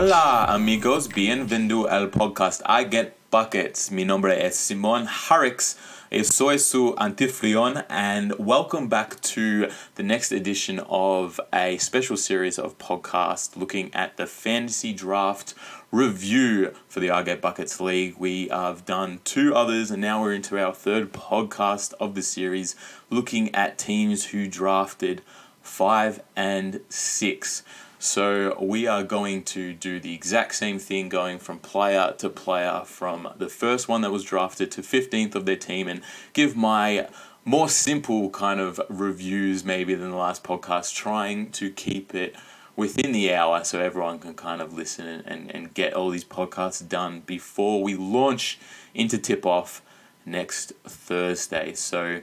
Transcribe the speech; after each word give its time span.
Hola 0.00 0.46
amigos, 0.48 1.08
bienvenido 1.08 1.86
al 1.86 2.08
podcast 2.08 2.62
I 2.64 2.84
Get 2.84 3.18
Buckets. 3.30 3.90
Mi 3.90 4.02
nombre 4.02 4.32
es 4.32 4.58
Simon 4.58 5.06
Harrix. 5.06 5.76
Soy 6.24 6.56
su 6.56 6.94
anfitrión, 6.96 7.84
and 7.90 8.32
welcome 8.38 8.88
back 8.88 9.20
to 9.20 9.68
the 9.96 10.02
next 10.02 10.32
edition 10.32 10.78
of 10.88 11.38
a 11.52 11.76
special 11.76 12.16
series 12.16 12.58
of 12.58 12.78
podcasts 12.78 13.58
looking 13.58 13.94
at 13.94 14.16
the 14.16 14.26
fantasy 14.26 14.94
draft 14.94 15.52
review 15.92 16.72
for 16.88 17.00
the 17.00 17.10
I 17.10 17.22
Get 17.22 17.42
Buckets 17.42 17.78
League. 17.78 18.14
We 18.16 18.48
have 18.48 18.86
done 18.86 19.20
two 19.24 19.54
others, 19.54 19.90
and 19.90 20.00
now 20.00 20.22
we're 20.22 20.32
into 20.32 20.58
our 20.58 20.72
third 20.72 21.12
podcast 21.12 21.92
of 22.00 22.14
the 22.14 22.22
series 22.22 22.74
looking 23.10 23.54
at 23.54 23.76
teams 23.76 24.28
who 24.28 24.48
drafted 24.48 25.20
five 25.60 26.22
and 26.34 26.80
six. 26.88 27.62
So 28.02 28.56
we 28.58 28.86
are 28.86 29.02
going 29.02 29.42
to 29.42 29.74
do 29.74 30.00
the 30.00 30.14
exact 30.14 30.54
same 30.54 30.78
thing, 30.78 31.10
going 31.10 31.38
from 31.38 31.58
player 31.58 32.14
to 32.16 32.30
player, 32.30 32.80
from 32.86 33.28
the 33.36 33.50
first 33.50 33.88
one 33.88 34.00
that 34.00 34.10
was 34.10 34.24
drafted 34.24 34.70
to 34.72 34.80
15th 34.80 35.34
of 35.34 35.44
their 35.44 35.56
team, 35.56 35.86
and 35.86 36.00
give 36.32 36.56
my 36.56 37.10
more 37.44 37.68
simple 37.68 38.30
kind 38.30 38.58
of 38.58 38.80
reviews 38.88 39.66
maybe 39.66 39.94
than 39.94 40.12
the 40.12 40.16
last 40.16 40.42
podcast, 40.42 40.94
trying 40.94 41.50
to 41.50 41.70
keep 41.70 42.14
it 42.14 42.34
within 42.74 43.12
the 43.12 43.34
hour 43.34 43.62
so 43.64 43.78
everyone 43.78 44.18
can 44.18 44.32
kind 44.32 44.62
of 44.62 44.72
listen 44.72 45.06
and, 45.06 45.26
and, 45.26 45.54
and 45.54 45.74
get 45.74 45.92
all 45.92 46.08
these 46.08 46.24
podcasts 46.24 46.88
done 46.88 47.20
before 47.26 47.82
we 47.82 47.94
launch 47.94 48.58
into 48.94 49.18
tip 49.18 49.44
off 49.44 49.82
next 50.24 50.72
Thursday. 50.84 51.74
So 51.74 52.22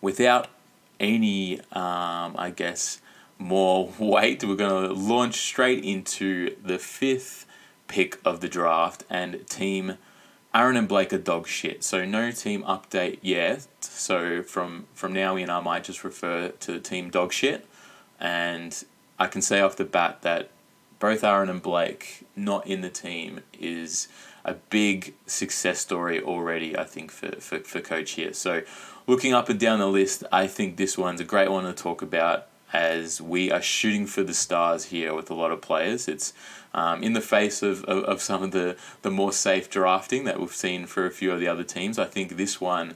without 0.00 0.48
any, 0.98 1.60
um, 1.70 2.34
I 2.36 2.52
guess, 2.54 3.00
more 3.38 3.92
weight. 3.98 4.44
We're 4.44 4.56
going 4.56 4.88
to 4.88 4.92
launch 4.92 5.36
straight 5.36 5.84
into 5.84 6.56
the 6.62 6.78
fifth 6.78 7.46
pick 7.86 8.18
of 8.24 8.40
the 8.40 8.48
draft 8.48 9.04
and 9.08 9.46
team 9.48 9.96
Aaron 10.54 10.76
and 10.76 10.88
Blake 10.88 11.12
are 11.12 11.18
dog 11.18 11.46
shit. 11.46 11.84
So 11.84 12.04
no 12.04 12.30
team 12.30 12.62
update 12.64 13.18
yet. 13.22 13.66
So 13.80 14.42
from 14.42 14.86
from 14.94 15.12
now 15.12 15.36
in, 15.36 15.50
I 15.50 15.60
might 15.60 15.84
just 15.84 16.02
refer 16.04 16.48
to 16.48 16.72
the 16.72 16.80
team 16.80 17.10
dog 17.10 17.32
shit, 17.32 17.66
and 18.18 18.84
I 19.18 19.26
can 19.26 19.42
say 19.42 19.60
off 19.60 19.76
the 19.76 19.84
bat 19.84 20.22
that 20.22 20.50
both 20.98 21.22
Aaron 21.22 21.48
and 21.48 21.62
Blake 21.62 22.26
not 22.34 22.66
in 22.66 22.80
the 22.80 22.90
team 22.90 23.40
is 23.58 24.08
a 24.44 24.54
big 24.54 25.14
success 25.26 25.78
story 25.78 26.20
already. 26.20 26.76
I 26.76 26.84
think 26.84 27.12
for 27.12 27.32
for, 27.40 27.60
for 27.60 27.80
coach 27.80 28.12
here. 28.12 28.32
So 28.32 28.62
looking 29.06 29.34
up 29.34 29.48
and 29.48 29.60
down 29.60 29.78
the 29.78 29.86
list, 29.86 30.24
I 30.32 30.46
think 30.46 30.76
this 30.76 30.98
one's 30.98 31.20
a 31.20 31.24
great 31.24 31.50
one 31.50 31.64
to 31.64 31.72
talk 31.72 32.02
about 32.02 32.47
as 32.72 33.20
we 33.20 33.50
are 33.50 33.62
shooting 33.62 34.06
for 34.06 34.22
the 34.22 34.34
stars 34.34 34.86
here 34.86 35.14
with 35.14 35.30
a 35.30 35.34
lot 35.34 35.50
of 35.50 35.60
players. 35.60 36.08
It's 36.08 36.32
um, 36.74 37.02
in 37.02 37.14
the 37.14 37.20
face 37.20 37.62
of, 37.62 37.84
of, 37.84 38.04
of, 38.04 38.20
some 38.20 38.42
of 38.42 38.50
the, 38.50 38.76
the 39.02 39.10
more 39.10 39.32
safe 39.32 39.70
drafting 39.70 40.24
that 40.24 40.38
we've 40.38 40.54
seen 40.54 40.86
for 40.86 41.06
a 41.06 41.10
few 41.10 41.32
of 41.32 41.40
the 41.40 41.48
other 41.48 41.64
teams. 41.64 41.98
I 41.98 42.04
think 42.04 42.36
this 42.36 42.60
one 42.60 42.94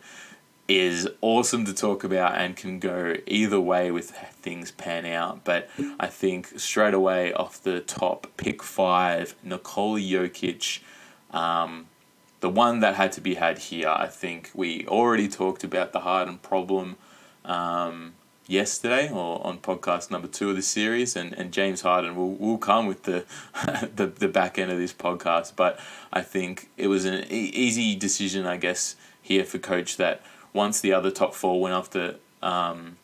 is 0.68 1.08
awesome 1.20 1.64
to 1.64 1.74
talk 1.74 2.04
about 2.04 2.38
and 2.38 2.56
can 2.56 2.78
go 2.78 3.16
either 3.26 3.60
way 3.60 3.90
with 3.90 4.10
things 4.10 4.70
pan 4.70 5.04
out. 5.06 5.44
But 5.44 5.68
I 5.98 6.06
think 6.06 6.58
straight 6.58 6.94
away 6.94 7.32
off 7.32 7.62
the 7.62 7.80
top, 7.80 8.26
pick 8.36 8.62
five, 8.62 9.34
Nikola 9.42 10.00
Jokic. 10.00 10.80
Um, 11.30 11.86
the 12.40 12.50
one 12.50 12.80
that 12.80 12.96
had 12.96 13.12
to 13.12 13.20
be 13.20 13.34
had 13.34 13.58
here, 13.58 13.88
I 13.88 14.06
think 14.06 14.50
we 14.54 14.86
already 14.86 15.28
talked 15.28 15.64
about 15.64 15.92
the 15.92 16.00
Harden 16.00 16.38
problem. 16.38 16.96
Um, 17.44 18.14
yesterday 18.46 19.10
or 19.10 19.44
on 19.46 19.58
podcast 19.58 20.10
number 20.10 20.28
two 20.28 20.50
of 20.50 20.56
the 20.56 20.62
series 20.62 21.16
and, 21.16 21.32
and 21.34 21.52
James 21.52 21.82
Harden 21.82 22.16
will, 22.16 22.34
will 22.34 22.58
come 22.58 22.86
with 22.86 23.04
the, 23.04 23.24
the 23.94 24.06
the 24.06 24.28
back 24.28 24.58
end 24.58 24.70
of 24.70 24.78
this 24.78 24.92
podcast. 24.92 25.54
But 25.56 25.78
I 26.12 26.22
think 26.22 26.68
it 26.76 26.88
was 26.88 27.04
an 27.04 27.24
e- 27.30 27.52
easy 27.54 27.94
decision 27.94 28.46
I 28.46 28.56
guess 28.56 28.96
here 29.20 29.44
for 29.44 29.58
coach 29.58 29.96
that 29.96 30.22
once 30.52 30.80
the 30.80 30.92
other 30.92 31.10
top 31.10 31.34
four 31.34 31.60
went 31.60 31.74
off 31.74 31.90
the 31.90 32.16
um, 32.42 32.96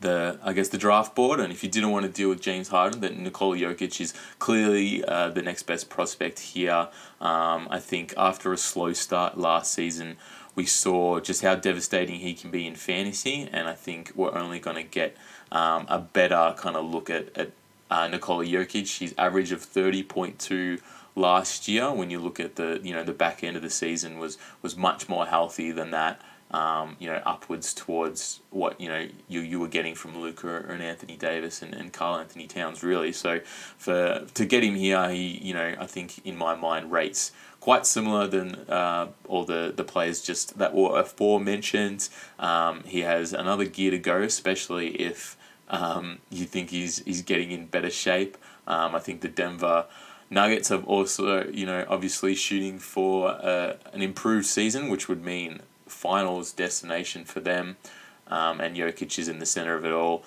the 0.00 0.38
I 0.42 0.52
guess 0.52 0.68
the 0.68 0.78
draft 0.78 1.14
board 1.14 1.40
and 1.40 1.52
if 1.52 1.62
you 1.62 1.70
didn't 1.70 1.90
want 1.90 2.04
to 2.04 2.12
deal 2.12 2.28
with 2.28 2.40
James 2.40 2.68
Harden 2.68 3.00
that 3.00 3.16
Nikola 3.16 3.56
Jokic 3.56 4.00
is 4.00 4.12
clearly 4.38 5.04
uh, 5.04 5.30
the 5.30 5.42
next 5.42 5.64
best 5.64 5.88
prospect 5.88 6.38
here. 6.40 6.88
Um, 7.20 7.68
I 7.70 7.78
think 7.80 8.12
after 8.16 8.52
a 8.52 8.58
slow 8.58 8.92
start 8.92 9.38
last 9.38 9.72
season 9.72 10.16
we 10.54 10.66
saw 10.66 11.20
just 11.20 11.42
how 11.42 11.54
devastating 11.54 12.20
he 12.20 12.34
can 12.34 12.50
be 12.50 12.66
in 12.66 12.74
fantasy, 12.76 13.48
and 13.52 13.68
I 13.68 13.74
think 13.74 14.12
we're 14.14 14.34
only 14.34 14.58
going 14.58 14.76
to 14.76 14.82
get 14.82 15.16
um, 15.50 15.86
a 15.88 15.98
better 15.98 16.54
kind 16.56 16.76
of 16.76 16.84
look 16.84 17.10
at, 17.10 17.36
at 17.36 17.52
uh, 17.90 18.08
Nikola 18.08 18.44
Jokic. 18.44 18.98
His 18.98 19.14
average 19.18 19.52
of 19.52 19.60
30.2 19.60 20.80
last 21.16 21.68
year, 21.68 21.92
when 21.92 22.10
you 22.10 22.18
look 22.18 22.40
at 22.40 22.56
the 22.56 22.80
you 22.82 22.92
know 22.92 23.04
the 23.04 23.12
back 23.12 23.42
end 23.42 23.56
of 23.56 23.62
the 23.62 23.70
season, 23.70 24.18
was 24.18 24.38
was 24.62 24.76
much 24.76 25.08
more 25.08 25.26
healthy 25.26 25.70
than 25.70 25.90
that. 25.90 26.20
Um, 26.50 26.96
you 27.00 27.08
know, 27.08 27.20
upwards 27.26 27.74
towards 27.74 28.40
what 28.50 28.80
you 28.80 28.88
know 28.88 29.08
you, 29.28 29.40
you 29.40 29.58
were 29.58 29.68
getting 29.68 29.96
from 29.96 30.16
Luka 30.16 30.64
and 30.68 30.80
Anthony 30.82 31.16
Davis 31.16 31.62
and, 31.62 31.74
and 31.74 31.92
Karl-Anthony 31.92 32.46
Towns, 32.46 32.84
really. 32.84 33.10
So 33.10 33.40
for 33.76 34.24
to 34.34 34.46
get 34.46 34.62
him 34.62 34.76
here, 34.76 35.10
he 35.10 35.38
you 35.42 35.54
know 35.54 35.74
I 35.80 35.86
think 35.86 36.24
in 36.24 36.36
my 36.36 36.54
mind 36.54 36.92
rates 36.92 37.32
quite 37.64 37.86
similar 37.86 38.26
than 38.26 38.54
uh, 38.68 39.08
all 39.26 39.42
the, 39.46 39.72
the 39.74 39.82
players 39.82 40.20
just 40.20 40.58
that 40.58 40.74
were 40.74 41.00
aforementioned. 41.00 42.10
Um, 42.38 42.84
he 42.84 43.00
has 43.00 43.32
another 43.32 43.64
gear 43.64 43.90
to 43.90 43.98
go, 43.98 44.20
especially 44.20 44.88
if 45.00 45.38
um, 45.70 46.18
you 46.28 46.44
think 46.44 46.68
he's 46.68 47.02
he's 47.06 47.22
getting 47.22 47.52
in 47.52 47.64
better 47.64 47.88
shape. 47.88 48.36
Um, 48.66 48.94
I 48.94 48.98
think 48.98 49.22
the 49.22 49.28
Denver 49.28 49.86
Nuggets 50.28 50.68
have 50.68 50.84
also, 50.84 51.48
you 51.48 51.64
know, 51.64 51.86
obviously 51.88 52.34
shooting 52.34 52.78
for 52.78 53.30
uh, 53.30 53.76
an 53.94 54.02
improved 54.02 54.44
season, 54.44 54.90
which 54.90 55.08
would 55.08 55.24
mean 55.24 55.60
finals 55.86 56.52
destination 56.52 57.24
for 57.24 57.40
them. 57.40 57.78
Um, 58.26 58.60
and 58.60 58.76
Jokic 58.76 59.18
is 59.18 59.26
in 59.26 59.38
the 59.38 59.46
center 59.46 59.74
of 59.74 59.86
it 59.86 59.92
all. 59.92 60.22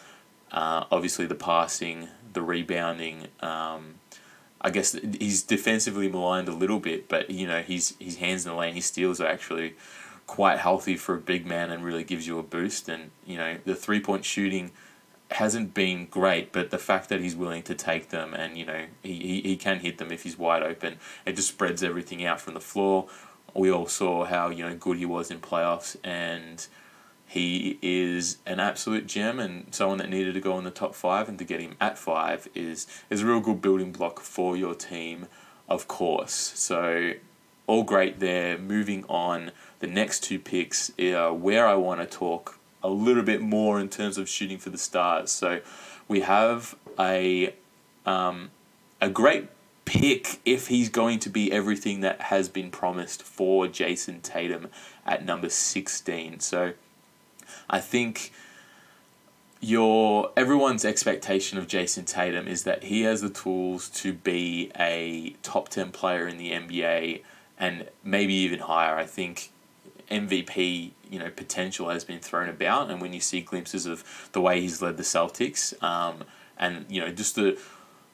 Uh, 0.52 0.86
obviously, 0.92 1.28
the 1.28 1.36
passing, 1.36 2.08
the 2.34 2.42
rebounding, 2.42 3.28
um, 3.42 3.96
I 4.62 4.70
guess 4.72 4.94
he's 5.20 5.44
defensively 5.44 6.10
maligned 6.10 6.48
a 6.48 6.54
little 6.54 6.80
bit, 6.80 7.08
but 7.08 7.30
you 7.30 7.48
know 7.48 7.62
his 7.62 7.96
his 8.00 8.18
hands 8.18 8.46
in 8.46 8.52
the 8.52 8.58
lane, 8.58 8.74
his 8.74 8.86
steals 8.86 9.22
are 9.22 9.28
actually 9.28 9.76
quite 10.26 10.60
healthy 10.60 10.98
for 10.98 11.16
a 11.16 11.20
big 11.20 11.46
man 11.46 11.72
and 11.72 11.84
really 11.84 12.04
gives 12.04 12.28
you 12.28 12.40
a 12.40 12.44
boost. 12.44 12.90
And 12.90 13.12
you 13.26 13.38
know 13.38 13.58
the 13.66 13.76
three 13.76 14.00
point 14.00 14.26
shooting 14.26 14.72
hasn't 15.32 15.74
been 15.74 16.06
great, 16.06 16.52
but 16.52 16.72
the 16.72 16.78
fact 16.78 17.10
that 17.10 17.20
he's 17.20 17.36
willing 17.36 17.64
to 17.64 17.76
take 17.76 18.10
them 18.10 18.34
and 18.34 18.58
you 18.58 18.66
know 18.66 18.86
he, 19.04 19.14
he, 19.14 19.42
he 19.42 19.58
can 19.58 19.80
hit 19.80 19.98
them 19.98 20.12
if 20.12 20.24
he's 20.24 20.38
wide 20.38 20.64
open, 20.64 20.98
it 21.26 21.36
just 21.36 21.50
spreads 21.50 21.84
everything 21.84 22.26
out 22.26 22.42
from 22.42 22.54
the 22.54 22.62
floor. 22.62 23.08
We 23.54 23.72
all 23.72 23.88
saw 23.88 24.26
how 24.26 24.50
you 24.50 24.64
know 24.64 24.76
good 24.76 24.98
he 24.98 25.06
was 25.06 25.30
in 25.30 25.40
playoffs 25.40 25.98
and 26.04 26.66
he 27.28 27.78
is 27.82 28.38
an 28.46 28.62
absolute 28.62 29.06
gem 29.06 29.38
and 29.38 29.76
someone 29.76 29.98
that 29.98 30.10
needed 30.10 30.34
to 30.34 30.40
go 30.40 30.58
in 30.58 30.64
the 30.64 30.72
top 30.72 30.96
five, 30.96 31.28
and 31.28 31.38
to 31.40 31.44
get 31.44 31.60
him 31.60 31.76
at 31.80 31.98
five 31.98 32.48
is 32.56 32.88
is 33.10 33.22
a 33.22 33.26
real 33.26 33.42
good 33.42 33.62
building 33.62 33.92
block 33.92 34.22
for 34.22 34.56
your 34.56 34.74
team, 34.74 35.28
of 35.68 35.90
course. 35.90 36.34
So, 36.34 37.14
all 37.68 37.84
great 37.84 38.22
there. 38.22 38.58
Moving 38.58 39.04
on, 39.10 39.52
the 39.80 39.88
next 39.88 40.24
two 40.24 40.40
picks 40.40 40.90
are 40.98 41.34
where 41.34 41.68
I 41.68 41.76
want 41.76 42.00
to 42.00 42.08
talk 42.08 42.60
a 42.82 42.90
little 42.90 43.24
bit 43.24 43.42
more 43.42 43.78
in 43.78 43.90
terms 43.90 44.18
of 44.18 44.30
shooting 44.30 44.58
for 44.58 44.70
the 44.70 44.78
stars. 44.78 45.30
So, 45.30 45.60
we 46.08 46.22
have 46.22 46.76
a 46.98 47.54
um, 48.06 48.52
a 49.02 49.10
great 49.10 49.50
pick 49.84 50.40
if 50.46 50.68
he's 50.68 50.90
going 50.90 51.20
to 51.20 51.30
be 51.30 51.52
everything 51.52 52.02
that 52.02 52.22
has 52.24 52.50
been 52.50 52.72
promised 52.72 53.24
for 53.24 53.68
Jayson 53.68 54.22
Tatum 54.22 54.70
at 55.06 55.26
number 55.26 55.50
16. 55.50 56.42
So 56.42 56.74
I 57.70 57.80
think 57.80 58.32
your 59.60 60.32
everyone's 60.38 60.86
expectation 60.86 61.58
of 61.58 61.68
Jayson 61.68 62.06
Tatum 62.06 62.48
is 62.48 62.64
that 62.64 62.84
he 62.84 63.02
has 63.04 63.22
the 63.22 63.30
tools 63.30 63.90
to 63.90 64.14
be 64.14 64.72
a 64.80 65.36
top 65.42 65.70
10 65.70 65.92
player 65.92 66.28
in 66.28 66.38
the 66.38 66.52
NBA 66.52 67.22
and 67.60 67.88
maybe 68.04 68.34
even 68.34 68.60
higher. 68.60 68.96
I 68.96 69.06
think 69.06 69.52
MVP, 70.12 70.92
you 71.10 71.20
know, 71.20 71.30
potential 71.30 71.90
has 71.90 72.04
been 72.04 72.20
thrown 72.20 72.50
about 72.50 72.92
and 72.92 73.02
when 73.02 73.14
you 73.14 73.20
see 73.20 73.42
glimpses 73.42 73.86
of 73.86 74.30
the 74.32 74.42
way 74.42 74.62
he's 74.62 74.82
led 74.82 74.98
the 74.98 75.04
Celtics 75.04 75.82
um, 75.84 76.24
and 76.58 76.86
you 76.90 77.02
know 77.02 77.12
just 77.12 77.36
the 77.36 77.60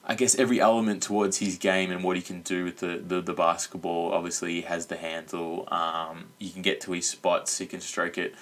I 0.06 0.14
guess 0.14 0.34
every 0.34 0.60
element 0.60 1.02
towards 1.02 1.38
his 1.38 1.56
game 1.56 1.90
and 1.90 2.04
what 2.04 2.16
he 2.16 2.22
can 2.22 2.42
do 2.42 2.64
with 2.64 2.80
the, 2.80 2.98
the, 2.98 3.22
the 3.22 3.32
basketball. 3.32 4.12
Obviously, 4.12 4.52
he 4.52 4.60
has 4.60 4.84
the 4.86 4.98
handle. 4.98 5.66
Um, 5.72 6.26
you 6.38 6.50
can 6.50 6.60
get 6.60 6.82
to 6.82 6.92
his 6.92 7.08
spots. 7.08 7.56
He 7.56 7.64
can 7.64 7.80
stroke 7.80 8.18
it 8.18 8.34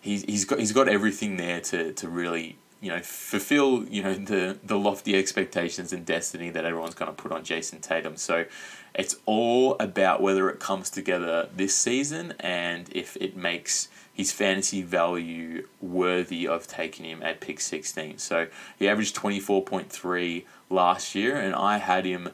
he's 0.00 0.22
he's 0.24 0.44
got 0.44 0.58
he's 0.58 0.72
got 0.72 0.88
everything 0.88 1.36
there 1.36 1.60
to 1.60 1.92
to 1.92 2.08
really 2.08 2.58
you 2.80 2.90
know 2.90 3.00
fulfill 3.00 3.84
you 3.88 4.02
know 4.02 4.14
the 4.14 4.58
the 4.64 4.78
lofty 4.78 5.14
expectations 5.14 5.92
and 5.92 6.06
destiny 6.06 6.50
that 6.50 6.64
everyone's 6.64 6.94
going 6.94 7.14
to 7.14 7.22
put 7.22 7.32
on 7.32 7.44
Jayson 7.44 7.80
Tatum. 7.80 8.16
So 8.16 8.46
it's 8.94 9.16
all 9.26 9.76
about 9.78 10.20
whether 10.20 10.48
it 10.50 10.58
comes 10.58 10.90
together 10.90 11.48
this 11.54 11.74
season 11.74 12.34
and 12.40 12.88
if 12.92 13.16
it 13.18 13.36
makes 13.36 13.88
his 14.12 14.32
fantasy 14.32 14.82
value 14.82 15.66
worthy 15.80 16.46
of 16.46 16.66
taking 16.66 17.06
him 17.06 17.22
at 17.22 17.40
pick 17.40 17.60
16. 17.60 18.18
So 18.18 18.48
he 18.78 18.88
averaged 18.88 19.16
24.3 19.16 20.44
last 20.68 21.14
year 21.14 21.36
and 21.36 21.54
I 21.54 21.78
had 21.78 22.04
him 22.04 22.30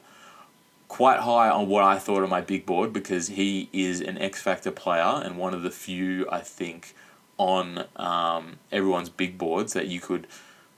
quite 0.87 1.19
high 1.19 1.49
on 1.49 1.67
what 1.67 1.83
I 1.83 1.99
thought 1.99 2.23
of 2.23 2.29
my 2.29 2.41
big 2.41 2.65
board 2.65 2.91
because 2.91 3.27
he 3.27 3.69
is 3.71 4.01
an 4.01 4.17
X 4.17 4.41
Factor 4.41 4.71
player 4.71 5.21
and 5.23 5.37
one 5.37 5.53
of 5.53 5.61
the 5.61 5.71
few, 5.71 6.27
I 6.31 6.39
think, 6.39 6.95
on 7.37 7.85
um, 7.95 8.59
everyone's 8.71 9.09
big 9.09 9.37
boards 9.37 9.73
that 9.73 9.87
you 9.87 9.99
could 9.99 10.27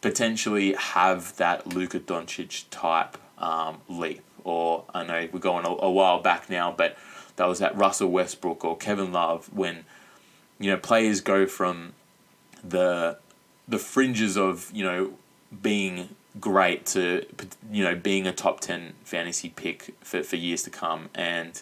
potentially 0.02 0.74
have 0.74 1.36
that 1.38 1.68
Luka 1.68 2.00
Doncic 2.00 2.66
type 2.70 3.18
um, 3.38 3.78
leap. 3.88 4.22
Or 4.44 4.86
I 4.94 5.04
know 5.04 5.28
we're 5.32 5.40
going 5.40 5.66
a, 5.66 5.70
a 5.70 5.92
while 5.92 6.22
back 6.22 6.50
now, 6.50 6.74
but 6.76 6.98
that 7.36 7.48
was 7.48 7.62
at 7.62 7.76
Russell 7.78 8.10
Westbrook 8.10 8.64
or 8.66 8.78
Kevin 8.78 9.12
Love 9.12 9.52
when 9.54 9.86
you 10.60 10.70
know 10.72 10.78
players 10.78 11.22
go 11.22 11.46
from 11.46 11.94
the 12.64 13.18
the 13.68 13.80
fringes 13.80 14.38
of 14.38 14.70
you 14.74 14.84
know 14.84 15.14
being 15.62 16.10
great 16.40 16.86
to 16.86 17.26
you 17.72 17.84
know 17.84 17.96
being 17.96 18.28
a 18.28 18.32
top 18.32 18.60
10 18.60 18.94
fantasy 19.04 19.50
pick 19.50 19.96
for, 20.02 20.22
for 20.24 20.36
years 20.36 20.64
to 20.64 20.70
come 20.70 21.10
and 21.16 21.62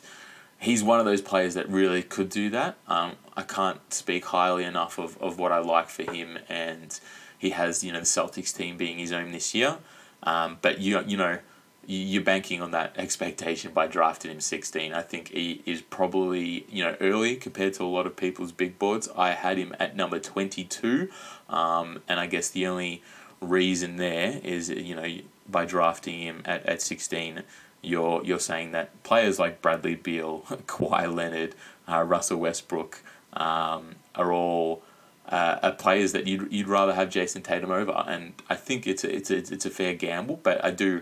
he's 0.59 0.83
one 0.83 0.99
of 0.99 1.05
those 1.05 1.21
players 1.21 1.53
that 1.53 1.69
really 1.69 2.03
could 2.03 2.29
do 2.29 2.49
that. 2.49 2.77
Um, 2.87 3.13
I 3.35 3.43
can't 3.43 3.93
speak 3.93 4.25
highly 4.25 4.63
enough 4.63 4.97
of, 4.97 5.21
of 5.21 5.37
what 5.37 5.51
I 5.51 5.59
like 5.59 5.89
for 5.89 6.09
him 6.11 6.39
and 6.49 6.99
he 7.37 7.51
has 7.51 7.83
you 7.83 7.91
know 7.91 7.99
the 7.99 8.05
Celtics 8.05 8.55
team 8.55 8.77
being 8.77 8.97
his 8.97 9.11
own 9.11 9.31
this 9.31 9.53
year. 9.53 9.77
Um, 10.23 10.57
but 10.61 10.79
you 10.79 10.99
you 11.05 11.17
know 11.17 11.39
you're 11.85 12.23
banking 12.23 12.61
on 12.61 12.71
that 12.71 12.93
expectation 12.97 13.71
by 13.71 13.87
drafting 13.87 14.29
him 14.29 14.41
16 14.41 14.91
I 14.91 15.01
think 15.01 15.29
he 15.29 15.61
is 15.65 15.81
probably 15.81 16.65
you 16.69 16.83
know 16.83 16.97
early 16.99 17.37
compared 17.37 17.75
to 17.75 17.83
a 17.83 17.85
lot 17.85 18.05
of 18.07 18.15
people's 18.15 18.51
big 18.51 18.79
boards. 18.79 19.07
I 19.15 19.31
had 19.31 19.57
him 19.57 19.75
at 19.79 19.95
number 19.95 20.19
22 20.19 21.09
um, 21.49 22.01
and 22.07 22.19
I 22.19 22.25
guess 22.25 22.49
the 22.49 22.67
only 22.67 23.03
reason 23.39 23.97
there 23.97 24.41
is 24.43 24.69
you 24.69 24.95
know 24.95 25.07
by 25.47 25.65
drafting 25.65 26.19
him 26.19 26.41
at, 26.45 26.65
at 26.65 26.81
16 26.81 27.43
you're 27.81 28.23
you're 28.23 28.39
saying 28.39 28.71
that 28.71 29.03
players 29.03 29.39
like 29.39 29.61
Bradley 29.61 29.95
Beal, 29.95 30.41
Kawhi 30.67 31.13
Leonard, 31.13 31.55
uh, 31.87 32.03
Russell 32.03 32.39
Westbrook 32.39 33.01
um, 33.33 33.95
are 34.15 34.31
all 34.31 34.83
uh, 35.29 35.71
players 35.71 36.13
that 36.13 36.25
you'd, 36.25 36.51
you'd 36.51 36.67
rather 36.67 36.93
have 36.93 37.09
Jayson 37.09 37.41
Tatum 37.41 37.71
over, 37.71 37.91
and 38.07 38.33
I 38.49 38.55
think 38.55 38.87
it's 38.87 39.03
a, 39.03 39.13
it's 39.13 39.29
a, 39.29 39.37
it's 39.37 39.65
a 39.65 39.69
fair 39.69 39.93
gamble, 39.93 40.39
but 40.41 40.63
I 40.63 40.71
do, 40.71 41.01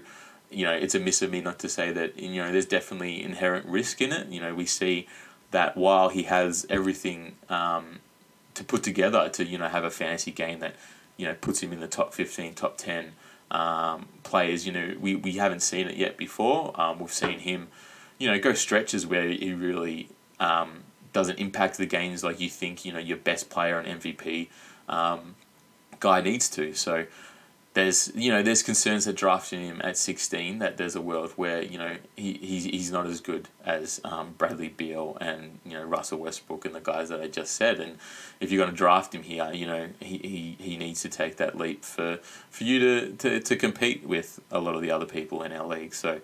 you 0.50 0.66
know, 0.66 0.74
it's 0.74 0.96
a 0.96 1.00
miss 1.00 1.22
of 1.22 1.32
me 1.32 1.42
not 1.42 1.60
to 1.60 1.70
say 1.70 1.92
that 1.92 2.18
you 2.18 2.42
know 2.42 2.52
there's 2.52 2.66
definitely 2.66 3.24
inherent 3.24 3.66
risk 3.68 4.02
in 4.02 4.12
it. 4.12 4.28
You 4.28 4.42
know, 4.42 4.56
we 4.56 4.66
see 4.66 5.08
that 5.52 5.78
while 5.78 6.10
he 6.10 6.24
has 6.24 6.66
everything 6.70 7.36
um, 7.50 8.00
to 8.56 8.64
put 8.64 8.84
together 8.84 9.30
to 9.30 9.46
you 9.46 9.58
know 9.58 9.68
have 9.68 9.84
a 9.84 9.92
fantasy 9.92 10.32
game 10.32 10.60
that 10.60 10.76
you 11.18 11.26
know 11.26 11.36
puts 11.36 11.62
him 11.62 11.72
in 11.72 11.80
the 11.80 11.88
top 11.88 12.14
15 12.14 12.56
top 12.56 12.78
10 12.78 13.14
um, 13.56 14.08
players 14.24 14.66
you 14.66 14.74
know 14.74 14.96
we, 15.00 15.16
we 15.16 15.34
haven't 15.34 15.62
seen 15.62 15.88
it 15.88 15.96
yet 15.96 16.18
before. 16.18 16.80
Um, 16.80 17.00
we've 17.00 17.14
seen 17.14 17.40
him 17.40 17.70
you 18.18 18.28
know 18.30 18.38
go 18.38 18.54
stretches 18.54 19.08
where 19.08 19.28
he 19.28 19.54
really 19.54 20.10
um, 20.40 20.84
doesn't 21.14 21.40
impact 21.40 21.78
the 21.78 21.86
games 21.86 22.24
like 22.24 22.40
you 22.42 22.50
think 22.50 22.84
you 22.84 22.92
know 22.92 23.00
your 23.00 23.18
best 23.18 23.50
player 23.50 23.80
and 23.80 24.02
MVP 24.02 24.50
um, 24.90 25.36
guy 26.02 26.20
needs 26.22 26.50
to. 26.50 26.74
So 26.74 27.06
there's 27.76 28.10
you 28.16 28.32
know 28.32 28.42
there's 28.42 28.64
concerns 28.64 29.04
that 29.04 29.18
drafting 29.18 29.62
him 29.62 29.82
at 29.84 29.98
16 29.98 30.60
that 30.60 30.78
there's 30.78 30.96
a 30.96 31.02
world 31.02 31.34
where 31.36 31.62
you 31.62 31.78
know 31.78 31.98
he, 32.16 32.34
he's, 32.34 32.64
he's 32.64 32.92
not 32.92 33.06
as 33.06 33.20
good 33.20 33.50
as 33.66 34.00
um, 34.06 34.34
Bradley 34.38 34.70
Beal 34.70 35.18
and 35.20 35.60
you 35.66 35.74
know 35.74 35.84
Russell 35.84 36.20
Westbrook 36.20 36.66
and 36.66 36.74
the 36.74 36.80
guys 36.80 37.10
that 37.10 37.20
I 37.20 37.28
just 37.28 37.54
said. 37.54 37.82
And 37.82 37.98
if 38.40 38.50
you're 38.50 38.64
going 38.64 38.74
to 38.74 38.78
draft 38.78 39.14
him 39.14 39.24
here 39.24 39.52
you 39.54 39.68
know 39.68 39.90
he, 40.00 40.18
he, 40.18 40.56
he 40.58 40.78
needs 40.78 41.02
to 41.02 41.10
take 41.10 41.36
that 41.36 41.58
leap 41.58 41.84
for 41.84 42.18
for 42.50 42.64
you 42.64 42.80
to, 42.80 43.12
to, 43.18 43.40
to 43.42 43.56
compete 43.58 44.06
with 44.08 44.40
a 44.50 44.60
lot 44.60 44.76
of 44.76 44.82
the 44.82 44.90
other 44.90 45.06
people 45.06 45.44
in 45.44 45.52
our 45.52 45.68
league. 45.68 45.94
So 45.94 46.22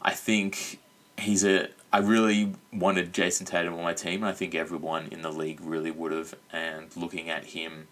I 0.00 0.12
think 0.12 0.78
he's 1.18 1.44
a 1.44 1.68
I 1.92 1.98
really 1.98 2.54
wanted 2.72 3.12
Jayson 3.12 3.44
Tatum 3.44 3.74
on 3.74 3.82
my 3.82 3.92
team. 3.92 4.22
And 4.22 4.26
I 4.26 4.32
think 4.32 4.54
everyone 4.54 5.08
in 5.10 5.22
the 5.22 5.32
league 5.32 5.60
really 5.60 5.90
would 5.90 6.12
have. 6.12 6.34
And 6.52 6.96
looking 6.96 7.28
at 7.28 7.46
him 7.46 7.88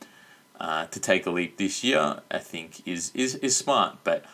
uh, 0.60 0.86
to 0.86 1.00
take 1.00 1.26
a 1.26 1.30
leap 1.30 1.56
this 1.56 1.82
year, 1.82 2.20
I 2.30 2.38
think 2.38 2.86
is 2.86 3.10
is, 3.14 3.36
is 3.36 3.56
smart, 3.56 3.98
but 4.04 4.24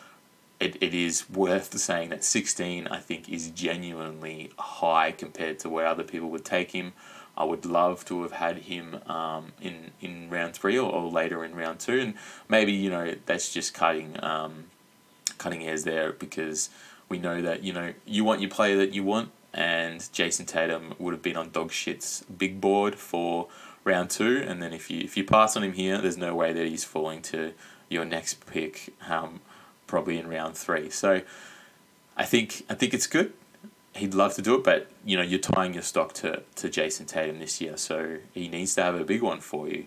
it, 0.59 0.75
it 0.81 0.93
is 0.93 1.29
worth 1.29 1.77
saying 1.77 2.09
that 2.09 2.23
16 2.23 2.87
I 2.87 2.99
think 2.99 3.29
is 3.29 3.49
genuinely 3.51 4.51
high 4.57 5.11
compared 5.11 5.59
to 5.59 5.69
where 5.69 5.85
other 5.85 6.03
people 6.03 6.29
would 6.29 6.45
take 6.45 6.71
him. 6.71 6.93
I 7.37 7.43
would 7.43 7.65
love 7.65 8.03
to 8.05 8.23
have 8.23 8.31
had 8.33 8.57
him 8.59 8.99
um, 9.05 9.53
in 9.61 9.91
in 10.01 10.29
round 10.29 10.55
three 10.55 10.77
or, 10.77 10.91
or 10.91 11.09
later 11.09 11.45
in 11.45 11.55
round 11.55 11.79
two, 11.79 11.99
and 11.99 12.13
maybe 12.49 12.73
you 12.73 12.89
know 12.89 13.15
that's 13.25 13.53
just 13.53 13.73
cutting 13.73 14.21
um, 14.23 14.65
cutting 15.37 15.61
hairs 15.61 15.83
there 15.83 16.11
because 16.11 16.69
we 17.09 17.19
know 17.19 17.41
that 17.41 17.63
you 17.63 17.71
know 17.71 17.93
you 18.05 18.23
want 18.23 18.41
your 18.41 18.49
player 18.49 18.75
that 18.77 18.93
you 18.93 19.03
want, 19.03 19.29
and 19.53 20.01
Jayson 20.11 20.47
Tatum 20.47 20.95
would 20.97 21.13
have 21.13 21.21
been 21.21 21.37
on 21.37 21.51
dog 21.51 21.71
shit's 21.71 22.23
big 22.23 22.59
board 22.59 22.95
for 22.95 23.47
round 23.87 24.09
two, 24.11 24.43
and 24.47 24.61
then 24.61 24.73
if 24.73 24.91
you 24.91 25.01
if 25.01 25.17
you 25.17 25.23
pass 25.23 25.55
on 25.57 25.63
him 25.63 25.73
here, 25.73 25.99
there's 25.99 26.17
no 26.17 26.35
way 26.35 26.53
that 26.53 26.67
he's 26.67 26.83
falling 26.83 27.21
to 27.23 27.53
your 27.89 28.05
next 28.05 28.45
pick, 28.45 28.93
um, 29.09 29.41
probably 29.87 30.19
in 30.19 30.27
round 30.27 30.55
three. 30.55 30.89
So 30.89 31.21
I 32.15 32.25
think 32.25 32.65
I 32.69 32.75
think 32.75 32.93
it's 32.93 33.07
good. 33.07 33.33
He'd 33.95 34.13
love 34.13 34.35
to 34.35 34.43
do 34.43 34.55
it, 34.55 34.63
but 34.63 34.91
you 35.03 35.17
know 35.17 35.23
you're 35.23 35.39
tying 35.39 35.73
your 35.73 35.83
stock 35.83 36.13
to 36.15 36.43
to 36.55 36.69
Jayson 36.69 37.07
Tatum 37.07 37.39
this 37.39 37.59
year, 37.59 37.77
so 37.77 38.17
he 38.33 38.47
needs 38.47 38.75
to 38.75 38.83
have 38.83 38.95
a 38.95 39.05
big 39.05 39.23
one 39.23 39.39
for 39.39 39.67
you. 39.67 39.85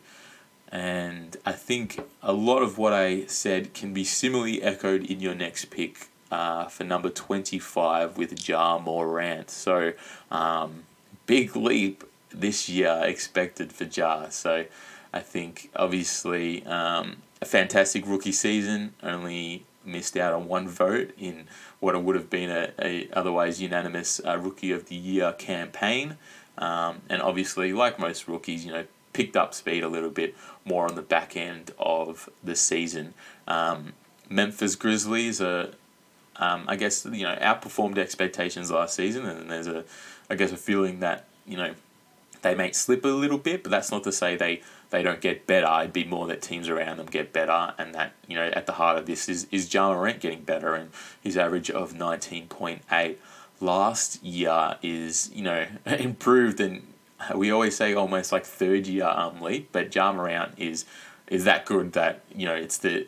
And 0.73 1.37
I 1.44 1.52
think 1.52 2.00
a 2.23 2.32
lot 2.32 2.62
of 2.62 2.79
what 2.79 2.93
I 2.93 3.26
said 3.26 3.75
can 3.75 3.93
be 3.93 4.05
similarly 4.05 4.62
echoed 4.62 5.05
in 5.05 5.20
your 5.20 5.35
next 5.35 5.67
pick 5.67 6.08
uh, 6.31 6.67
for 6.67 6.85
number 6.85 7.11
25 7.11 8.17
with 8.17 8.49
Ja 8.49 8.79
Morant. 8.79 9.50
So, 9.50 9.94
um, 10.31 10.85
big 11.26 11.56
leap 11.56 12.05
this 12.30 12.68
year 12.68 13.00
expected 13.04 13.72
for 13.72 13.84
Ja. 13.84 14.28
So 14.28 14.66
I 15.12 15.20
think 15.20 15.70
obviously 15.76 16.64
um, 16.66 17.18
a 17.40 17.44
fantastic 17.44 18.06
rookie 18.06 18.32
season. 18.32 18.94
Only 19.02 19.64
missed 19.84 20.16
out 20.16 20.32
on 20.32 20.46
one 20.46 20.68
vote 20.68 21.10
in 21.18 21.46
what 21.80 22.00
would 22.02 22.14
have 22.14 22.30
been 22.30 22.50
a, 22.50 22.70
a 22.78 23.08
otherwise 23.12 23.60
unanimous 23.60 24.20
uh, 24.24 24.38
rookie 24.38 24.72
of 24.72 24.88
the 24.88 24.94
year 24.94 25.32
campaign. 25.32 26.16
Um, 26.58 27.02
and 27.08 27.22
obviously, 27.22 27.72
like 27.72 27.98
most 27.98 28.28
rookies, 28.28 28.64
you 28.64 28.72
know, 28.72 28.84
picked 29.12 29.36
up 29.36 29.54
speed 29.54 29.82
a 29.82 29.88
little 29.88 30.10
bit 30.10 30.34
more 30.64 30.86
on 30.86 30.94
the 30.94 31.02
back 31.02 31.36
end 31.36 31.72
of 31.78 32.28
the 32.44 32.54
season. 32.54 33.14
Um, 33.49 33.94
Memphis 34.28 34.76
Grizzlies 34.76 35.40
are, 35.40 35.70
um, 36.37 36.64
I 36.68 36.76
guess, 36.76 37.04
you 37.04 37.25
know, 37.25 37.37
outperformed 37.40 37.99
expectations 37.99 38.70
last 38.70 38.94
season, 38.94 39.26
and 39.26 39.50
there's 39.50 39.66
a, 39.66 39.84
I 40.28 40.37
guess, 40.37 40.52
a 40.52 40.56
feeling 40.56 41.00
that 41.00 41.26
you 41.46 41.56
know 41.56 41.75
they 42.42 42.54
may 42.54 42.73
slip 42.73 43.04
a 43.04 43.09
little 43.09 43.38
bit, 43.38 43.62
but 43.62 43.70
that's 43.70 43.90
not 43.90 44.04
to 44.04 44.12
say 44.12 44.37
they, 44.37 44.62
they 44.90 45.02
don't 45.02 45.20
get 45.20 45.47
better. 45.47 45.68
It'd 45.80 45.92
be 45.92 46.04
more 46.04 46.26
that 46.26 46.42
teams 46.42 46.68
around 46.68 46.99
them 46.99 47.06
get 47.06 47.32
better, 47.32 47.75
and 47.78 47.94
that 47.94 48.12
you 48.26 48.37
know 48.37 48.47
at 48.54 48.66
the 48.66 48.73
heart 48.73 48.99
of 48.99 49.06
this 49.06 49.28
is 49.28 49.47
is 49.50 49.73
Ja 49.73 49.92
Morant 49.92 50.20
getting 50.20 50.42
better, 50.42 50.75
and 50.75 50.90
his 51.20 51.37
average 51.37 51.70
of 51.70 51.94
nineteen 51.94 52.47
point 52.49 52.82
eight 52.90 53.20
last 53.61 54.23
year 54.25 54.76
is 54.82 55.30
you 55.32 55.42
know 55.42 55.66
improved, 55.87 56.61
and 56.61 56.87
we 57.35 57.50
always 57.50 57.76
say 57.76 57.94
almost 57.94 58.32
like 58.32 58.44
third 58.44 58.87
year 58.87 59.06
um 59.06 59.40
leap, 59.40 59.68
but 59.73 59.94
Ja 59.94 60.12
Morant 60.12 60.52
is 60.56 60.85
is 61.28 61.44
that 61.44 61.64
good 61.64 61.92
that 61.92 62.23
you 62.35 62.47
know 62.47 62.54
it's 62.54 62.78
the 62.78 63.06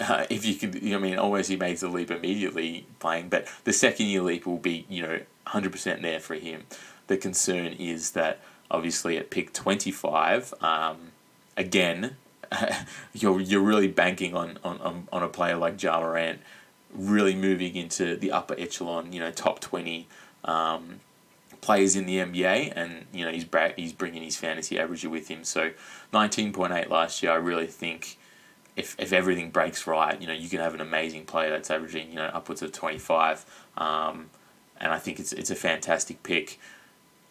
uh, 0.00 0.26
if 0.30 0.44
you 0.44 0.54
could, 0.54 0.76
I 0.76 0.98
mean, 0.98 1.18
always 1.18 1.48
he 1.48 1.56
makes 1.56 1.80
the 1.80 1.88
leap 1.88 2.10
immediately 2.10 2.86
playing, 2.98 3.28
but 3.28 3.48
the 3.64 3.72
second 3.72 4.06
year 4.06 4.22
leap 4.22 4.46
will 4.46 4.58
be, 4.58 4.84
you 4.88 5.02
know, 5.02 5.20
100% 5.46 6.02
there 6.02 6.20
for 6.20 6.34
him. 6.34 6.64
The 7.06 7.16
concern 7.16 7.66
is 7.78 8.12
that 8.12 8.40
obviously 8.70 9.16
at 9.16 9.30
pick 9.30 9.52
25, 9.52 10.54
um, 10.60 11.12
again, 11.56 12.16
you're, 13.12 13.40
you're 13.40 13.60
really 13.60 13.88
banking 13.88 14.34
on, 14.34 14.58
on, 14.64 15.08
on 15.12 15.22
a 15.22 15.28
player 15.28 15.56
like 15.56 15.82
Ja 15.82 16.00
Morant 16.00 16.40
really 16.92 17.34
moving 17.34 17.76
into 17.76 18.16
the 18.16 18.32
upper 18.32 18.54
echelon, 18.58 19.12
you 19.12 19.20
know, 19.20 19.30
top 19.30 19.60
20 19.60 20.06
um, 20.44 21.00
players 21.60 21.96
in 21.96 22.06
the 22.06 22.18
NBA, 22.18 22.72
and, 22.74 23.06
you 23.12 23.24
know, 23.24 23.30
he's, 23.30 23.44
bra- 23.44 23.72
he's 23.76 23.92
bringing 23.92 24.22
his 24.22 24.36
fantasy 24.36 24.78
average 24.78 25.04
with 25.04 25.28
him. 25.28 25.44
So 25.44 25.72
19.8 26.12 26.88
last 26.88 27.22
year, 27.22 27.32
I 27.32 27.36
really 27.36 27.66
think 27.66 28.18
if, 28.76 28.94
if 28.98 29.12
everything 29.12 29.50
breaks 29.50 29.86
right, 29.86 30.20
you 30.20 30.26
know, 30.26 30.32
you 30.32 30.48
can 30.48 30.60
have 30.60 30.74
an 30.74 30.80
amazing 30.80 31.24
player 31.24 31.50
that's 31.50 31.70
averaging, 31.70 32.10
you 32.10 32.16
know, 32.16 32.30
upwards 32.32 32.62
of 32.62 32.72
25. 32.72 33.44
Um, 33.76 34.30
and 34.78 34.92
I 34.92 34.98
think 34.98 35.18
it's, 35.18 35.32
it's 35.32 35.50
a 35.50 35.54
fantastic 35.54 36.22
pick. 36.22 36.58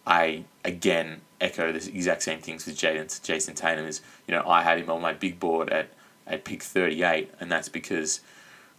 I 0.05 0.43
again 0.63 1.21
echo 1.41 1.71
the 1.71 1.77
exact 1.77 2.23
same 2.23 2.39
things 2.39 2.65
with 2.65 2.77
Jaden, 2.77 3.07
Jayson 3.21 3.55
Tatum. 3.55 3.85
Is 3.85 4.01
you 4.27 4.33
know 4.33 4.43
I 4.47 4.61
had 4.61 4.79
him 4.79 4.89
on 4.89 5.01
my 5.01 5.13
big 5.13 5.39
board 5.39 5.69
at 5.69 5.89
at 6.27 6.43
pick 6.43 6.63
thirty 6.63 7.03
eight, 7.03 7.31
and 7.39 7.51
that's 7.51 7.69
because 7.69 8.21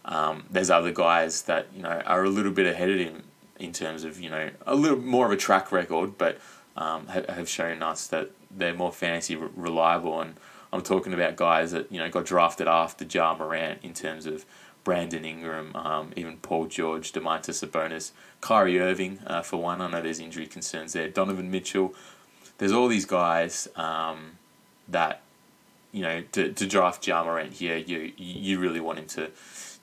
um, 0.05 0.45
there's 0.49 0.69
other 0.69 0.91
guys 0.91 1.43
that 1.43 1.67
you 1.75 1.83
know 1.83 2.01
are 2.05 2.23
a 2.23 2.29
little 2.29 2.51
bit 2.51 2.65
ahead 2.65 2.89
of 2.89 2.99
him 2.99 3.23
in 3.59 3.71
terms 3.71 4.03
of 4.03 4.19
you 4.19 4.29
know 4.29 4.49
a 4.65 4.75
little 4.75 4.99
more 4.99 5.25
of 5.25 5.31
a 5.31 5.37
track 5.37 5.71
record, 5.71 6.17
but 6.17 6.39
um, 6.75 7.07
have, 7.07 7.49
shown 7.49 7.81
us 7.81 8.07
that 8.07 8.29
they're 8.51 8.73
more 8.73 8.91
fantasy 8.91 9.35
re- 9.35 9.49
reliable. 9.55 10.21
And 10.21 10.35
I'm 10.71 10.81
talking 10.81 11.13
about 11.13 11.35
guys 11.35 11.71
that 11.71 11.91
you 11.91 11.99
know 11.99 12.09
got 12.09 12.25
drafted 12.25 12.67
after 12.67 13.05
Ja 13.05 13.35
Morant 13.35 13.79
in 13.83 13.93
terms 13.93 14.25
of 14.25 14.45
Brandon 14.87 15.25
Ingram, 15.25 15.75
um, 15.75 16.13
even 16.15 16.37
Paul 16.37 16.67
George, 16.67 17.11
Domantas 17.11 17.61
Sabonis, 17.61 18.11
Kyrie 18.39 18.79
Irving, 18.79 19.19
uh, 19.27 19.41
for 19.41 19.57
one. 19.57 19.81
I 19.81 19.89
know 19.89 20.01
there's 20.01 20.21
injury 20.21 20.47
concerns 20.47 20.93
there. 20.93 21.09
Donovan 21.09 21.51
Mitchell. 21.51 21.93
There's 22.57 22.71
all 22.71 22.87
these 22.87 23.03
guys 23.03 23.67
um, 23.75 24.37
that, 24.87 25.23
you 25.91 26.03
know, 26.03 26.23
to, 26.31 26.53
to 26.53 26.65
draft 26.65 27.05
Ja 27.05 27.21
Morant 27.25 27.51
here, 27.51 27.75
you 27.75 28.13
you 28.15 28.59
really 28.59 28.79
want 28.79 28.99
him 28.99 29.07
to, 29.07 29.31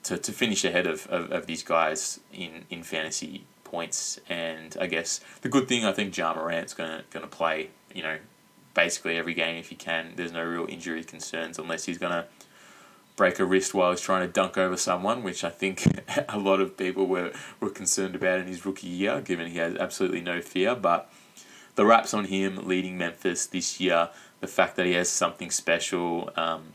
to, 0.05 0.17
to 0.17 0.31
finish 0.31 0.65
ahead 0.65 0.87
of, 0.87 1.05
of, 1.05 1.31
of 1.31 1.45
these 1.45 1.61
guys 1.61 2.19
in, 2.33 2.65
in 2.71 2.81
fantasy 2.81 3.43
points. 3.63 4.19
And 4.27 4.75
I 4.81 4.87
guess 4.87 5.21
the 5.41 5.49
good 5.49 5.67
thing, 5.67 5.85
I 5.85 5.91
think 5.91 6.17
Ja 6.17 6.33
Morant's 6.33 6.73
going 6.73 7.03
to 7.11 7.27
play, 7.27 7.69
you 7.93 8.01
know, 8.01 8.17
basically 8.73 9.17
every 9.17 9.35
game 9.35 9.57
if 9.57 9.69
he 9.69 9.75
can. 9.75 10.13
There's 10.15 10.31
no 10.31 10.43
real 10.43 10.65
injury 10.67 11.03
concerns 11.03 11.59
unless 11.59 11.85
he's 11.85 11.99
going 11.99 12.13
to 12.13 12.25
break 13.15 13.39
a 13.39 13.45
wrist 13.45 13.73
while 13.73 13.91
he's 13.91 14.01
trying 14.01 14.21
to 14.21 14.31
dunk 14.31 14.57
over 14.57 14.75
someone, 14.75 15.23
which 15.23 15.43
I 15.43 15.49
think 15.49 15.83
a 16.29 16.37
lot 16.37 16.59
of 16.59 16.77
people 16.77 17.07
were, 17.07 17.31
were 17.59 17.69
concerned 17.69 18.15
about 18.15 18.39
in 18.39 18.47
his 18.47 18.65
rookie 18.65 18.87
year, 18.87 19.21
given 19.21 19.51
he 19.51 19.57
has 19.57 19.75
absolutely 19.77 20.21
no 20.21 20.41
fear. 20.41 20.75
But 20.75 21.09
the 21.75 21.85
raps 21.85 22.13
on 22.13 22.25
him 22.25 22.67
leading 22.67 22.97
Memphis 22.97 23.45
this 23.45 23.79
year, 23.79 24.09
the 24.41 24.47
fact 24.47 24.75
that 24.75 24.85
he 24.85 24.93
has 24.93 25.09
something 25.09 25.51
special, 25.51 26.29
um, 26.35 26.73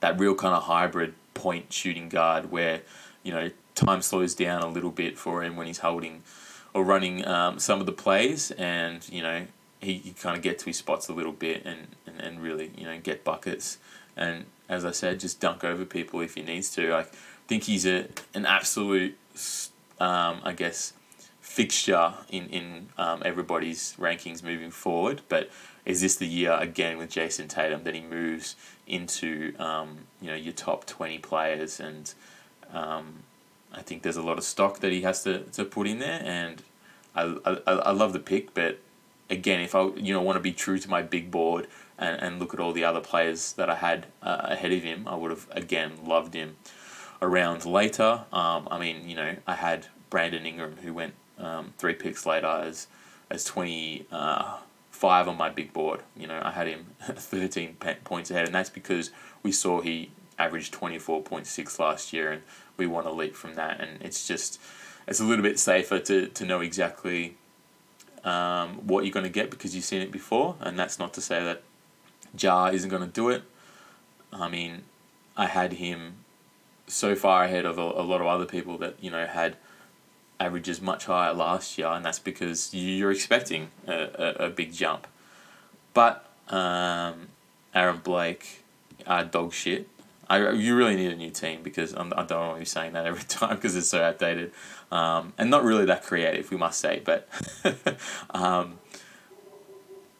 that 0.00 0.18
real 0.18 0.34
kind 0.34 0.54
of 0.54 0.64
hybrid 0.64 1.14
point 1.34 1.72
shooting 1.72 2.08
guard 2.08 2.50
where, 2.50 2.82
you 3.22 3.32
know, 3.32 3.50
time 3.74 4.02
slows 4.02 4.34
down 4.34 4.62
a 4.62 4.68
little 4.68 4.90
bit 4.90 5.16
for 5.16 5.42
him 5.42 5.56
when 5.56 5.66
he's 5.66 5.78
holding 5.78 6.22
or 6.74 6.84
running 6.84 7.26
um, 7.26 7.58
some 7.58 7.80
of 7.80 7.86
the 7.86 7.92
plays 7.92 8.50
and, 8.52 9.08
you 9.10 9.22
know, 9.22 9.46
he, 9.80 9.94
he 9.94 10.10
kind 10.12 10.36
of 10.36 10.42
get 10.42 10.58
to 10.58 10.66
his 10.66 10.76
spots 10.76 11.08
a 11.08 11.12
little 11.12 11.32
bit 11.32 11.64
and, 11.64 11.88
and, 12.06 12.20
and 12.20 12.42
really, 12.42 12.70
you 12.76 12.84
know, 12.84 12.98
get 12.98 13.24
buckets. 13.24 13.78
And 14.16 14.46
as 14.68 14.84
I 14.84 14.90
said, 14.90 15.20
just 15.20 15.40
dunk 15.40 15.64
over 15.64 15.84
people 15.84 16.20
if 16.20 16.34
he 16.34 16.42
needs 16.42 16.70
to. 16.74 16.94
I 16.94 17.06
think 17.46 17.64
he's 17.64 17.86
a 17.86 18.06
an 18.34 18.46
absolute, 18.46 19.16
um, 19.98 20.40
I 20.44 20.52
guess, 20.56 20.92
fixture 21.40 22.14
in 22.28 22.46
in 22.46 22.88
um, 22.98 23.22
everybody's 23.24 23.94
rankings 23.98 24.42
moving 24.42 24.70
forward. 24.70 25.22
But 25.28 25.50
is 25.84 26.00
this 26.00 26.16
the 26.16 26.26
year 26.26 26.52
again 26.52 26.98
with 26.98 27.10
Jayson 27.10 27.48
Tatum 27.48 27.84
that 27.84 27.94
he 27.94 28.00
moves 28.00 28.56
into 28.86 29.54
um, 29.58 29.98
you 30.20 30.28
know 30.28 30.36
your 30.36 30.52
top 30.52 30.86
twenty 30.86 31.18
players? 31.18 31.80
And 31.80 32.12
um, 32.72 33.24
I 33.72 33.82
think 33.82 34.02
there's 34.02 34.16
a 34.16 34.22
lot 34.22 34.38
of 34.38 34.44
stock 34.44 34.80
that 34.80 34.92
he 34.92 35.02
has 35.02 35.24
to, 35.24 35.40
to 35.40 35.64
put 35.64 35.86
in 35.86 35.98
there, 35.98 36.22
and 36.24 36.62
I, 37.14 37.36
I 37.44 37.72
I 37.72 37.90
love 37.90 38.12
the 38.12 38.20
pick, 38.20 38.54
but 38.54 38.78
again, 39.30 39.60
if 39.60 39.74
I 39.74 39.86
you 39.96 40.12
know 40.12 40.20
want 40.20 40.36
to 40.36 40.40
be 40.40 40.52
true 40.52 40.78
to 40.78 40.90
my 40.90 41.02
big 41.02 41.30
board 41.30 41.68
and, 42.00 42.20
and 42.20 42.38
look 42.40 42.54
at 42.54 42.60
all 42.60 42.72
the 42.72 42.84
other 42.84 43.00
players 43.00 43.52
that 43.52 43.68
I 43.68 43.76
had 43.76 44.06
uh, 44.22 44.40
ahead 44.44 44.72
of 44.72 44.82
him, 44.82 45.06
I 45.06 45.14
would 45.14 45.30
have 45.30 45.46
again 45.50 45.92
loved 46.04 46.34
him 46.34 46.56
around 47.22 47.66
later. 47.66 48.24
Um, 48.32 48.66
I 48.70 48.78
mean, 48.78 49.08
you 49.08 49.14
know, 49.14 49.36
I 49.46 49.54
had 49.54 49.86
Brandon 50.08 50.44
Ingram 50.46 50.78
who 50.82 50.94
went 50.94 51.14
um, 51.38 51.74
three 51.78 51.94
picks 51.94 52.26
later 52.26 52.46
as 52.46 52.86
as 53.30 53.44
twenty 53.44 54.06
uh, 54.10 54.58
five 54.90 55.28
on 55.28 55.36
my 55.36 55.50
big 55.50 55.72
board. 55.72 56.00
You 56.16 56.26
know, 56.26 56.40
I 56.42 56.50
had 56.50 56.66
him 56.66 56.86
thirteen 57.00 57.76
points 58.04 58.30
ahead, 58.30 58.46
and 58.46 58.54
that's 58.54 58.70
because 58.70 59.10
we 59.42 59.52
saw 59.52 59.82
he 59.82 60.10
averaged 60.38 60.72
twenty 60.72 60.98
four 60.98 61.22
point 61.22 61.46
six 61.46 61.78
last 61.78 62.12
year, 62.12 62.32
and 62.32 62.42
we 62.78 62.86
want 62.86 63.06
to 63.06 63.12
leap 63.12 63.36
from 63.36 63.54
that. 63.54 63.78
And 63.78 64.00
it's 64.02 64.26
just 64.26 64.58
it's 65.06 65.20
a 65.20 65.24
little 65.24 65.42
bit 65.42 65.58
safer 65.58 65.98
to 65.98 66.28
to 66.28 66.44
know 66.46 66.60
exactly 66.60 67.36
um, 68.24 68.86
what 68.86 69.04
you're 69.04 69.12
going 69.12 69.24
to 69.24 69.30
get 69.30 69.50
because 69.50 69.74
you've 69.74 69.84
seen 69.84 70.00
it 70.00 70.10
before, 70.10 70.56
and 70.60 70.78
that's 70.78 70.98
not 70.98 71.12
to 71.14 71.20
say 71.20 71.44
that 71.44 71.62
Ja 72.38 72.66
isn't 72.66 72.90
going 72.90 73.02
to 73.02 73.08
do 73.08 73.28
it. 73.28 73.42
I 74.32 74.48
mean, 74.48 74.82
I 75.36 75.46
had 75.46 75.74
him 75.74 76.16
so 76.86 77.14
far 77.14 77.44
ahead 77.44 77.64
of 77.64 77.78
a, 77.78 77.82
a 77.82 78.02
lot 78.02 78.20
of 78.20 78.26
other 78.26 78.46
people 78.46 78.78
that 78.78 78.96
you 79.00 79.10
know 79.10 79.26
had 79.26 79.56
averages 80.38 80.80
much 80.80 81.06
higher 81.06 81.32
last 81.32 81.76
year, 81.78 81.88
and 81.88 82.04
that's 82.04 82.18
because 82.18 82.72
you're 82.72 83.12
expecting 83.12 83.70
a, 83.86 83.92
a, 83.92 84.46
a 84.46 84.50
big 84.50 84.72
jump. 84.72 85.06
But 85.92 86.24
um, 86.48 87.28
Aaron 87.74 87.98
Blake, 87.98 88.62
uh, 89.06 89.24
dog 89.24 89.52
shit. 89.52 89.88
I, 90.28 90.52
you 90.52 90.76
really 90.76 90.94
need 90.94 91.10
a 91.10 91.16
new 91.16 91.30
team 91.30 91.60
because 91.64 91.92
I'm, 91.92 92.12
I 92.16 92.22
don't 92.24 92.40
want 92.40 92.54
to 92.54 92.60
be 92.60 92.64
saying 92.64 92.92
that 92.92 93.04
every 93.04 93.22
time 93.28 93.56
because 93.56 93.74
it's 93.74 93.88
so 93.88 94.00
outdated 94.00 94.52
um, 94.92 95.32
and 95.38 95.50
not 95.50 95.64
really 95.64 95.84
that 95.86 96.04
creative, 96.04 96.50
we 96.50 96.56
must 96.56 96.80
say. 96.80 97.02
But 97.04 97.28
um, 98.30 98.78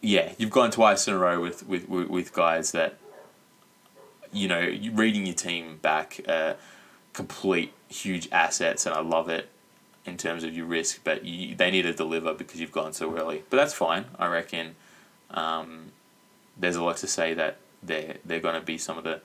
yeah, 0.01 0.33
you've 0.39 0.51
gone 0.51 0.71
twice 0.71 1.07
in 1.09 1.15
a 1.15 1.19
row 1.19 1.41
with, 1.41 1.67
with, 1.67 1.89
with 1.89 2.33
guys 2.33 2.73
that, 2.73 2.99
you 4.33 4.49
know, 4.49 4.61
reading 4.93 5.27
your 5.27 5.35
team 5.35 5.79
back, 5.83 6.21
uh, 6.29 6.55
complete 7.13 7.73
huge 7.89 8.29
assets, 8.31 8.87
and 8.87 8.95
I 8.95 9.01
love 9.01 9.29
it 9.29 9.49
in 10.07 10.17
terms 10.17 10.45
of 10.45 10.55
your 10.57 10.67
risk, 10.67 11.01
but 11.05 11.25
you, 11.25 11.55
they 11.55 11.71
need 11.71 11.83
to 11.83 11.93
deliver 11.93 12.33
because 12.33 12.61
you've 12.61 12.73
gone 12.73 12.93
so 12.93 13.17
early. 13.17 13.45
But 13.51 13.59
that's 13.59 13.75
fine. 13.75 14.07
I 14.19 14.29
reckon 14.29 14.77
um, 15.31 15.93
there's 16.57 16.77
a 16.77 16.83
lot 16.83 16.97
to 16.99 17.07
say 17.07 17.35
that 17.35 17.59
they're, 17.83 18.17
they're 18.25 18.41
going 18.41 18.55
to 18.55 18.65
be 18.65 18.79
some 18.79 18.97
of 18.97 19.05
the 19.05 19.21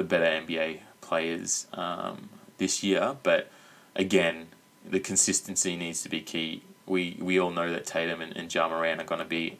the 0.00 0.04
better 0.04 0.24
NBA 0.24 0.80
players 1.02 1.66
um, 1.74 2.30
this 2.56 2.82
year. 2.82 3.16
But 3.22 3.50
again, 3.94 4.46
the 4.88 5.00
consistency 5.00 5.76
needs 5.76 6.02
to 6.02 6.08
be 6.08 6.20
key. 6.20 6.62
We 6.86 7.18
we 7.20 7.38
all 7.38 7.50
know 7.50 7.70
that 7.70 7.84
Tatum 7.86 8.22
and, 8.22 8.36
and 8.36 8.52
Ja 8.52 8.68
Morant 8.68 9.00
are 9.00 9.04
going 9.04 9.20
to 9.20 9.26
be, 9.26 9.58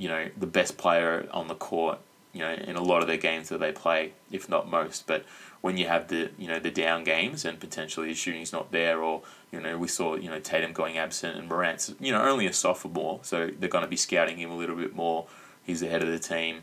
you 0.00 0.08
know, 0.08 0.30
the 0.36 0.46
best 0.46 0.78
player 0.78 1.28
on 1.30 1.46
the 1.46 1.54
court. 1.54 1.98
You 2.32 2.40
know, 2.42 2.52
in 2.52 2.76
a 2.76 2.82
lot 2.82 3.02
of 3.02 3.08
their 3.08 3.16
games 3.16 3.48
that 3.48 3.58
they 3.58 3.72
play, 3.72 4.12
if 4.30 4.48
not 4.48 4.70
most. 4.70 5.08
But 5.08 5.24
when 5.62 5.76
you 5.76 5.88
have 5.88 6.08
the 6.08 6.30
you 6.38 6.48
know 6.48 6.58
the 6.58 6.70
down 6.70 7.04
games 7.04 7.44
and 7.44 7.58
potentially 7.58 8.08
his 8.08 8.18
shooting's 8.18 8.52
not 8.52 8.72
there, 8.72 9.02
or 9.02 9.22
you 9.52 9.60
know 9.60 9.76
we 9.76 9.88
saw 9.88 10.14
you 10.14 10.30
know 10.30 10.38
Tatum 10.38 10.72
going 10.72 10.96
absent 10.96 11.36
and 11.36 11.48
Morant's 11.48 11.92
you 12.00 12.12
know 12.12 12.22
only 12.22 12.46
a 12.46 12.52
sophomore, 12.52 13.20
so 13.22 13.50
they're 13.58 13.68
going 13.68 13.84
to 13.84 13.90
be 13.90 13.96
scouting 13.96 14.38
him 14.38 14.50
a 14.50 14.56
little 14.56 14.76
bit 14.76 14.94
more. 14.94 15.26
He's 15.64 15.80
the 15.80 15.88
head 15.88 16.02
of 16.02 16.08
the 16.08 16.18
team. 16.20 16.62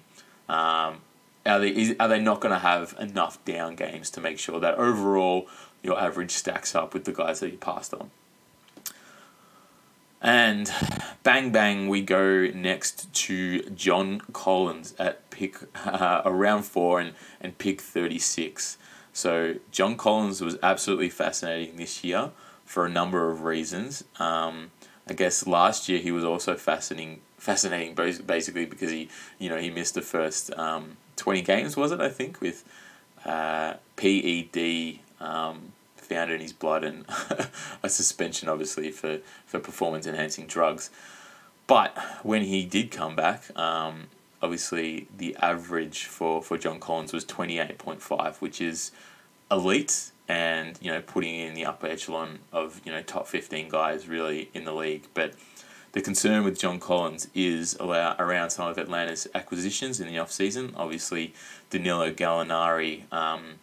Um, 0.50 1.02
are 1.46 1.60
they 1.60 1.70
is, 1.70 1.96
are 2.00 2.08
they 2.08 2.20
not 2.20 2.40
going 2.40 2.54
to 2.54 2.60
have 2.60 2.96
enough 3.00 3.44
down 3.46 3.76
games 3.76 4.10
to 4.12 4.22
make 4.22 4.40
sure 4.40 4.60
that 4.60 4.76
overall 4.76 5.48
your 5.84 6.00
average 6.00 6.32
stacks 6.32 6.76
up 6.76 6.94
with 6.94 7.06
the 7.06 7.14
guys 7.14 7.42
that 7.42 7.52
you 7.52 7.58
passed 7.58 7.94
on? 7.94 8.10
And 10.22 10.72
bang 11.24 11.52
bang, 11.52 11.88
we 11.88 12.02
go 12.02 12.48
next 12.48 13.14
to 13.14 13.62
John 13.70 14.22
Collins 14.34 14.96
at 14.98 15.30
pick 15.30 15.58
uh, 15.86 16.22
around 16.26 16.64
four 16.64 17.00
and, 17.00 17.14
and 17.40 17.58
pick 17.58 17.82
36. 17.82 18.78
So 19.14 19.56
John 19.72 19.96
Collins 19.96 20.42
was 20.42 20.58
absolutely 20.62 21.10
fascinating 21.10 21.78
this 21.78 22.04
year 22.04 22.32
for 22.66 22.86
a 22.86 22.90
number 22.90 23.32
of 23.32 23.44
reasons. 23.44 24.04
Um, 24.20 24.72
I 25.10 25.14
guess 25.14 25.48
last 25.48 25.88
year 25.88 26.00
he 26.00 26.12
was 26.12 26.24
also 26.24 26.56
fascinating, 26.56 27.22
fascinating 27.38 27.96
basically 27.96 28.66
because 28.66 28.92
he, 28.92 29.10
you 29.40 29.50
know, 29.50 29.58
he 29.58 29.70
missed 29.70 29.96
the 29.96 30.02
first 30.02 30.54
um, 30.58 30.98
20 31.16 31.42
games, 31.44 31.78
was 31.78 31.92
it, 31.92 32.02
I 32.02 32.10
think, 32.10 32.42
with 32.42 32.64
uh, 33.26 33.76
PED 33.96 35.00
um, 35.20 35.74
found 36.08 36.32
in 36.32 36.42
his 36.42 36.54
blood 36.54 36.84
and 36.84 37.06
a 37.84 37.90
suspension, 37.90 38.50
obviously, 38.50 38.92
for, 38.92 39.20
for 39.46 39.60
performance 39.60 40.08
enhancing 40.08 40.48
drugs. 40.48 40.90
But 41.68 41.98
when 42.24 42.44
he 42.44 42.64
did 42.66 42.92
come 42.92 43.16
back, 43.16 43.44
um, 43.58 44.08
obviously 44.42 45.08
the 45.18 45.36
average 45.42 46.06
for, 46.06 46.42
for 46.42 46.58
John 46.58 46.80
Collins 46.80 47.14
was 47.14 47.26
28.5, 47.26 48.38
which 48.38 48.62
is 48.62 48.92
elite 49.52 50.12
and, 50.28 50.78
you 50.82 50.92
know, 50.92 51.02
putting 51.02 51.36
in 51.36 51.54
the 51.54 51.66
upper 51.66 51.88
echelon 51.88 52.40
of, 52.52 52.82
you 52.86 52.92
know, 52.92 53.02
top 53.02 53.28
15 53.28 53.70
guys 53.70 54.08
really 54.08 54.50
in 54.54 54.66
the 54.66 54.74
league. 54.74 55.08
But 55.14 55.34
the 55.94 56.02
concern 56.02 56.44
with 56.44 56.60
John 56.60 56.80
Collins 56.80 57.28
is 57.34 57.78
around 57.80 58.50
some 58.50 58.68
of 58.68 58.78
Atlanta's 58.78 59.28
acquisitions 59.34 60.00
in 60.00 60.08
the 60.08 60.20
off-season. 60.20 60.74
Obviously, 60.76 61.34
Danilo 61.70 62.12
Gallinari 62.12 63.12
um, 63.12 63.56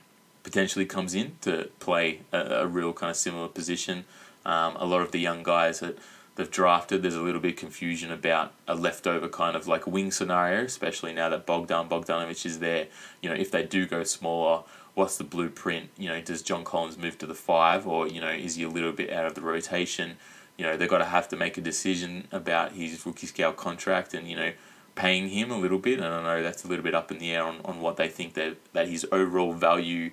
potentially 0.44 0.86
comes 0.86 1.14
in 1.14 1.36
to 1.40 1.68
play 1.80 2.20
a, 2.32 2.38
a 2.38 2.66
real 2.66 2.92
kind 2.92 3.10
of 3.10 3.16
similar 3.16 3.48
position. 3.48 4.04
Um, 4.46 4.76
a 4.76 4.86
lot 4.86 5.00
of 5.00 5.10
the 5.10 5.18
young 5.18 5.42
guys 5.42 5.80
that 5.80 5.98
they've 6.36 6.50
drafted, 6.50 7.02
there's 7.02 7.16
a 7.16 7.22
little 7.22 7.40
bit 7.40 7.54
of 7.54 7.58
confusion 7.58 8.12
about 8.12 8.52
a 8.68 8.76
leftover 8.76 9.28
kind 9.28 9.56
of 9.56 9.66
like 9.66 9.86
wing 9.86 10.12
scenario, 10.12 10.62
especially 10.62 11.12
now 11.12 11.28
that 11.30 11.46
Bogdan 11.46 11.88
Bogdanovic 11.88 12.46
is 12.46 12.60
there. 12.60 12.86
You 13.20 13.30
know, 13.30 13.34
if 13.34 13.50
they 13.50 13.64
do 13.64 13.86
go 13.86 14.04
smaller, 14.04 14.62
what's 14.94 15.16
the 15.16 15.24
blueprint? 15.24 15.90
You 15.98 16.10
know, 16.10 16.20
does 16.20 16.42
John 16.42 16.62
Collins 16.62 16.96
move 16.96 17.18
to 17.18 17.26
the 17.26 17.34
five, 17.34 17.86
or 17.86 18.06
you 18.06 18.20
know, 18.20 18.30
is 18.30 18.54
he 18.54 18.62
a 18.62 18.68
little 18.68 18.92
bit 18.92 19.10
out 19.10 19.26
of 19.26 19.34
the 19.34 19.40
rotation? 19.40 20.16
you 20.56 20.64
know, 20.64 20.76
they've 20.76 20.88
got 20.88 20.98
to 20.98 21.04
have 21.04 21.28
to 21.28 21.36
make 21.36 21.58
a 21.58 21.60
decision 21.60 22.28
about 22.30 22.72
his 22.72 23.04
rookie 23.04 23.26
scale 23.26 23.52
contract 23.52 24.14
and, 24.14 24.28
you 24.28 24.36
know, 24.36 24.52
paying 24.94 25.28
him 25.28 25.50
a 25.50 25.58
little 25.58 25.78
bit. 25.78 25.98
And 26.00 26.08
I 26.08 26.22
know 26.22 26.42
that's 26.42 26.64
a 26.64 26.68
little 26.68 26.84
bit 26.84 26.94
up 26.94 27.10
in 27.10 27.18
the 27.18 27.32
air 27.32 27.42
on, 27.42 27.60
on 27.64 27.80
what 27.80 27.96
they 27.96 28.08
think 28.08 28.34
that, 28.34 28.56
that 28.72 28.88
his 28.88 29.06
overall 29.12 29.52
value 29.52 30.10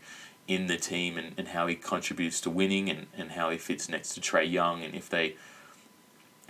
in 0.47 0.67
the 0.67 0.77
team 0.77 1.17
and, 1.17 1.33
and 1.38 1.50
how 1.50 1.67
he 1.67 1.75
contributes 1.75 2.41
to 2.41 2.50
winning 2.50 2.89
and, 2.89 3.07
and 3.17 3.31
how 3.31 3.50
he 3.50 3.57
fits 3.57 3.88
next 3.88 4.13
to 4.15 4.21
Trae 4.21 4.50
Young 4.50 4.83
and 4.83 4.95
if 4.95 5.09
they 5.09 5.35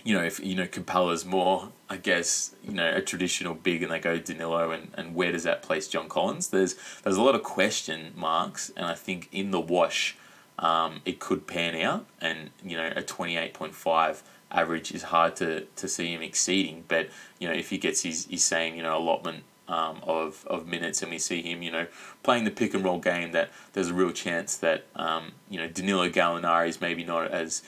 you 0.03 0.17
know, 0.17 0.23
if 0.23 0.39
you 0.39 0.55
know 0.55 0.65
Capela's 0.65 1.25
more, 1.25 1.69
I 1.89 1.97
guess, 1.97 2.55
you 2.63 2.73
know, 2.73 2.89
a 2.91 3.01
traditional 3.01 3.53
big 3.53 3.83
and 3.83 3.91
they 3.91 3.99
go 3.99 4.17
Danilo 4.17 4.71
and, 4.71 4.91
and 4.95 5.13
where 5.13 5.31
does 5.31 5.43
that 5.43 5.61
place 5.61 5.87
John 5.87 6.09
Collins? 6.09 6.47
There's 6.47 6.75
there's 7.03 7.17
a 7.17 7.21
lot 7.21 7.35
of 7.35 7.43
question 7.43 8.13
marks 8.15 8.71
and 8.75 8.85
I 8.85 8.95
think 8.95 9.29
in 9.31 9.51
the 9.51 9.59
wash 9.59 10.17
um, 10.59 11.01
it 11.05 11.19
could 11.19 11.47
pan 11.47 11.75
out, 11.75 12.05
and 12.19 12.51
you 12.63 12.77
know 12.77 12.91
a 12.95 13.01
twenty 13.01 13.37
eight 13.37 13.53
point 13.53 13.75
five 13.75 14.23
average 14.51 14.91
is 14.91 15.03
hard 15.03 15.35
to, 15.37 15.61
to 15.75 15.87
see 15.87 16.13
him 16.13 16.21
exceeding. 16.21 16.83
But 16.87 17.09
you 17.39 17.47
know 17.47 17.53
if 17.53 17.69
he 17.69 17.77
gets 17.77 18.01
his, 18.03 18.25
his 18.25 18.43
same 18.43 18.75
you 18.75 18.83
know 18.83 18.97
allotment 18.97 19.43
um, 19.67 19.99
of 20.03 20.45
of 20.47 20.67
minutes, 20.67 21.01
and 21.01 21.11
we 21.11 21.17
see 21.17 21.41
him 21.41 21.61
you 21.61 21.71
know 21.71 21.87
playing 22.23 22.43
the 22.43 22.51
pick 22.51 22.73
and 22.73 22.83
roll 22.83 22.99
game, 22.99 23.31
that 23.31 23.51
there's 23.73 23.89
a 23.89 23.93
real 23.93 24.11
chance 24.11 24.55
that 24.57 24.85
um, 24.95 25.33
you 25.49 25.57
know 25.57 25.67
Danilo 25.67 26.09
Gallinari 26.09 26.67
is 26.67 26.81
maybe 26.81 27.03
not 27.03 27.31
as 27.31 27.63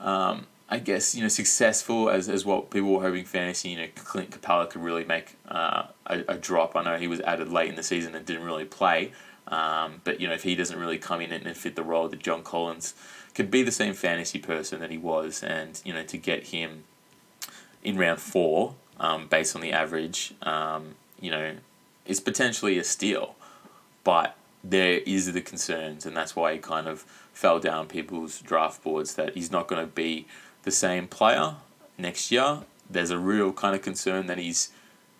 um, 0.00 0.46
I 0.68 0.78
guess 0.78 1.14
you 1.14 1.22
know 1.22 1.28
successful 1.28 2.10
as, 2.10 2.28
as 2.28 2.44
what 2.44 2.70
people 2.70 2.92
were 2.92 3.02
hoping 3.02 3.24
fantasy. 3.24 3.70
You 3.70 3.78
know, 3.78 3.88
Clint 3.94 4.30
Capela 4.30 4.68
could 4.68 4.82
really 4.82 5.04
make 5.04 5.36
uh, 5.48 5.84
a, 6.06 6.24
a 6.28 6.36
drop. 6.36 6.74
I 6.74 6.82
know 6.82 6.96
he 6.96 7.06
was 7.06 7.20
added 7.20 7.50
late 7.50 7.68
in 7.68 7.76
the 7.76 7.82
season 7.82 8.14
and 8.14 8.26
didn't 8.26 8.44
really 8.44 8.64
play, 8.64 9.12
um, 9.48 10.00
but 10.04 10.20
you 10.20 10.28
know 10.28 10.34
if 10.34 10.42
he 10.42 10.54
doesn't 10.54 10.78
really 10.78 10.98
come 10.98 11.20
in 11.20 11.32
and 11.32 11.56
fit 11.56 11.76
the 11.76 11.82
role 11.82 12.08
that 12.08 12.20
John 12.20 12.42
Collins 12.42 12.94
could 13.34 13.50
be 13.50 13.62
the 13.62 13.72
same 13.72 13.94
fantasy 13.94 14.38
person 14.38 14.80
that 14.80 14.90
he 14.90 14.98
was, 14.98 15.42
and 15.42 15.80
you 15.84 15.92
know 15.92 16.02
to 16.04 16.16
get 16.16 16.48
him 16.48 16.84
in 17.82 17.96
round 17.96 18.20
four 18.20 18.74
um, 18.98 19.28
based 19.28 19.54
on 19.54 19.62
the 19.62 19.72
average, 19.72 20.34
um, 20.42 20.94
you 21.20 21.30
know, 21.30 21.56
is 22.06 22.20
potentially 22.20 22.78
a 22.78 22.84
steal, 22.84 23.36
but 24.02 24.36
there 24.64 24.98
is 25.06 25.32
the 25.32 25.40
concerns, 25.40 26.06
and 26.06 26.16
that's 26.16 26.34
why 26.34 26.52
he 26.52 26.58
kind 26.58 26.88
of 26.88 27.04
fell 27.32 27.60
down 27.60 27.86
people's 27.86 28.40
draft 28.40 28.82
boards 28.82 29.14
that 29.14 29.34
he's 29.34 29.50
not 29.50 29.68
going 29.68 29.80
to 29.80 29.92
be 29.92 30.26
the 30.62 30.70
same 30.70 31.06
player 31.06 31.56
next 31.98 32.30
year, 32.30 32.60
there's 32.88 33.10
a 33.10 33.18
real 33.18 33.52
kind 33.52 33.74
of 33.74 33.82
concern 33.82 34.26
that 34.26 34.38
he's 34.38 34.70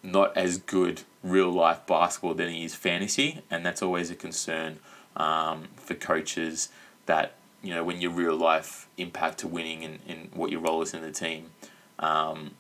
not 0.03 0.37
as 0.37 0.59
good 0.59 1.03
real 1.29 1.51
life 1.51 1.87
basketball 1.87 2.35
than 2.35 2.51
he 2.51 2.65
is 2.65 2.75
fantasy, 2.75 3.43
and 3.51 3.65
that's 3.65 3.83
always 3.83 4.11
a 4.11 4.15
concern 4.15 4.79
um, 5.17 5.69
for 5.77 5.95
coaches 5.95 6.69
that 7.07 7.35
you 7.63 7.75
know 7.75 7.83
when 7.83 8.01
your 8.01 8.11
real 8.11 8.37
life 8.37 8.89
impact 8.97 9.39
to 9.39 9.49
winning 9.49 9.85
and, 9.85 9.99
and 10.09 10.31
what 10.35 10.51
your 10.51 10.61
role 10.61 10.83
is 10.83 10.95
in 10.95 11.03
the 11.03 11.13
team, 11.13 11.51
um, 11.99 12.53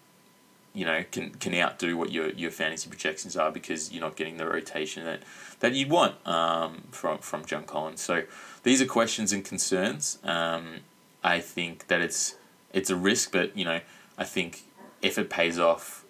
you 0.74 0.84
know 0.84 1.04
can 1.10 1.30
can 1.30 1.54
outdo 1.54 1.96
what 1.96 2.12
your, 2.12 2.30
your 2.30 2.50
fantasy 2.50 2.88
projections 2.88 3.36
are 3.36 3.50
because 3.50 3.92
you're 3.92 4.02
not 4.02 4.16
getting 4.16 4.36
the 4.36 4.46
rotation 4.46 5.04
that 5.04 5.22
that 5.60 5.72
you 5.72 5.86
want 5.86 6.14
um, 6.26 6.84
from 6.90 7.18
from 7.18 7.44
John 7.44 7.64
Collins. 7.64 8.00
So 8.00 8.24
these 8.62 8.82
are 8.82 8.86
questions 8.86 9.32
and 9.32 9.44
concerns. 9.44 10.18
Um, 10.24 10.80
I 11.22 11.40
think 11.40 11.88
that 11.88 12.00
it's 12.00 12.36
it's 12.72 12.90
a 12.90 12.96
risk, 12.96 13.32
but 13.32 13.56
you 13.56 13.64
know, 13.64 13.80
I 14.18 14.24
think 14.24 14.62
if 15.02 15.18
it 15.18 15.30
pays 15.30 15.58
off, 15.58 16.04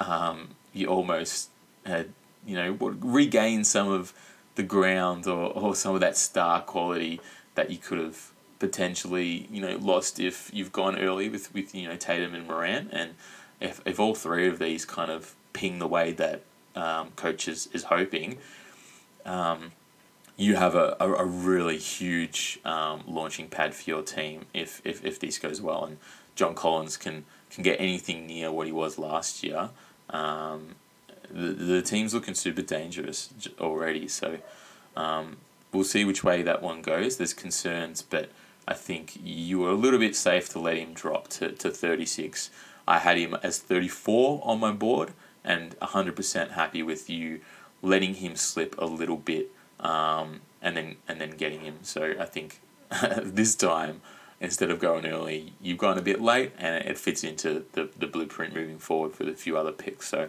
um, 0.00 0.50
you 0.72 0.86
almost 0.86 1.50
uh, 1.88 2.04
you 2.46 2.54
know 2.54 2.72
regain 3.00 3.64
some 3.64 3.88
of 3.88 4.12
the 4.54 4.62
ground 4.62 5.26
or, 5.26 5.52
or 5.52 5.74
some 5.74 5.94
of 5.94 6.00
that 6.00 6.16
star 6.16 6.60
quality 6.60 7.20
that 7.54 7.70
you 7.70 7.78
could 7.78 7.98
have 7.98 8.30
potentially 8.58 9.46
you 9.50 9.60
know 9.60 9.76
lost 9.76 10.18
if 10.18 10.50
you've 10.52 10.72
gone 10.72 10.98
early 10.98 11.28
with 11.28 11.52
with 11.54 11.74
you 11.74 11.88
know 11.88 11.96
Tatum 11.96 12.34
and 12.34 12.46
Morant. 12.46 12.90
and 12.92 13.14
if 13.60 13.80
if 13.84 13.98
all 13.98 14.14
three 14.14 14.48
of 14.48 14.58
these 14.58 14.84
kind 14.84 15.10
of 15.10 15.34
ping 15.52 15.78
the 15.78 15.88
way 15.88 16.12
that 16.12 16.42
um, 16.76 17.10
coaches 17.16 17.68
is 17.72 17.84
hoping. 17.84 18.38
Um, 19.24 19.72
you 20.36 20.54
have 20.54 20.76
a, 20.76 20.96
a, 21.00 21.12
a 21.14 21.24
really 21.24 21.78
huge 21.78 22.60
um, 22.64 23.02
launching 23.06 23.48
pad 23.48 23.74
for 23.74 23.90
your 23.90 24.02
team 24.02 24.46
if, 24.54 24.80
if, 24.84 25.04
if 25.04 25.18
this 25.18 25.36
goes 25.38 25.60
well 25.60 25.84
and 25.84 25.98
John 26.36 26.54
Collins 26.54 26.96
can, 26.96 27.24
can 27.50 27.64
get 27.64 27.80
anything 27.80 28.28
near 28.28 28.52
what 28.52 28.68
he 28.68 28.72
was 28.72 28.98
last 28.98 29.42
year. 29.42 29.70
Um, 30.10 30.76
the, 31.30 31.52
the 31.52 31.82
team's 31.82 32.14
looking 32.14 32.34
super 32.34 32.62
dangerous 32.62 33.30
already, 33.60 34.08
so 34.08 34.38
um, 34.96 35.36
we'll 35.72 35.84
see 35.84 36.04
which 36.04 36.24
way 36.24 36.42
that 36.42 36.62
one 36.62 36.82
goes. 36.82 37.16
There's 37.16 37.34
concerns, 37.34 38.02
but 38.02 38.30
I 38.66 38.74
think 38.74 39.18
you 39.22 39.60
were 39.60 39.70
a 39.70 39.74
little 39.74 39.98
bit 39.98 40.14
safe 40.16 40.48
to 40.50 40.58
let 40.58 40.76
him 40.76 40.92
drop 40.92 41.28
to, 41.28 41.52
to 41.52 41.70
36. 41.70 42.50
I 42.86 42.98
had 42.98 43.18
him 43.18 43.36
as 43.42 43.58
34 43.58 44.42
on 44.44 44.60
my 44.60 44.72
board 44.72 45.12
and 45.44 45.78
100% 45.80 46.50
happy 46.50 46.82
with 46.82 47.08
you 47.08 47.40
letting 47.82 48.14
him 48.14 48.36
slip 48.36 48.74
a 48.78 48.84
little 48.84 49.16
bit 49.16 49.50
um, 49.80 50.40
and 50.60 50.76
then 50.76 50.96
and 51.06 51.20
then 51.20 51.30
getting 51.30 51.60
him. 51.60 51.78
So 51.82 52.14
I 52.18 52.24
think 52.24 52.60
this 53.22 53.54
time 53.54 54.00
instead 54.40 54.70
of 54.70 54.78
going 54.78 55.06
early, 55.06 55.52
you've 55.60 55.78
gone 55.78 55.98
a 55.98 56.02
bit 56.02 56.20
late, 56.20 56.52
and 56.58 56.84
it 56.84 56.96
fits 56.96 57.24
into 57.24 57.64
the, 57.72 57.88
the 57.98 58.06
blueprint 58.06 58.54
moving 58.54 58.78
forward 58.78 59.12
for 59.12 59.24
the 59.24 59.32
few 59.32 59.56
other 59.56 59.72
picks. 59.72 60.08
So 60.08 60.28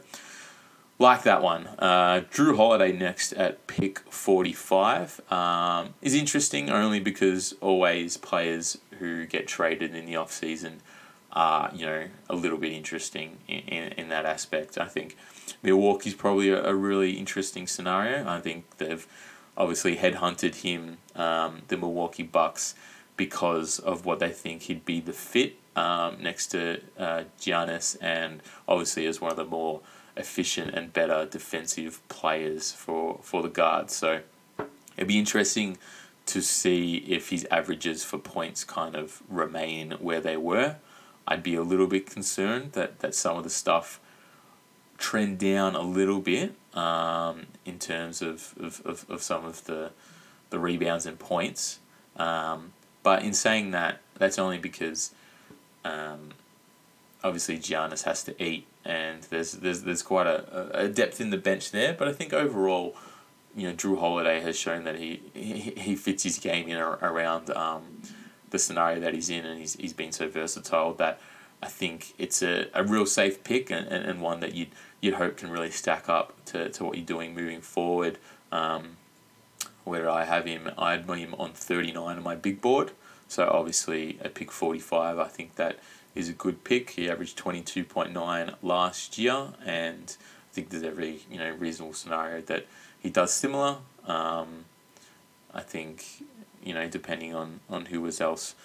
like 0.99 1.23
that 1.23 1.41
one. 1.41 1.67
Uh, 1.79 2.21
Jrue 2.29 2.57
Holiday 2.57 2.91
next 2.91 3.31
at 3.33 3.65
pick 3.67 3.99
45 4.11 5.21
um, 5.31 5.93
is 6.01 6.13
interesting 6.13 6.69
only 6.69 6.99
because 6.99 7.55
always 7.61 8.17
players 8.17 8.77
who 8.99 9.25
get 9.25 9.47
traded 9.47 9.95
in 9.95 10.05
the 10.05 10.17
off 10.17 10.31
season 10.31 10.81
are, 11.31 11.71
you 11.73 11.85
know, 11.85 12.07
a 12.29 12.35
little 12.35 12.57
bit 12.57 12.73
interesting 12.73 13.37
in, 13.47 13.59
in, 13.59 13.83
in 13.93 14.09
that 14.09 14.25
aspect. 14.25 14.77
I 14.77 14.87
think 14.87 15.15
Milwaukee's 15.63 16.15
probably 16.15 16.49
a, 16.49 16.65
a 16.65 16.75
really 16.75 17.13
interesting 17.13 17.65
scenario. 17.65 18.27
I 18.27 18.41
think 18.41 18.77
they've 18.77 19.07
obviously 19.55 19.95
headhunted 19.97 20.55
him, 20.55 20.97
um, 21.15 21.61
the 21.69 21.77
Milwaukee 21.77 22.23
Bucks, 22.23 22.75
because 23.15 23.79
of 23.79 24.05
what 24.05 24.19
they 24.19 24.31
think 24.31 24.63
he'd 24.63 24.85
be 24.85 24.99
the 24.99 25.13
fit 25.13 25.55
um, 25.75 26.17
next 26.21 26.47
to 26.47 26.81
uh, 26.97 27.23
Giannis, 27.39 27.95
and 28.01 28.41
obviously 28.67 29.05
as 29.05 29.21
one 29.21 29.31
of 29.31 29.37
the 29.37 29.45
more 29.45 29.81
efficient 30.19 30.73
and 30.75 30.93
better 30.93 31.25
defensive 31.25 32.07
players 32.09 32.71
for, 32.71 33.19
for 33.23 33.41
the 33.41 33.49
guards. 33.49 33.95
So 33.95 34.21
it'd 34.97 35.07
be 35.07 35.17
interesting 35.17 35.77
to 36.27 36.41
see 36.41 36.97
if 37.07 37.29
his 37.29 37.47
averages 37.49 38.03
for 38.03 38.19
points 38.19 38.63
kind 38.63 38.95
of 38.95 39.23
remain 39.27 39.91
where 39.93 40.21
they 40.21 40.37
were. 40.37 40.75
I'd 41.27 41.41
be 41.41 41.55
a 41.55 41.63
little 41.63 41.87
bit 41.87 42.05
concerned 42.05 42.73
that, 42.73 42.99
that 42.99 43.15
some 43.15 43.37
of 43.37 43.43
the 43.43 43.49
stuff 43.49 43.99
trend 44.97 45.39
down 45.39 45.75
a 45.75 45.81
little 45.81 46.19
bit 46.19 46.53
um, 46.73 47.47
in 47.65 47.79
terms 47.79 48.21
of, 48.21 48.53
of, 48.59 48.81
of, 48.85 49.05
of, 49.09 49.23
some 49.23 49.45
of 49.45 49.63
the, 49.65 49.91
the 50.49 50.59
rebounds 50.59 51.05
and 51.05 51.17
points. 51.17 51.79
Um, 52.17 52.73
but 53.01 53.23
in 53.23 53.33
saying 53.33 53.71
that, 53.71 54.01
that's 54.17 54.37
only 54.37 54.57
because 54.57 55.13
um, 55.85 56.29
obviously 57.23 57.57
Giannis 57.57 58.03
has 58.03 58.23
to 58.23 58.43
eat, 58.43 58.67
and 58.85 59.23
there's 59.23 59.53
there's 59.53 59.83
there's 59.83 60.01
quite 60.01 60.27
a, 60.27 60.83
a 60.85 60.87
depth 60.87 61.19
in 61.21 61.29
the 61.29 61.37
bench 61.37 61.71
there. 61.71 61.93
But 61.93 62.07
I 62.07 62.13
think 62.13 62.33
overall, 62.33 62.95
you 63.55 63.67
know, 63.67 63.73
Jrue 63.73 63.99
Holiday 63.99 64.41
has 64.41 64.57
shown 64.57 64.83
that 64.83 64.97
he 64.97 65.21
he, 65.33 65.73
he 65.77 65.95
fits 65.95 66.23
his 66.23 66.39
game 66.39 66.67
in 66.67 66.77
around 66.77 67.49
um, 67.51 68.01
the 68.49 68.59
scenario 68.59 68.99
that 68.99 69.13
he's 69.13 69.29
in, 69.29 69.45
and 69.45 69.59
he's 69.59 69.75
he's 69.75 69.93
been 69.93 70.11
so 70.11 70.27
versatile 70.29 70.93
that 70.95 71.19
I 71.61 71.67
think 71.67 72.13
it's 72.17 72.41
a, 72.41 72.67
a 72.73 72.83
real 72.83 73.05
safe 73.05 73.43
pick 73.43 73.69
and, 73.69 73.87
and, 73.87 74.05
and 74.05 74.21
one 74.21 74.39
that 74.39 74.53
you'd 74.53 74.69
you'd 75.01 75.15
hope 75.15 75.37
can 75.37 75.49
really 75.49 75.71
stack 75.71 76.09
up 76.09 76.33
to, 76.45 76.69
to 76.69 76.83
what 76.83 76.97
you're 76.97 77.05
doing 77.05 77.33
moving 77.33 77.61
forward. 77.61 78.17
Um, 78.51 78.97
where 79.83 80.09
I 80.09 80.23
have 80.25 80.45
him, 80.45 80.69
I 80.77 80.91
had 80.91 81.09
him 81.09 81.35
on 81.37 81.51
39 81.53 82.17
on 82.17 82.23
my 82.23 82.35
big 82.35 82.61
board. 82.61 82.91
So 83.27 83.49
obviously 83.51 84.19
at 84.21 84.33
pick 84.33 84.51
45, 84.51 85.19
I 85.19 85.27
think 85.27 85.55
that 85.55 85.79
is 86.19 86.29
a 86.29 86.33
good 86.33 86.63
pick. 86.63 86.91
He 86.91 87.09
averaged 87.09 87.37
22.9 87.37 88.55
last 88.61 89.17
year, 89.17 89.47
and 89.65 90.15
I 90.51 90.53
think 90.53 90.69
there's 90.69 90.83
every 90.83 91.21
you 91.31 91.37
know 91.37 91.51
reasonable 91.51 91.93
scenario 91.93 92.41
that 92.41 92.67
he 92.99 93.09
does 93.09 93.33
similar. 93.33 93.77
Um, 94.05 94.65
I 95.53 95.61
think 95.61 96.23
you 96.63 96.73
know 96.73 96.87
depending 96.87 97.33
on 97.33 97.61
on 97.69 97.85
who 97.85 98.01
was 98.01 98.21
else 98.21 98.55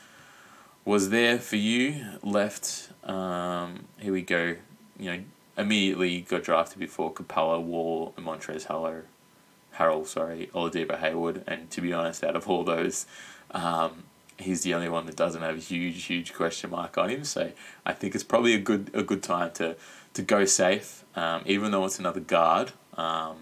was 0.84 1.10
there 1.10 1.38
for 1.38 1.56
you 1.56 2.04
left. 2.22 2.90
Um, 3.04 3.84
here 3.98 4.12
we 4.12 4.22
go. 4.22 4.56
You 4.98 5.12
know 5.12 5.24
immediately 5.56 6.20
got 6.22 6.42
drafted 6.42 6.78
before 6.78 7.12
Capela, 7.12 7.62
Wall, 7.62 8.12
and 8.16 8.26
Montrezl 8.26 8.66
Harrell. 8.66 9.02
Harrell, 9.76 10.06
sorry, 10.06 10.50
Oladipo 10.54 10.98
Hayward, 10.98 11.42
and 11.46 11.70
to 11.70 11.80
be 11.80 11.92
honest, 11.92 12.22
out 12.22 12.36
of 12.36 12.48
all 12.48 12.64
those, 12.64 13.06
um, 13.50 14.04
he's 14.38 14.62
the 14.62 14.74
only 14.74 14.88
one 14.88 15.06
that 15.06 15.16
doesn't 15.16 15.42
have 15.42 15.56
a 15.56 15.60
huge, 15.60 16.04
huge 16.04 16.34
question 16.34 16.70
mark 16.70 16.98
on 16.98 17.10
him. 17.10 17.24
So 17.24 17.52
I 17.86 17.92
think 17.92 18.14
it's 18.14 18.24
probably 18.24 18.54
a 18.54 18.58
good, 18.58 18.90
a 18.94 19.02
good 19.02 19.22
time 19.22 19.52
to, 19.52 19.76
to 20.14 20.22
go 20.22 20.44
safe, 20.44 21.04
um, 21.14 21.42
even 21.46 21.70
though 21.70 21.84
it's 21.84 21.98
another 21.98 22.20
guard. 22.20 22.72
Um, 22.96 23.36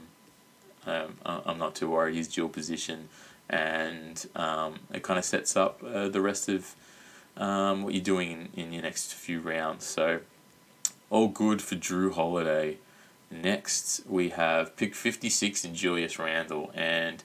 um, 0.86 1.14
I'm 1.24 1.58
not 1.58 1.74
too 1.74 1.90
worried. 1.90 2.16
He's 2.16 2.28
dual 2.28 2.48
position, 2.48 3.08
and 3.48 4.26
um, 4.34 4.80
it 4.92 5.02
kind 5.02 5.18
of 5.18 5.24
sets 5.24 5.56
up 5.56 5.82
uh, 5.84 6.08
the 6.08 6.20
rest 6.20 6.48
of 6.48 6.74
um, 7.36 7.84
what 7.84 7.94
you're 7.94 8.02
doing 8.02 8.48
in, 8.54 8.64
in 8.64 8.72
your 8.72 8.82
next 8.82 9.14
few 9.14 9.40
rounds. 9.40 9.84
So 9.84 10.20
all 11.08 11.28
good 11.28 11.62
for 11.62 11.76
Jrue 11.76 12.12
Holiday. 12.12 12.78
Next, 13.30 14.02
we 14.08 14.30
have 14.30 14.76
pick 14.76 14.94
56 14.94 15.64
in 15.64 15.74
Julius 15.74 16.18
Randle, 16.18 16.70
and 16.74 17.22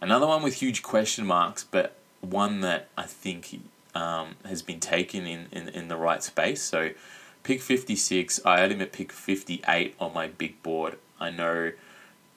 another 0.00 0.26
one 0.26 0.42
with 0.42 0.54
huge 0.54 0.82
question 0.82 1.26
marks, 1.26 1.64
but 1.64 1.96
one 2.20 2.60
that 2.60 2.88
I 2.96 3.04
think 3.04 3.60
um, 3.94 4.36
has 4.44 4.62
been 4.62 4.80
taken 4.80 5.26
in, 5.26 5.46
in, 5.52 5.68
in 5.68 5.88
the 5.88 5.96
right 5.96 6.22
space. 6.22 6.62
So, 6.62 6.90
pick 7.42 7.60
56, 7.60 8.40
I 8.44 8.60
had 8.60 8.72
him 8.72 8.80
at 8.80 8.92
pick 8.92 9.12
58 9.12 9.94
on 9.98 10.14
my 10.14 10.28
big 10.28 10.62
board. 10.62 10.98
I 11.18 11.30
know 11.30 11.72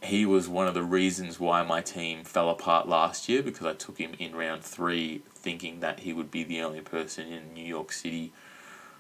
he 0.01 0.25
was 0.25 0.49
one 0.49 0.67
of 0.67 0.73
the 0.73 0.83
reasons 0.83 1.39
why 1.39 1.63
my 1.63 1.81
team 1.81 2.23
fell 2.23 2.49
apart 2.49 2.87
last 2.87 3.29
year 3.29 3.41
because 3.41 3.65
I 3.65 3.73
took 3.73 3.97
him 3.97 4.13
in 4.19 4.35
round 4.35 4.63
three, 4.63 5.21
thinking 5.33 5.79
that 5.79 6.01
he 6.01 6.11
would 6.11 6.29
be 6.29 6.43
the 6.43 6.61
only 6.61 6.81
person 6.81 7.31
in 7.31 7.53
New 7.53 7.65
York 7.65 7.91
City 7.91 8.31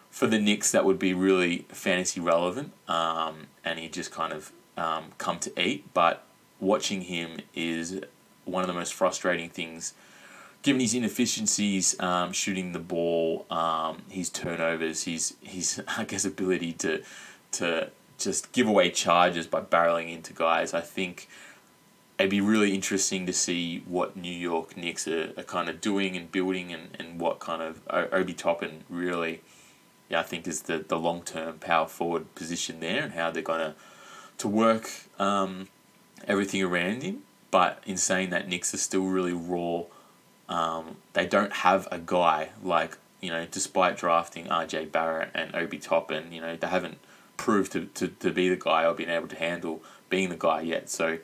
for 0.09 0.27
the 0.27 0.39
Knicks 0.39 0.71
that 0.71 0.85
would 0.85 0.99
be 0.99 1.13
really 1.13 1.65
fantasy 1.69 2.19
relevant, 2.19 2.71
um, 2.87 3.47
and 3.65 3.79
he 3.79 3.89
just 3.89 4.11
kind 4.11 4.31
of 4.31 4.51
um, 4.77 5.05
come 5.17 5.39
to 5.39 5.61
eat. 5.61 5.91
But 5.93 6.23
watching 6.59 7.01
him 7.01 7.39
is 7.55 7.99
one 8.45 8.61
of 8.61 8.67
the 8.67 8.75
most 8.75 8.93
frustrating 8.93 9.49
things, 9.49 9.95
given 10.63 10.79
his 10.79 10.95
inefficiencies, 10.95 11.99
um, 11.99 12.31
shooting 12.31 12.71
the 12.71 12.79
ball, 12.79 13.45
um, 13.51 14.01
his 14.09 14.29
turnovers, 14.29 15.03
his 15.03 15.35
his 15.41 15.81
I 15.97 16.05
guess 16.05 16.25
ability 16.25 16.73
to 16.73 17.03
to 17.53 17.89
just 18.17 18.51
give 18.51 18.67
away 18.67 18.89
charges 18.89 19.45
by 19.45 19.61
barreling 19.61 20.11
into 20.11 20.33
guys. 20.33 20.73
I 20.73 20.81
think 20.81 21.27
it'd 22.17 22.29
be 22.29 22.41
really 22.41 22.73
interesting 22.73 23.25
to 23.25 23.33
see 23.33 23.83
what 23.87 24.15
New 24.15 24.31
York 24.31 24.77
Knicks 24.77 25.07
are, 25.07 25.33
are 25.37 25.43
kind 25.43 25.67
of 25.67 25.81
doing 25.81 26.15
and 26.15 26.31
building 26.31 26.71
and, 26.71 26.89
and 26.97 27.19
what 27.19 27.39
kind 27.39 27.61
of 27.61 27.81
Obi 27.89 28.33
Toppin 28.33 28.83
really, 28.89 29.41
yeah, 30.09 30.19
I 30.19 30.23
think 30.23 30.47
is 30.47 30.63
the, 30.63 30.79
the 30.87 30.97
long 30.97 31.23
term 31.23 31.57
power 31.59 31.87
forward 31.87 32.33
position 32.35 32.79
there 32.79 33.03
and 33.03 33.13
how 33.13 33.31
they're 33.31 33.43
going 33.43 33.59
to 33.59 33.75
to 34.39 34.47
work 34.47 34.89
um, 35.19 35.67
everything 36.27 36.63
around 36.63 37.03
him. 37.03 37.23
But 37.51 37.83
in 37.85 37.97
saying 37.97 38.31
that, 38.31 38.47
Knicks 38.47 38.73
are 38.73 38.77
still 38.77 39.05
really 39.05 39.33
raw. 39.33 39.83
Um, 40.49 40.97
they 41.13 41.25
don't 41.25 41.53
have 41.53 41.87
a 41.91 41.99
guy 41.99 42.49
like 42.61 42.97
you 43.23 43.29
know, 43.29 43.47
despite 43.49 43.95
drafting 43.95 44.49
R.J. 44.49 44.87
Barrett 44.87 45.29
and 45.33 45.55
Obi 45.55 45.77
Toppin, 45.77 46.33
you 46.33 46.41
know, 46.41 46.57
they 46.57 46.67
haven't 46.67 46.97
proved 47.37 47.71
to, 47.71 47.85
to, 47.85 48.09
to 48.09 48.31
be 48.31 48.49
the 48.49 48.57
guy 48.57 48.85
or 48.85 48.93
been 48.93 49.09
able 49.09 49.29
to 49.29 49.37
handle 49.37 49.81
being 50.09 50.27
the 50.27 50.35
guy 50.35 50.59
yet. 50.59 50.89
So 50.89 51.19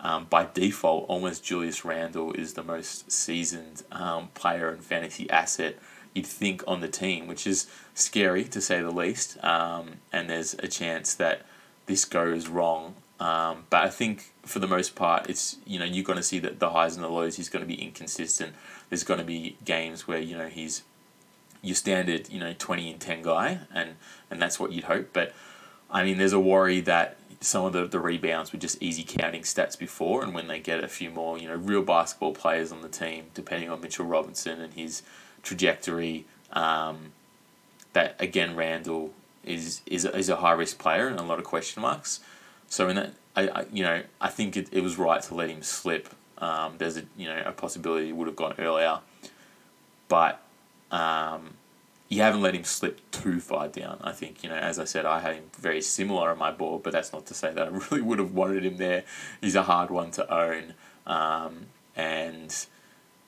um, 0.00 0.26
by 0.28 0.48
default, 0.52 1.08
almost 1.08 1.44
Julius 1.44 1.84
Randle 1.84 2.32
is 2.32 2.54
the 2.54 2.64
most 2.64 3.12
seasoned 3.12 3.84
um, 3.92 4.30
player 4.34 4.68
and 4.68 4.82
fantasy 4.82 5.30
asset 5.30 5.76
you'd 6.12 6.26
think 6.26 6.64
on 6.66 6.80
the 6.80 6.88
team, 6.88 7.28
which 7.28 7.46
is 7.46 7.68
scary 7.94 8.42
to 8.44 8.60
say 8.60 8.82
the 8.82 8.90
least. 8.90 9.42
Um, 9.44 9.98
and 10.12 10.28
there's 10.28 10.54
a 10.54 10.66
chance 10.66 11.14
that 11.14 11.42
this 11.86 12.04
goes 12.04 12.48
wrong. 12.48 12.96
Um, 13.24 13.64
but 13.70 13.82
I 13.82 13.88
think 13.88 14.32
for 14.42 14.58
the 14.58 14.66
most 14.66 14.94
part, 14.94 15.30
it's 15.30 15.56
you 15.64 15.78
know 15.78 15.86
you're 15.86 16.04
going 16.04 16.18
to 16.18 16.22
see 16.22 16.38
that 16.40 16.58
the 16.58 16.68
highs 16.70 16.94
and 16.94 17.02
the 17.02 17.08
lows. 17.08 17.36
He's 17.36 17.48
going 17.48 17.62
to 17.62 17.66
be 17.66 17.80
inconsistent. 17.80 18.52
There's 18.90 19.02
going 19.02 19.18
to 19.18 19.24
be 19.24 19.56
games 19.64 20.06
where 20.06 20.18
you 20.18 20.36
know 20.36 20.48
he's 20.48 20.82
your 21.62 21.74
standard 21.74 22.28
you 22.28 22.38
know 22.38 22.54
twenty 22.58 22.90
and 22.90 23.00
ten 23.00 23.22
guy, 23.22 23.60
and 23.72 23.96
and 24.30 24.42
that's 24.42 24.60
what 24.60 24.72
you'd 24.72 24.84
hope. 24.84 25.14
But 25.14 25.32
I 25.90 26.04
mean, 26.04 26.18
there's 26.18 26.34
a 26.34 26.40
worry 26.40 26.82
that 26.82 27.16
some 27.40 27.64
of 27.64 27.72
the, 27.72 27.86
the 27.86 27.98
rebounds 27.98 28.52
were 28.52 28.58
just 28.58 28.82
easy 28.82 29.04
counting 29.04 29.40
stats 29.40 29.78
before, 29.78 30.22
and 30.22 30.34
when 30.34 30.46
they 30.46 30.60
get 30.60 30.84
a 30.84 30.88
few 30.88 31.08
more, 31.08 31.38
you 31.38 31.48
know, 31.48 31.56
real 31.56 31.82
basketball 31.82 32.34
players 32.34 32.72
on 32.72 32.82
the 32.82 32.90
team, 32.90 33.24
depending 33.32 33.70
on 33.70 33.80
Mitchell 33.80 34.04
Robinson 34.04 34.60
and 34.60 34.74
his 34.74 35.00
trajectory, 35.42 36.26
um, 36.52 37.12
that 37.94 38.16
again 38.18 38.54
Randle 38.54 39.14
is 39.42 39.80
is 39.86 40.04
is 40.04 40.28
a 40.28 40.36
high 40.36 40.52
risk 40.52 40.78
player 40.78 41.08
and 41.08 41.18
a 41.18 41.22
lot 41.22 41.38
of 41.38 41.46
question 41.46 41.80
marks. 41.80 42.20
So 42.74 42.88
in 42.88 42.96
that, 42.96 43.12
I, 43.36 43.46
I 43.46 43.66
you 43.72 43.84
know 43.84 44.02
I 44.20 44.30
think 44.30 44.56
it, 44.56 44.68
it 44.72 44.80
was 44.80 44.98
right 44.98 45.22
to 45.22 45.34
let 45.36 45.48
him 45.48 45.62
slip. 45.62 46.08
Um, 46.38 46.74
there's 46.78 46.96
a 46.96 47.04
you 47.16 47.26
know 47.26 47.40
a 47.46 47.52
possibility 47.52 48.06
he 48.06 48.12
would 48.12 48.26
have 48.26 48.34
gone 48.34 48.56
earlier, 48.58 48.98
but 50.08 50.42
um, 50.90 51.54
you 52.08 52.20
haven't 52.20 52.42
let 52.42 52.52
him 52.52 52.64
slip 52.64 52.98
too 53.12 53.38
far 53.38 53.68
down. 53.68 54.00
I 54.02 54.10
think, 54.10 54.42
you 54.42 54.48
know, 54.48 54.56
as 54.56 54.80
I 54.80 54.86
said, 54.86 55.06
I 55.06 55.20
had 55.20 55.36
him 55.36 55.44
very 55.56 55.80
similar 55.80 56.30
on 56.30 56.38
my 56.38 56.50
board, 56.50 56.82
but 56.82 56.92
that's 56.92 57.12
not 57.12 57.26
to 57.26 57.34
say 57.34 57.52
that 57.52 57.68
I 57.68 57.70
really 57.90 58.02
would 58.02 58.18
have 58.18 58.34
wanted 58.34 58.66
him 58.66 58.78
there. 58.78 59.04
He's 59.40 59.54
a 59.54 59.62
hard 59.62 59.92
one 59.92 60.10
to 60.10 60.34
own. 60.34 60.74
Um, 61.06 61.66
and 61.94 62.54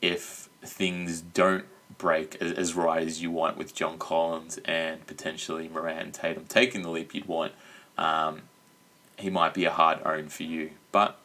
if 0.03 0.49
things 0.63 1.21
don't 1.21 1.67
break 1.99 2.35
as, 2.41 2.51
as 2.51 2.75
right 2.75 3.07
as 3.07 3.23
you 3.23 3.31
want 3.31 3.57
with 3.57 3.77
John 3.77 3.97
Collins 3.97 4.59
and 4.65 5.07
potentially 5.07 5.69
Morant 5.69 6.15
Tatum 6.15 6.47
taking 6.49 6.83
the 6.83 6.91
leap 6.91 7.15
you'd 7.15 7.27
want, 7.27 7.53
um, 7.97 8.43
he 9.19 9.31
might 9.31 9.55
be 9.55 9.65
a 9.65 9.71
hard 9.71 10.01
own 10.05 10.29
for 10.29 10.43
you. 10.43 10.71
But 10.93 11.19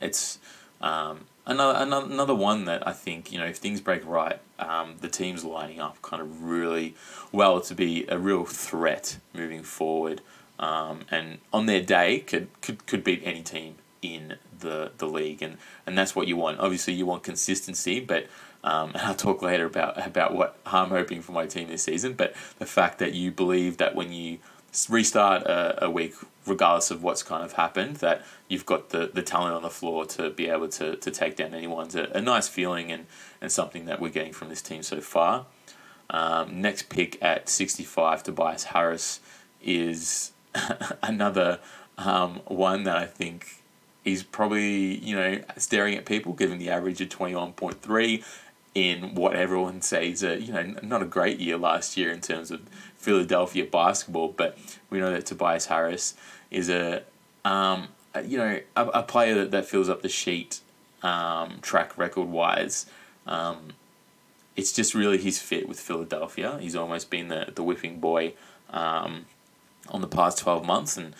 it's 0.00 0.38
um, 0.80 1.26
another, 1.46 1.78
another 1.78 2.12
another 2.12 2.34
one 2.34 2.64
that 2.66 2.86
I 2.86 2.92
think 2.92 3.32
you 3.32 3.38
know 3.38 3.46
if 3.46 3.56
things 3.56 3.80
break 3.80 4.06
right, 4.06 4.40
um, 4.58 4.96
the 5.00 5.08
team's 5.08 5.44
lining 5.44 5.80
up 5.80 6.00
kind 6.02 6.22
of 6.22 6.44
really 6.44 6.94
well 7.32 7.60
to 7.62 7.74
be 7.74 8.06
a 8.08 8.18
real 8.18 8.44
threat 8.44 9.18
moving 9.34 9.62
forward, 9.62 10.20
um, 10.58 11.00
and 11.10 11.38
on 11.52 11.66
their 11.66 11.82
day 11.82 12.20
could 12.20 12.48
could 12.60 12.86
could 12.86 13.04
beat 13.04 13.22
any 13.24 13.42
team 13.42 13.76
in 14.02 14.36
the 14.60 14.92
the 14.98 15.06
league, 15.06 15.42
and 15.42 15.56
and 15.86 15.96
that's 15.96 16.14
what 16.14 16.28
you 16.28 16.36
want. 16.36 16.60
Obviously, 16.60 16.94
you 16.94 17.06
want 17.06 17.22
consistency, 17.22 18.00
but. 18.00 18.26
Um, 18.64 18.90
and 18.90 19.02
I'll 19.02 19.14
talk 19.14 19.40
later 19.40 19.66
about 19.66 20.04
about 20.04 20.34
what 20.34 20.58
I'm 20.66 20.88
hoping 20.88 21.22
for 21.22 21.30
my 21.30 21.46
team 21.46 21.68
this 21.68 21.84
season. 21.84 22.14
But 22.14 22.34
the 22.58 22.66
fact 22.66 22.98
that 22.98 23.14
you 23.14 23.30
believe 23.30 23.76
that 23.76 23.94
when 23.94 24.12
you 24.12 24.38
restart 24.88 25.42
a, 25.42 25.84
a 25.84 25.90
week 25.90 26.14
regardless 26.48 26.90
of 26.90 27.02
what's 27.02 27.22
kind 27.22 27.44
of 27.44 27.52
happened, 27.54 27.96
that 27.96 28.24
you've 28.48 28.66
got 28.66 28.90
the, 28.90 29.10
the 29.12 29.22
talent 29.22 29.54
on 29.54 29.62
the 29.62 29.70
floor 29.70 30.04
to 30.06 30.30
be 30.30 30.48
able 30.48 30.68
to, 30.68 30.96
to 30.96 31.10
take 31.10 31.36
down 31.36 31.54
anyone's 31.54 31.94
a, 31.94 32.04
a 32.14 32.20
nice 32.20 32.48
feeling 32.48 32.90
and, 32.90 33.06
and 33.40 33.52
something 33.52 33.84
that 33.86 34.00
we're 34.00 34.08
getting 34.08 34.32
from 34.32 34.48
this 34.48 34.62
team 34.62 34.82
so 34.82 35.00
far. 35.00 35.46
Um, 36.10 36.60
next 36.60 36.88
pick 36.88 37.22
at 37.22 37.48
65, 37.48 38.22
Tobias 38.22 38.64
Harris, 38.64 39.20
is 39.62 40.32
another 41.02 41.58
um, 41.98 42.40
one 42.46 42.84
that 42.84 42.96
I 42.96 43.06
think 43.06 43.62
is 44.04 44.22
probably, 44.22 44.96
you 44.98 45.14
know, 45.14 45.40
staring 45.56 45.94
at 45.94 46.06
people, 46.06 46.32
given 46.32 46.58
the 46.58 46.70
average 46.70 47.00
of 47.00 47.08
21.3 47.08 48.24
in 48.74 49.14
what 49.14 49.34
everyone 49.34 49.82
says, 49.82 50.22
a, 50.22 50.40
you 50.40 50.52
know, 50.52 50.74
not 50.82 51.02
a 51.02 51.06
great 51.06 51.38
year 51.38 51.56
last 51.56 51.96
year 51.96 52.10
in 52.10 52.20
terms 52.20 52.50
of 52.50 52.62
Philadelphia 52.98 53.64
basketball, 53.64 54.28
but 54.28 54.58
we 54.90 54.98
know 54.98 55.12
that 55.12 55.26
Tobias 55.26 55.66
Harris 55.66 56.14
is 56.50 56.68
a, 56.68 57.02
um, 57.44 57.88
a 58.14 58.22
you 58.22 58.36
know 58.36 58.60
a, 58.76 58.86
a, 58.86 59.02
player 59.02 59.34
that, 59.34 59.50
that 59.52 59.64
fills 59.66 59.88
up 59.88 60.02
the 60.02 60.08
sheet 60.08 60.60
um, 61.02 61.58
track 61.62 61.96
record 61.96 62.28
wise. 62.28 62.86
Um, 63.26 63.70
it's 64.56 64.72
just 64.72 64.94
really 64.94 65.18
his 65.18 65.40
fit 65.40 65.68
with 65.68 65.78
Philadelphia. 65.78 66.58
He's 66.60 66.74
almost 66.74 67.10
been 67.10 67.28
the, 67.28 67.52
the 67.54 67.62
whipping 67.62 68.00
boy 68.00 68.34
um, 68.70 69.26
on 69.88 70.00
the 70.00 70.08
past 70.08 70.38
12 70.38 70.66
months, 70.66 70.96
and 70.96 71.14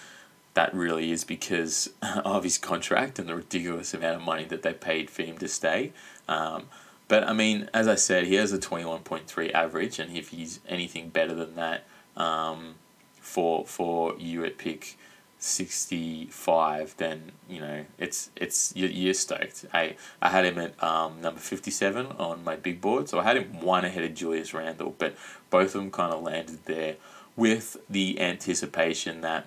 that 0.54 0.74
really 0.74 1.12
is 1.12 1.22
because 1.22 1.90
of 2.02 2.42
his 2.42 2.58
contract 2.58 3.20
and 3.20 3.28
the 3.28 3.36
ridiculous 3.36 3.94
amount 3.94 4.16
of 4.16 4.22
money 4.22 4.44
that 4.44 4.62
they 4.62 4.74
paid 4.74 5.08
for 5.08 5.22
him 5.22 5.38
to 5.38 5.46
stay. 5.46 5.92
Um, 6.26 6.64
but 7.08 7.24
I 7.24 7.32
mean, 7.32 7.68
as 7.72 7.88
I 7.88 7.94
said, 7.94 8.24
he 8.24 8.34
has 8.34 8.52
a 8.52 8.58
21.3 8.58 9.52
average, 9.52 9.98
and 9.98 10.16
if 10.16 10.28
he's 10.28 10.60
anything 10.68 11.08
better 11.08 11.34
than 11.34 11.56
that 11.56 11.84
um, 12.16 12.74
for 13.14 13.66
for 13.66 14.14
you 14.18 14.44
at 14.44 14.58
pick 14.58 14.96
65, 15.38 16.96
then 16.98 17.32
you 17.48 17.60
know 17.60 17.84
it's 17.98 18.30
it's 18.36 18.74
you're, 18.76 18.90
you're 18.90 19.14
stoked. 19.14 19.64
I 19.72 19.96
I 20.20 20.28
had 20.28 20.44
him 20.44 20.58
at 20.58 20.82
um, 20.82 21.20
number 21.22 21.40
57 21.40 22.06
on 22.18 22.44
my 22.44 22.56
big 22.56 22.80
board, 22.80 23.08
so 23.08 23.18
I 23.18 23.22
had 23.22 23.38
him 23.38 23.60
one 23.62 23.84
ahead 23.84 24.04
of 24.04 24.14
Julius 24.14 24.52
Randle, 24.52 24.94
but 24.98 25.16
both 25.48 25.74
of 25.74 25.80
them 25.80 25.90
kind 25.90 26.12
of 26.12 26.22
landed 26.22 26.64
there 26.66 26.96
with 27.36 27.78
the 27.88 28.20
anticipation 28.20 29.22
that 29.22 29.46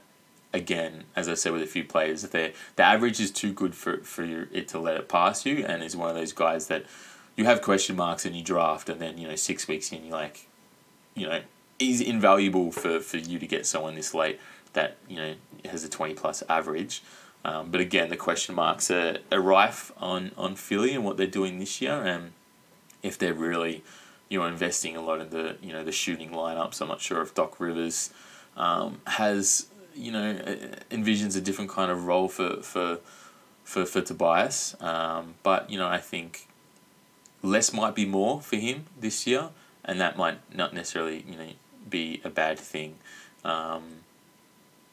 again, 0.54 1.06
as 1.16 1.30
I 1.30 1.36
said 1.36 1.54
with 1.54 1.62
a 1.62 1.68
few 1.68 1.84
players, 1.84 2.24
that 2.24 2.32
the 2.76 2.84
average 2.84 3.20
is 3.20 3.32
too 3.32 3.54
good 3.54 3.76
for, 3.76 3.98
for 3.98 4.24
it 4.24 4.68
to 4.70 4.80
let 4.80 4.98
it 4.98 5.08
pass 5.08 5.46
you, 5.46 5.66
and 5.66 5.84
is 5.84 5.96
one 5.96 6.10
of 6.10 6.16
those 6.16 6.34
guys 6.34 6.68
that 6.68 6.86
you 7.36 7.46
have 7.46 7.62
question 7.62 7.96
marks 7.96 8.26
and 8.26 8.36
you 8.36 8.44
draft, 8.44 8.90
and 8.90 9.00
then 9.00 9.18
you 9.18 9.28
know 9.28 9.36
six 9.36 9.68
weeks 9.68 9.92
in, 9.92 10.04
you're 10.04 10.14
like, 10.14 10.48
you 11.16 11.28
know, 11.28 11.42
is 11.80 12.02
invaluable 12.02 12.72
for, 12.72 13.00
for 13.00 13.18
you 13.18 13.40
to 13.40 13.48
get 13.48 13.66
someone 13.66 13.96
this 13.96 14.14
late 14.14 14.40
that 14.74 14.98
you 15.08 15.18
know 15.18 15.34
has 15.66 15.84
a 15.84 15.90
20 15.90 16.14
plus 16.14 16.44
average. 16.50 17.04
Um, 17.44 17.72
but 17.72 17.82
again, 17.82 18.10
the 18.10 18.18
question 18.18 18.54
marks 18.54 18.92
are, 18.92 19.18
are 19.32 19.42
rife 19.42 19.92
on, 19.98 20.32
on 20.38 20.56
Philly 20.56 20.94
and 20.94 21.04
what 21.04 21.18
they're 21.18 21.26
doing 21.26 21.58
this 21.58 21.82
year, 21.82 22.04
and 22.04 22.34
if 23.02 23.18
they're 23.18 23.34
really 23.34 23.84
you 24.32 24.40
know 24.40 24.46
investing 24.46 24.96
a 24.96 25.02
lot 25.02 25.20
in 25.20 25.30
the 25.30 25.58
you 25.62 25.74
know 25.74 25.84
the 25.84 25.92
shooting 25.92 26.32
lineups. 26.32 26.82
I'm 26.82 26.88
not 26.88 27.02
sure 27.02 27.22
if 27.22 27.36
Doc 27.36 27.60
Rivers 27.60 28.12
um, 28.56 29.02
has 29.06 29.68
you 29.94 30.12
know 30.12 30.36
envisions 30.90 31.38
a 31.38 31.42
different 31.42 31.70
kind 31.70 31.92
of 31.92 32.08
role 32.08 32.30
for 32.30 32.62
for 32.62 33.00
for, 33.66 33.86
for 33.86 34.02
Tobias. 34.02 34.76
Um, 34.80 35.36
but 35.44 35.70
you 35.70 35.78
know 35.78 35.88
I 35.88 35.98
think 35.98 36.48
less 37.42 37.74
might 37.74 37.96
be 37.96 38.06
more 38.06 38.42
for 38.42 38.56
him 38.56 38.86
this 39.00 39.26
year, 39.26 39.50
and 39.84 40.00
that 40.00 40.18
might 40.18 40.40
not 40.56 40.74
necessarily 40.74 41.26
you 41.28 41.38
know 41.38 41.50
be 41.90 42.22
a 42.24 42.30
bad 42.30 42.60
thing. 42.60 42.96
Um, 43.44 44.02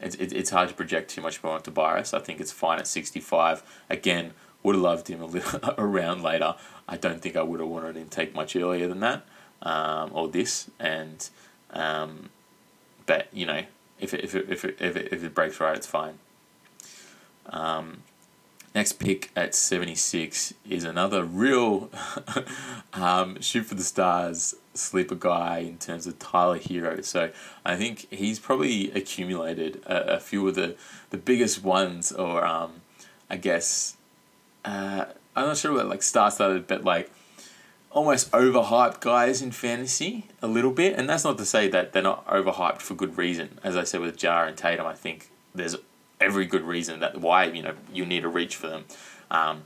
it's, 0.00 0.14
it, 0.16 0.32
it's 0.32 0.50
hard 0.50 0.68
to 0.68 0.74
project 0.74 1.10
too 1.10 1.20
much 1.20 1.42
more 1.42 1.54
on 1.54 1.62
Tobias. 1.62 2.14
I 2.14 2.20
think 2.20 2.40
it's 2.40 2.52
fine 2.52 2.78
at 2.78 2.86
65. 2.86 3.62
Again, 3.90 4.32
would 4.62 4.74
have 4.74 4.82
loved 4.82 5.08
him 5.08 5.20
a 5.20 5.26
little 5.26 5.60
around 5.78 6.22
later. 6.22 6.54
I 6.88 6.96
don't 6.96 7.20
think 7.20 7.36
I 7.36 7.42
would 7.42 7.60
have 7.60 7.68
wanted 7.68 7.96
him 7.96 8.04
to 8.04 8.10
take 8.10 8.34
much 8.34 8.56
earlier 8.56 8.88
than 8.88 9.00
that, 9.00 9.26
um, 9.62 10.10
or 10.12 10.28
this. 10.28 10.70
And 10.78 11.28
um, 11.70 12.30
but 13.06 13.28
you 13.32 13.46
know, 13.46 13.62
if 13.98 14.14
it, 14.14 14.24
if 14.24 14.34
it, 14.34 14.46
if 14.48 14.64
it, 14.64 14.76
if 14.80 14.96
it, 14.96 15.12
if 15.12 15.24
it 15.24 15.34
breaks 15.34 15.60
right, 15.60 15.76
it's 15.76 15.86
fine. 15.86 16.18
Um, 17.46 18.02
Next 18.78 19.00
pick 19.00 19.32
at 19.34 19.56
76 19.56 20.54
is 20.70 20.84
another 20.84 21.24
real 21.24 21.90
um, 22.92 23.40
shoot 23.40 23.64
for 23.64 23.74
the 23.74 23.82
stars 23.82 24.54
sleeper 24.72 25.16
guy 25.16 25.58
in 25.58 25.78
terms 25.78 26.06
of 26.06 26.20
Tyler 26.20 26.60
Herro. 26.60 27.04
So 27.04 27.32
I 27.64 27.74
think 27.74 28.06
he's 28.12 28.38
probably 28.38 28.92
accumulated 28.92 29.82
a, 29.84 30.14
a 30.14 30.20
few 30.20 30.46
of 30.46 30.54
the, 30.54 30.76
the 31.10 31.16
biggest 31.16 31.64
ones, 31.64 32.12
or 32.12 32.46
um, 32.46 32.82
I 33.28 33.36
guess, 33.36 33.96
uh, 34.64 35.06
I'm 35.34 35.46
not 35.48 35.56
sure 35.56 35.72
what 35.72 35.88
like 35.88 36.04
star 36.04 36.30
started, 36.30 36.68
but 36.68 36.84
like 36.84 37.10
almost 37.90 38.30
overhyped 38.30 39.00
guys 39.00 39.42
in 39.42 39.50
fantasy 39.50 40.28
a 40.40 40.46
little 40.46 40.70
bit. 40.70 40.96
And 40.96 41.10
that's 41.10 41.24
not 41.24 41.36
to 41.38 41.44
say 41.44 41.66
that 41.66 41.92
they're 41.92 42.00
not 42.00 42.24
overhyped 42.28 42.82
for 42.82 42.94
good 42.94 43.18
reason. 43.18 43.58
As 43.64 43.76
I 43.76 43.82
said 43.82 44.02
with 44.02 44.22
Ja 44.22 44.44
and 44.44 44.56
Tatum, 44.56 44.86
I 44.86 44.94
think 44.94 45.30
there's 45.52 45.74
every 46.20 46.46
good 46.46 46.62
reason 46.62 47.00
that 47.00 47.20
why 47.20 47.44
you 47.44 47.62
know 47.62 47.74
you 47.92 48.04
need 48.04 48.22
to 48.22 48.28
reach 48.28 48.56
for 48.56 48.68
them. 48.68 48.84
Um, 49.30 49.64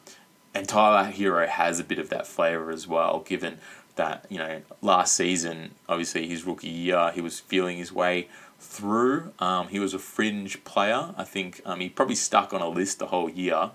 and 0.54 0.68
Tyler 0.68 1.10
Herro 1.10 1.48
has 1.48 1.80
a 1.80 1.84
bit 1.84 1.98
of 1.98 2.10
that 2.10 2.26
flavour 2.26 2.70
as 2.70 2.86
well, 2.86 3.20
given 3.20 3.58
that 3.96 4.26
you 4.28 4.38
know 4.38 4.62
last 4.80 5.14
season, 5.14 5.74
obviously 5.88 6.28
his 6.28 6.44
rookie 6.44 6.68
year, 6.68 7.10
he 7.14 7.20
was 7.20 7.40
feeling 7.40 7.76
his 7.78 7.92
way 7.92 8.28
through. 8.58 9.32
Um, 9.38 9.68
he 9.68 9.78
was 9.78 9.94
a 9.94 9.98
fringe 9.98 10.62
player. 10.64 11.14
I 11.16 11.24
think 11.24 11.60
um, 11.64 11.80
he 11.80 11.88
probably 11.88 12.14
stuck 12.14 12.52
on 12.52 12.60
a 12.60 12.68
list 12.68 12.98
the 12.98 13.06
whole 13.06 13.28
year, 13.28 13.70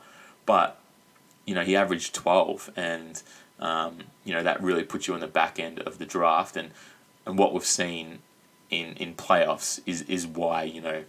but 0.46 0.80
you 1.46 1.56
know 1.56 1.63
he 1.63 1.76
averaged 1.76 2.13
twelve, 2.13 2.72
and 2.76 3.22
um, 3.60 4.00
you 4.24 4.34
know 4.34 4.44
that 4.44 4.62
really 4.62 4.84
puts 4.84 5.08
you 5.08 5.13
on 5.13 5.20
the 5.20 5.28
back 5.28 5.60
end 5.60 5.80
of 5.80 5.98
the 5.98 6.06
draft, 6.06 6.56
and 6.56 6.72
and 7.26 7.38
what 7.38 7.54
we've 7.54 7.66
seen 7.66 8.20
in 8.70 8.94
in 8.94 9.13
playoffs 9.16 9.80
is 9.86 10.04
is 10.04 10.26
why 10.28 10.63
you 10.63 10.82
know 10.82 11.04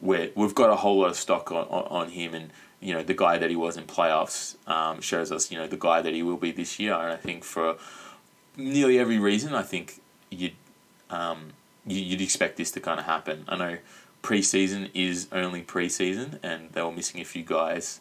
we 0.00 0.32
we've 0.34 0.54
got 0.54 0.70
a 0.70 0.76
whole 0.76 1.00
lot 1.00 1.10
of 1.10 1.16
stock 1.16 1.50
on, 1.52 1.66
on, 1.68 1.84
on 1.84 2.08
him 2.10 2.34
and 2.34 2.50
you 2.80 2.94
know 2.94 3.02
the 3.02 3.14
guy 3.14 3.38
that 3.38 3.50
he 3.50 3.56
was 3.56 3.76
in 3.76 3.84
playoffs 3.84 4.56
um, 4.68 5.00
shows 5.00 5.32
us 5.32 5.50
you 5.50 5.58
know 5.58 5.66
the 5.66 5.76
guy 5.76 6.00
that 6.00 6.14
he 6.14 6.22
will 6.22 6.36
be 6.36 6.52
this 6.52 6.78
year. 6.78 6.94
And 6.94 7.12
I 7.12 7.16
think 7.16 7.44
for 7.44 7.76
nearly 8.56 8.98
every 8.98 9.18
reason 9.18 9.54
I 9.54 9.62
think 9.62 10.00
you'd 10.30 10.54
um, 11.10 11.52
you, 11.86 12.10
would 12.10 12.20
expect 12.20 12.56
this 12.56 12.70
to 12.72 12.80
kind 12.80 13.00
of 13.00 13.06
happen. 13.06 13.44
I 13.48 13.56
know 13.56 13.78
preseason 14.22 14.90
is 14.94 15.28
only 15.32 15.62
preseason 15.62 16.38
and 16.42 16.70
they 16.72 16.82
were 16.82 16.92
missing 16.92 17.20
a 17.20 17.24
few 17.24 17.42
guys 17.42 18.00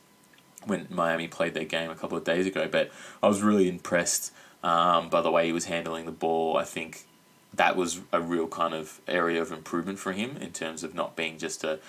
when 0.66 0.88
Miami 0.90 1.28
played 1.28 1.54
their 1.54 1.64
game 1.64 1.90
a 1.90 1.96
couple 1.96 2.18
of 2.18 2.24
days 2.24 2.48
ago 2.48 2.68
but 2.68 2.92
I 3.22 3.28
was 3.28 3.44
really 3.44 3.70
impressed 3.70 4.34
um, 4.64 5.10
by 5.10 5.22
the 5.22 5.32
way 5.32 5.46
he 5.46 5.54
was 5.54 5.66
handling 5.66 6.06
the 6.06 6.12
ball. 6.12 6.58
I 6.58 6.64
think 6.64 7.06
that 7.54 7.76
was 7.76 8.02
a 8.12 8.22
real 8.22 8.48
kind 8.48 8.74
of 8.74 9.02
area 9.08 9.42
of 9.42 9.52
improvement 9.52 10.00
for 10.00 10.12
him 10.12 10.38
in 10.38 10.52
terms 10.52 10.84
of 10.84 10.94
not 10.94 11.16
being 11.16 11.38
just 11.38 11.64
a, 11.64 11.80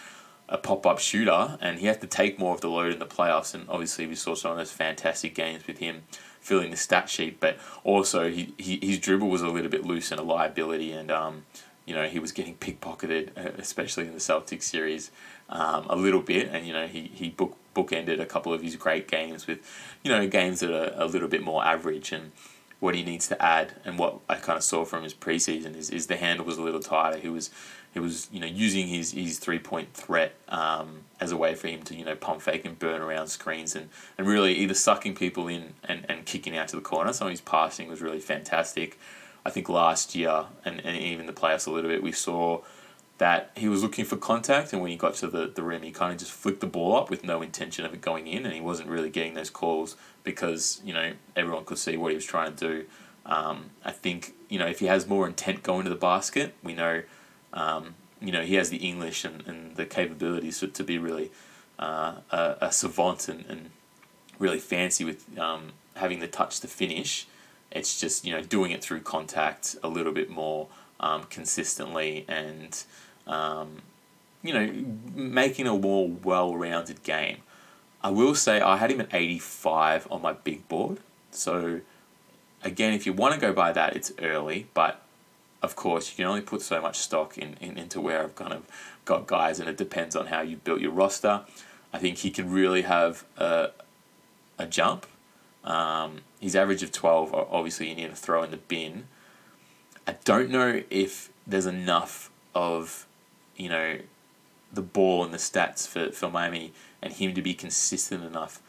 a 0.48 0.56
pop 0.56 0.86
up 0.86 0.98
shooter. 0.98 1.58
And 1.60 1.78
he 1.78 1.86
had 1.86 2.00
to 2.00 2.06
take 2.06 2.38
more 2.38 2.54
of 2.54 2.60
the 2.60 2.68
load 2.68 2.92
in 2.92 2.98
the 2.98 3.06
playoffs. 3.06 3.54
And 3.54 3.68
obviously, 3.68 4.06
we 4.06 4.14
saw 4.14 4.34
some 4.34 4.52
of 4.52 4.56
those 4.56 4.72
fantastic 4.72 5.34
games 5.34 5.66
with 5.66 5.78
him 5.78 6.04
filling 6.40 6.70
the 6.70 6.76
stat 6.76 7.10
sheet. 7.10 7.38
But 7.40 7.58
also, 7.84 8.30
he, 8.30 8.54
he 8.56 8.78
his 8.80 8.98
dribble 8.98 9.28
was 9.28 9.42
a 9.42 9.48
little 9.48 9.70
bit 9.70 9.84
loose 9.84 10.10
and 10.10 10.20
a 10.20 10.22
liability. 10.22 10.92
And, 10.92 11.10
um, 11.10 11.44
you 11.84 11.94
know, 11.94 12.06
he 12.06 12.18
was 12.18 12.32
getting 12.32 12.54
pickpocketed, 12.54 13.36
uh, 13.36 13.50
especially 13.58 14.06
in 14.06 14.12
the 14.12 14.20
Celtics 14.20 14.62
series, 14.62 15.10
um, 15.50 15.86
a 15.90 15.96
little 15.96 16.22
bit. 16.22 16.48
And, 16.48 16.66
you 16.66 16.72
know, 16.72 16.86
he, 16.86 17.10
he 17.12 17.28
book, 17.30 17.56
bookended 17.74 18.20
a 18.20 18.26
couple 18.26 18.52
of 18.52 18.62
his 18.62 18.76
great 18.76 19.08
games 19.08 19.46
with, 19.46 19.58
you 20.02 20.10
know, 20.10 20.26
games 20.28 20.60
that 20.60 20.70
are 20.70 20.92
a 21.02 21.06
little 21.06 21.28
bit 21.28 21.42
more 21.42 21.64
average. 21.64 22.12
And, 22.12 22.32
what 22.80 22.94
he 22.94 23.02
needs 23.02 23.26
to 23.28 23.42
add 23.42 23.74
and 23.84 23.98
what 23.98 24.20
I 24.28 24.36
kind 24.36 24.56
of 24.56 24.62
saw 24.62 24.84
from 24.84 25.02
his 25.02 25.14
preseason 25.14 25.76
is, 25.76 25.90
is 25.90 26.06
the 26.06 26.16
handle 26.16 26.46
was 26.46 26.58
a 26.58 26.62
little 26.62 26.80
tighter. 26.80 27.18
He 27.18 27.28
was 27.28 27.50
he 27.92 28.00
was 28.00 28.28
you 28.30 28.38
know 28.38 28.46
using 28.46 28.86
his, 28.86 29.12
his 29.12 29.38
three 29.38 29.58
point 29.58 29.92
threat 29.94 30.34
um, 30.48 31.00
as 31.20 31.32
a 31.32 31.36
way 31.36 31.54
for 31.54 31.68
him 31.68 31.82
to 31.82 31.96
you 31.96 32.04
know 32.04 32.14
pump 32.14 32.42
fake 32.42 32.64
and 32.64 32.78
burn 32.78 33.00
around 33.00 33.28
screens 33.28 33.74
and, 33.74 33.88
and 34.16 34.26
really 34.26 34.54
either 34.54 34.74
sucking 34.74 35.14
people 35.14 35.48
in 35.48 35.74
and, 35.84 36.06
and 36.08 36.24
kicking 36.24 36.56
out 36.56 36.68
to 36.68 36.76
the 36.76 36.82
corner. 36.82 37.12
Some 37.12 37.26
of 37.26 37.32
his 37.32 37.40
passing 37.40 37.88
was 37.88 38.00
really 38.00 38.20
fantastic. 38.20 38.98
I 39.44 39.50
think 39.50 39.68
last 39.68 40.14
year 40.14 40.46
and, 40.64 40.80
and 40.84 40.96
even 40.96 41.26
the 41.26 41.32
playoffs 41.32 41.66
a 41.66 41.70
little 41.70 41.90
bit 41.90 42.02
we 42.02 42.12
saw 42.12 42.60
that 43.16 43.50
he 43.56 43.68
was 43.68 43.82
looking 43.82 44.04
for 44.04 44.16
contact, 44.16 44.72
and 44.72 44.80
when 44.80 44.92
he 44.92 44.96
got 44.96 45.14
to 45.14 45.26
the, 45.26 45.48
the 45.48 45.62
rim, 45.62 45.82
he 45.82 45.90
kind 45.90 46.12
of 46.12 46.18
just 46.18 46.30
flicked 46.30 46.60
the 46.60 46.68
ball 46.68 46.96
up 46.96 47.10
with 47.10 47.24
no 47.24 47.42
intention 47.42 47.84
of 47.84 47.92
it 47.92 48.00
going 48.00 48.28
in, 48.28 48.44
and 48.44 48.54
he 48.54 48.60
wasn't 48.60 48.88
really 48.88 49.10
getting 49.10 49.34
those 49.34 49.50
calls 49.50 49.96
because 50.30 50.80
you 50.84 50.92
know 50.92 51.12
everyone 51.34 51.64
could 51.64 51.78
see 51.78 51.96
what 51.96 52.10
he 52.10 52.14
was 52.14 52.24
trying 52.24 52.54
to 52.54 52.68
do. 52.68 52.84
Um, 53.24 53.70
I 53.84 53.92
think 53.92 54.34
you 54.48 54.58
know 54.58 54.66
if 54.66 54.80
he 54.80 54.86
has 54.86 55.06
more 55.06 55.26
intent 55.26 55.62
going 55.62 55.84
to 55.84 55.90
the 55.90 55.96
basket, 55.96 56.54
we 56.62 56.74
know 56.74 57.02
um, 57.52 57.94
you 58.20 58.30
know 58.30 58.42
he 58.42 58.54
has 58.56 58.68
the 58.68 58.76
English 58.76 59.24
and, 59.24 59.42
and 59.46 59.76
the 59.76 59.86
capabilities 59.86 60.60
to, 60.60 60.68
to 60.68 60.84
be 60.84 60.98
really 60.98 61.30
uh, 61.78 62.16
a, 62.30 62.56
a, 62.60 62.72
savant 62.72 63.28
and, 63.28 63.46
and 63.48 63.70
really 64.38 64.58
fancy 64.58 65.04
with 65.04 65.38
um, 65.38 65.72
having 65.96 66.18
the 66.20 66.28
touch 66.28 66.60
to 66.60 66.68
finish. 66.68 67.26
It's 67.72 67.98
just 67.98 68.26
you 68.26 68.32
know 68.32 68.42
doing 68.42 68.70
it 68.70 68.82
through 68.82 69.00
contact 69.00 69.76
a 69.82 69.88
little 69.88 70.12
bit 70.12 70.28
more 70.28 70.68
um, 71.00 71.22
consistently 71.30 72.26
and 72.28 72.84
um, 73.26 73.82
you 74.42 74.52
know, 74.52 74.86
making 75.14 75.66
a 75.66 75.74
more 75.74 76.08
well 76.08 76.54
rounded 76.54 77.02
game. 77.02 77.38
I 78.02 78.10
will 78.10 78.34
say 78.34 78.60
I 78.60 78.76
had 78.76 78.90
him 78.90 79.00
at 79.00 79.08
85 79.12 80.06
on 80.10 80.22
my 80.22 80.32
big 80.32 80.68
board. 80.68 80.98
So, 81.30 81.80
again, 82.62 82.92
if 82.92 83.06
you 83.06 83.12
want 83.12 83.34
to 83.34 83.40
go 83.40 83.52
by 83.52 83.72
that, 83.72 83.96
it's 83.96 84.12
early, 84.20 84.66
but 84.74 85.02
of 85.62 85.74
course, 85.74 86.10
you 86.10 86.16
can 86.16 86.26
only 86.26 86.40
put 86.40 86.62
so 86.62 86.80
much 86.80 86.98
stock 86.98 87.36
in, 87.36 87.54
in 87.60 87.76
into 87.76 88.00
where 88.00 88.22
I've 88.22 88.36
kind 88.36 88.52
of 88.52 88.64
got 89.04 89.26
guys, 89.26 89.58
and 89.58 89.68
it 89.68 89.76
depends 89.76 90.14
on 90.14 90.26
how 90.26 90.40
you 90.42 90.56
built 90.56 90.80
your 90.80 90.92
roster. 90.92 91.42
I 91.92 91.98
think 91.98 92.18
he 92.18 92.30
can 92.30 92.50
really 92.50 92.82
have 92.82 93.24
a, 93.36 93.70
a 94.58 94.66
jump. 94.66 95.06
Um, 95.64 96.20
his 96.40 96.54
average 96.54 96.82
of 96.82 96.92
12, 96.92 97.34
obviously, 97.34 97.88
you 97.88 97.96
need 97.96 98.10
to 98.10 98.16
throw 98.16 98.42
in 98.44 98.52
the 98.52 98.58
bin. 98.58 99.08
I 100.06 100.14
don't 100.24 100.50
know 100.50 100.82
if 100.88 101.30
there's 101.46 101.66
enough 101.66 102.30
of 102.54 103.06
you 103.58 103.68
know, 103.68 103.98
the 104.72 104.80
ball 104.80 105.24
and 105.24 105.34
the 105.34 105.38
stats 105.38 105.86
for, 105.86 106.12
for 106.12 106.30
Miami 106.30 106.72
and 107.02 107.12
him 107.12 107.34
to 107.34 107.42
be 107.42 107.54
consistent 107.54 108.24
enough 108.24 108.60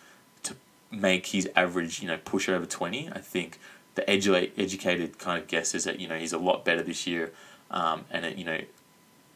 to 0.43 0.55
make 0.91 1.27
his 1.27 1.49
average, 1.55 2.01
you 2.01 2.07
know, 2.07 2.17
push 2.17 2.49
over 2.49 2.65
20. 2.65 3.09
I 3.09 3.19
think 3.19 3.59
the 3.95 4.01
edu- 4.03 4.51
educated 4.57 5.19
kind 5.19 5.41
of 5.41 5.47
guess 5.47 5.73
is 5.73 5.83
that, 5.85 5.99
you 5.99 6.07
know, 6.07 6.17
he's 6.17 6.33
a 6.33 6.37
lot 6.37 6.65
better 6.65 6.83
this 6.83 7.07
year. 7.07 7.31
Um, 7.71 8.05
and, 8.11 8.25
it, 8.25 8.37
you 8.37 8.45
know, 8.45 8.59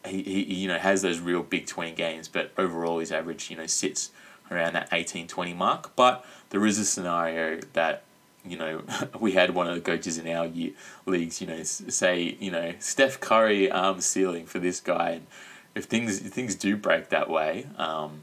he, 0.06 0.22
he, 0.22 0.54
you 0.54 0.68
know, 0.68 0.78
has 0.78 1.02
those 1.02 1.20
real 1.20 1.42
big 1.42 1.66
20 1.66 1.92
games, 1.92 2.28
but 2.28 2.52
overall 2.58 2.98
his 2.98 3.12
average, 3.12 3.50
you 3.50 3.56
know, 3.56 3.66
sits 3.66 4.10
around 4.50 4.74
that 4.74 4.88
18, 4.92 5.26
20 5.26 5.54
mark. 5.54 5.96
But 5.96 6.24
there 6.50 6.64
is 6.66 6.78
a 6.78 6.84
scenario 6.84 7.60
that 7.72 8.04
you 8.46 8.58
know, 8.58 8.82
we 9.20 9.32
had 9.32 9.54
one 9.54 9.66
of 9.66 9.74
the 9.74 9.80
coaches 9.80 10.18
in 10.18 10.28
our 10.28 10.46
year, 10.46 10.72
leagues, 11.06 11.40
you 11.40 11.46
know, 11.46 11.62
say, 11.62 12.36
you 12.38 12.50
know, 12.50 12.74
Steph 12.78 13.20
Curry 13.20 13.70
arm 13.70 14.00
ceiling 14.00 14.46
for 14.46 14.58
this 14.58 14.80
guy, 14.80 15.10
and 15.10 15.26
if 15.74 15.84
things 15.84 16.24
if 16.24 16.32
things 16.32 16.54
do 16.54 16.76
break 16.76 17.08
that 17.08 17.28
way, 17.28 17.66
um, 17.78 18.22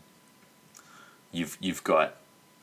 you've 1.31 1.57
you've 1.59 1.83
got 1.83 2.15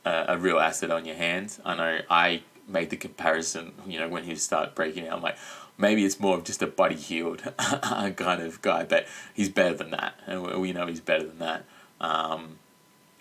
a, 0.05 0.25
a, 0.29 0.37
real 0.37 0.59
asset 0.59 0.91
on 0.91 1.05
your 1.05 1.15
hands. 1.15 1.59
I 1.65 1.75
know 1.75 1.99
I 2.09 2.43
made 2.67 2.89
the 2.89 2.97
comparison, 2.97 3.73
you 3.87 3.99
know, 3.99 4.07
when 4.07 4.23
he 4.23 4.35
started 4.35 4.75
breaking 4.75 5.07
out, 5.07 5.17
I'm 5.17 5.23
like, 5.23 5.37
maybe 5.77 6.05
it's 6.05 6.19
more 6.19 6.37
of 6.37 6.43
just 6.43 6.61
a 6.61 6.67
Buddy 6.67 6.95
Hield 6.95 7.41
kind 7.57 8.41
of 8.41 8.61
guy, 8.61 8.83
but 8.83 9.07
he's 9.33 9.49
better 9.49 9.75
than 9.75 9.91
that, 9.91 10.15
and 10.27 10.43
we 10.61 10.71
know 10.71 10.87
he's 10.87 11.01
better 11.01 11.23
than 11.23 11.39
that. 11.39 11.65
Um, 11.99 12.59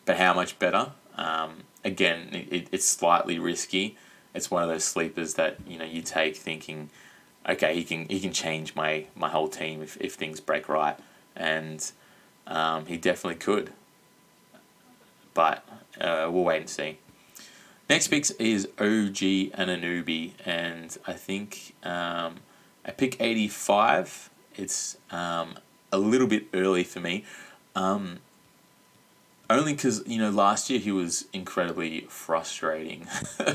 but 0.04 0.16
how 0.16 0.34
much 0.34 0.58
better? 0.58 0.92
Um, 1.16 1.64
again, 1.84 2.28
it, 2.32 2.68
it's 2.70 2.86
slightly 2.86 3.38
risky 3.38 3.96
it's 4.34 4.50
one 4.50 4.62
of 4.62 4.68
those 4.68 4.84
sleepers 4.84 5.34
that 5.34 5.56
you 5.66 5.78
know 5.78 5.84
you 5.84 6.02
take 6.02 6.36
thinking, 6.36 6.90
okay, 7.48 7.74
he 7.74 7.84
can 7.84 8.08
he 8.08 8.20
can 8.20 8.32
change 8.32 8.74
my 8.74 9.06
my 9.14 9.28
whole 9.28 9.48
team 9.48 9.82
if, 9.82 9.96
if 10.00 10.14
things 10.14 10.40
break 10.40 10.68
right, 10.68 10.96
and 11.36 11.92
um, 12.46 12.86
he 12.86 12.96
definitely 12.96 13.36
could. 13.36 13.72
But 15.38 15.64
uh, 16.00 16.28
we'll 16.32 16.42
wait 16.42 16.62
and 16.62 16.68
see. 16.68 16.98
Next 17.88 18.08
pick 18.08 18.28
is 18.40 18.66
OG 18.76 19.54
Anunoby, 19.54 20.32
and 20.44 20.98
I 21.06 21.12
think 21.12 21.76
um, 21.84 22.40
I 22.84 22.90
pick 22.90 23.20
eighty 23.20 23.46
five. 23.46 24.30
It's 24.56 24.96
um, 25.12 25.54
a 25.92 25.98
little 25.98 26.26
bit 26.26 26.46
early 26.52 26.82
for 26.82 26.98
me. 26.98 27.24
Um, 27.76 28.18
only 29.48 29.74
because 29.74 30.02
you 30.08 30.18
know 30.18 30.30
last 30.30 30.70
year 30.70 30.80
he 30.80 30.90
was 30.90 31.26
incredibly 31.32 32.00
frustrating 32.08 33.06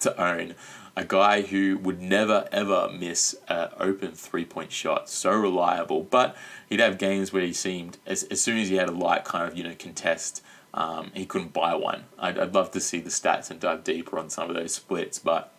to 0.00 0.22
own 0.22 0.54
a 0.94 1.06
guy 1.06 1.40
who 1.40 1.78
would 1.78 2.02
never 2.02 2.48
ever 2.52 2.90
miss 2.92 3.34
an 3.48 3.70
open 3.78 4.12
three 4.12 4.44
point 4.44 4.70
shot 4.70 5.08
so 5.08 5.30
reliable 5.30 6.02
but 6.02 6.36
he'd 6.68 6.80
have 6.80 6.98
games 6.98 7.32
where 7.32 7.42
he 7.42 7.52
seemed 7.54 7.96
as, 8.06 8.24
as 8.24 8.42
soon 8.42 8.58
as 8.58 8.68
he 8.68 8.76
had 8.76 8.90
a 8.90 8.92
light 8.92 9.24
kind 9.24 9.50
of 9.50 9.56
you 9.56 9.64
know 9.64 9.74
contest 9.78 10.42
um, 10.72 11.10
he 11.14 11.26
couldn't 11.26 11.52
buy 11.52 11.74
one 11.74 12.04
I'd, 12.18 12.38
I'd 12.38 12.54
love 12.54 12.70
to 12.72 12.80
see 12.80 13.00
the 13.00 13.10
stats 13.10 13.50
and 13.50 13.58
dive 13.60 13.84
deeper 13.84 14.18
on 14.18 14.30
some 14.30 14.48
of 14.48 14.56
those 14.56 14.74
splits 14.74 15.18
but 15.18 15.52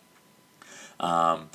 um, 1.00 1.50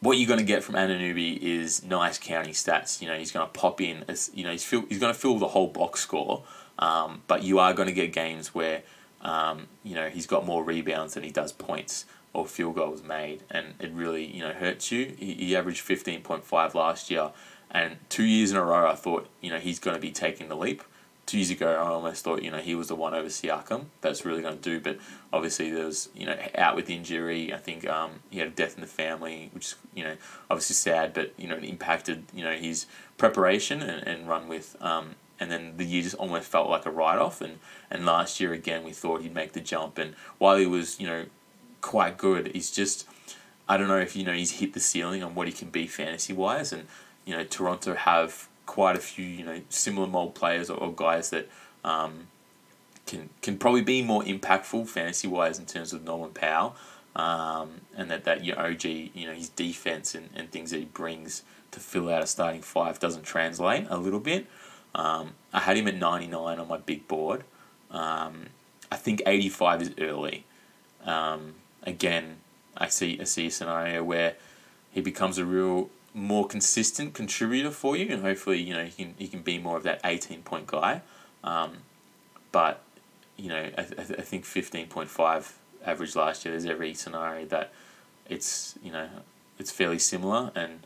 what 0.00 0.16
you're 0.16 0.26
going 0.26 0.40
to 0.40 0.44
get 0.44 0.64
from 0.64 0.74
Anunoby 0.74 1.38
is 1.38 1.84
nice 1.84 2.18
counting 2.18 2.54
stats. 2.54 3.02
You 3.02 3.08
know, 3.08 3.18
he's 3.18 3.30
going 3.30 3.46
to 3.46 3.52
pop 3.52 3.82
in 3.82 4.04
as 4.08 4.30
you 4.32 4.44
know 4.44 4.50
he's 4.50 4.64
fill, 4.64 4.86
he's 4.88 4.98
going 4.98 5.12
to 5.12 5.18
fill 5.18 5.38
the 5.38 5.48
whole 5.48 5.66
box 5.66 6.00
score, 6.00 6.42
um, 6.78 7.20
but 7.26 7.42
you 7.42 7.58
are 7.58 7.74
going 7.74 7.88
to 7.88 7.94
get 7.94 8.10
games 8.12 8.54
where 8.54 8.82
um, 9.22 9.68
you 9.84 9.94
know, 9.94 10.08
he's 10.08 10.26
got 10.26 10.46
more 10.46 10.64
rebounds 10.64 11.14
than 11.14 11.22
he 11.22 11.30
does 11.30 11.52
points 11.52 12.06
or 12.32 12.46
field 12.46 12.76
goals 12.76 13.02
made, 13.02 13.42
and 13.50 13.74
it 13.78 13.90
really 13.92 14.24
you 14.24 14.40
know 14.40 14.52
hurts 14.52 14.90
you. 14.90 15.14
He, 15.18 15.34
he 15.34 15.56
averaged 15.56 15.80
fifteen 15.80 16.22
point 16.22 16.44
five 16.44 16.74
last 16.74 17.10
year, 17.10 17.30
and 17.70 17.96
two 18.08 18.24
years 18.24 18.50
in 18.50 18.56
a 18.56 18.64
row, 18.64 18.88
I 18.90 18.94
thought 18.94 19.28
you 19.40 19.50
know 19.50 19.58
he's 19.58 19.78
going 19.78 19.94
to 19.94 20.00
be 20.00 20.10
taking 20.10 20.48
the 20.48 20.56
leap. 20.56 20.82
Two 21.26 21.38
years 21.38 21.50
ago, 21.50 21.72
I 21.72 21.86
almost 21.86 22.24
thought 22.24 22.42
you 22.42 22.50
know 22.50 22.58
he 22.58 22.74
was 22.74 22.88
the 22.88 22.96
one 22.96 23.14
over 23.14 23.28
Siakam 23.28 23.86
that's 24.00 24.24
really 24.24 24.42
going 24.42 24.58
to 24.58 24.62
do, 24.62 24.80
but 24.80 24.98
obviously 25.32 25.70
there 25.70 25.86
was 25.86 26.08
you 26.14 26.26
know 26.26 26.36
out 26.56 26.74
with 26.76 26.90
injury. 26.90 27.54
I 27.54 27.58
think 27.58 27.88
um, 27.88 28.20
he 28.30 28.38
had 28.38 28.48
a 28.48 28.50
death 28.52 28.74
in 28.74 28.80
the 28.80 28.86
family, 28.86 29.50
which 29.52 29.66
is 29.66 29.74
you 29.94 30.04
know 30.04 30.16
obviously 30.50 30.74
sad, 30.74 31.14
but 31.14 31.32
you 31.36 31.48
know 31.48 31.56
it 31.56 31.64
impacted 31.64 32.24
you 32.34 32.44
know 32.44 32.54
his 32.54 32.86
preparation 33.16 33.82
and, 33.82 34.06
and 34.06 34.28
run 34.28 34.48
with. 34.48 34.76
Um, 34.80 35.16
and 35.38 35.50
then 35.50 35.78
the 35.78 35.86
year 35.86 36.02
just 36.02 36.16
almost 36.16 36.50
felt 36.50 36.68
like 36.68 36.84
a 36.84 36.90
write 36.90 37.18
off. 37.18 37.40
And, 37.40 37.60
and 37.90 38.04
last 38.04 38.40
year 38.40 38.52
again, 38.52 38.84
we 38.84 38.92
thought 38.92 39.22
he'd 39.22 39.32
make 39.32 39.54
the 39.54 39.60
jump. 39.60 39.96
And 39.96 40.14
while 40.36 40.58
he 40.58 40.66
was 40.66 41.00
you 41.00 41.06
know 41.06 41.24
quite 41.80 42.16
good. 42.16 42.50
He's 42.54 42.70
just 42.70 43.06
I 43.68 43.76
don't 43.76 43.88
know 43.88 43.98
if 43.98 44.16
you 44.16 44.24
know 44.24 44.32
he's 44.32 44.60
hit 44.60 44.72
the 44.72 44.80
ceiling 44.80 45.22
on 45.22 45.34
what 45.34 45.46
he 45.46 45.52
can 45.52 45.70
be 45.70 45.86
fantasy 45.86 46.32
wise, 46.32 46.72
and 46.72 46.86
you 47.24 47.36
know 47.36 47.44
Toronto 47.44 47.94
have 47.94 48.48
quite 48.70 48.94
a 48.94 49.00
few 49.00 49.24
you 49.24 49.44
know 49.44 49.60
similar 49.68 50.06
mold 50.06 50.32
players 50.32 50.70
or, 50.70 50.76
or 50.76 50.92
guys 50.92 51.30
that 51.30 51.48
um, 51.82 52.28
can 53.04 53.28
can 53.42 53.58
probably 53.58 53.82
be 53.82 54.00
more 54.00 54.22
impactful 54.22 54.86
fantasy 54.86 55.26
wise 55.26 55.58
in 55.58 55.66
terms 55.66 55.92
of 55.92 56.04
Norman 56.04 56.30
Powell, 56.30 56.76
um, 57.16 57.80
and 57.96 58.08
that 58.12 58.22
that 58.22 58.44
your 58.44 58.56
OG 58.60 58.84
you 58.84 59.26
know 59.26 59.32
his 59.32 59.48
defense 59.48 60.14
and, 60.14 60.28
and 60.36 60.52
things 60.52 60.70
that 60.70 60.78
he 60.78 60.84
brings 60.84 61.42
to 61.72 61.80
fill 61.80 62.08
out 62.08 62.22
a 62.22 62.28
starting 62.28 62.62
five 62.62 63.00
doesn't 63.00 63.24
translate 63.24 63.88
a 63.90 63.98
little 63.98 64.20
bit. 64.20 64.46
Um, 64.94 65.32
I 65.52 65.58
had 65.58 65.76
him 65.76 65.88
at 65.88 65.96
ninety 65.96 66.28
nine 66.28 66.60
on 66.60 66.68
my 66.68 66.78
big 66.78 67.08
board. 67.08 67.42
Um, 67.90 68.50
I 68.92 68.96
think 68.96 69.20
eighty 69.26 69.48
five 69.48 69.82
is 69.82 69.90
early. 69.98 70.44
Um, 71.04 71.54
again, 71.82 72.36
I 72.76 72.86
see 72.86 73.18
I 73.20 73.24
see 73.24 73.48
a 73.48 73.50
scenario 73.50 74.04
where 74.04 74.36
he 74.92 75.00
becomes 75.00 75.38
a 75.38 75.44
real 75.44 75.90
more 76.14 76.46
consistent 76.46 77.14
contributor 77.14 77.70
for 77.70 77.96
you, 77.96 78.12
and 78.12 78.22
hopefully, 78.22 78.60
you 78.60 78.74
know, 78.74 78.84
he 78.84 79.04
can 79.04 79.14
he 79.18 79.28
can 79.28 79.42
be 79.42 79.58
more 79.58 79.76
of 79.76 79.82
that 79.84 80.00
eighteen 80.04 80.42
point 80.42 80.66
guy. 80.66 81.02
Um, 81.44 81.78
but 82.52 82.82
you 83.36 83.48
know, 83.48 83.70
I, 83.76 83.82
th- 83.82 84.18
I 84.18 84.22
think 84.22 84.44
fifteen 84.44 84.88
point 84.88 85.08
five 85.08 85.56
average 85.84 86.16
last 86.16 86.44
year. 86.44 86.52
There's 86.52 86.66
every 86.66 86.94
scenario 86.94 87.46
that 87.46 87.72
it's 88.28 88.76
you 88.82 88.92
know 88.92 89.08
it's 89.58 89.70
fairly 89.70 89.98
similar, 89.98 90.50
and 90.54 90.80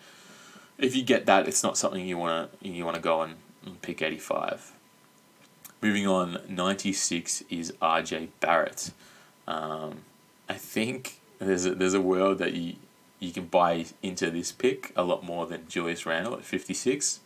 if 0.78 0.94
you 0.94 1.02
get 1.02 1.26
that, 1.26 1.48
it's 1.48 1.62
not 1.62 1.78
something 1.78 2.06
you 2.06 2.18
wanna 2.18 2.48
you 2.60 2.84
wanna 2.84 3.00
go 3.00 3.22
and, 3.22 3.36
pick 3.80 4.02
eighty 4.02 4.18
five. 4.18 4.72
Moving 5.80 6.06
on, 6.06 6.38
ninety 6.48 6.92
six 6.92 7.42
is 7.48 7.72
RJ 7.80 8.28
Barrett. 8.40 8.90
Um, 9.46 10.00
I 10.48 10.54
think 10.54 11.20
there's 11.38 11.64
a, 11.66 11.74
there's 11.74 11.94
a 11.94 12.00
world 12.00 12.38
that 12.38 12.52
you 12.52 12.76
you 13.24 13.32
can 13.32 13.46
buy 13.46 13.86
into 14.02 14.30
this 14.30 14.52
pick 14.52 14.92
a 14.94 15.02
lot 15.02 15.24
more 15.24 15.46
than 15.46 15.66
Julius 15.68 16.06
Randle 16.06 16.34
at 16.34 16.44
56. 16.44 17.20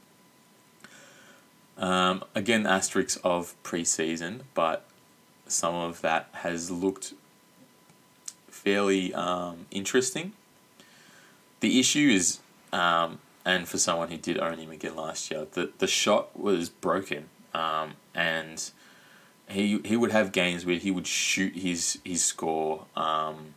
Um, 1.76 2.24
again, 2.34 2.66
asterisks 2.66 3.16
of 3.22 3.54
preseason, 3.62 4.40
but 4.54 4.84
some 5.46 5.74
of 5.74 6.00
that 6.00 6.28
has 6.32 6.70
looked 6.70 7.14
fairly 8.48 9.14
um, 9.14 9.66
interesting. 9.70 10.32
The 11.60 11.78
issue 11.78 12.10
is, 12.12 12.40
um, 12.72 13.20
and 13.44 13.68
for 13.68 13.78
someone 13.78 14.08
who 14.08 14.16
did 14.16 14.38
own 14.38 14.58
him 14.58 14.70
again 14.70 14.96
last 14.96 15.30
year, 15.30 15.46
the, 15.52 15.70
the 15.78 15.86
shot 15.86 16.38
was 16.38 16.68
broken. 16.68 17.28
Um, 17.54 17.94
and 18.14 18.70
he 19.48 19.80
he 19.84 19.96
would 19.96 20.12
have 20.12 20.32
games 20.32 20.66
where 20.66 20.76
he 20.76 20.90
would 20.90 21.06
shoot 21.06 21.56
his 21.56 21.98
his 22.04 22.24
score 22.24 22.84
um, 22.94 23.54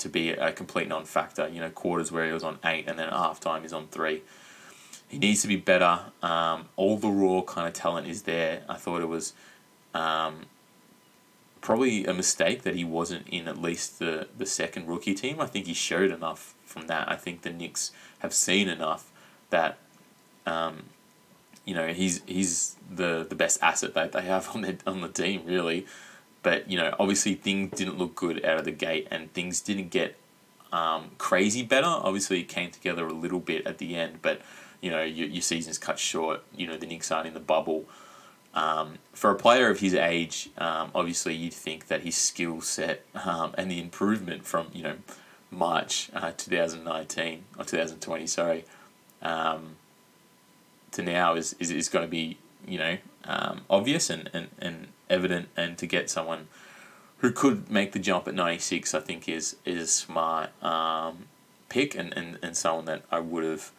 to 0.00 0.08
be 0.08 0.30
a 0.30 0.52
complete 0.52 0.88
non-factor. 0.88 1.48
You 1.48 1.60
know, 1.60 1.70
quarters 1.70 2.10
where 2.12 2.26
he 2.26 2.32
was 2.32 2.44
on 2.44 2.58
eight, 2.64 2.84
and 2.88 2.98
then 2.98 3.08
at 3.08 3.12
halftime 3.12 3.62
he's 3.62 3.72
on 3.72 3.86
three. 3.88 4.22
He 5.08 5.18
needs 5.18 5.42
to 5.42 5.48
be 5.48 5.56
better. 5.56 6.00
Um, 6.22 6.68
all 6.76 6.96
the 6.96 7.08
raw 7.08 7.42
kind 7.42 7.66
of 7.66 7.74
talent 7.74 8.06
is 8.06 8.22
there. 8.22 8.62
I 8.68 8.76
thought 8.76 9.02
it 9.02 9.08
was 9.08 9.32
um, 9.92 10.46
probably 11.60 12.04
a 12.06 12.14
mistake 12.14 12.62
that 12.62 12.76
he 12.76 12.84
wasn't 12.84 13.26
in 13.28 13.48
at 13.48 13.60
least 13.60 13.98
the, 13.98 14.28
the 14.36 14.46
second 14.46 14.86
rookie 14.86 15.14
team. 15.14 15.40
I 15.40 15.46
think 15.46 15.66
he 15.66 15.74
showed 15.74 16.10
enough 16.10 16.54
from 16.64 16.86
that. 16.86 17.10
I 17.10 17.16
think 17.16 17.42
the 17.42 17.50
Knicks 17.50 17.92
have 18.20 18.32
seen 18.32 18.68
enough 18.68 19.10
that 19.50 19.78
um, 20.46 20.84
you 21.64 21.74
know 21.74 21.88
he's 21.88 22.22
he's 22.26 22.76
the 22.90 23.26
the 23.28 23.34
best 23.34 23.58
asset 23.62 23.94
that 23.94 24.12
they 24.12 24.22
have 24.22 24.48
on 24.54 24.62
the 24.62 24.78
on 24.86 25.00
the 25.00 25.08
team 25.08 25.42
really. 25.44 25.86
But 26.42 26.70
you 26.70 26.78
know, 26.78 26.94
obviously 26.98 27.34
things 27.34 27.76
didn't 27.76 27.98
look 27.98 28.14
good 28.14 28.44
out 28.44 28.58
of 28.58 28.64
the 28.64 28.72
gate, 28.72 29.08
and 29.10 29.32
things 29.32 29.60
didn't 29.60 29.90
get 29.90 30.16
um, 30.72 31.10
crazy 31.18 31.62
better. 31.62 31.86
Obviously, 31.86 32.40
it 32.40 32.48
came 32.48 32.70
together 32.70 33.06
a 33.06 33.12
little 33.12 33.40
bit 33.40 33.66
at 33.66 33.78
the 33.78 33.96
end, 33.96 34.20
but 34.22 34.40
you 34.80 34.90
know, 34.90 35.02
your, 35.02 35.28
your 35.28 35.42
season's 35.42 35.78
cut 35.78 35.98
short. 35.98 36.42
You 36.56 36.66
know, 36.66 36.76
the 36.76 36.86
Knicks 36.86 37.10
aren't 37.10 37.26
in 37.26 37.34
the 37.34 37.40
bubble. 37.40 37.84
Um, 38.52 38.94
for 39.12 39.30
a 39.30 39.36
player 39.36 39.70
of 39.70 39.78
his 39.78 39.94
age, 39.94 40.50
um, 40.58 40.90
obviously 40.94 41.34
you'd 41.34 41.54
think 41.54 41.86
that 41.86 42.02
his 42.02 42.16
skill 42.16 42.60
set 42.60 43.04
um, 43.14 43.54
and 43.56 43.70
the 43.70 43.80
improvement 43.80 44.44
from 44.44 44.68
you 44.72 44.82
know 44.82 44.96
March 45.50 46.10
uh, 46.14 46.32
2019 46.36 47.44
or 47.58 47.64
2020, 47.64 48.26
sorry, 48.26 48.64
um, 49.22 49.76
to 50.92 51.02
now 51.02 51.34
is, 51.34 51.54
is, 51.60 51.70
is 51.70 51.88
going 51.88 52.04
to 52.04 52.10
be 52.10 52.38
you 52.66 52.78
know 52.78 52.96
um, 53.24 53.60
obvious 53.70 54.10
and, 54.10 54.28
and, 54.32 54.48
and 54.58 54.88
evident 55.10 55.48
and 55.56 55.76
to 55.78 55.86
get 55.86 56.08
someone 56.08 56.48
who 57.18 57.30
could 57.30 57.70
make 57.70 57.92
the 57.92 57.98
jump 57.98 58.26
at 58.28 58.34
96 58.34 58.94
I 58.94 59.00
think 59.00 59.28
is 59.28 59.56
is 59.64 59.82
a 59.82 59.86
smart 59.86 60.64
um, 60.64 61.26
pick 61.68 61.94
and, 61.94 62.16
and, 62.16 62.38
and 62.42 62.56
someone 62.56 62.86
that 62.86 63.02
I 63.10 63.20
would 63.20 63.44
have 63.44 63.72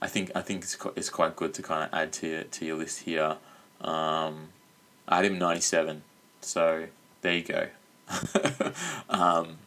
I 0.00 0.06
think 0.06 0.30
I 0.34 0.40
think 0.40 0.62
it's 0.62 0.76
quite, 0.76 0.94
it's 0.96 1.10
quite 1.10 1.36
good 1.36 1.52
to 1.54 1.62
kind 1.62 1.84
of 1.84 1.98
add 1.98 2.12
to 2.14 2.28
your, 2.28 2.42
to 2.44 2.64
your 2.64 2.76
list 2.76 3.00
here 3.00 3.36
um, 3.80 4.48
I 5.08 5.16
had 5.16 5.24
him 5.26 5.38
97 5.38 6.02
so 6.40 6.86
there 7.20 7.34
you 7.34 7.42
go 7.42 7.68
um, 9.10 9.58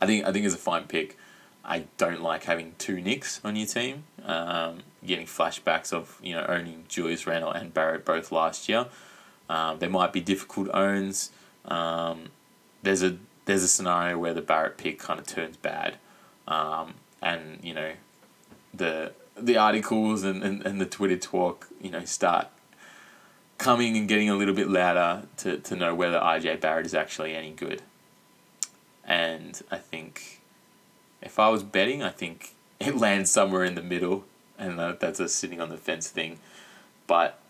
I 0.00 0.06
think 0.06 0.24
I 0.24 0.32
think 0.32 0.46
it's 0.46 0.54
a 0.54 0.58
fine 0.58 0.84
pick 0.84 1.16
I 1.64 1.84
don't 1.98 2.22
like 2.22 2.44
having 2.44 2.74
two 2.78 3.00
Knicks 3.00 3.40
on 3.44 3.56
your 3.56 3.66
team. 3.66 4.04
Um, 4.24 4.80
getting 5.04 5.26
flashbacks 5.26 5.92
of 5.92 6.18
you 6.22 6.34
know 6.34 6.44
owning 6.48 6.84
Julius 6.88 7.26
Randle 7.26 7.50
and 7.50 7.72
Barrett 7.72 8.04
both 8.04 8.32
last 8.32 8.68
year. 8.68 8.86
Um, 9.50 9.80
there 9.80 9.90
might 9.90 10.12
be 10.12 10.20
difficult 10.20 10.68
owns. 10.72 11.32
Um, 11.64 12.26
there's 12.84 13.02
a 13.02 13.16
there's 13.46 13.64
a 13.64 13.68
scenario 13.68 14.16
where 14.16 14.32
the 14.32 14.40
Barrett 14.40 14.78
pick 14.78 15.00
kind 15.00 15.18
of 15.18 15.26
turns 15.26 15.56
bad, 15.56 15.96
um, 16.46 16.94
and 17.20 17.58
you 17.60 17.74
know 17.74 17.92
the 18.72 19.12
the 19.36 19.56
articles 19.56 20.22
and, 20.22 20.44
and, 20.44 20.64
and 20.64 20.80
the 20.80 20.86
Twitter 20.86 21.16
talk 21.16 21.66
you 21.80 21.90
know 21.90 22.04
start 22.04 22.46
coming 23.58 23.96
and 23.96 24.06
getting 24.06 24.30
a 24.30 24.36
little 24.36 24.54
bit 24.54 24.68
louder 24.68 25.26
to, 25.38 25.58
to 25.58 25.74
know 25.74 25.96
whether 25.96 26.18
RJ 26.18 26.60
Barrett 26.60 26.86
is 26.86 26.94
actually 26.94 27.34
any 27.34 27.50
good. 27.50 27.82
And 29.04 29.60
I 29.70 29.78
think 29.78 30.40
if 31.20 31.40
I 31.40 31.48
was 31.48 31.64
betting, 31.64 32.04
I 32.04 32.10
think 32.10 32.54
it 32.78 32.96
lands 33.06 33.32
somewhere 33.32 33.64
in 33.64 33.74
the 33.74 33.82
middle, 33.82 34.24
and 34.56 34.78
that's 34.78 35.18
a 35.18 35.28
sitting 35.28 35.60
on 35.60 35.70
the 35.70 35.76
fence 35.76 36.08
thing. 36.08 36.38
But 37.08 37.40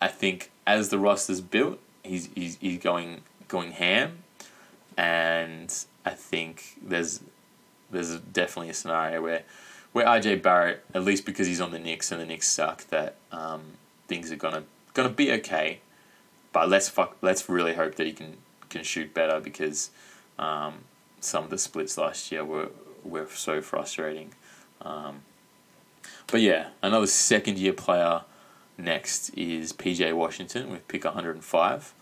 I 0.00 0.08
think 0.08 0.50
as 0.66 0.88
the 0.88 0.98
roster's 0.98 1.40
built, 1.40 1.78
he's 2.02 2.28
he's, 2.34 2.56
he's 2.56 2.78
going 2.78 3.22
going 3.48 3.72
ham, 3.72 4.18
and 4.96 5.72
I 6.04 6.10
think 6.10 6.76
there's 6.82 7.20
there's 7.90 8.18
definitely 8.18 8.70
a 8.70 8.74
scenario 8.74 9.22
where 9.22 9.42
where 9.92 10.06
RJ 10.06 10.42
Barrett, 10.42 10.84
at 10.94 11.04
least 11.04 11.24
because 11.24 11.46
he's 11.46 11.60
on 11.60 11.70
the 11.70 11.78
Knicks 11.78 12.12
and 12.12 12.20
the 12.20 12.26
Knicks 12.26 12.48
suck, 12.48 12.86
that 12.88 13.14
um, 13.32 13.62
things 14.08 14.30
are 14.30 14.36
gonna 14.36 14.64
gonna 14.94 15.08
be 15.08 15.32
okay. 15.32 15.80
But 16.52 16.68
let's 16.68 16.88
fuck, 16.88 17.16
let's 17.22 17.48
really 17.48 17.74
hope 17.74 17.94
that 17.96 18.06
he 18.06 18.12
can 18.12 18.36
can 18.68 18.82
shoot 18.82 19.14
better 19.14 19.40
because 19.40 19.90
um, 20.38 20.84
some 21.20 21.44
of 21.44 21.50
the 21.50 21.58
splits 21.58 21.96
last 21.96 22.30
year 22.30 22.44
were 22.44 22.70
were 23.04 23.26
so 23.34 23.60
frustrating. 23.62 24.32
Um, 24.82 25.22
but 26.26 26.40
yeah, 26.40 26.68
another 26.82 27.06
second 27.06 27.58
year 27.58 27.72
player 27.72 28.22
next 28.78 29.30
is 29.30 29.72
PJ 29.72 30.14
Washington 30.14 30.70
with 30.70 30.86
pick 30.88 31.04
105. 31.04 31.94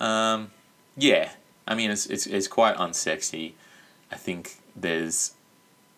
Um, 0.00 0.50
yeah, 0.96 1.30
I 1.66 1.74
mean, 1.74 1.90
it's, 1.90 2.06
it's, 2.06 2.26
it's 2.26 2.48
quite 2.48 2.76
unsexy. 2.76 3.52
I 4.10 4.16
think 4.16 4.56
there's 4.74 5.34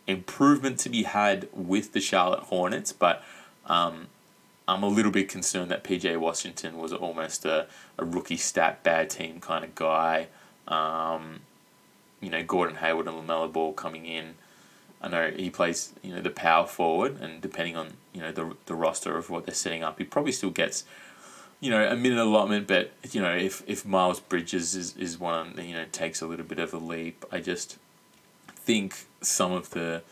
improvement 0.07 0.79
to 0.81 0.89
be 0.89 1.03
had 1.05 1.49
with 1.53 1.93
the 1.93 2.01
Charlotte 2.01 2.45
Hornets, 2.45 2.93
but 2.93 3.23
um, 3.67 4.09
I'm 4.67 4.83
a 4.83 4.89
little 4.89 5.13
bit 5.13 5.29
concerned 5.29 5.71
that 5.71 5.85
PJ 5.85 6.19
Washington 6.19 6.79
was 6.79 6.93
almost 6.93 7.45
a, 7.45 7.67
a 7.99 8.05
rookie 8.05 8.37
stat 8.37 8.83
bad 8.83 9.11
team 9.11 9.41
kind 9.41 9.65
of 9.65 9.75
guy. 9.75 10.29
Um, 10.67 11.41
you 12.21 12.31
know, 12.31 12.43
Gordon 12.43 12.77
Hayward 12.77 13.07
and 13.07 13.17
LaMelo 13.17 13.53
Ball 13.53 13.73
coming 13.73 14.07
in. 14.07 14.35
I 15.01 15.09
know 15.09 15.31
he 15.31 15.51
plays, 15.51 15.93
you 16.03 16.15
know, 16.15 16.21
the 16.21 16.31
power 16.31 16.67
forward, 16.67 17.21
and 17.21 17.41
depending 17.41 17.77
on 17.77 17.95
you 18.13 18.21
know 18.21 18.33
the 18.33 18.57
the 18.67 18.75
roster 18.75 19.17
of 19.17 19.31
what 19.31 19.47
they're 19.47 19.55
setting 19.55 19.83
up, 19.83 19.99
he 19.99 20.05
probably 20.05 20.33
still 20.33 20.51
gets 20.51 20.85
you 21.61 21.71
know, 21.71 21.89
a 21.89 21.97
minute 21.97 22.19
allotment, 22.19 22.67
but 22.67 22.93
you 23.11 23.21
know, 23.21 23.35
if 23.35 23.63
if 23.67 23.85
Miles 23.85 24.21
Bridges 24.21 24.75
is, 24.75 24.97
is 24.97 25.19
one, 25.19 25.55
you 25.59 25.75
know, 25.75 25.85
takes 25.91 26.23
a 26.23 26.27
little 26.27 26.47
bit 26.47 26.59
of 26.59 26.73
a 26.73 26.79
leap, 26.79 27.25
I 27.33 27.41
just 27.41 27.79
think 28.55 29.07
some 29.21 29.53
of 29.53 29.71
the 29.71 30.03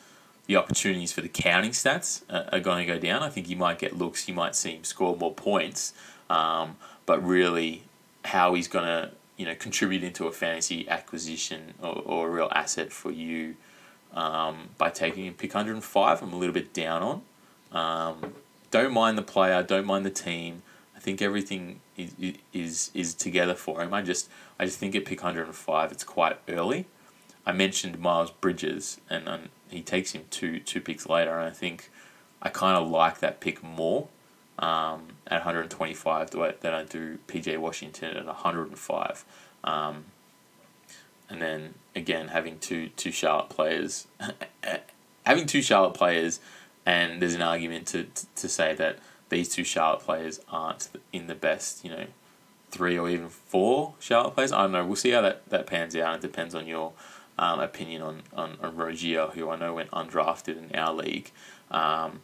the 0.46 0.56
opportunities 0.56 1.12
for 1.12 1.20
the 1.20 1.28
counting 1.28 1.72
stats 1.72 2.22
are, 2.30 2.48
are 2.52 2.60
going 2.60 2.86
to 2.86 2.92
go 2.92 2.98
down. 2.98 3.22
I 3.22 3.28
think 3.28 3.48
you 3.48 3.56
might 3.56 3.78
get 3.78 3.96
looks, 3.96 4.28
you 4.28 4.34
might 4.34 4.54
see 4.54 4.76
him 4.76 4.84
score 4.84 5.16
more 5.16 5.34
points, 5.34 5.92
um, 6.30 6.76
but 7.04 7.24
really, 7.24 7.82
how 8.24 8.54
he's 8.54 8.68
going 8.68 8.86
to 8.86 9.12
you 9.36 9.46
know 9.46 9.54
contribute 9.54 10.02
into 10.02 10.26
a 10.26 10.32
fantasy 10.32 10.88
acquisition 10.88 11.74
or, 11.80 12.02
or 12.04 12.28
a 12.28 12.30
real 12.30 12.50
asset 12.52 12.92
for 12.92 13.12
you 13.12 13.54
um, 14.16 14.70
by 14.78 14.90
taking 14.90 15.32
pick 15.34 15.54
105, 15.54 16.22
I'm 16.22 16.32
a 16.32 16.36
little 16.36 16.54
bit 16.54 16.72
down 16.72 17.02
on. 17.02 17.22
Um, 17.72 18.32
don't 18.70 18.92
mind 18.92 19.16
the 19.18 19.22
player, 19.22 19.62
don't 19.62 19.86
mind 19.86 20.04
the 20.04 20.10
team. 20.10 20.62
I 20.96 20.98
think 20.98 21.20
everything 21.22 21.80
is, 21.96 22.14
is 22.52 22.90
is 22.94 23.14
together 23.14 23.54
for 23.54 23.82
him. 23.82 23.92
I 23.92 24.02
just 24.02 24.28
I 24.58 24.64
just 24.64 24.78
think 24.78 24.96
at 24.96 25.04
pick 25.04 25.22
105 25.22 25.92
it's 25.92 26.02
quite 26.02 26.38
early. 26.48 26.86
I 27.44 27.52
mentioned 27.52 28.00
Miles 28.00 28.32
Bridges 28.32 29.00
and, 29.08 29.28
and 29.28 29.50
he 29.68 29.82
takes 29.82 30.12
him 30.12 30.24
two 30.30 30.58
two 30.60 30.80
picks 30.80 31.08
later, 31.08 31.38
and 31.38 31.46
I 31.46 31.50
think 31.50 31.90
I 32.40 32.48
kind 32.48 32.76
of 32.76 32.88
like 32.88 33.20
that 33.20 33.40
pick 33.40 33.62
more 33.62 34.08
um, 34.58 35.08
at 35.26 35.44
125 35.44 36.30
than 36.30 36.74
I 36.74 36.84
do 36.84 37.18
PJ 37.28 37.58
Washington 37.58 38.16
at 38.16 38.24
105. 38.24 39.24
Um, 39.64 40.04
and 41.28 41.40
then 41.40 41.74
again 41.94 42.28
having 42.28 42.58
two 42.58 42.88
two 42.90 43.12
Charlotte 43.12 43.48
players, 43.48 44.06
having 45.24 45.46
two 45.46 45.62
Charlotte 45.62 45.94
players, 45.94 46.40
and 46.84 47.20
there's 47.20 47.34
an 47.34 47.42
argument 47.42 47.86
to, 47.88 48.04
to, 48.04 48.26
to 48.36 48.48
say 48.48 48.74
that 48.74 48.98
these 49.28 49.48
two 49.48 49.64
Charlotte 49.64 50.02
players 50.02 50.40
aren't 50.48 50.88
in 51.12 51.26
the 51.26 51.34
best, 51.34 51.84
you 51.84 51.90
know, 51.90 52.06
three 52.70 52.98
or 52.98 53.08
even 53.08 53.28
four 53.28 53.94
Charlotte 53.98 54.34
players. 54.34 54.52
I 54.52 54.62
don't 54.62 54.72
know. 54.72 54.84
We'll 54.84 54.96
see 54.96 55.10
how 55.10 55.22
that, 55.22 55.48
that 55.50 55.66
pans 55.66 55.96
out. 55.96 56.16
It 56.16 56.20
depends 56.20 56.54
on 56.54 56.66
your 56.66 56.92
um, 57.38 57.60
opinion 57.60 58.02
on, 58.02 58.22
on, 58.34 58.56
on 58.62 58.76
Rozier, 58.76 59.28
who 59.28 59.50
I 59.50 59.56
know 59.56 59.74
went 59.74 59.90
undrafted 59.90 60.56
in 60.56 60.76
our 60.76 60.92
league. 60.92 61.30
Um, 61.70 62.20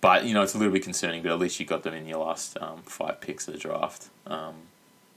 but, 0.00 0.24
you 0.24 0.34
know, 0.34 0.42
it's 0.42 0.54
a 0.54 0.58
little 0.58 0.72
bit 0.72 0.82
concerning, 0.82 1.22
but 1.22 1.32
at 1.32 1.38
least 1.38 1.58
you 1.58 1.66
got 1.66 1.82
them 1.82 1.94
in 1.94 2.06
your 2.06 2.24
last 2.24 2.56
um, 2.60 2.82
five 2.82 3.20
picks 3.20 3.48
of 3.48 3.54
the 3.54 3.60
draft. 3.60 4.08
Um, 4.26 4.54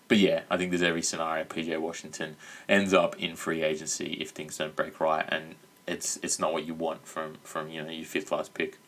but 0.10 0.18
yeah, 0.18 0.41
I 0.49 0.57
think 0.57 0.72
there's 0.72 0.84
every 0.84 1.03
scenario 1.03 1.45
PJ 1.45 1.78
Washington 1.80 2.36
ends 2.68 2.93
up 2.93 3.16
in 3.18 3.36
free 3.36 3.64
agency 3.64 4.14
if 4.20 4.32
things 4.32 4.57
don't 4.57 4.76
break 4.76 4.99
right, 4.99 5.26
and 5.30 5.55
it's 5.88 6.18
it's 6.24 6.39
not 6.39 6.51
what 6.51 6.66
you 6.66 6.74
want 6.74 7.07
from 7.07 7.36
from 7.43 7.70
you 7.70 7.82
know 7.82 7.89
your 7.89 8.05
fifth 8.05 8.32
last 8.32 8.53
pick. 8.55 8.80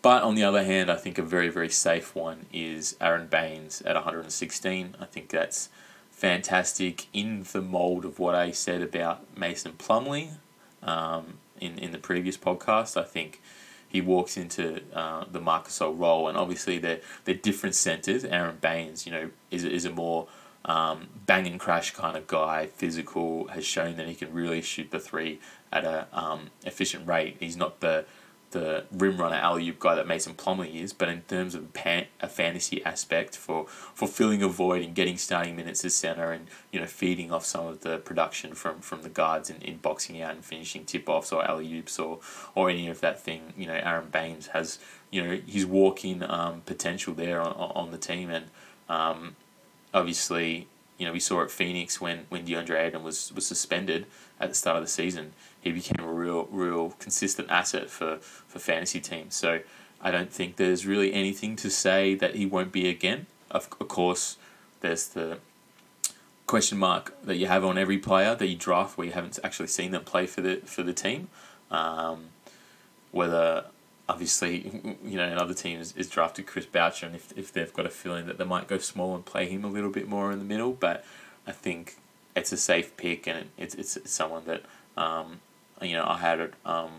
But 0.00 0.22
on 0.22 0.34
the 0.34 0.44
other 0.44 0.64
hand, 0.64 0.90
I 0.90 0.96
think 0.96 1.18
a 1.18 1.22
very 1.22 1.50
very 1.50 1.68
safe 1.68 2.16
one 2.16 2.46
is 2.52 2.96
Aron 3.00 3.26
Baynes 3.26 3.82
at 3.82 3.96
116. 3.96 4.96
I 4.98 5.04
think 5.04 5.28
that's 5.28 5.68
fantastic 6.10 7.06
in 7.12 7.44
the 7.52 7.60
mold 7.60 8.06
of 8.06 8.18
what 8.18 8.34
I 8.34 8.50
said 8.50 8.80
about 8.80 9.36
Mason 9.36 9.72
Plumlee 9.72 10.38
um, 10.82 11.34
in 11.60 11.78
in 11.78 11.92
the 11.92 11.98
previous 11.98 12.38
podcast. 12.38 12.98
I 12.98 13.04
think 13.04 13.42
he 13.88 14.00
walks 14.00 14.36
into 14.36 14.82
uh, 14.94 15.24
the 15.30 15.40
Marc 15.40 15.68
Gasol 15.68 15.98
role, 15.98 16.28
and 16.28 16.36
obviously 16.36 16.78
they're, 16.78 17.00
they're 17.24 17.34
different 17.34 17.74
centers. 17.74 18.24
Aron 18.24 18.58
Baynes, 18.60 19.06
you 19.06 19.12
know, 19.12 19.30
is, 19.50 19.64
is 19.64 19.84
a 19.84 19.90
more 19.90 20.28
um, 20.64 21.08
bang 21.26 21.46
and 21.46 21.58
crash 21.58 21.92
kind 21.92 22.16
of 22.16 22.26
guy, 22.26 22.66
physical, 22.66 23.48
has 23.48 23.64
shown 23.64 23.96
that 23.96 24.06
he 24.06 24.14
can 24.14 24.32
really 24.32 24.60
shoot 24.60 24.90
the 24.90 25.00
three 25.00 25.40
at 25.72 25.84
a 25.84 26.06
um, 26.12 26.50
efficient 26.64 27.08
rate. 27.08 27.36
He's 27.40 27.56
not 27.56 27.80
the 27.80 28.04
the 28.50 28.84
rim 28.92 29.18
runner 29.18 29.36
alley 29.36 29.68
oop 29.68 29.78
guy 29.78 29.94
that 29.94 30.06
Mason 30.06 30.34
Plumlee 30.34 30.82
is, 30.82 30.92
but 30.92 31.08
in 31.08 31.22
terms 31.22 31.54
of 31.54 31.72
pan- 31.72 32.06
a 32.20 32.28
fantasy 32.28 32.84
aspect 32.84 33.36
for, 33.36 33.66
for 33.66 34.08
filling 34.08 34.42
a 34.42 34.48
void 34.48 34.82
and 34.82 34.94
getting 34.94 35.16
starting 35.18 35.56
minutes 35.56 35.84
as 35.84 35.94
center 35.94 36.32
and 36.32 36.46
you 36.72 36.80
know 36.80 36.86
feeding 36.86 37.30
off 37.30 37.44
some 37.44 37.66
of 37.66 37.80
the 37.80 37.98
production 37.98 38.54
from, 38.54 38.80
from 38.80 39.02
the 39.02 39.08
guards 39.08 39.50
in, 39.50 39.56
in 39.62 39.76
boxing 39.78 40.20
out 40.22 40.34
and 40.34 40.44
finishing 40.44 40.84
tip 40.84 41.08
offs 41.08 41.32
or 41.32 41.44
alley 41.44 41.72
oops 41.78 41.98
or 41.98 42.20
or 42.54 42.70
any 42.70 42.88
of 42.88 43.00
that 43.00 43.20
thing, 43.20 43.52
you 43.56 43.66
know 43.66 43.74
Aron 43.74 44.08
Baynes 44.10 44.48
has 44.48 44.78
you 45.10 45.22
know 45.22 45.40
his 45.46 45.66
walking 45.66 46.22
um, 46.22 46.62
potential 46.66 47.14
there 47.14 47.40
on, 47.40 47.52
on 47.52 47.90
the 47.90 47.98
team. 47.98 48.30
And 48.30 48.46
um, 48.88 49.36
obviously 49.92 50.68
you 50.98 51.06
know 51.06 51.12
we 51.12 51.20
saw 51.20 51.42
at 51.42 51.50
Phoenix 51.50 52.00
when 52.00 52.26
when 52.28 52.46
DeAndre 52.46 52.86
Ayton 52.86 53.02
was 53.02 53.32
was 53.32 53.46
suspended 53.46 54.06
at 54.40 54.48
the 54.48 54.54
start 54.54 54.76
of 54.76 54.82
the 54.82 54.88
season 54.88 55.32
he 55.60 55.72
became 55.72 56.04
a 56.04 56.12
real, 56.12 56.48
real 56.50 56.94
consistent 56.98 57.50
asset 57.50 57.90
for, 57.90 58.18
for 58.18 58.58
fantasy 58.58 59.00
teams. 59.00 59.34
So 59.34 59.60
I 60.00 60.10
don't 60.10 60.32
think 60.32 60.56
there's 60.56 60.86
really 60.86 61.12
anything 61.12 61.56
to 61.56 61.70
say 61.70 62.14
that 62.14 62.36
he 62.36 62.46
won't 62.46 62.72
be 62.72 62.88
again. 62.88 63.26
Of, 63.50 63.68
of 63.80 63.88
course, 63.88 64.36
there's 64.80 65.08
the 65.08 65.38
question 66.46 66.78
mark 66.78 67.14
that 67.22 67.36
you 67.36 67.46
have 67.46 67.64
on 67.64 67.76
every 67.76 67.98
player 67.98 68.34
that 68.34 68.46
you 68.46 68.56
draft 68.56 68.96
where 68.96 69.06
you 69.06 69.12
haven't 69.12 69.38
actually 69.44 69.66
seen 69.66 69.90
them 69.90 70.04
play 70.04 70.26
for 70.26 70.40
the 70.40 70.56
for 70.64 70.82
the 70.82 70.94
team. 70.94 71.28
Um, 71.70 72.26
whether 73.10 73.64
obviously 74.08 74.96
you 75.04 75.16
know 75.16 75.28
another 75.28 75.54
team 75.54 75.80
is, 75.80 75.94
is 75.96 76.08
drafted 76.08 76.46
Chris 76.46 76.66
Boucher 76.66 77.06
and 77.06 77.14
if, 77.14 77.36
if 77.36 77.52
they've 77.52 77.72
got 77.72 77.86
a 77.86 77.90
feeling 77.90 78.26
that 78.26 78.38
they 78.38 78.44
might 78.44 78.66
go 78.66 78.78
small 78.78 79.14
and 79.14 79.24
play 79.24 79.48
him 79.48 79.64
a 79.64 79.68
little 79.68 79.90
bit 79.90 80.08
more 80.08 80.32
in 80.32 80.38
the 80.38 80.44
middle, 80.44 80.72
but 80.72 81.04
I 81.46 81.52
think 81.52 81.96
it's 82.34 82.52
a 82.52 82.56
safe 82.56 82.96
pick 82.96 83.26
and 83.26 83.50
it's 83.56 83.74
it's, 83.74 83.96
it's 83.96 84.10
someone 84.10 84.44
that 84.46 84.62
um, 84.96 85.40
you 85.82 85.94
know, 85.94 86.04
I 86.06 86.18
had 86.18 86.40
it, 86.40 86.54
um, 86.64 86.90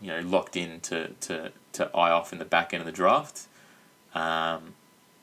you 0.00 0.08
know, 0.08 0.20
locked 0.20 0.56
in 0.56 0.80
to, 0.80 1.08
to, 1.20 1.52
to 1.72 1.96
eye 1.96 2.10
off 2.10 2.32
in 2.32 2.38
the 2.38 2.44
back 2.44 2.72
end 2.74 2.82
of 2.82 2.86
the 2.86 2.92
draft. 2.92 3.46
Um, 4.14 4.74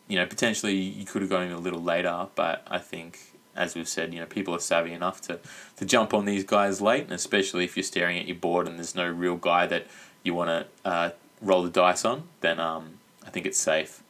you 0.07 0.17
know, 0.17 0.25
potentially 0.25 0.75
you 0.75 1.05
could 1.05 1.21
have 1.21 1.29
gone 1.29 1.43
in 1.43 1.51
a 1.51 1.59
little 1.59 1.81
later, 1.81 2.27
but 2.35 2.63
I 2.67 2.79
think, 2.79 3.19
as 3.55 3.75
we've 3.75 3.87
said, 3.87 4.13
you 4.13 4.19
know, 4.19 4.25
people 4.25 4.55
are 4.55 4.59
savvy 4.59 4.93
enough 4.93 5.21
to, 5.21 5.39
to 5.77 5.85
jump 5.85 6.13
on 6.13 6.25
these 6.25 6.43
guys 6.43 6.81
late, 6.81 7.03
and 7.03 7.11
especially 7.11 7.65
if 7.65 7.75
you're 7.75 7.83
staring 7.83 8.17
at 8.17 8.27
your 8.27 8.37
board 8.37 8.67
and 8.67 8.77
there's 8.77 8.95
no 8.95 9.07
real 9.09 9.35
guy 9.35 9.67
that 9.67 9.87
you 10.27 10.35
want 10.35 10.49
to 10.49 10.89
uh, 10.89 11.09
roll 11.41 11.63
the 11.63 11.69
dice 11.69 12.05
on, 12.05 12.23
then 12.41 12.59
um, 12.59 12.99
I 13.25 13.29
think 13.29 13.45
it's 13.45 13.57
safe. 13.57 14.03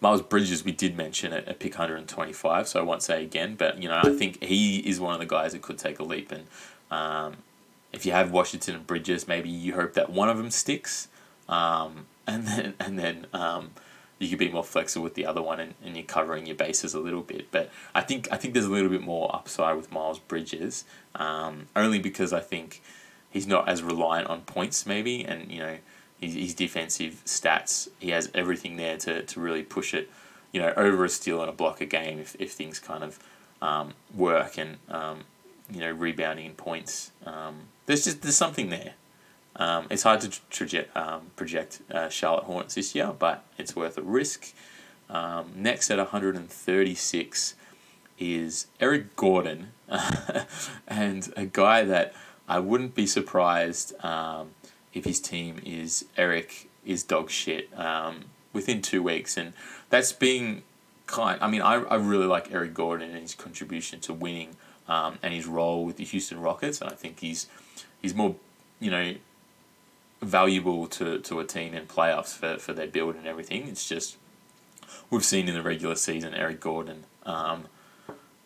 Miles 0.00 0.22
Bridges, 0.22 0.64
we 0.64 0.70
did 0.70 0.96
mention 0.96 1.32
at, 1.32 1.48
at 1.48 1.58
pick 1.58 1.72
125, 1.72 2.68
so 2.68 2.78
I 2.78 2.82
won't 2.84 3.02
say 3.02 3.24
again, 3.24 3.56
but 3.56 3.82
you 3.82 3.88
know, 3.88 4.00
I 4.00 4.10
think 4.10 4.40
he 4.42 4.78
is 4.78 5.00
one 5.00 5.12
of 5.12 5.18
the 5.18 5.26
guys 5.26 5.52
that 5.52 5.62
could 5.62 5.78
take 5.78 5.98
a 5.98 6.04
leap 6.04 6.30
and 6.30 6.44
um, 6.90 7.38
if 7.92 8.04
you 8.04 8.12
have 8.12 8.30
Washington 8.30 8.74
and 8.76 8.86
Bridges, 8.86 9.26
maybe 9.26 9.48
you 9.48 9.74
hope 9.74 9.94
that 9.94 10.10
one 10.10 10.28
of 10.28 10.36
them 10.36 10.50
sticks, 10.50 11.08
um, 11.48 12.06
and 12.26 12.46
then 12.46 12.74
and 12.78 12.98
then 12.98 13.26
um, 13.32 13.70
you 14.18 14.28
could 14.28 14.38
be 14.38 14.50
more 14.50 14.64
flexible 14.64 15.04
with 15.04 15.14
the 15.14 15.24
other 15.24 15.40
one, 15.40 15.60
and, 15.60 15.74
and 15.82 15.96
you're 15.96 16.04
covering 16.04 16.46
your 16.46 16.56
bases 16.56 16.92
a 16.94 17.00
little 17.00 17.22
bit. 17.22 17.50
But 17.50 17.70
I 17.94 18.02
think 18.02 18.28
I 18.30 18.36
think 18.36 18.54
there's 18.54 18.66
a 18.66 18.70
little 18.70 18.90
bit 18.90 19.00
more 19.00 19.34
upside 19.34 19.76
with 19.76 19.90
Miles 19.90 20.18
Bridges, 20.18 20.84
um, 21.14 21.66
only 21.74 21.98
because 21.98 22.32
I 22.32 22.40
think 22.40 22.82
he's 23.30 23.46
not 23.46 23.68
as 23.68 23.82
reliant 23.82 24.28
on 24.28 24.42
points, 24.42 24.86
maybe, 24.86 25.24
and 25.24 25.50
you 25.50 25.60
know 25.60 25.78
his, 26.20 26.34
his 26.34 26.54
defensive 26.54 27.22
stats, 27.24 27.88
he 27.98 28.10
has 28.10 28.30
everything 28.34 28.76
there 28.76 28.96
to, 28.98 29.22
to 29.22 29.40
really 29.40 29.62
push 29.62 29.94
it, 29.94 30.10
you 30.52 30.60
know, 30.60 30.72
over 30.76 31.04
a 31.04 31.08
steal 31.08 31.40
and 31.40 31.48
a 31.48 31.52
block 31.52 31.80
a 31.80 31.86
game 31.86 32.18
if, 32.18 32.36
if 32.38 32.52
things 32.52 32.78
kind 32.78 33.04
of 33.04 33.18
um, 33.62 33.94
work 34.14 34.58
and 34.58 34.78
um, 34.88 35.24
you 35.70 35.80
know, 35.80 35.90
rebounding 35.90 36.46
in 36.46 36.52
points. 36.52 37.12
Um, 37.24 37.60
there's 37.86 38.04
just 38.04 38.22
there's 38.22 38.36
something 38.36 38.70
there. 38.70 38.94
Um, 39.56 39.86
it's 39.90 40.04
hard 40.04 40.20
to 40.20 40.28
traje- 40.28 40.94
um, 40.96 41.30
project 41.34 41.80
uh, 41.90 42.08
Charlotte 42.08 42.44
Hornets 42.44 42.74
this 42.74 42.94
year, 42.94 43.12
but 43.18 43.44
it's 43.56 43.74
worth 43.74 43.98
a 43.98 44.02
risk. 44.02 44.52
Um, 45.10 45.52
next 45.56 45.90
at 45.90 45.98
136 45.98 47.54
is 48.18 48.66
Eric 48.78 49.16
Gordon, 49.16 49.72
and 50.86 51.32
a 51.36 51.46
guy 51.46 51.84
that 51.84 52.12
I 52.48 52.58
wouldn't 52.60 52.94
be 52.94 53.06
surprised 53.06 53.92
um, 54.04 54.50
if 54.94 55.04
his 55.04 55.20
team 55.20 55.60
is 55.64 56.06
Eric 56.16 56.68
is 56.84 57.02
dog 57.02 57.30
shit 57.30 57.68
um, 57.78 58.24
within 58.52 58.80
two 58.80 59.02
weeks, 59.02 59.36
and 59.36 59.52
that's 59.90 60.12
being 60.12 60.62
kind. 61.06 61.38
I 61.42 61.48
mean, 61.48 61.62
I, 61.62 61.74
I 61.74 61.96
really 61.96 62.26
like 62.26 62.52
Eric 62.52 62.74
Gordon 62.74 63.10
and 63.10 63.20
his 63.20 63.34
contribution 63.34 64.00
to 64.00 64.14
winning 64.14 64.56
um, 64.88 65.18
and 65.22 65.34
his 65.34 65.46
role 65.46 65.84
with 65.84 65.96
the 65.96 66.04
Houston 66.04 66.40
Rockets. 66.40 66.80
And 66.80 66.90
I 66.90 66.94
think 66.94 67.20
he's 67.20 67.46
he's 68.00 68.14
more, 68.14 68.36
you 68.80 68.90
know, 68.90 69.14
valuable 70.22 70.86
to, 70.88 71.18
to 71.18 71.40
a 71.40 71.44
team 71.44 71.74
in 71.74 71.86
playoffs 71.86 72.36
for, 72.36 72.58
for 72.58 72.72
their 72.72 72.86
build 72.86 73.16
and 73.16 73.26
everything. 73.26 73.68
It's 73.68 73.88
just 73.88 74.16
we've 75.10 75.24
seen 75.24 75.48
in 75.48 75.54
the 75.54 75.62
regular 75.62 75.94
season 75.94 76.34
Eric 76.34 76.60
Gordon 76.60 77.04
um, 77.24 77.66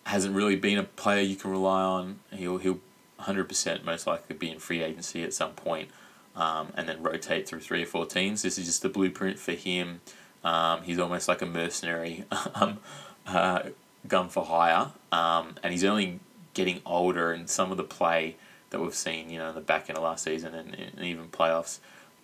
hasn't 0.05 0.35
really 0.35 0.57
been 0.57 0.79
a 0.79 0.83
player 0.83 1.23
you 1.23 1.37
can 1.37 1.51
rely 1.51 1.83
on. 1.83 2.21
He'll 2.33 2.59
he'll 2.59 2.81
hundred 3.23 3.49
percent 3.49 3.85
most 3.85 4.07
likely 4.07 4.37
be 4.37 4.51
in 4.51 4.59
free 4.59 4.83
agency 4.83 5.23
at 5.25 5.35
some 5.35 5.53
point, 5.53 5.89
um, 6.37 6.73
and 6.77 6.89
then 6.89 7.03
rotate 7.03 7.49
through 7.49 7.61
three 7.61 7.83
or 7.83 7.87
four 7.87 8.07
teams. 8.07 8.43
This 8.43 8.59
is 8.59 8.67
just 8.67 8.83
the 8.83 8.89
blueprint 8.89 9.39
for 9.39 9.53
him. 9.53 10.01
Um, 10.45 10.83
he's 10.83 10.99
almost 10.99 11.29
like 11.29 11.41
a 11.41 11.47
mercenary, 11.47 12.25
um, 12.55 12.79
uh, 13.27 13.63
gun 14.07 14.29
for 14.29 14.45
hire, 14.45 14.91
um, 15.13 15.55
and 15.63 15.73
he's 15.73 15.85
only 15.85 16.21
getting 16.55 16.81
older 16.85 17.33
and 17.33 17.49
some 17.49 17.71
of 17.71 17.77
the 17.77 17.85
play 17.85 18.37
that 18.71 18.81
we've 18.81 18.95
seen, 18.95 19.31
you 19.31 19.39
know, 19.39 19.51
in 19.51 19.55
the 19.55 19.61
back 19.61 19.89
end 19.89 19.97
of 19.97 20.05
last 20.05 20.25
season 20.25 20.55
and, 20.55 20.75
and 20.75 21.05
even 21.05 21.29
playoffs 21.29 21.79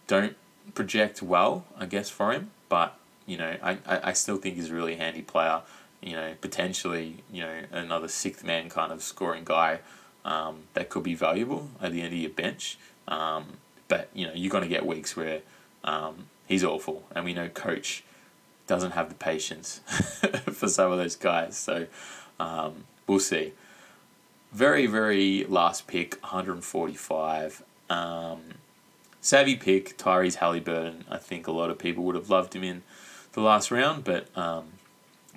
don't 0.07 0.37
project 0.75 1.23
well, 1.23 1.65
I 1.79 1.87
guess, 1.87 2.11
for 2.11 2.33
him. 2.33 2.51
But 2.69 2.99
you 3.27 3.37
know, 3.37 3.57
I, 3.63 3.79
I 3.87 4.13
still 4.15 4.39
think 4.39 4.57
he's 4.57 4.71
a 4.71 4.75
really 4.75 4.97
handy 4.97 5.23
player. 5.23 5.63
You 6.01 6.15
know, 6.15 6.35
potentially, 6.41 7.23
you 7.31 7.43
know, 7.43 7.63
another 7.73 8.09
sixth 8.09 8.45
man 8.45 8.71
kind 8.71 8.93
of 8.93 9.03
scoring 9.03 9.45
guy 9.45 9.81
um, 10.25 10.65
that 10.75 10.89
could 10.89 11.03
be 11.03 11.15
valuable 11.15 11.69
at 11.81 11.93
the 11.93 12.03
end 12.03 12.13
of 12.13 12.19
your 12.19 12.31
bench. 12.31 12.79
Um, 13.07 13.59
but 13.89 14.11
you 14.13 14.27
know, 14.27 14.33
you're 14.35 14.51
going 14.51 14.65
to 14.65 14.69
get 14.69 14.85
weeks 14.87 15.17
where 15.17 15.41
um, 15.85 16.27
he's 16.47 16.65
awful, 16.65 17.05
and 17.15 17.25
we 17.25 17.33
know 17.33 17.49
coach 17.49 18.05
doesn't 18.67 18.93
have 18.93 19.09
the 19.09 19.15
patience 19.15 19.79
for 20.53 20.69
some 20.69 20.93
of 20.93 20.99
those 20.99 21.17
guys. 21.17 21.57
So 21.57 21.87
um, 22.39 22.85
we'll 23.07 23.19
see. 23.19 23.53
Very, 24.53 24.87
very 24.87 25.45
last 25.45 25.87
pick, 25.87 26.19
145. 26.23 27.63
Um, 27.91 28.41
savvy 29.21 29.57
pick, 29.57 29.99
Tyrese 29.99 30.37
Halliburton. 30.37 31.05
I 31.11 31.19
think 31.19 31.47
a 31.47 31.53
lot 31.53 31.71
of 31.71 31.79
people 31.79 32.05
would 32.05 32.15
have 32.15 32.31
loved 32.31 32.55
him 32.55 32.63
in 32.63 32.83
the 33.33 33.41
last 33.41 33.71
round, 33.71 34.05
but 34.05 34.27
um, 34.37 34.65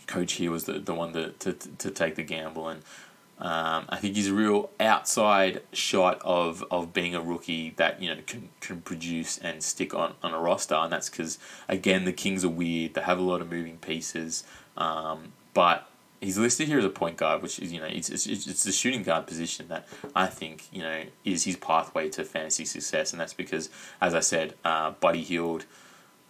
coach 0.07 0.33
here 0.33 0.51
was 0.51 0.65
the, 0.65 0.73
the 0.73 0.93
one 0.93 1.13
to, 1.13 1.29
to, 1.31 1.53
to 1.53 1.91
take 1.91 2.15
the 2.15 2.23
gamble. 2.23 2.67
And 2.67 2.83
um, 3.41 3.85
I 3.89 3.97
think 3.97 4.15
he's 4.15 4.27
a 4.27 4.35
real 4.35 4.69
outside 4.79 5.63
shot 5.73 6.21
of, 6.23 6.63
of 6.69 6.93
being 6.93 7.15
a 7.15 7.21
rookie 7.21 7.71
that 7.77 7.99
you 7.99 8.13
know 8.13 8.21
can, 8.27 8.49
can 8.59 8.81
produce 8.81 9.39
and 9.39 9.63
stick 9.63 9.95
on, 9.95 10.13
on 10.21 10.31
a 10.31 10.39
roster, 10.39 10.75
and 10.75 10.93
that's 10.93 11.09
because 11.09 11.39
again 11.67 12.05
the 12.05 12.13
Kings 12.13 12.45
are 12.45 12.49
weird. 12.49 12.93
They 12.93 13.01
have 13.01 13.17
a 13.17 13.23
lot 13.23 13.41
of 13.41 13.49
moving 13.49 13.77
pieces, 13.77 14.43
um, 14.77 15.33
but 15.55 15.89
he's 16.19 16.37
listed 16.37 16.67
here 16.67 16.77
as 16.77 16.85
a 16.85 16.89
point 16.89 17.17
guard, 17.17 17.41
which 17.41 17.57
is 17.57 17.73
you 17.73 17.79
know 17.79 17.87
it's, 17.87 18.09
it's 18.09 18.27
it's 18.27 18.63
the 18.63 18.71
shooting 18.71 19.01
guard 19.01 19.25
position 19.25 19.67
that 19.69 19.87
I 20.15 20.27
think 20.27 20.67
you 20.71 20.83
know 20.83 21.05
is 21.25 21.43
his 21.43 21.57
pathway 21.57 22.09
to 22.09 22.23
fantasy 22.23 22.65
success, 22.65 23.11
and 23.11 23.19
that's 23.19 23.33
because 23.33 23.71
as 23.99 24.13
I 24.13 24.19
said, 24.19 24.53
uh, 24.63 24.91
Buddy 24.91 25.23
Hield 25.23 25.65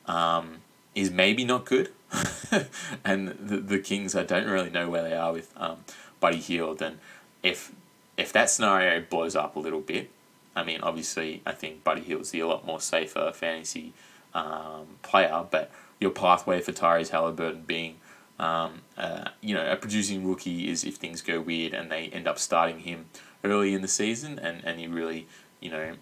um, 0.06 0.60
is 0.96 1.12
maybe 1.12 1.44
not 1.44 1.66
good, 1.66 1.90
and 3.04 3.28
the 3.38 3.58
the 3.58 3.80
Kings 3.80 4.16
I 4.16 4.24
don't 4.24 4.48
really 4.48 4.70
know 4.70 4.90
where 4.90 5.04
they 5.04 5.14
are 5.14 5.34
with. 5.34 5.52
Um, 5.58 5.84
Buddy 6.22 6.40
Hield, 6.40 6.82
and 6.82 7.00
if 7.44 7.74
if 8.16 8.32
that 8.32 8.50
scenario 8.50 9.02
blows 9.02 9.36
up 9.36 9.58
a 9.58 9.60
little 9.60 9.82
bit, 9.82 10.10
I 10.56 10.64
mean, 10.64 10.80
obviously, 10.82 11.42
I 11.46 11.52
think 11.52 11.84
Buddy 11.84 12.02
Hield's 12.02 12.32
the 12.32 12.40
a 12.40 12.48
lot 12.48 12.66
more 12.66 12.80
safer 12.80 13.32
fantasy 13.34 13.94
um, 14.34 14.88
player, 15.02 15.46
but 15.50 15.72
your 16.00 16.12
pathway 16.12 16.62
for 16.62 16.72
Tyrese 16.72 17.10
Halliburton 17.10 17.64
being, 17.64 17.96
um, 18.40 18.82
uh, 18.98 19.30
you 19.42 19.54
know, 19.54 19.70
a 19.70 19.76
producing 19.76 20.26
rookie 20.28 20.70
is 20.70 20.84
if 20.84 20.96
things 20.96 21.22
go 21.22 21.40
weird 21.40 21.74
and 21.74 21.92
they 21.92 22.08
end 22.08 22.28
up 22.28 22.40
starting 22.40 22.80
him 22.80 23.06
early 23.44 23.74
in 23.74 23.82
the 23.82 23.88
season, 23.88 24.40
and, 24.40 24.64
and 24.64 24.80
he 24.80 24.88
really, 24.88 25.28
you 25.60 25.70
know, 25.70 25.94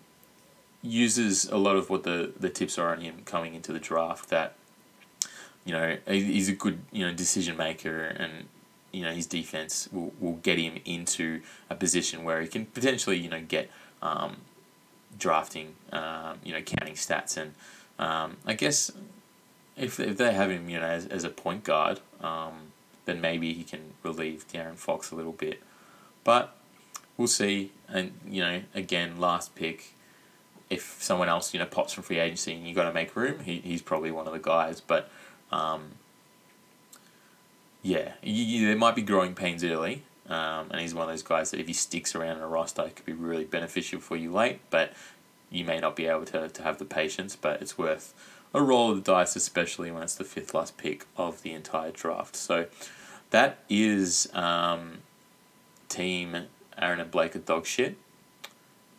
uses 0.82 1.46
a 1.46 1.58
lot 1.58 1.76
of 1.76 1.90
what 1.90 2.04
the, 2.04 2.32
the 2.40 2.50
tips 2.50 2.78
are 2.78 2.92
on 2.92 3.02
him 3.02 3.22
coming 3.26 3.54
into 3.54 3.72
the 3.74 3.80
draft 3.80 4.30
that, 4.30 4.56
you 5.66 5.74
know, 5.74 5.98
he's 6.08 6.50
a 6.50 6.54
good, 6.54 6.80
you 6.92 7.06
know, 7.06 7.14
decision 7.14 7.58
maker 7.58 8.04
and 8.04 8.46
you 8.92 9.04
know 9.04 9.12
his 9.12 9.26
defense 9.26 9.90
will, 9.92 10.12
will 10.20 10.36
get 10.38 10.58
him 10.58 10.80
into 10.86 11.42
a 11.70 11.76
position 11.76 12.24
where 12.24 12.42
he 12.42 12.48
can 12.48 12.66
potentially 12.66 13.18
you 13.18 13.30
know 13.30 13.42
get 13.42 13.70
um, 14.02 14.38
drafting 15.18 15.76
um, 15.92 16.38
you 16.44 16.54
know 16.54 16.62
counting 16.62 16.96
stats 16.96 17.38
and 17.38 17.54
um, 18.00 18.38
I 18.46 18.54
guess 18.54 18.92
if, 19.76 20.00
if 20.00 20.18
they 20.18 20.34
have 20.34 20.50
him 20.50 20.70
you 20.70 20.80
know 20.80 20.86
as, 20.86 21.06
as 21.08 21.24
a 21.24 21.30
point 21.30 21.64
guard 21.64 22.00
um, 22.22 22.72
then 23.06 23.20
maybe 23.22 23.54
he 23.54 23.64
can 23.64 23.94
relieve 24.04 24.46
De'Aaron 24.48 24.76
Fox 24.76 25.12
a 25.12 25.16
little 25.16 25.32
bit. 25.32 25.62
But 26.24 26.56
we'll 27.18 27.28
see. 27.28 27.72
And 27.88 28.14
you 28.28 28.42
know 28.42 28.62
again 28.76 29.20
last 29.20 29.56
pick 29.56 29.94
if 30.70 30.98
someone 31.02 31.28
else 31.28 31.54
you 31.54 31.60
know 31.60 31.66
pops 31.66 31.94
from 31.94 32.04
free 32.04 32.20
agency 32.20 32.54
and 32.54 32.68
you 32.68 32.76
got 32.76 32.84
to 32.84 32.94
make 32.94 33.16
room 33.16 33.40
he, 33.40 33.58
he's 33.60 33.82
probably 33.82 34.12
one 34.12 34.28
of 34.28 34.34
the 34.34 34.40
guys. 34.40 34.80
But 34.80 35.10
um, 35.52 35.94
yeah, 37.82 38.14
you, 38.22 38.68
there 38.68 38.76
might 38.76 38.96
be 38.96 39.02
growing 39.02 39.36
pains 39.36 39.64
early, 39.64 40.04
um, 40.28 40.68
and 40.72 40.82
he's 40.82 40.94
one 40.94 41.04
of 41.04 41.10
those 41.10 41.24
guys 41.24 41.52
that 41.52 41.60
if 41.60 41.68
he 41.68 41.74
sticks 41.74 42.16
around 42.16 42.38
in 42.38 42.44
a 42.44 42.48
roster, 42.48 42.84
it 42.84 42.96
could 42.96 43.06
be 43.06 43.14
really 43.14 43.46
beneficial 43.46 44.00
for 44.00 44.16
you 44.16 44.32
late, 44.32 44.60
but 44.70 44.94
you 45.50 45.66
may 45.66 45.80
not 45.80 45.96
be 45.96 46.06
able 46.06 46.26
to, 46.26 46.50
to 46.50 46.64
have 46.64 46.78
the 46.78 46.86
patience, 46.86 47.36
but 47.36 47.62
it's 47.62 47.78
worth 47.78 48.14
a 48.54 48.62
roll 48.62 48.92
of 48.92 49.04
the 49.04 49.12
dice, 49.12 49.36
especially 49.36 49.92
when 49.92 50.04
it's 50.04 50.16
the 50.16 50.24
fifth 50.24 50.54
last 50.54 50.78
pick 50.78 51.06
of 51.18 51.42
the 51.42 51.52
entire 51.52 51.92
draft. 51.92 52.36
So 52.36 52.68
that 53.32 53.60
is 53.70 54.30
um, 54.34 55.00
team 55.88 56.48
Aaron 56.78 57.00
and 57.00 57.12
Blake 57.12 57.36
are 57.36 57.40
dog 57.40 57.66
shit, 57.66 57.98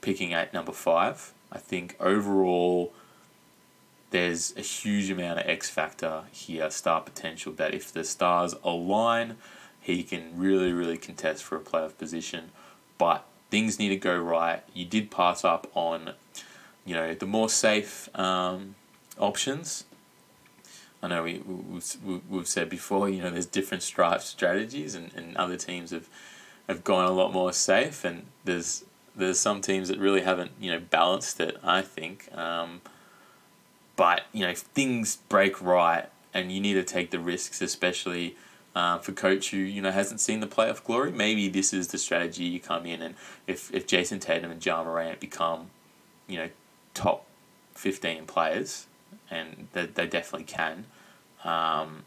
picking 0.00 0.32
at 0.32 0.52
number 0.52 0.72
five. 0.72 1.32
I 1.52 1.58
think 1.58 1.96
overall 1.98 2.92
there's 4.10 4.54
a 4.56 4.60
huge 4.60 5.10
amount 5.10 5.40
of 5.40 5.46
X 5.46 5.70
factor 5.70 6.24
here, 6.32 6.70
star 6.70 7.00
potential, 7.00 7.52
that 7.54 7.74
if 7.74 7.92
the 7.92 8.04
stars 8.04 8.54
align, 8.64 9.36
he 9.80 10.02
can 10.02 10.36
really, 10.36 10.72
really 10.72 10.98
contest 10.98 11.44
for 11.44 11.56
a 11.56 11.60
playoff 11.60 11.96
position. 11.96 12.50
But 12.98 13.24
things 13.50 13.78
need 13.78 13.90
to 13.90 13.96
go 13.96 14.18
right. 14.18 14.62
You 14.74 14.84
did 14.84 15.10
pass 15.10 15.44
up 15.44 15.70
on, 15.74 16.14
you 16.84 16.94
know, 16.94 17.14
the 17.14 17.26
more 17.26 17.48
safe 17.48 18.08
um, 18.18 18.74
options. 19.18 19.84
I 21.02 21.08
know 21.08 21.22
we, 21.22 21.38
we've, 21.38 21.96
we've 22.28 22.48
said 22.48 22.68
before, 22.68 23.08
you 23.08 23.22
know, 23.22 23.30
there's 23.30 23.46
different 23.46 23.82
stripe 23.82 24.20
strategies, 24.20 24.94
and, 24.94 25.12
and 25.14 25.36
other 25.36 25.56
teams 25.56 25.92
have, 25.92 26.08
have 26.68 26.84
gone 26.84 27.06
a 27.06 27.12
lot 27.12 27.32
more 27.32 27.52
safe, 27.52 28.04
and 28.04 28.26
there's 28.44 28.84
there's 29.16 29.40
some 29.40 29.60
teams 29.60 29.88
that 29.88 29.98
really 29.98 30.22
haven't, 30.22 30.52
you 30.60 30.70
know, 30.70 30.78
balanced 30.78 31.40
it, 31.40 31.58
I 31.64 31.82
think. 31.82 32.28
Um, 32.32 32.80
but 34.00 34.22
you 34.32 34.40
know, 34.40 34.48
if 34.48 34.60
things 34.60 35.16
break 35.28 35.60
right 35.60 36.06
and 36.32 36.50
you 36.50 36.58
need 36.58 36.72
to 36.72 36.82
take 36.82 37.10
the 37.10 37.18
risks, 37.18 37.60
especially 37.60 38.34
uh, 38.74 38.96
for 38.96 39.12
coach 39.12 39.50
who 39.50 39.58
you 39.58 39.82
know 39.82 39.90
hasn't 39.90 40.20
seen 40.20 40.40
the 40.40 40.46
playoff 40.46 40.82
glory, 40.82 41.12
maybe 41.12 41.50
this 41.50 41.74
is 41.74 41.88
the 41.88 41.98
strategy 41.98 42.44
you 42.44 42.60
come 42.60 42.86
in 42.86 43.02
and 43.02 43.14
if 43.46 43.70
if 43.74 43.86
Jayson 43.86 44.18
Tatum 44.18 44.50
and 44.50 44.64
Ja 44.64 44.82
Morant 44.82 45.20
become, 45.20 45.68
you 46.26 46.38
know, 46.38 46.48
top 46.94 47.26
fifteen 47.74 48.24
players, 48.24 48.86
and 49.30 49.68
they, 49.74 49.84
they 49.84 50.06
definitely 50.06 50.46
can, 50.46 50.86
um, 51.44 52.04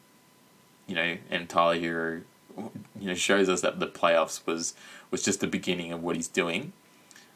you 0.88 0.96
know, 0.96 1.18
and 1.30 1.48
Tyler 1.48 1.78
Herro, 1.78 2.22
you 3.00 3.08
know, 3.08 3.14
shows 3.14 3.50
us 3.50 3.62
that 3.62 3.80
the 3.80 3.86
playoffs 3.86 4.48
was 4.48 4.74
was 5.12 5.22
just 5.22 5.42
the 5.42 5.48
beginning 5.48 5.92
of 5.92 6.02
what 6.02 6.16
he's 6.16 6.28
doing. 6.28 6.74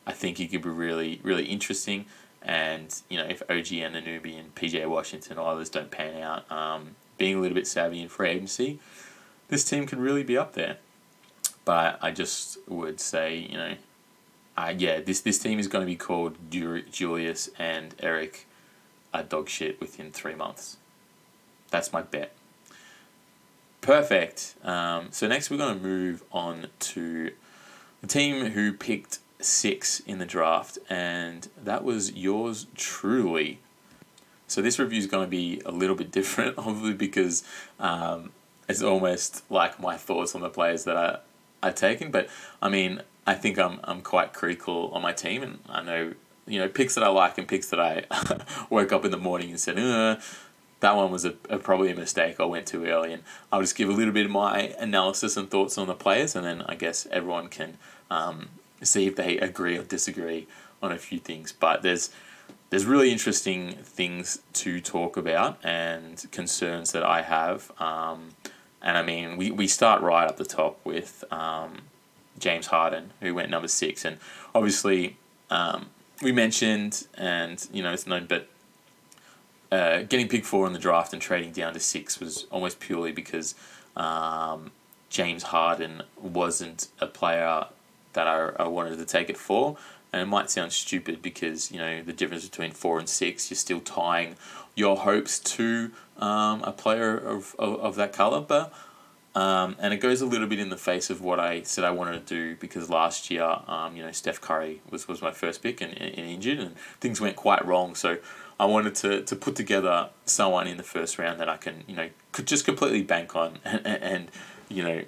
I 0.07 0.13
think 0.13 0.39
he 0.39 0.47
could 0.47 0.63
be 0.63 0.69
really 0.69 1.19
really 1.21 1.45
interesting. 1.45 2.07
And 2.41 2.93
you 3.09 3.17
know, 3.17 3.25
if 3.25 3.41
OG 3.43 3.65
Anunoby 3.65 4.39
and 4.39 4.53
PJ 4.55 4.85
Washington 4.87 5.37
others 5.37 5.69
don't 5.69 5.91
pan 5.91 6.21
out, 6.21 6.49
um, 6.51 6.95
being 7.17 7.35
a 7.35 7.39
little 7.39 7.55
bit 7.55 7.67
savvy 7.67 8.01
in 8.01 8.09
free 8.09 8.29
agency, 8.29 8.79
this 9.49 9.63
team 9.63 9.85
could 9.85 9.99
really 9.99 10.23
be 10.23 10.37
up 10.37 10.53
there. 10.53 10.77
But 11.65 11.99
I 12.01 12.11
just 12.11 12.57
would 12.67 12.99
say, 12.99 13.35
you 13.37 13.57
know, 13.57 13.73
uh, 14.57 14.73
yeah, 14.77 15.01
this 15.01 15.21
this 15.21 15.39
team 15.39 15.59
is 15.59 15.67
going 15.67 15.83
to 15.83 15.89
be 15.89 15.95
called 15.95 16.35
Julius 16.49 17.49
and 17.59 17.93
Eric 17.99 18.47
are 19.13 19.23
dog 19.23 19.49
shit 19.49 19.79
within 19.79 20.11
three 20.11 20.35
months. 20.35 20.77
That's 21.69 21.91
my 21.91 22.01
bet. 22.01 22.33
Perfect. 23.81 24.55
Um, 24.63 25.07
so 25.11 25.27
next 25.27 25.49
we're 25.49 25.57
going 25.57 25.77
to 25.77 25.83
move 25.83 26.23
on 26.31 26.67
to 26.79 27.31
the 28.01 28.07
team 28.07 28.47
who 28.47 28.73
picked 28.73 29.19
six 29.39 29.99
in 30.01 30.19
the 30.19 30.25
draft, 30.25 30.77
and 30.89 31.47
that 31.61 31.83
was 31.83 32.13
yours 32.13 32.67
truly. 32.75 33.59
So 34.47 34.61
this 34.61 34.79
review 34.79 34.99
is 34.99 35.07
going 35.07 35.25
to 35.25 35.29
be 35.29 35.61
a 35.65 35.71
little 35.71 35.95
bit 35.95 36.11
different, 36.19 36.57
obviously, 36.57 36.93
because 36.93 37.43
um, 37.79 38.31
it's 38.67 38.81
almost 38.81 39.43
like 39.51 39.79
my 39.79 39.97
thoughts 39.97 40.35
on 40.35 40.41
the 40.41 40.49
players 40.49 40.83
that 40.85 40.97
I 40.97 41.19
I've 41.61 41.75
taken. 41.75 42.11
But 42.11 42.29
I 42.61 42.69
mean, 42.69 43.01
I 43.25 43.33
think 43.33 43.57
I'm 43.57 43.79
I'm 43.83 44.01
quite 44.01 44.33
critical 44.33 44.89
on 44.93 45.01
my 45.01 45.13
team, 45.13 45.43
and 45.43 45.59
I 45.69 45.81
know 45.81 46.13
you 46.45 46.59
know 46.59 46.69
picks 46.69 46.95
that 46.95 47.03
I 47.03 47.09
like 47.09 47.37
and 47.37 47.47
picks 47.47 47.69
that 47.69 47.79
I 47.79 48.05
woke 48.69 48.91
up 48.91 49.05
in 49.05 49.11
the 49.11 49.17
morning 49.17 49.49
and 49.49 49.59
said, 49.59 49.77
uh, 49.77 50.17
that 50.79 50.95
one 50.95 51.11
was 51.11 51.25
a, 51.25 51.33
a, 51.49 51.57
probably 51.57 51.91
a 51.91 51.95
mistake. 51.95 52.39
I 52.39 52.45
went 52.45 52.67
too 52.67 52.85
early, 52.85 53.13
and 53.13 53.23
I'll 53.51 53.61
just 53.61 53.75
give 53.75 53.89
a 53.89 53.93
little 53.93 54.13
bit 54.13 54.25
of 54.25 54.31
my 54.31 54.75
analysis 54.79 55.35
and 55.35 55.49
thoughts 55.49 55.77
on 55.77 55.87
the 55.87 55.95
players, 55.95 56.35
and 56.35 56.45
then 56.45 56.61
I 56.63 56.75
guess 56.75 57.07
everyone 57.11 57.47
can 57.47 57.77
um, 58.11 58.49
see 58.81 59.07
if 59.07 59.15
they 59.15 59.37
agree 59.37 59.77
or 59.77 59.83
disagree 59.83 60.47
on 60.81 60.91
a 60.91 60.97
few 60.97 61.19
things. 61.19 61.51
But 61.51 61.81
there's 61.81 62.09
there's 62.69 62.85
really 62.85 63.11
interesting 63.11 63.71
things 63.71 64.41
to 64.53 64.81
talk 64.81 65.15
about 65.15 65.57
and 65.63 66.25
concerns 66.31 66.91
that 66.91 67.03
I 67.03 67.21
have. 67.21 67.71
Um, 67.79 68.29
and 68.81 68.97
I 68.97 69.03
mean, 69.03 69.37
we, 69.37 69.51
we 69.51 69.67
start 69.67 70.01
right 70.01 70.27
up 70.27 70.37
the 70.37 70.45
top 70.45 70.79
with 70.83 71.23
um, 71.31 71.83
James 72.37 72.67
Harden, 72.67 73.11
who 73.21 73.33
went 73.33 73.49
number 73.49 73.69
six. 73.69 74.03
And 74.03 74.17
obviously, 74.53 75.15
um, 75.49 75.87
we 76.21 76.31
mentioned, 76.31 77.07
and 77.15 77.65
you 77.71 77.81
know, 77.81 77.93
it's 77.93 78.05
known, 78.05 78.25
but 78.27 78.49
uh, 79.71 79.99
getting 80.03 80.27
pick 80.27 80.45
four 80.45 80.67
in 80.67 80.73
the 80.73 80.79
draft 80.79 81.13
and 81.13 81.21
trading 81.21 81.51
down 81.51 81.73
to 81.73 81.79
six 81.79 82.19
was 82.19 82.47
almost 82.51 82.79
purely 82.79 83.11
because 83.11 83.55
um, 83.95 84.71
James 85.09 85.43
Harden 85.43 86.03
wasn't 86.21 86.87
a 86.99 87.07
player 87.07 87.65
that 88.17 88.27
I, 88.27 88.63
I 88.63 88.67
wanted 88.67 88.97
to 88.97 89.05
take 89.05 89.29
it 89.29 89.37
for. 89.37 89.77
And 90.11 90.23
it 90.23 90.25
might 90.25 90.49
sound 90.49 90.73
stupid 90.73 91.21
because, 91.21 91.71
you 91.71 91.77
know, 91.77 92.01
the 92.01 92.13
difference 92.13 92.47
between 92.47 92.71
four 92.71 92.97
and 92.97 93.07
six, 93.07 93.51
you're 93.51 93.55
still 93.55 93.79
tying 93.79 94.35
your 94.73 94.97
hopes 94.97 95.37
to 95.39 95.91
um, 96.17 96.63
a 96.63 96.71
player 96.71 97.15
of, 97.15 97.55
of, 97.59 97.79
of 97.79 97.95
that 97.95 98.13
caliber. 98.13 98.71
Um, 99.35 99.75
and 99.77 99.93
it 99.93 99.97
goes 99.97 100.21
a 100.21 100.25
little 100.25 100.47
bit 100.47 100.57
in 100.57 100.69
the 100.69 100.77
face 100.77 101.11
of 101.11 101.21
what 101.21 101.39
I 101.39 101.61
said 101.61 101.83
I 101.83 101.91
wanted 101.91 102.25
to 102.25 102.35
do 102.35 102.55
because 102.55 102.89
last 102.89 103.29
year, 103.29 103.59
um, 103.67 103.95
you 103.95 104.01
know, 104.01 104.11
Steph 104.11 104.41
Curry 104.41 104.81
was, 104.89 105.07
was 105.07 105.21
my 105.21 105.31
first 105.31 105.61
pick 105.61 105.79
and, 105.79 105.95
and, 105.95 106.17
injured, 106.17 106.57
and 106.57 106.75
things 106.99 107.21
went 107.21 107.35
quite 107.35 107.63
wrong. 107.63 107.93
So 107.93 108.17
I 108.59 108.65
wanted 108.65 108.95
to, 108.95 109.21
to 109.21 109.35
put 109.35 109.55
together 109.55 110.09
someone 110.25 110.65
in 110.65 110.77
the 110.77 110.83
first 110.83 111.19
round 111.19 111.39
that 111.39 111.49
I 111.49 111.57
can, 111.57 111.83
you 111.85 111.95
know, 111.95 112.09
could 112.31 112.47
just 112.47 112.65
completely 112.65 113.03
bank 113.03 113.35
on 113.35 113.59
and, 113.65 113.85
and 113.85 114.31
you 114.69 114.83
know, 114.83 115.03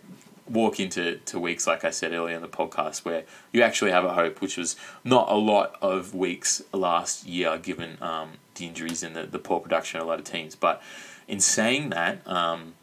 walk 0.49 0.79
into 0.79 1.17
to 1.25 1.39
weeks, 1.39 1.67
like 1.67 1.83
I 1.83 1.91
said 1.91 2.11
earlier 2.11 2.35
in 2.35 2.41
the 2.41 2.47
podcast, 2.47 3.05
where 3.05 3.23
you 3.51 3.61
actually 3.61 3.91
have 3.91 4.03
a 4.03 4.13
hope, 4.13 4.41
which 4.41 4.57
was 4.57 4.75
not 5.03 5.29
a 5.29 5.35
lot 5.35 5.75
of 5.81 6.13
weeks 6.15 6.61
last 6.73 7.25
year 7.25 7.57
given 7.57 7.97
um, 8.01 8.31
the 8.55 8.65
injuries 8.65 9.03
and 9.03 9.15
the, 9.15 9.25
the 9.25 9.39
poor 9.39 9.59
production 9.59 9.99
of 9.99 10.05
a 10.05 10.09
lot 10.09 10.19
of 10.19 10.25
teams. 10.25 10.55
But 10.55 10.81
in 11.27 11.39
saying 11.39 11.89
that, 11.91 12.27
um, 12.27 12.73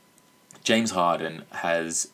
James 0.63 0.93
Harden 0.93 1.45
has 1.51 2.09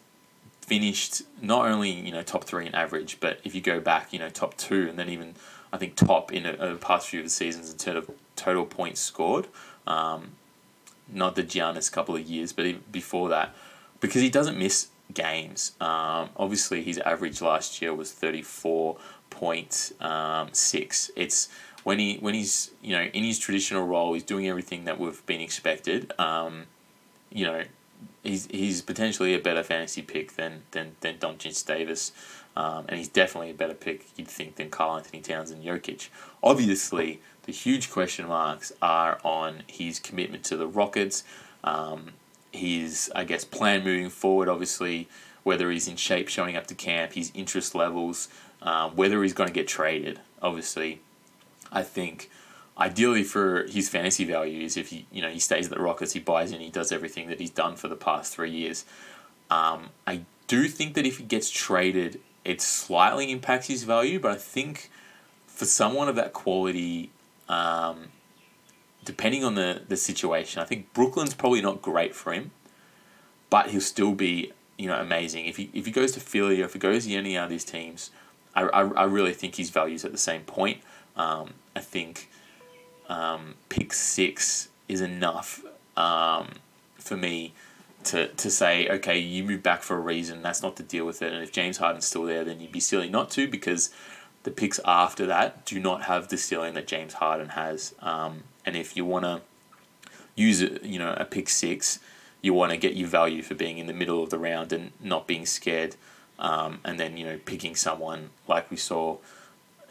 finished 0.60 1.22
not 1.40 1.66
only 1.66 1.90
you 1.90 2.12
know 2.12 2.22
top 2.22 2.44
three 2.44 2.66
in 2.66 2.74
average, 2.74 3.18
but 3.20 3.40
if 3.44 3.54
you 3.54 3.60
go 3.60 3.80
back, 3.80 4.12
you 4.12 4.18
know 4.18 4.28
top 4.28 4.56
two, 4.56 4.88
and 4.88 4.98
then 4.98 5.08
even 5.08 5.34
I 5.72 5.78
think 5.78 5.96
top 5.96 6.32
in 6.32 6.44
the 6.44 6.78
past 6.80 7.08
few 7.08 7.20
of 7.20 7.26
the 7.26 7.30
seasons 7.30 7.70
in 7.70 7.78
terms 7.78 8.08
of 8.08 8.14
total 8.36 8.64
points 8.66 9.00
scored. 9.00 9.48
Um, 9.86 10.32
not 11.08 11.34
the 11.34 11.42
Giannis 11.42 11.90
couple 11.90 12.14
of 12.14 12.22
years, 12.22 12.52
but 12.52 12.92
before 12.92 13.28
that, 13.28 13.54
because 14.00 14.22
he 14.22 14.30
doesn't 14.30 14.58
miss 14.58 14.88
games. 15.14 15.72
Um, 15.80 16.30
obviously, 16.36 16.82
his 16.82 16.98
average 16.98 17.40
last 17.40 17.80
year 17.82 17.94
was 17.94 18.12
thirty 18.12 18.42
four 18.42 18.96
point 19.30 19.92
um, 20.00 20.48
six. 20.52 21.10
It's 21.16 21.48
when 21.84 21.98
he 21.98 22.16
when 22.18 22.34
he's 22.34 22.70
you 22.82 22.96
know 22.96 23.02
in 23.02 23.24
his 23.24 23.38
traditional 23.38 23.86
role, 23.86 24.14
he's 24.14 24.22
doing 24.22 24.48
everything 24.48 24.84
that 24.84 24.98
we've 24.98 25.24
been 25.26 25.40
expected. 25.40 26.12
Um, 26.18 26.64
you 27.30 27.44
know, 27.46 27.62
he's 28.22 28.46
he's 28.46 28.82
potentially 28.82 29.34
a 29.34 29.38
better 29.38 29.62
fantasy 29.62 30.02
pick 30.02 30.36
than 30.36 30.62
than 30.72 30.96
than 31.00 31.18
Doncic 31.18 31.64
Davis, 31.66 32.12
um, 32.56 32.84
and 32.88 32.98
he's 32.98 33.08
definitely 33.08 33.50
a 33.50 33.54
better 33.54 33.74
pick 33.74 34.06
you'd 34.16 34.28
think 34.28 34.56
than 34.56 34.70
Karl-Anthony 34.70 35.20
Towns 35.22 35.50
and 35.50 35.64
Jokic. 35.64 36.08
Obviously, 36.42 37.20
the 37.44 37.52
huge 37.52 37.90
question 37.90 38.26
marks 38.26 38.72
are 38.80 39.18
on 39.24 39.62
his 39.66 39.98
commitment 39.98 40.44
to 40.44 40.56
the 40.56 40.66
Rockets. 40.66 41.24
Um, 41.64 42.12
his, 42.52 43.10
I 43.14 43.24
guess, 43.24 43.44
plan 43.44 43.82
moving 43.82 44.10
forward, 44.10 44.48
obviously, 44.48 45.08
whether 45.42 45.70
he's 45.70 45.88
in 45.88 45.96
shape 45.96 46.28
showing 46.28 46.56
up 46.56 46.66
to 46.68 46.74
camp, 46.74 47.14
his 47.14 47.32
interest 47.34 47.74
levels, 47.74 48.28
um, 48.60 48.94
whether 48.94 49.22
he's 49.22 49.32
going 49.32 49.48
to 49.48 49.54
get 49.54 49.66
traded. 49.66 50.20
Obviously, 50.40 51.00
I 51.72 51.82
think 51.82 52.30
ideally 52.78 53.22
for 53.22 53.64
his 53.64 53.88
fantasy 53.88 54.24
value 54.24 54.62
is 54.64 54.76
if 54.76 54.88
he, 54.88 55.06
you 55.10 55.22
know, 55.22 55.30
he 55.30 55.38
stays 55.38 55.66
at 55.66 55.76
the 55.76 55.82
Rockets, 55.82 56.12
he 56.12 56.20
buys 56.20 56.52
in, 56.52 56.60
he 56.60 56.70
does 56.70 56.92
everything 56.92 57.28
that 57.28 57.40
he's 57.40 57.50
done 57.50 57.76
for 57.76 57.88
the 57.88 57.96
past 57.96 58.34
three 58.34 58.50
years. 58.50 58.84
Um, 59.50 59.90
I 60.06 60.22
do 60.46 60.68
think 60.68 60.94
that 60.94 61.06
if 61.06 61.18
he 61.18 61.24
gets 61.24 61.50
traded, 61.50 62.20
it 62.44 62.60
slightly 62.60 63.30
impacts 63.30 63.68
his 63.68 63.84
value, 63.84 64.18
but 64.18 64.32
I 64.32 64.36
think 64.36 64.90
for 65.46 65.64
someone 65.64 66.08
of 66.08 66.16
that 66.16 66.32
quality, 66.32 67.10
um, 67.48 68.08
depending 69.04 69.44
on 69.44 69.54
the, 69.54 69.82
the 69.88 69.96
situation, 69.96 70.62
I 70.62 70.64
think 70.64 70.92
Brooklyn's 70.92 71.34
probably 71.34 71.60
not 71.60 71.82
great 71.82 72.14
for 72.14 72.32
him, 72.32 72.50
but 73.50 73.70
he'll 73.70 73.80
still 73.80 74.12
be 74.12 74.52
you 74.78 74.88
know 74.88 75.00
amazing. 75.00 75.46
If 75.46 75.56
he 75.56 75.70
if 75.72 75.86
he 75.86 75.92
goes 75.92 76.12
to 76.12 76.20
Philly 76.20 76.62
or 76.62 76.64
if 76.64 76.72
he 76.72 76.78
goes 76.78 77.06
to 77.06 77.14
any 77.14 77.36
of 77.36 77.48
these 77.50 77.64
teams, 77.64 78.10
I, 78.54 78.62
I, 78.62 78.82
I 78.82 79.04
really 79.04 79.32
think 79.32 79.56
his 79.56 79.70
value's 79.70 80.04
at 80.04 80.12
the 80.12 80.18
same 80.18 80.42
point. 80.42 80.80
Um, 81.16 81.54
I 81.76 81.80
think 81.80 82.30
um, 83.08 83.54
pick 83.68 83.92
six 83.92 84.68
is 84.88 85.00
enough 85.00 85.62
um, 85.96 86.48
for 86.96 87.16
me 87.16 87.52
to, 88.04 88.28
to 88.28 88.50
say, 88.50 88.88
okay, 88.88 89.18
you 89.18 89.44
move 89.44 89.62
back 89.62 89.82
for 89.82 89.96
a 89.96 90.00
reason. 90.00 90.42
That's 90.42 90.62
not 90.62 90.76
to 90.76 90.82
deal 90.82 91.04
with 91.06 91.22
it. 91.22 91.32
And 91.32 91.42
if 91.42 91.52
James 91.52 91.76
Harden's 91.78 92.06
still 92.06 92.24
there, 92.24 92.44
then 92.44 92.60
you'd 92.60 92.72
be 92.72 92.80
silly 92.80 93.08
not 93.08 93.30
to 93.32 93.48
because 93.48 93.90
the 94.42 94.50
picks 94.50 94.80
after 94.84 95.26
that 95.26 95.64
do 95.64 95.78
not 95.78 96.02
have 96.04 96.28
the 96.28 96.36
ceiling 96.36 96.74
that 96.74 96.86
James 96.86 97.14
Harden 97.14 97.50
has. 97.50 97.94
Um, 98.00 98.42
and 98.64 98.76
if 98.76 98.96
you 98.96 99.04
want 99.04 99.24
to 99.24 99.40
use 100.34 100.60
it, 100.60 100.82
you 100.82 100.98
know, 100.98 101.14
a 101.16 101.24
pick 101.24 101.48
six, 101.48 101.98
you 102.40 102.52
want 102.52 102.72
to 102.72 102.76
get 102.76 102.94
your 102.94 103.08
value 103.08 103.42
for 103.42 103.54
being 103.54 103.78
in 103.78 103.86
the 103.86 103.92
middle 103.92 104.22
of 104.22 104.30
the 104.30 104.38
round 104.38 104.72
and 104.72 104.92
not 105.00 105.26
being 105.26 105.46
scared. 105.46 105.96
Um, 106.38 106.80
and 106.84 106.98
then 106.98 107.16
you 107.16 107.24
know 107.24 107.38
picking 107.44 107.76
someone 107.76 108.30
like 108.48 108.70
we 108.70 108.76
saw, 108.76 109.18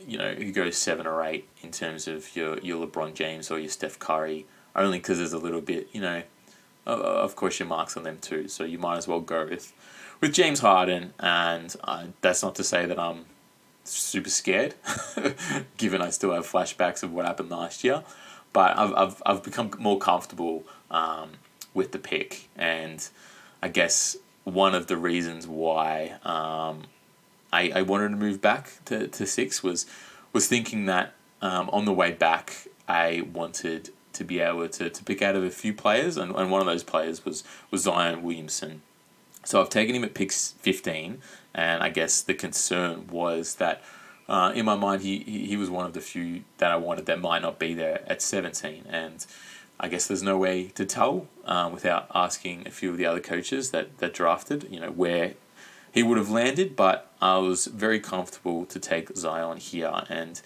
you 0.05 0.17
know, 0.17 0.33
who 0.33 0.51
goes 0.51 0.75
seven 0.75 1.07
or 1.07 1.23
eight 1.23 1.47
in 1.61 1.71
terms 1.71 2.07
of 2.07 2.35
your 2.35 2.57
your 2.59 2.85
LeBron 2.85 3.13
James 3.13 3.49
or 3.49 3.59
your 3.59 3.69
Steph 3.69 3.97
Curry, 3.99 4.45
only 4.75 4.97
because 4.97 5.19
there's 5.19 5.33
a 5.33 5.37
little 5.37 5.61
bit, 5.61 5.87
you 5.93 6.01
know, 6.01 6.23
of 6.85 7.35
course 7.35 7.59
your 7.59 7.67
marks 7.67 7.95
on 7.95 8.03
them 8.03 8.17
too. 8.19 8.47
So 8.47 8.63
you 8.63 8.77
might 8.77 8.97
as 8.97 9.07
well 9.07 9.21
go 9.21 9.45
with 9.45 9.71
with 10.19 10.33
James 10.33 10.59
Harden, 10.59 11.13
and 11.19 11.73
uh, 11.83 12.05
that's 12.21 12.43
not 12.43 12.55
to 12.55 12.63
say 12.63 12.85
that 12.85 12.99
I'm 12.99 13.25
super 13.83 14.29
scared, 14.29 14.75
given 15.77 16.01
I 16.01 16.09
still 16.09 16.33
have 16.33 16.45
flashbacks 16.45 17.01
of 17.01 17.13
what 17.13 17.25
happened 17.25 17.49
last 17.49 17.83
year. 17.83 18.03
But 18.53 18.77
I've, 18.77 18.93
I've, 18.93 19.23
I've 19.25 19.43
become 19.43 19.71
more 19.79 19.97
comfortable 19.97 20.63
um, 20.89 21.31
with 21.73 21.91
the 21.91 21.99
pick. 21.99 22.49
And 22.55 23.07
I 23.61 23.69
guess 23.69 24.17
one 24.43 24.75
of 24.75 24.87
the 24.87 24.97
reasons 24.97 25.47
why 25.47 26.15
um, 26.23 26.83
I, 27.53 27.71
I 27.75 27.81
wanted 27.83 28.09
to 28.09 28.15
move 28.15 28.41
back 28.41 28.71
to, 28.85 29.07
to 29.07 29.25
six 29.25 29.63
was, 29.63 29.85
was 30.33 30.47
thinking 30.47 30.85
that 30.85 31.13
um, 31.41 31.69
on 31.71 31.85
the 31.85 31.93
way 31.93 32.11
back, 32.11 32.67
I 32.87 33.23
wanted 33.33 33.91
to 34.13 34.23
be 34.23 34.39
able 34.39 34.67
to, 34.67 34.89
to 34.89 35.03
pick 35.03 35.21
out 35.21 35.35
of 35.35 35.43
a 35.43 35.49
few 35.49 35.73
players, 35.73 36.17
and, 36.17 36.35
and 36.35 36.51
one 36.51 36.59
of 36.59 36.67
those 36.67 36.83
players 36.83 37.23
was, 37.23 37.43
was 37.71 37.83
Zion 37.83 38.21
Williamson. 38.23 38.81
So 39.43 39.61
I've 39.61 39.69
taken 39.69 39.95
him 39.95 40.03
at 40.03 40.13
pick 40.13 40.31
15, 40.31 41.21
and 41.53 41.83
I 41.83 41.89
guess 41.89 42.21
the 42.21 42.33
concern 42.33 43.07
was 43.07 43.55
that 43.55 43.81
uh, 44.31 44.53
in 44.53 44.63
my 44.63 44.75
mind, 44.75 45.01
he, 45.01 45.19
he 45.19 45.57
was 45.57 45.69
one 45.69 45.85
of 45.85 45.91
the 45.91 45.99
few 45.99 46.43
that 46.57 46.71
I 46.71 46.77
wanted 46.77 47.05
that 47.07 47.19
might 47.19 47.41
not 47.41 47.59
be 47.59 47.73
there 47.73 48.01
at 48.07 48.21
17. 48.21 48.85
And 48.87 49.25
I 49.77 49.89
guess 49.89 50.07
there's 50.07 50.23
no 50.23 50.37
way 50.37 50.69
to 50.69 50.85
tell 50.85 51.27
uh, 51.43 51.69
without 51.71 52.07
asking 52.15 52.65
a 52.65 52.71
few 52.71 52.91
of 52.91 52.97
the 52.97 53.05
other 53.05 53.19
coaches 53.19 53.71
that, 53.71 53.97
that 53.97 54.13
drafted, 54.13 54.69
you 54.71 54.79
know, 54.79 54.89
where 54.89 55.33
he 55.91 56.01
would 56.01 56.17
have 56.17 56.29
landed. 56.29 56.77
But 56.77 57.11
I 57.21 57.39
was 57.39 57.65
very 57.65 57.99
comfortable 57.99 58.65
to 58.67 58.79
take 58.79 59.09
Zion 59.17 59.57
here. 59.57 59.91
And 60.07 60.41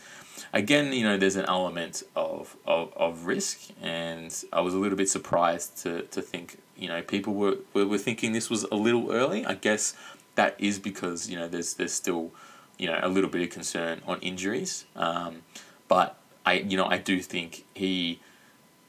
again, 0.51 0.91
you 0.91 1.03
know, 1.03 1.15
there's 1.15 1.35
an 1.35 1.45
element 1.45 2.01
of, 2.15 2.57
of, 2.65 2.91
of 2.95 3.27
risk. 3.27 3.69
And 3.79 4.35
I 4.51 4.61
was 4.61 4.73
a 4.73 4.79
little 4.79 4.97
bit 4.97 5.09
surprised 5.09 5.77
to, 5.83 6.01
to 6.01 6.23
think, 6.23 6.57
you 6.75 6.87
know, 6.87 7.03
people 7.03 7.35
were, 7.35 7.57
were, 7.75 7.85
were 7.85 7.99
thinking 7.99 8.33
this 8.33 8.49
was 8.49 8.63
a 8.63 8.75
little 8.75 9.11
early. 9.11 9.45
I 9.45 9.53
guess 9.53 9.93
that 10.33 10.55
is 10.57 10.79
because, 10.79 11.29
you 11.29 11.37
know, 11.37 11.47
there's, 11.47 11.75
there's 11.75 11.93
still 11.93 12.31
you 12.77 12.87
know 12.87 12.99
a 13.01 13.09
little 13.09 13.29
bit 13.29 13.41
of 13.41 13.49
concern 13.49 14.01
on 14.05 14.19
injuries. 14.19 14.85
Um, 14.95 15.43
but 15.87 16.17
I 16.45 16.53
you 16.53 16.77
know 16.77 16.85
I 16.85 16.97
do 16.97 17.21
think 17.21 17.65
he 17.73 18.19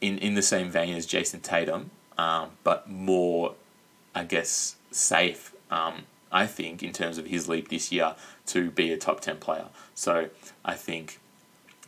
in 0.01 0.17
in 0.17 0.35
the 0.35 0.41
same 0.41 0.69
vein 0.69 0.95
as 0.95 1.05
Jayson 1.05 1.41
Tatum, 1.41 1.91
um, 2.17 2.51
but 2.63 2.89
more 2.89 3.55
I 4.13 4.23
guess 4.23 4.75
safe. 4.91 5.53
Um, 5.69 6.03
I 6.31 6.45
think 6.45 6.83
in 6.83 6.91
terms 6.91 7.17
of 7.17 7.27
his 7.27 7.47
leap 7.47 7.69
this 7.69 7.91
year 7.91 8.15
to 8.47 8.71
be 8.71 8.91
a 8.91 8.97
top 8.97 9.21
ten 9.21 9.37
player. 9.37 9.67
So 9.95 10.29
I 10.65 10.75
think 10.75 11.19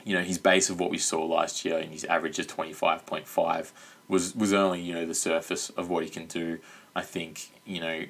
you 0.04 0.16
know 0.16 0.24
his 0.24 0.38
base 0.38 0.70
of 0.70 0.80
what 0.80 0.89
we 0.89 0.97
saw 0.97 1.26
last 1.26 1.66
year 1.66 1.78
and 1.78 1.91
his 1.91 2.06
average 2.06 2.39
of 2.39 2.47
twenty 2.47 2.74
five 2.74 3.06
point 3.06 3.28
five 3.28 3.74
was 4.08 4.36
was 4.36 4.54
only 4.54 4.82
you 4.82 4.93
know 4.93 5.06
the 5.06 5.16
surface 5.16 5.70
of 5.72 5.89
what 5.89 6.04
he 6.04 6.10
can 6.10 6.26
do. 6.26 6.60
I 6.95 7.02
think 7.02 7.52
you 7.66 7.82
know 7.82 8.04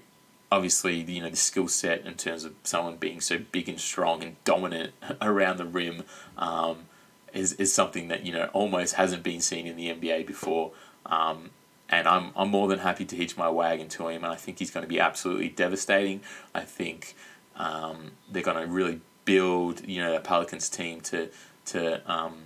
obviously 0.52 0.96
you 0.96 1.22
know 1.22 1.30
the 1.30 1.36
skill 1.36 1.68
set 1.68 2.06
in 2.06 2.16
terms 2.16 2.44
of 2.44 2.54
someone 2.64 2.96
being 2.96 3.22
so 3.22 3.38
big 3.52 3.70
and 3.70 3.80
strong 3.80 4.24
and 4.24 4.44
dominant 4.44 4.94
around 5.22 5.58
the 5.58 5.66
rim 5.66 6.04
um, 6.38 6.86
is 7.34 7.54
is 7.54 7.74
something 7.74 8.08
that 8.08 8.26
you 8.26 8.34
know 8.34 8.50
almost 8.54 8.96
hasn't 8.96 9.24
been 9.24 9.42
seen 9.42 9.68
in 9.68 9.76
the 9.76 9.94
NBA 9.94 10.26
before. 10.26 10.72
Um, 11.06 11.52
and 11.90 12.08
I'm 12.08 12.32
I'm 12.36 12.50
more 12.50 12.68
than 12.68 12.80
happy 12.80 13.06
to 13.06 13.16
hitch 13.16 13.38
my 13.38 13.50
wagon 13.50 13.88
to 13.90 14.08
him, 14.08 14.24
and 14.24 14.32
I 14.32 14.36
think 14.36 14.60
he's 14.60 14.72
going 14.72 14.84
to 14.84 14.90
be 14.90 15.00
absolutely 15.00 15.50
devastating. 15.50 16.22
I 16.54 16.62
think 16.62 17.16
um, 17.56 18.12
they're 18.32 18.44
going 18.44 18.58
to 18.58 18.72
really 18.72 19.02
build 19.26 19.88
you 19.88 20.02
know 20.02 20.14
the 20.14 20.20
Pelicans 20.20 20.70
team 20.70 21.02
to 21.02 21.30
to 21.66 22.12
um, 22.12 22.44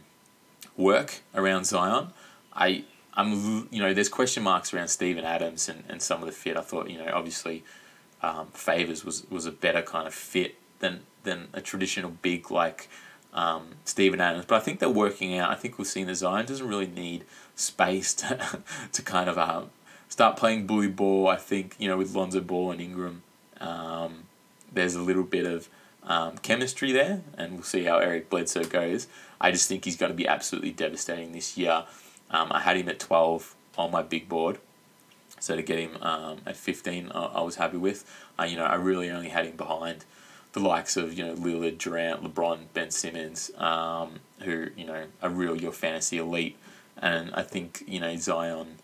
work 0.77 1.21
around 1.35 1.65
Zion. 1.65 2.07
I 2.53 2.85
I'm 3.15 3.67
you 3.71 3.81
know 3.81 3.93
there's 3.93 4.09
question 4.09 4.43
marks 4.43 4.73
around 4.73 4.87
Steven 4.87 5.25
Adams 5.25 5.67
and, 5.67 5.83
and 5.89 6.01
some 6.01 6.21
of 6.21 6.25
the 6.25 6.31
fit. 6.31 6.55
I 6.57 6.61
thought 6.61 6.89
you 6.89 6.97
know 6.97 7.11
obviously 7.13 7.63
um, 8.23 8.47
Favors 8.53 9.03
was 9.03 9.29
was 9.29 9.45
a 9.45 9.51
better 9.51 9.81
kind 9.81 10.07
of 10.07 10.13
fit 10.13 10.55
than 10.79 11.01
than 11.23 11.49
a 11.53 11.61
traditional 11.61 12.11
big 12.21 12.49
like 12.49 12.89
um, 13.33 13.75
Steven 13.85 14.21
Adams. 14.21 14.45
But 14.45 14.55
I 14.55 14.59
think 14.59 14.79
they're 14.79 14.89
working 14.89 15.37
out. 15.37 15.51
I 15.51 15.55
think 15.55 15.77
we've 15.77 15.87
seen 15.87 16.07
the 16.07 16.15
Zion 16.15 16.45
doesn't 16.45 16.67
really 16.67 16.87
need 16.87 17.25
space 17.55 18.13
to 18.15 18.61
to 18.91 19.01
kind 19.01 19.29
of 19.29 19.37
um, 19.37 19.69
start 20.07 20.37
playing 20.37 20.65
bully 20.65 20.87
ball. 20.87 21.27
I 21.27 21.35
think 21.35 21.75
you 21.77 21.87
know 21.87 21.97
with 21.97 22.15
Lonzo 22.15 22.39
Ball 22.39 22.71
and 22.71 22.81
Ingram, 22.81 23.23
um, 23.59 24.23
there's 24.71 24.95
a 24.95 25.01
little 25.01 25.23
bit 25.23 25.45
of 25.45 25.69
um, 26.03 26.37
chemistry 26.37 26.91
there, 26.91 27.21
and 27.37 27.53
we'll 27.53 27.63
see 27.63 27.83
how 27.83 27.97
Eric 27.97 28.29
Bledsoe 28.29 28.63
goes. 28.63 29.07
I 29.41 29.51
just 29.51 29.67
think 29.67 29.83
he's 29.83 29.97
going 29.97 30.11
to 30.11 30.17
be 30.17 30.27
absolutely 30.27 30.71
devastating 30.71 31.33
this 31.33 31.57
year. 31.57 31.83
Um, 32.31 32.51
I 32.51 32.61
had 32.61 32.77
him 32.77 32.87
at 32.87 32.99
twelve 32.99 33.55
on 33.77 33.91
my 33.91 34.01
big 34.01 34.29
board. 34.29 34.59
So 35.43 35.57
to 35.57 35.61
get 35.61 35.77
him 35.77 35.97
um, 36.01 36.37
at 36.45 36.55
15, 36.55 37.11
I, 37.13 37.25
I 37.25 37.41
was 37.41 37.57
happy 37.57 37.75
with. 37.75 38.09
Uh, 38.39 38.43
you 38.43 38.55
know, 38.55 38.63
I 38.63 38.75
really 38.75 39.09
only 39.09 39.27
had 39.27 39.45
him 39.45 39.57
behind 39.57 40.05
the 40.53 40.61
likes 40.61 40.95
of 40.95 41.13
you 41.13 41.25
know 41.25 41.35
Lillard, 41.35 41.79
Durant, 41.79 42.23
LeBron, 42.23 42.59
Ben 42.73 42.91
Simmons, 42.91 43.51
um, 43.57 44.21
who 44.39 44.67
you 44.77 44.85
know 44.85 45.03
are 45.21 45.29
real 45.29 45.59
your 45.59 45.73
fantasy 45.73 46.17
elite, 46.17 46.55
and 46.97 47.29
I 47.33 47.41
think 47.41 47.83
you 47.85 47.99
know 47.99 48.15
Zion, 48.15 48.77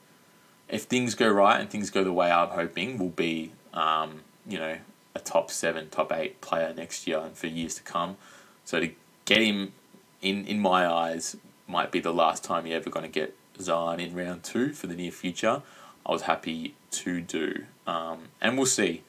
if 0.68 0.84
things 0.84 1.16
go 1.16 1.30
right 1.30 1.62
and 1.62 1.70
things 1.70 1.90
go 1.90 2.04
the 2.04 2.12
way 2.12 2.30
I'm 2.30 2.50
hoping, 2.50 2.98
will 2.98 3.08
be 3.08 3.54
um, 3.74 4.24
you 4.46 4.60
know 4.60 4.80
a 5.16 5.20
top 5.20 5.52
seven, 5.52 5.90
top 5.90 6.12
eight 6.12 6.42
player 6.42 6.74
next 6.74 7.08
year 7.08 7.20
and 7.20 7.38
for 7.38 7.48
years 7.48 7.76
to 7.76 7.84
come. 7.84 8.18
So 8.66 8.82
to 8.82 8.92
get 9.24 9.42
him 9.42 9.72
in 10.22 10.46
in 10.46 10.60
my 10.60 10.86
eyes 10.86 11.38
might 11.68 11.90
be 11.90 12.02
the 12.02 12.14
last 12.14 12.44
time 12.44 12.68
you're 12.68 12.76
ever 12.76 12.90
going 12.90 13.06
to 13.06 13.12
get 13.12 13.34
Zion 13.62 14.02
in 14.02 14.14
round 14.14 14.44
two 14.44 14.74
for 14.74 14.88
the 14.88 14.96
near 14.96 15.12
future. 15.12 15.62
I 16.06 16.12
was 16.12 16.24
happy 16.24 16.76
to 16.92 17.22
do, 17.22 17.66
um, 17.86 18.30
and 18.42 18.58
we'll 18.58 18.66
see. 18.66 19.04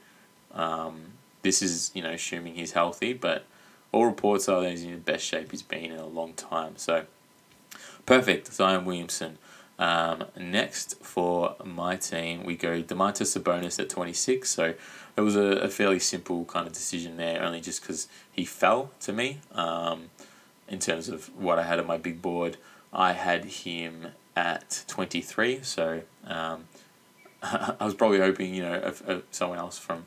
Um, 0.53 1.13
this 1.43 1.63
is 1.63 1.91
you 1.95 2.03
know 2.03 2.11
assuming 2.11 2.55
he's 2.55 2.73
healthy, 2.73 3.13
but 3.13 3.45
all 3.93 4.07
reports 4.07 4.49
are 4.49 4.61
that 4.63 4.71
he's 4.71 4.85
in 4.85 4.93
the 4.93 4.99
best 4.99 5.25
shape 5.25 5.51
he's 5.51 5.63
been 5.63 5.93
in 5.93 5.99
a 5.99 6.07
long 6.07 6.35
time. 6.35 6.75
So 6.77 7.05
perfect, 8.07 8.53
Zion 8.53 8.85
Williamson. 8.85 9.39
Um, 9.79 10.27
next 10.37 11.03
for 11.03 11.57
my 11.65 11.97
team, 11.97 12.45
we 12.45 12.55
go 12.55 12.83
Domantas 12.83 13.39
Sabonis 13.39 13.81
at 13.81 13.89
26. 13.89 14.49
So 14.49 14.75
it 15.17 15.21
was 15.23 15.37
a, 15.37 15.41
a 15.41 15.69
fairly 15.69 15.99
simple 15.99 16.45
kind 16.45 16.67
of 16.67 16.75
decision 16.75 17.17
there, 17.17 17.43
only 17.43 17.63
just 17.63 17.81
because 17.81 18.07
he 18.31 18.45
fell 18.45 18.91
to 19.01 19.13
me 19.13 19.39
um, 19.53 20.11
in 20.69 20.79
terms 20.79 21.09
of 21.09 21.35
what 21.37 21.59
I 21.59 21.63
had 21.63 21.79
on 21.79 21.87
my 21.87 21.97
big 21.97 22.21
board. 22.21 22.59
I 22.93 23.13
had 23.13 23.45
him 23.45 24.09
at 24.37 24.85
23, 24.87 25.61
so 25.63 26.03
um, 26.27 26.65
I 27.81 27.85
was 27.85 27.95
probably 27.95 28.19
hoping, 28.19 28.55
you 28.55 28.63
know, 28.63 28.75
if, 28.75 29.07
if 29.09 29.23
someone 29.31 29.59
else 29.59 29.79
from 29.79 30.07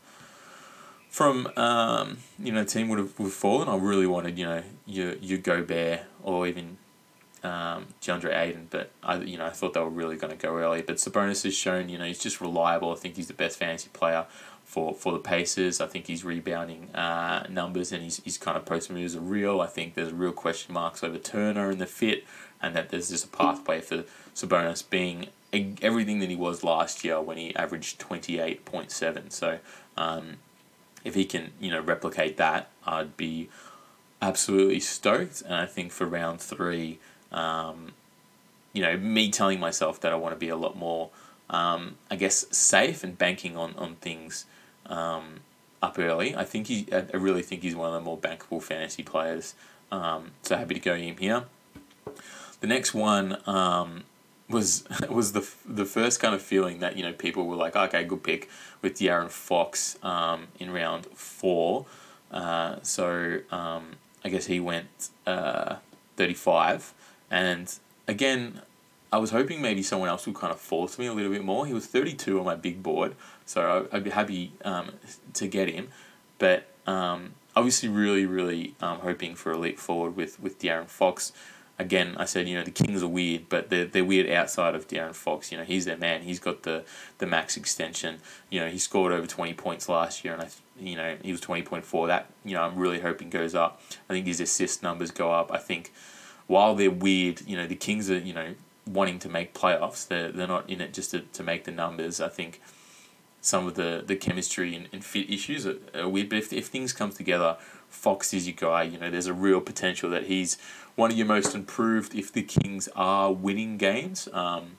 from 1.13 1.47
um, 1.57 2.17
you 2.39 2.51
know 2.51 2.63
team 2.63 2.89
would 2.89 2.97
have, 2.97 3.19
would 3.19 3.25
have 3.25 3.33
fallen. 3.33 3.69
I 3.69 3.77
really 3.77 4.07
wanted 4.07 4.39
you 4.39 4.45
know 4.45 4.63
your 4.87 5.13
your 5.17 5.37
Gobert 5.37 6.01
or 6.23 6.47
even 6.47 6.77
um, 7.43 7.85
DeAndre 8.01 8.35
Ayton, 8.35 8.67
but 8.71 8.89
I 9.03 9.17
you 9.17 9.37
know 9.37 9.45
I 9.45 9.51
thought 9.51 9.75
they 9.75 9.79
were 9.79 9.89
really 9.89 10.15
going 10.15 10.31
to 10.35 10.37
go 10.37 10.57
early. 10.57 10.81
But 10.81 10.95
Sabonis 10.95 11.43
has 11.43 11.53
shown 11.53 11.87
you 11.87 11.99
know 11.99 12.05
he's 12.05 12.17
just 12.17 12.41
reliable. 12.41 12.91
I 12.91 12.95
think 12.95 13.15
he's 13.15 13.27
the 13.27 13.35
best 13.35 13.59
fantasy 13.59 13.89
player 13.93 14.25
for, 14.63 14.95
for 14.95 15.13
the 15.13 15.19
Pacers. 15.19 15.79
I 15.79 15.85
think 15.85 16.07
he's 16.07 16.25
rebounding 16.25 16.89
uh, 16.95 17.45
numbers 17.47 17.91
and 17.91 18.03
his, 18.03 18.21
his 18.25 18.39
kind 18.39 18.57
of 18.57 18.65
post 18.65 18.89
moves 18.89 19.15
are 19.15 19.19
real. 19.19 19.61
I 19.61 19.67
think 19.67 19.93
there's 19.93 20.11
real 20.11 20.31
question 20.31 20.73
marks 20.73 21.03
over 21.03 21.19
Turner 21.19 21.69
and 21.69 21.79
the 21.79 21.85
fit, 21.85 22.25
and 22.59 22.75
that 22.75 22.89
there's 22.89 23.09
just 23.09 23.25
a 23.25 23.27
pathway 23.27 23.81
for 23.81 24.05
Sabonis 24.33 24.89
being 24.89 25.27
everything 25.53 26.19
that 26.19 26.29
he 26.29 26.35
was 26.35 26.63
last 26.63 27.03
year 27.03 27.21
when 27.21 27.37
he 27.37 27.55
averaged 27.55 27.99
28.7. 27.99 29.31
So 29.31 29.59
um, 29.97 30.37
if 31.03 31.15
he 31.15 31.25
can, 31.25 31.51
you 31.59 31.69
know, 31.69 31.79
replicate 31.79 32.37
that, 32.37 32.69
I'd 32.85 33.15
be 33.15 33.49
absolutely 34.21 34.79
stoked. 34.79 35.41
And 35.41 35.55
I 35.55 35.65
think 35.65 35.91
for 35.91 36.05
round 36.05 36.41
three, 36.41 36.99
um, 37.31 37.93
you 38.71 38.81
know, 38.81 38.97
me 38.97 39.29
telling 39.29 39.59
myself 39.59 39.99
that 40.01 40.11
I 40.11 40.15
want 40.15 40.33
to 40.33 40.39
be 40.39 40.49
a 40.49 40.55
lot 40.55 40.77
more, 40.77 41.09
um, 41.49 41.97
I 42.09 42.15
guess, 42.15 42.45
safe 42.55 43.03
and 43.03 43.17
banking 43.17 43.55
on 43.55 43.75
on 43.75 43.95
things 43.95 44.45
um, 44.87 45.41
up 45.81 45.99
early. 45.99 46.35
I 46.35 46.45
think 46.45 46.67
he, 46.67 46.87
I 46.91 47.17
really 47.17 47.43
think 47.43 47.61
he's 47.61 47.75
one 47.75 47.89
of 47.89 47.93
the 47.93 48.01
more 48.01 48.17
bankable 48.17 48.61
fantasy 48.61 49.03
players. 49.03 49.53
Um, 49.91 50.31
so 50.41 50.57
happy 50.57 50.73
to 50.73 50.79
go 50.79 50.95
him 50.95 51.17
here. 51.17 51.43
The 52.61 52.67
next 52.67 52.93
one 52.93 53.37
um, 53.45 54.03
was 54.53 54.85
was 55.09 55.33
the 55.33 55.47
the 55.65 55.85
first 55.85 56.19
kind 56.19 56.33
of 56.33 56.41
feeling 56.41 56.79
that 56.79 56.95
you 56.95 57.03
know 57.03 57.11
people 57.13 57.45
were 57.47 57.55
like, 57.55 57.75
okay, 57.75 58.03
good 58.03 58.23
pick 58.23 58.49
with 58.81 58.99
De'Aaron 58.99 59.29
Fox 59.29 59.97
um, 60.03 60.47
in 60.59 60.71
round 60.71 61.07
four. 61.07 61.85
Uh, 62.31 62.77
so 62.81 63.39
um, 63.51 63.97
I 64.23 64.29
guess 64.29 64.45
he 64.45 64.59
went 64.59 65.09
uh, 65.27 65.77
thirty 66.15 66.33
five, 66.33 66.93
and 67.29 67.73
again, 68.07 68.61
I 69.11 69.17
was 69.17 69.31
hoping 69.31 69.61
maybe 69.61 69.83
someone 69.83 70.09
else 70.09 70.25
would 70.25 70.35
kind 70.35 70.53
of 70.53 70.59
fall 70.59 70.89
me 70.97 71.07
a 71.07 71.13
little 71.13 71.31
bit 71.31 71.43
more. 71.43 71.65
He 71.65 71.73
was 71.73 71.87
thirty 71.87 72.13
two 72.13 72.39
on 72.39 72.45
my 72.45 72.55
big 72.55 72.81
board, 72.81 73.15
so 73.45 73.87
I'd 73.91 74.03
be 74.03 74.11
happy 74.11 74.53
um, 74.63 74.91
to 75.33 75.47
get 75.47 75.69
him, 75.69 75.89
but. 76.37 76.67
Um, 76.85 77.35
obviously, 77.55 77.87
really, 77.87 78.25
really 78.25 78.75
um, 78.81 78.99
hoping 78.99 79.35
for 79.35 79.53
a 79.53 79.57
leap 79.57 79.79
forward 79.79 80.17
with 80.17 80.37
with 80.39 80.59
De'Aaron 80.59 80.87
Fox 80.87 81.31
again, 81.79 82.15
I 82.17 82.25
said, 82.25 82.47
you 82.47 82.55
know, 82.55 82.63
the 82.63 82.71
Kings 82.71 83.01
are 83.01 83.07
weird, 83.07 83.49
but 83.49 83.69
they're, 83.69 83.85
they're 83.85 84.05
weird 84.05 84.29
outside 84.29 84.75
of 84.75 84.87
De'Aaron 84.87 85.15
Fox. 85.15 85.51
You 85.51 85.57
know, 85.57 85.63
he's 85.63 85.85
their 85.85 85.97
man. 85.97 86.21
He's 86.21 86.39
got 86.39 86.63
the, 86.63 86.83
the 87.17 87.25
max 87.25 87.57
extension. 87.57 88.19
You 88.49 88.59
know, 88.61 88.69
he 88.69 88.77
scored 88.77 89.11
over 89.11 89.25
20 89.25 89.53
points 89.53 89.89
last 89.89 90.23
year, 90.23 90.33
and 90.33 90.43
I, 90.43 90.49
you 90.79 90.95
know, 90.95 91.17
he 91.21 91.31
was 91.31 91.41
20.4. 91.41 92.07
That, 92.07 92.27
you 92.45 92.53
know, 92.53 92.63
I'm 92.63 92.75
really 92.75 92.99
hoping 92.99 93.29
goes 93.29 93.55
up. 93.55 93.81
I 94.09 94.13
think 94.13 94.27
his 94.27 94.39
assist 94.39 94.83
numbers 94.83 95.11
go 95.11 95.31
up. 95.31 95.51
I 95.51 95.57
think 95.57 95.91
while 96.47 96.75
they're 96.75 96.91
weird, 96.91 97.41
you 97.41 97.57
know, 97.57 97.67
the 97.67 97.75
Kings 97.75 98.09
are, 98.09 98.19
you 98.19 98.33
know, 98.33 98.53
wanting 98.85 99.19
to 99.19 99.29
make 99.29 99.53
playoffs. 99.53 100.07
They're, 100.07 100.31
they're 100.31 100.47
not 100.47 100.69
in 100.69 100.81
it 100.81 100.93
just 100.93 101.11
to, 101.11 101.21
to 101.21 101.43
make 101.43 101.63
the 101.63 101.71
numbers. 101.71 102.19
I 102.19 102.29
think 102.29 102.61
some 103.41 103.67
of 103.67 103.75
the, 103.75 104.03
the 104.05 104.15
chemistry 104.15 104.75
and, 104.75 104.87
and 104.93 105.03
fit 105.03 105.29
issues 105.29 105.65
are, 105.65 105.77
are 105.93 106.07
weird, 106.07 106.29
but 106.29 106.37
if, 106.37 106.53
if 106.53 106.67
things 106.67 106.93
come 106.93 107.11
together, 107.11 107.57
Fox 107.89 108.33
is 108.33 108.47
your 108.47 108.55
guy. 108.55 108.83
You 108.83 108.97
know, 108.97 109.09
there's 109.11 109.27
a 109.27 109.33
real 109.33 109.61
potential 109.61 110.09
that 110.09 110.23
he's 110.25 110.57
one 110.95 111.11
of 111.11 111.17
your 111.17 111.27
most 111.27 111.55
improved 111.55 112.15
if 112.15 112.31
the 112.31 112.43
Kings 112.43 112.87
are 112.95 113.31
winning 113.31 113.77
games 113.77 114.27
um, 114.33 114.77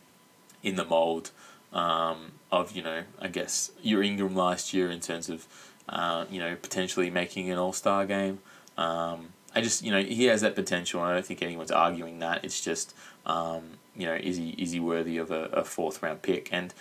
in 0.62 0.77
the 0.77 0.85
mold 0.85 1.31
um, 1.73 2.33
of, 2.53 2.73
you 2.73 2.83
know, 2.83 3.03
I 3.21 3.29
guess 3.29 3.73
your 3.83 4.03
Ingram 4.03 4.35
last 4.37 4.73
year 4.73 4.91
in 4.91 5.01
terms 5.01 5.29
of, 5.29 5.47
uh, 5.89 6.25
you 6.31 6.39
know, 6.39 6.57
potentially 6.57 7.11
making 7.11 7.51
an 7.51 7.59
all 7.59 7.73
star 7.73 8.07
game. 8.07 8.39
Um, 8.79 9.29
I 9.55 9.61
just, 9.61 9.83
you 9.83 9.91
know, 9.91 10.03
he 10.03 10.25
has 10.25 10.41
that 10.41 10.55
potential, 10.55 11.01
and 11.01 11.11
I 11.11 11.15
don't 11.15 11.27
think 11.27 11.43
anyone's 11.43 11.71
arguing 11.71 12.19
that. 12.21 12.45
It's 12.45 12.61
just, 12.61 12.95
um, 13.25 13.62
you 13.97 14.07
know, 14.07 14.15
is 14.15 14.37
he 14.37 14.51
is 14.51 14.73
he 14.73 14.81
worthy 14.81 15.17
of 15.19 15.31
a, 15.31 15.45
a 15.47 15.65
fourth 15.65 16.03
round 16.03 16.23
pick? 16.23 16.53
And 16.53 16.75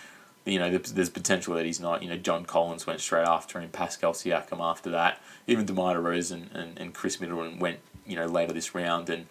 you 0.44 0.58
know, 0.58 0.76
there's 0.76 1.08
potential 1.08 1.54
that 1.54 1.64
he's 1.64 1.80
not. 1.80 2.02
You 2.02 2.10
know, 2.10 2.16
John 2.16 2.44
Collins 2.44 2.86
went 2.86 3.00
straight 3.00 3.26
after 3.26 3.60
him, 3.60 3.70
Pascal 3.70 4.12
Siakam 4.12 4.60
after 4.60 4.90
that. 4.90 5.20
Even 5.46 5.64
DeMar 5.64 5.96
DeRozan 5.96 6.54
and, 6.54 6.78
and 6.78 6.92
Khris 6.92 7.20
Middleton 7.20 7.58
went, 7.58 7.78
you 8.06 8.16
know, 8.16 8.26
later 8.26 8.52
this 8.52 8.74
round. 8.74 9.10
And, 9.10 9.26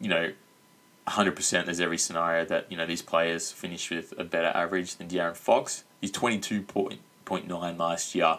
you 0.00 0.08
know, 0.08 0.32
100% 1.08 1.64
there's 1.64 1.80
every 1.80 1.98
scenario 1.98 2.44
that, 2.46 2.70
you 2.70 2.76
know, 2.76 2.86
these 2.86 3.02
players 3.02 3.52
finish 3.52 3.90
with 3.90 4.12
a 4.18 4.24
better 4.24 4.48
average 4.48 4.96
than 4.96 5.08
De'Aaron 5.08 5.36
Fox. 5.36 5.84
He's 6.00 6.12
22.9 6.12 7.78
last 7.78 8.14
year. 8.14 8.38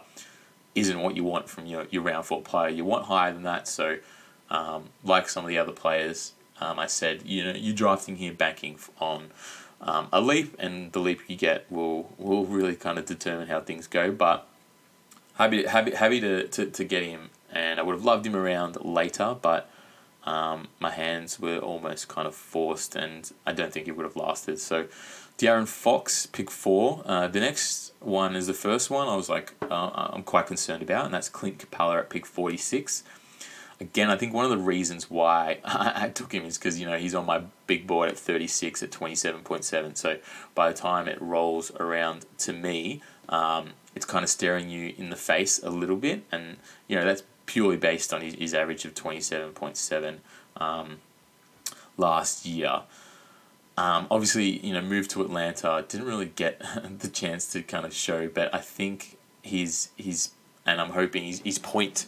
Isn't 0.76 1.00
what 1.00 1.16
you 1.16 1.24
want 1.24 1.50
from 1.50 1.66
your, 1.66 1.88
your 1.90 2.04
round 2.04 2.26
four 2.26 2.42
player. 2.42 2.70
You 2.70 2.86
want 2.86 3.06
higher 3.06 3.34
than 3.34 3.44
that. 3.44 3.68
So, 3.68 3.98
um, 4.50 4.90
like 5.04 5.28
some 5.28 5.44
of 5.44 5.50
the 5.50 5.58
other 5.58 5.72
players, 5.72 6.34
um, 6.60 6.80
I 6.80 6.88
said, 6.88 7.24
you 7.26 7.44
know, 7.44 7.54
you're 7.54 7.76
drafting 7.76 8.18
here 8.18 8.34
banking 8.34 8.80
on 9.00 9.32
um, 9.82 10.08
a 10.12 10.22
leap, 10.22 10.56
and 10.60 10.92
the 10.92 11.00
leap 11.00 11.22
you 11.28 11.36
get 11.36 11.72
will 11.72 12.12
will 12.18 12.46
really 12.46 12.76
kind 12.76 12.98
of 12.98 13.06
determine 13.06 13.48
how 13.48 13.60
things 13.62 13.88
go. 13.88 14.12
But 14.12 14.48
happy 15.36 15.66
happy 15.66 15.92
happy 15.92 16.20
to, 16.22 16.48
to, 16.48 16.66
to 16.66 16.84
get 16.84 17.04
him, 17.04 17.30
and 17.52 17.80
I 17.80 17.84
would 17.84 17.94
have 17.94 18.06
loved 18.06 18.26
him 18.26 18.36
around 18.36 18.78
later, 18.84 19.36
but 19.42 19.70
um, 20.24 20.68
my 20.80 20.92
hands 20.92 21.40
were 21.40 21.58
almost 21.60 22.08
kind 22.08 22.28
of 22.28 22.36
forced, 22.36 22.96
and 22.96 23.32
I 23.46 23.54
don't 23.54 23.72
think 23.72 23.86
he 23.86 23.92
would 23.92 24.06
have 24.06 24.16
lasted. 24.16 24.60
So, 24.60 24.88
De'Aaron 25.38 25.68
Fox, 25.68 26.26
pick 26.26 26.50
four. 26.50 27.04
Uh, 27.06 27.28
the 27.28 27.40
next 27.40 27.94
one 28.00 28.36
is 28.36 28.48
the 28.48 28.54
first 28.54 28.90
one 28.90 29.08
I 29.08 29.16
was 29.16 29.30
like, 29.30 29.54
uh, 29.62 30.10
I'm 30.14 30.24
quite 30.24 30.48
concerned 30.48 30.82
about, 30.82 31.06
and 31.06 31.14
that's 31.14 31.30
Clint 31.30 31.60
Capela 31.60 32.00
at 32.00 32.10
pick 32.10 32.26
46 32.26 33.04
again, 33.80 34.10
I 34.10 34.18
think 34.18 34.34
one 34.34 34.46
of 34.46 34.52
the 34.52 34.58
reasons 34.58 35.10
why 35.10 35.60
I 35.64 36.10
took 36.10 36.32
him 36.32 36.46
is 36.46 36.58
because 36.58 36.80
you 36.80 36.86
know 36.86 36.98
he's 36.98 37.16
on 37.16 37.26
my 37.26 37.44
big 37.66 37.88
board 37.88 38.10
at 38.10 38.18
thirty 38.18 38.48
six 38.48 38.82
at 38.84 38.92
twenty 38.92 39.16
seven 39.16 39.42
point 39.42 39.64
seven. 39.64 39.96
So 39.96 40.18
by 40.56 40.70
the 40.70 40.78
time 40.78 41.08
it 41.08 41.22
rolls 41.22 41.72
around 41.80 42.26
to 42.40 42.54
me, 42.54 43.02
um, 43.30 43.72
it's 43.96 44.06
kind 44.06 44.24
of 44.24 44.30
staring 44.30 44.70
you 44.70 44.94
in 44.98 45.10
the 45.10 45.16
face 45.16 45.62
a 45.62 45.70
little 45.70 45.98
bit, 45.98 46.24
and 46.32 46.58
you 46.88 46.96
know 46.96 47.06
that's 47.06 47.24
purely 47.48 47.78
based 47.78 48.14
on 48.14 48.22
his, 48.22 48.36
his 48.36 48.54
average 48.54 48.86
of 48.86 48.94
twenty 48.94 49.20
seven 49.20 49.52
point 49.54 49.76
seven 49.76 50.22
um, 50.58 51.00
last 51.98 52.46
year. 52.46 52.82
Um, 53.76 54.08
obviously, 54.10 54.66
you 54.66 54.74
know, 54.74 54.82
moved 54.82 55.10
to 55.12 55.22
Atlanta. 55.22 55.84
Didn't 55.88 56.08
really 56.08 56.28
get 56.28 56.62
the 57.00 57.08
chance 57.08 57.52
to 57.54 57.64
kind 57.64 57.86
of 57.86 57.94
show, 57.94 58.28
but 58.28 58.54
I 58.54 58.60
think 58.60 59.18
he's 59.42 59.90
he's 59.98 60.34
and 60.66 60.80
I'm 60.80 60.92
hoping 60.92 61.24
his 61.24 61.42
his 61.42 61.58
point 61.58 62.06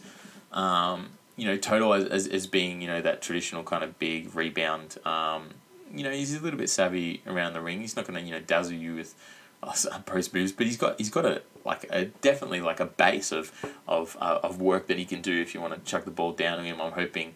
um, 0.52 1.10
you 1.36 1.46
know, 1.46 1.56
total 1.56 1.94
as, 1.94 2.04
as, 2.04 2.26
as 2.26 2.46
being, 2.46 2.82
you 2.82 2.86
know, 2.86 3.00
that 3.00 3.22
traditional 3.22 3.62
kind 3.62 3.82
of 3.82 3.98
big 3.98 4.34
rebound. 4.34 4.96
Um, 5.06 5.50
you 5.94 6.04
know, 6.04 6.10
he's 6.10 6.34
a 6.34 6.40
little 6.40 6.58
bit 6.58 6.68
savvy 6.68 7.22
around 7.26 7.54
the 7.54 7.62
ring. 7.62 7.80
He's 7.80 7.96
not 7.96 8.06
going 8.06 8.20
to, 8.20 8.24
you 8.24 8.32
know, 8.32 8.40
dazzle 8.40 8.74
you 8.74 8.94
with 8.96 9.14
uh, 9.62 9.72
post 10.06 10.34
moves, 10.34 10.52
but 10.52 10.66
he's 10.66 10.76
got 10.76 10.98
he's 10.98 11.10
got 11.10 11.24
a 11.24 11.42
like 11.64 11.86
a 11.90 12.06
definitely 12.06 12.60
like 12.60 12.80
a 12.80 12.86
base 12.86 13.32
of 13.32 13.52
of 13.86 14.16
uh, 14.20 14.40
of 14.42 14.60
work 14.60 14.86
that 14.88 14.98
he 14.98 15.04
can 15.04 15.20
do 15.20 15.40
if 15.40 15.54
you 15.54 15.60
want 15.60 15.74
to 15.74 15.80
chuck 15.90 16.04
the 16.04 16.10
ball 16.10 16.32
down 16.32 16.58
to 16.58 16.64
him. 16.64 16.80
I'm 16.80 16.92
hoping, 16.92 17.34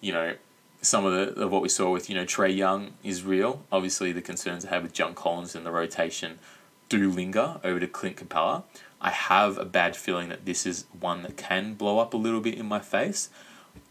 you 0.00 0.12
know, 0.12 0.34
some 0.82 1.04
of 1.04 1.12
the 1.12 1.42
of 1.42 1.50
what 1.50 1.62
we 1.62 1.68
saw 1.68 1.90
with 1.90 2.08
you 2.08 2.16
know 2.16 2.24
Trae 2.24 2.54
Young 2.54 2.92
is 3.02 3.24
real. 3.24 3.62
Obviously, 3.70 4.12
the 4.12 4.22
concerns 4.22 4.64
I 4.64 4.70
have 4.70 4.82
with 4.82 4.92
John 4.92 5.14
Collins 5.14 5.54
and 5.54 5.64
the 5.64 5.70
rotation 5.70 6.38
do 6.88 7.10
linger 7.10 7.60
over 7.62 7.80
to 7.80 7.86
Clint 7.86 8.16
Capela. 8.16 8.64
I 9.00 9.10
have 9.10 9.56
a 9.56 9.64
bad 9.64 9.96
feeling 9.96 10.28
that 10.28 10.44
this 10.44 10.66
is 10.66 10.84
one 10.98 11.22
that 11.22 11.36
can 11.36 11.74
blow 11.74 11.98
up 11.98 12.12
a 12.12 12.18
little 12.18 12.40
bit 12.40 12.54
in 12.54 12.66
my 12.66 12.80
face, 12.80 13.30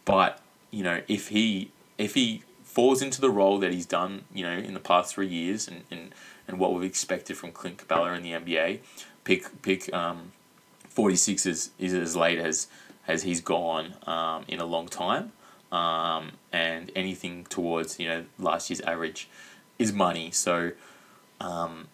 but 0.05 0.41
you 0.71 0.84
know 0.84 1.01
if 1.07 1.30
he 1.30 1.71
if 1.97 2.13
he 2.13 2.43
falls 2.69 3.01
into 3.01 3.19
the 3.19 3.32
role 3.32 3.57
that 3.57 3.73
he's 3.73 3.88
done, 3.88 4.23
you 4.34 4.43
know, 4.43 4.53
in 4.53 4.75
the 4.75 4.80
past 4.80 5.13
three 5.13 5.27
years 5.27 5.67
and, 5.67 5.84
and, 5.89 6.13
and 6.47 6.59
what 6.59 6.71
we've 6.71 6.88
expected 6.88 7.36
from 7.36 7.51
Clint 7.51 7.77
Capela 7.77 8.15
in 8.15 8.21
the 8.21 8.32
NBA, 8.32 8.80
pick 9.24 9.61
pick 9.61 9.93
um, 9.93 10.32
46 10.89 11.45
is, 11.45 11.70
is 11.80 11.93
as 11.93 12.15
late 12.15 12.39
as 12.39 12.67
as 13.07 13.24
he's 13.24 13.41
gone 13.41 13.95
um, 14.05 14.43
in 14.47 14.59
a 14.59 14.65
long 14.65 14.88
time. 14.88 15.32
Um, 15.72 16.32
and 16.51 16.91
anything 16.95 17.45
towards, 17.45 17.99
you 17.99 18.07
know, 18.07 18.26
last 18.38 18.70
year's 18.70 18.82
average 18.82 19.30
is 19.78 19.93
money. 19.93 20.32
So 20.32 20.72
um, 21.39 21.88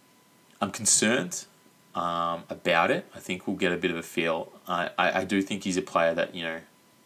I'm 0.62 0.72
concerned 0.72 1.46
um, 1.94 2.44
about 2.50 2.92
it. 2.92 3.06
I 3.16 3.20
think 3.20 3.48
we'll 3.48 3.56
get 3.56 3.72
a 3.72 3.78
bit 3.78 3.92
of 3.92 3.98
a 3.98 4.04
feel. 4.04 4.52
I, 4.68 4.92
I, 4.98 5.22
I 5.22 5.24
do 5.26 5.42
think 5.42 5.64
he's 5.64 5.78
a 5.78 5.82
player 5.82 6.14
that, 6.14 6.36
you 6.36 6.44
know, 6.44 6.60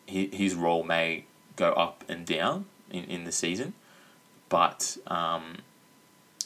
he, 0.05 0.27
his 0.27 0.55
role 0.55 0.83
may 0.83 1.25
go 1.55 1.71
up 1.73 2.03
and 2.07 2.25
down 2.25 2.65
in, 2.91 3.03
in 3.05 3.23
the 3.23 3.31
season, 3.31 3.73
but 4.47 4.97
um, 5.07 5.57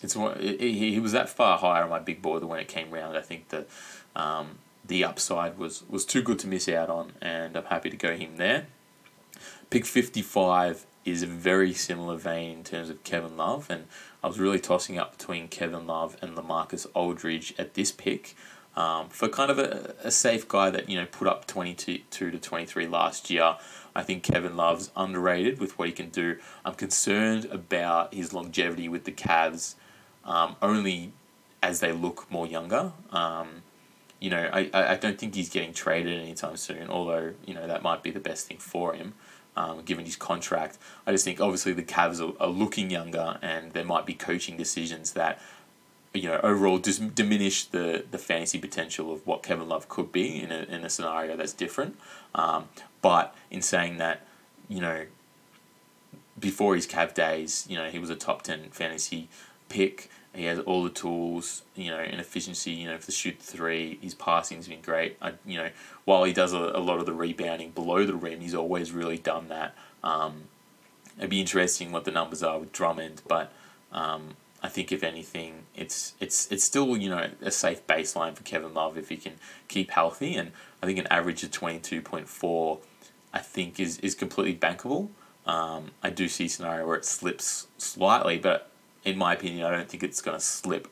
it's 0.03 0.13
he, 0.13 0.99
was 0.99 1.11
that 1.13 1.29
far 1.29 1.57
higher 1.57 1.83
on 1.83 1.89
my 1.89 1.99
big 1.99 2.21
board 2.21 2.43
when 2.43 2.59
it 2.59 2.67
came 2.67 2.91
round. 2.91 3.17
I 3.17 3.21
think 3.21 3.49
the 3.49 3.65
um, 4.15 4.59
the 4.85 5.03
upside 5.03 5.57
was 5.57 5.83
was 5.89 6.05
too 6.05 6.21
good 6.21 6.39
to 6.39 6.47
miss 6.47 6.67
out 6.69 6.89
on, 6.89 7.13
and 7.21 7.55
I'm 7.55 7.65
happy 7.65 7.89
to 7.89 7.97
go 7.97 8.15
him 8.15 8.37
there. 8.37 8.67
Pick 9.69 9.85
fifty 9.85 10.21
five 10.21 10.85
is 11.05 11.23
a 11.23 11.27
very 11.27 11.73
similar 11.73 12.17
vein 12.17 12.59
in 12.59 12.63
terms 12.63 12.89
of 12.89 13.03
Kevin 13.03 13.35
Love, 13.35 13.69
and 13.69 13.85
I 14.23 14.27
was 14.27 14.39
really 14.39 14.59
tossing 14.59 14.97
up 14.97 15.17
between 15.17 15.47
Kevin 15.47 15.85
Love 15.87 16.17
and 16.21 16.35
LaMarcus 16.35 16.85
Aldridge 16.93 17.53
at 17.57 17.73
this 17.73 17.91
pick. 17.91 18.35
Um, 18.75 19.09
for 19.09 19.29
kind 19.29 19.51
of 19.51 19.59
a, 19.59 19.93
a 20.03 20.09
safe 20.09 20.47
guy 20.47 20.71
that 20.71 20.89
you 20.89 20.99
know 20.99 21.05
put 21.05 21.27
up 21.27 21.45
22 21.45 21.99
to 22.09 22.39
23 22.39 22.87
last 22.87 23.29
year 23.29 23.55
I 23.95 24.03
think 24.03 24.23
Kevin 24.23 24.55
Love's 24.55 24.91
underrated 24.95 25.59
with 25.59 25.77
what 25.77 25.87
he 25.87 25.93
can 25.93 26.09
do. 26.09 26.37
I'm 26.65 26.73
concerned 26.73 27.45
about 27.45 28.13
his 28.13 28.33
longevity 28.33 28.89
with 28.89 29.03
the 29.03 29.11
Cavs, 29.11 29.75
um, 30.25 30.55
only 30.61 31.11
as 31.61 31.79
they 31.79 31.91
look 31.91 32.29
more 32.29 32.47
younger. 32.47 32.91
Um, 33.11 33.63
you 34.19 34.29
know, 34.29 34.49
I, 34.53 34.69
I 34.73 34.95
don't 34.95 35.17
think 35.17 35.35
he's 35.35 35.49
getting 35.49 35.73
traded 35.73 36.21
anytime 36.21 36.55
soon, 36.57 36.89
although, 36.89 37.33
you 37.45 37.53
know, 37.53 37.67
that 37.67 37.83
might 37.83 38.03
be 38.03 38.11
the 38.11 38.19
best 38.19 38.47
thing 38.47 38.57
for 38.57 38.93
him. 38.93 39.13
Um, 39.55 39.83
given 39.83 40.05
his 40.05 40.15
contract, 40.15 40.79
I 41.05 41.11
just 41.11 41.25
think 41.25 41.39
obviously 41.39 41.73
the 41.73 41.83
Cavs 41.83 42.19
are, 42.19 42.41
are 42.41 42.49
looking 42.49 42.89
younger, 42.89 43.37
and 43.41 43.71
there 43.73 43.85
might 43.85 44.05
be 44.05 44.15
coaching 44.15 44.57
decisions 44.57 45.11
that 45.11 45.39
you 46.13 46.29
know, 46.29 46.39
overall 46.43 46.77
just 46.77 47.15
diminish 47.15 47.65
the, 47.65 48.05
the 48.11 48.17
fantasy 48.17 48.59
potential 48.59 49.11
of 49.11 49.25
what 49.25 49.41
Kevin 49.41 49.67
Love 49.67 49.89
could 49.89 50.11
be 50.11 50.41
in 50.41 50.51
a, 50.51 50.63
in 50.63 50.83
a 50.83 50.89
scenario 50.89 51.35
that's 51.35 51.53
different. 51.53 51.97
Um, 52.35 52.69
but 53.01 53.35
in 53.49 53.61
saying 53.61 53.97
that, 53.97 54.21
you 54.69 54.79
know, 54.79 55.05
before 56.39 56.75
his 56.75 56.85
Cav 56.85 57.13
days, 57.13 57.65
you 57.67 57.77
know, 57.77 57.89
he 57.89 57.99
was 57.99 58.09
a 58.09 58.15
top 58.15 58.43
10 58.43 58.69
fantasy 58.71 59.27
pick. 59.73 60.09
He 60.35 60.45
has 60.45 60.59
all 60.59 60.83
the 60.83 60.89
tools, 60.89 61.63
you 61.75 61.91
know, 61.91 61.99
and 61.99 62.19
efficiency, 62.19 62.71
you 62.71 62.87
know, 62.87 62.97
for 62.97 63.05
the 63.05 63.11
shoot 63.11 63.37
three. 63.39 63.99
His 64.01 64.15
passing's 64.15 64.67
been 64.67 64.81
great. 64.81 65.17
I, 65.21 65.33
you 65.45 65.57
know, 65.57 65.69
while 66.05 66.23
he 66.23 66.33
does 66.33 66.53
a, 66.53 66.57
a 66.57 66.79
lot 66.79 66.99
of 66.99 67.05
the 67.05 67.13
rebounding 67.13 67.71
below 67.71 68.05
the 68.05 68.15
rim, 68.15 68.39
he's 68.39 68.55
always 68.55 68.91
really 68.91 69.17
done 69.17 69.49
that. 69.49 69.75
Um, 70.03 70.45
it'd 71.17 71.29
be 71.29 71.39
interesting 71.39 71.91
what 71.91 72.05
the 72.05 72.11
numbers 72.11 72.41
are 72.41 72.59
with 72.59 72.71
Drummond, 72.71 73.21
but 73.27 73.51
um, 73.91 74.35
I 74.63 74.69
think 74.69 74.91
if 74.91 75.03
anything, 75.03 75.65
it's 75.75 76.13
it's 76.19 76.51
it's 76.51 76.63
still 76.63 76.97
you 76.97 77.09
know 77.09 77.29
a 77.41 77.51
safe 77.51 77.85
baseline 77.85 78.35
for 78.35 78.43
Kevin 78.43 78.73
Love 78.73 78.97
if 78.97 79.09
he 79.09 79.17
can 79.17 79.33
keep 79.67 79.91
healthy, 79.91 80.35
and 80.35 80.51
I 80.81 80.87
think 80.87 80.97
an 80.97 81.07
average 81.11 81.43
of 81.43 81.51
twenty 81.51 81.79
two 81.79 82.01
point 82.01 82.27
four, 82.27 82.79
I 83.31 83.39
think 83.39 83.79
is 83.79 83.99
is 83.99 84.15
completely 84.15 84.55
bankable. 84.55 85.09
Um, 85.45 85.91
I 86.01 86.09
do 86.09 86.27
see 86.27 86.45
a 86.45 86.49
scenario 86.49 86.87
where 86.87 86.95
it 86.95 87.05
slips 87.05 87.67
slightly, 87.77 88.37
but 88.39 88.71
in 89.03 89.17
my 89.17 89.33
opinion, 89.33 89.65
I 89.65 89.71
don't 89.71 89.89
think 89.89 90.03
it's 90.03 90.21
going 90.21 90.37
to 90.37 90.43
slip 90.43 90.87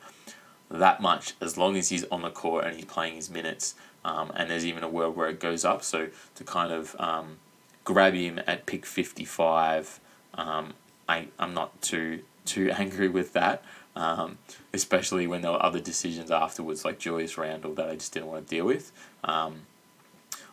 that 0.70 1.02
much 1.02 1.34
as 1.42 1.58
long 1.58 1.76
as 1.76 1.90
he's 1.90 2.06
on 2.06 2.22
the 2.22 2.30
court 2.30 2.66
and 2.66 2.76
he's 2.76 2.86
playing 2.86 3.16
his 3.16 3.30
minutes. 3.30 3.76
Um, 4.04 4.32
and 4.36 4.50
there's 4.50 4.66
even 4.66 4.84
a 4.84 4.90
world 4.90 5.16
where 5.16 5.30
it 5.30 5.40
goes 5.40 5.64
up. 5.64 5.84
So 5.84 6.08
to 6.36 6.44
kind 6.44 6.72
of 6.72 6.96
um, 7.00 7.38
grab 7.84 8.14
him 8.14 8.40
at 8.48 8.66
pick 8.66 8.86
55, 8.86 10.00
um, 10.36 10.74
I, 11.08 11.28
I'm 11.38 11.54
not 11.54 11.82
too 11.82 12.22
too 12.46 12.72
angry 12.78 13.08
with 13.08 13.34
that, 13.34 13.64
um, 13.96 14.38
especially 14.74 15.28
when 15.28 15.42
there 15.42 15.52
were 15.52 15.64
other 15.64 15.80
decisions 15.80 16.32
afterwards, 16.32 16.84
like 16.84 17.00
Julius 17.00 17.38
Randle, 17.38 17.74
that 17.76 17.88
I 17.88 17.96
just 17.96 18.14
didn't 18.14 18.30
want 18.30 18.48
to 18.48 18.56
deal 18.56 18.66
with. 18.66 18.92
Um, 19.24 19.62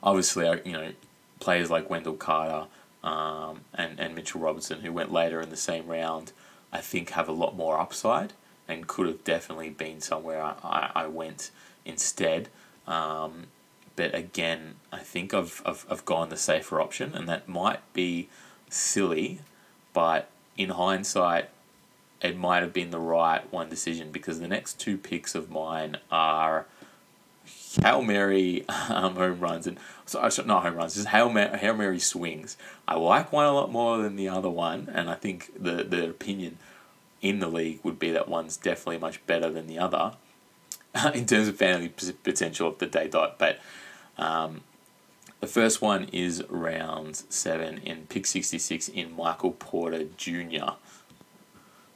obviously, 0.03 0.47
you 0.65 0.73
know, 0.73 0.93
players 1.41 1.71
like 1.71 1.89
Wendell 1.89 2.15
Carter 2.15 2.67
um, 3.03 3.61
and, 3.75 3.99
and 3.99 4.15
Mitchell 4.15 4.41
Robinson, 4.41 4.81
who 4.81 4.93
went 4.93 5.13
later 5.13 5.41
in 5.41 5.51
the 5.51 5.57
same 5.57 5.87
round, 5.87 6.33
I 6.73 6.81
think 6.81 7.11
have 7.11 7.29
a 7.29 7.33
lot 7.33 7.57
more 7.57 7.79
upside 7.79 8.33
and 8.69 8.87
could 8.87 9.07
have 9.07 9.25
definitely 9.25 9.71
been 9.71 10.01
somewhere 10.01 10.43
I, 10.43 10.91
I, 10.95 11.07
went 11.07 11.51
instead. 11.87 12.49
Um, 12.87 13.47
but 13.97 14.15
again, 14.15 14.75
I 14.93 14.99
think 14.99 15.33
I've, 15.33 15.63
I've, 15.65 15.87
I've 15.91 16.05
gone 16.05 16.29
the 16.29 16.37
safer 16.37 16.81
option, 16.81 17.15
and 17.15 17.27
that 17.29 17.49
might 17.49 17.81
be 17.95 18.29
silly, 18.69 19.41
but 19.95 20.29
in 20.59 20.69
hindsight, 20.71 21.49
it 22.21 22.37
might 22.37 22.63
have 22.63 22.73
been 22.73 22.91
the 22.91 22.99
right 22.99 23.51
one 23.53 23.71
decision 23.71 24.11
because 24.13 24.39
the 24.39 24.49
next 24.49 24.79
two 24.79 24.99
picks 24.99 25.35
of 25.35 25.51
mine 25.51 25.97
are 26.11 26.67
Hail 27.83 28.03
Mary 28.03 28.65
um, 28.69 29.17
home 29.17 29.41
runs 29.41 29.67
and 29.67 29.79
sorry, 30.07 30.31
not 30.47 30.63
home 30.63 30.77
runs, 30.77 30.95
just 30.95 31.09
Hail 31.09 31.31
Mary, 31.31 31.57
Hail 31.59 31.75
Mary 31.75 31.99
swings. 31.99 32.57
I 32.87 32.97
like 32.97 33.33
one 33.33 33.47
a 33.47 33.53
lot 33.53 33.71
more 33.71 33.99
than 33.99 34.17
the 34.17 34.29
other 34.29 34.51
one, 34.51 34.91
and 34.93 35.09
I 35.11 35.15
think 35.15 35.53
the, 35.61 35.85
the 35.85 36.09
opinion 36.09 36.59
in 37.21 37.41
the 37.41 37.49
league 37.49 37.81
would 37.83 37.99
be 37.99 38.11
that 38.13 38.29
one's 38.29 38.57
definitely 38.57 38.99
much 38.99 39.25
better 39.27 39.51
than 39.51 39.67
the 39.67 39.79
other 39.79 40.13
in 41.15 41.27
terms 41.27 41.49
of 41.49 41.57
family 41.57 41.93
potential 42.23 42.69
of 42.69 42.79
the 42.79 42.87
day 42.87 43.09
dot. 43.09 43.39
But 43.39 43.59
um, 44.17 44.63
the 45.41 45.47
first 45.47 45.81
one 45.81 46.05
is 46.13 46.43
round 46.49 47.23
seven 47.29 47.79
in 47.79 48.07
pick 48.09 48.27
66 48.27 48.89
in 48.89 49.15
Michael 49.17 49.53
Porter 49.53 50.05
Jr. 50.17 50.73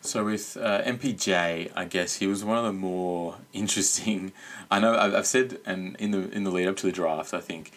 So 0.04 0.24
with 0.24 0.56
uh, 0.60 0.82
MPJ, 0.82 1.70
I 1.76 1.84
guess 1.84 2.16
he 2.16 2.26
was 2.26 2.44
one 2.44 2.58
of 2.58 2.64
the 2.64 2.72
more 2.72 3.36
interesting. 3.52 4.32
I 4.68 4.80
know 4.80 4.98
I've, 4.98 5.26
said, 5.26 5.60
and 5.64 5.94
in 5.96 6.10
the 6.10 6.28
in 6.30 6.42
the 6.42 6.50
lead 6.50 6.66
up 6.66 6.76
to 6.78 6.86
the 6.86 6.92
draft, 6.92 7.32
I 7.32 7.40
think 7.40 7.70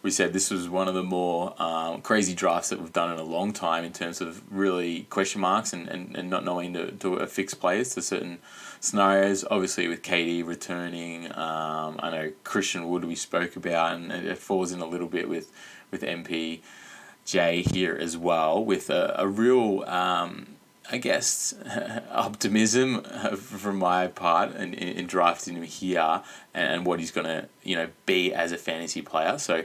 we 0.00 0.12
said 0.12 0.32
this 0.32 0.48
was 0.48 0.68
one 0.68 0.86
of 0.86 0.94
the 0.94 1.02
more 1.02 1.60
um, 1.60 2.00
crazy 2.00 2.34
drafts 2.34 2.68
that 2.68 2.80
we've 2.80 2.92
done 2.92 3.12
in 3.12 3.18
a 3.18 3.24
long 3.24 3.52
time 3.52 3.84
in 3.84 3.92
terms 3.92 4.20
of 4.20 4.42
really 4.48 5.02
question 5.10 5.40
marks 5.40 5.72
and, 5.72 5.88
and, 5.88 6.16
and 6.16 6.30
not 6.30 6.44
knowing 6.44 6.72
to, 6.74 6.92
to 6.92 7.14
affix 7.16 7.52
players 7.52 7.94
to 7.94 8.02
certain 8.02 8.38
scenarios. 8.78 9.44
Obviously, 9.50 9.88
with 9.88 10.02
KD 10.02 10.46
returning, 10.46 11.26
um, 11.36 11.98
I 12.00 12.10
know 12.10 12.32
Christian 12.44 12.88
Wood 12.88 13.04
we 13.04 13.16
spoke 13.16 13.56
about, 13.56 13.96
and 13.96 14.12
it 14.12 14.38
falls 14.38 14.70
in 14.70 14.80
a 14.80 14.86
little 14.86 15.08
bit 15.08 15.28
with 15.28 15.50
with 15.90 16.02
MPJ 16.02 17.72
here 17.74 17.96
as 18.00 18.16
well, 18.16 18.64
with 18.64 18.88
a, 18.88 19.16
a 19.18 19.26
real. 19.26 19.82
Um, 19.88 20.46
I 20.90 20.98
guess, 20.98 21.54
optimism 22.10 23.02
from 23.36 23.76
my 23.76 24.08
part 24.08 24.54
in, 24.56 24.74
in, 24.74 25.06
drafting 25.06 25.56
him 25.56 25.62
here 25.62 26.22
and 26.52 26.84
what 26.84 26.98
he's 26.98 27.10
going 27.10 27.26
to, 27.26 27.48
you 27.62 27.76
know, 27.76 27.88
be 28.04 28.34
as 28.34 28.52
a 28.52 28.58
fantasy 28.58 29.00
player. 29.00 29.38
So 29.38 29.64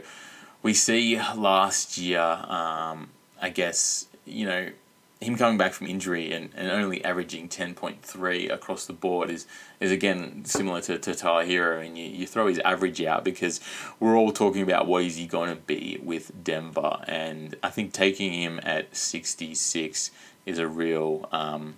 we 0.62 0.74
see 0.74 1.20
last 1.36 1.98
year, 1.98 2.20
um, 2.20 3.10
I 3.40 3.50
guess, 3.50 4.06
you 4.24 4.46
know, 4.46 4.68
him 5.20 5.36
coming 5.36 5.58
back 5.58 5.72
from 5.72 5.88
injury 5.88 6.32
and, 6.32 6.50
and 6.54 6.70
only 6.70 7.04
averaging 7.04 7.48
10.3 7.48 8.52
across 8.52 8.86
the 8.86 8.92
board 8.92 9.30
is, 9.30 9.46
is 9.80 9.90
again 9.90 10.44
similar 10.44 10.80
to, 10.82 10.96
to 10.98 11.14
Tyler 11.14 11.44
Herro 11.44 11.84
and 11.84 11.98
you, 11.98 12.04
you 12.04 12.26
throw 12.26 12.46
his 12.46 12.60
average 12.60 13.02
out 13.02 13.24
because 13.24 13.60
we're 13.98 14.16
all 14.16 14.30
talking 14.30 14.62
about 14.62 14.86
what 14.86 15.02
is 15.02 15.16
he 15.16 15.26
going 15.26 15.50
to 15.50 15.60
be 15.60 15.98
with 16.02 16.44
Denver 16.44 17.00
and 17.08 17.56
I 17.64 17.70
think 17.70 17.92
taking 17.92 18.32
him 18.32 18.60
at 18.62 18.96
66 18.96 20.12
is 20.48 20.58
a 20.58 20.66
real. 20.66 21.28
Um, 21.32 21.76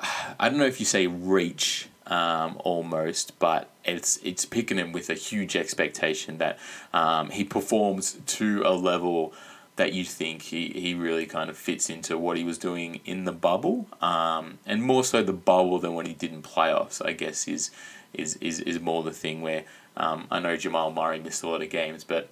I 0.38 0.48
don't 0.48 0.58
know 0.58 0.66
if 0.66 0.80
you 0.80 0.86
say 0.86 1.06
reach 1.06 1.88
um, 2.06 2.60
almost, 2.64 3.38
but 3.38 3.70
it's 3.84 4.18
it's 4.22 4.44
picking 4.44 4.78
him 4.78 4.92
with 4.92 5.08
a 5.10 5.14
huge 5.14 5.56
expectation 5.56 6.38
that 6.38 6.58
um, 6.92 7.30
he 7.30 7.44
performs 7.44 8.18
to 8.26 8.62
a 8.64 8.74
level 8.74 9.32
that 9.76 9.92
you 9.92 10.04
think 10.04 10.40
he, 10.40 10.68
he 10.70 10.94
really 10.94 11.26
kind 11.26 11.50
of 11.50 11.56
fits 11.56 11.90
into 11.90 12.16
what 12.16 12.38
he 12.38 12.44
was 12.44 12.56
doing 12.56 13.00
in 13.04 13.24
the 13.24 13.32
bubble, 13.32 13.86
um, 14.00 14.58
and 14.64 14.82
more 14.82 15.04
so 15.04 15.22
the 15.22 15.34
bubble 15.34 15.78
than 15.78 15.94
when 15.94 16.06
he 16.06 16.14
did 16.14 16.32
in 16.32 16.42
playoffs. 16.42 17.04
I 17.04 17.12
guess 17.12 17.46
is 17.46 17.70
is 18.12 18.36
is, 18.36 18.60
is 18.60 18.80
more 18.80 19.02
the 19.02 19.12
thing 19.12 19.40
where 19.40 19.64
um, 19.96 20.26
I 20.30 20.40
know 20.40 20.56
Jamal 20.56 20.92
Murray 20.92 21.20
missed 21.20 21.42
a 21.42 21.48
lot 21.48 21.62
of 21.62 21.70
games, 21.70 22.04
but 22.04 22.28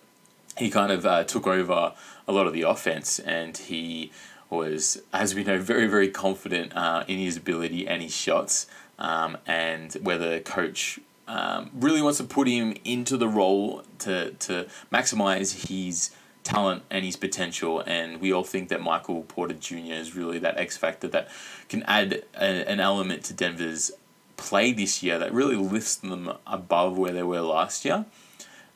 he 0.56 0.70
kind 0.70 0.92
of 0.92 1.04
uh, 1.04 1.24
took 1.24 1.46
over 1.46 1.92
a 2.28 2.32
lot 2.32 2.46
of 2.46 2.52
the 2.52 2.62
offense 2.62 3.18
and 3.18 3.56
he 3.56 4.12
was, 4.54 5.02
as 5.12 5.34
we 5.34 5.44
know, 5.44 5.58
very, 5.58 5.86
very 5.86 6.08
confident 6.08 6.74
uh, 6.76 7.04
in 7.08 7.18
his 7.18 7.36
ability 7.36 7.86
and 7.86 8.02
his 8.02 8.14
shots, 8.14 8.66
um, 8.98 9.36
and 9.46 9.94
whether 9.94 10.40
coach 10.40 11.00
um, 11.26 11.70
really 11.74 12.02
wants 12.02 12.18
to 12.18 12.24
put 12.24 12.48
him 12.48 12.74
into 12.84 13.16
the 13.16 13.28
role 13.28 13.82
to, 14.00 14.32
to 14.32 14.66
maximize 14.92 15.68
his 15.68 16.10
talent 16.42 16.82
and 16.90 17.04
his 17.04 17.16
potential. 17.16 17.80
And 17.80 18.20
we 18.20 18.32
all 18.32 18.44
think 18.44 18.68
that 18.68 18.80
Michael 18.80 19.22
Porter 19.22 19.54
Jr. 19.54 19.94
is 19.94 20.14
really 20.14 20.38
that 20.40 20.58
X 20.58 20.76
factor 20.76 21.08
that 21.08 21.28
can 21.68 21.82
add 21.84 22.24
a, 22.34 22.68
an 22.68 22.80
element 22.80 23.24
to 23.24 23.34
Denver's 23.34 23.90
play 24.36 24.72
this 24.72 25.02
year 25.02 25.18
that 25.18 25.32
really 25.32 25.56
lifts 25.56 25.96
them 25.96 26.32
above 26.46 26.98
where 26.98 27.12
they 27.12 27.22
were 27.22 27.40
last 27.40 27.84
year. 27.84 28.04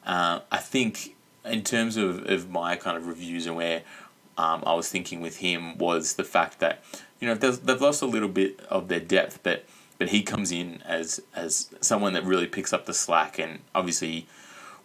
Uh, 0.06 0.40
I 0.50 0.58
think 0.58 1.16
in 1.44 1.62
terms 1.62 1.96
of, 1.96 2.24
of 2.26 2.50
my 2.50 2.76
kind 2.76 2.96
of 2.96 3.06
reviews 3.06 3.46
and 3.46 3.56
where 3.56 3.82
um, 4.38 4.62
I 4.64 4.74
was 4.74 4.88
thinking 4.88 5.20
with 5.20 5.38
him 5.38 5.76
was 5.76 6.14
the 6.14 6.24
fact 6.24 6.60
that 6.60 6.82
you 7.20 7.26
know 7.26 7.34
they've 7.34 7.80
lost 7.80 8.00
a 8.00 8.06
little 8.06 8.28
bit 8.28 8.60
of 8.70 8.88
their 8.88 9.00
depth, 9.00 9.40
but 9.42 9.64
but 9.98 10.10
he 10.10 10.22
comes 10.22 10.52
in 10.52 10.80
as 10.86 11.20
as 11.34 11.68
someone 11.80 12.12
that 12.12 12.24
really 12.24 12.46
picks 12.46 12.72
up 12.72 12.86
the 12.86 12.94
slack, 12.94 13.38
and 13.38 13.58
obviously 13.74 14.26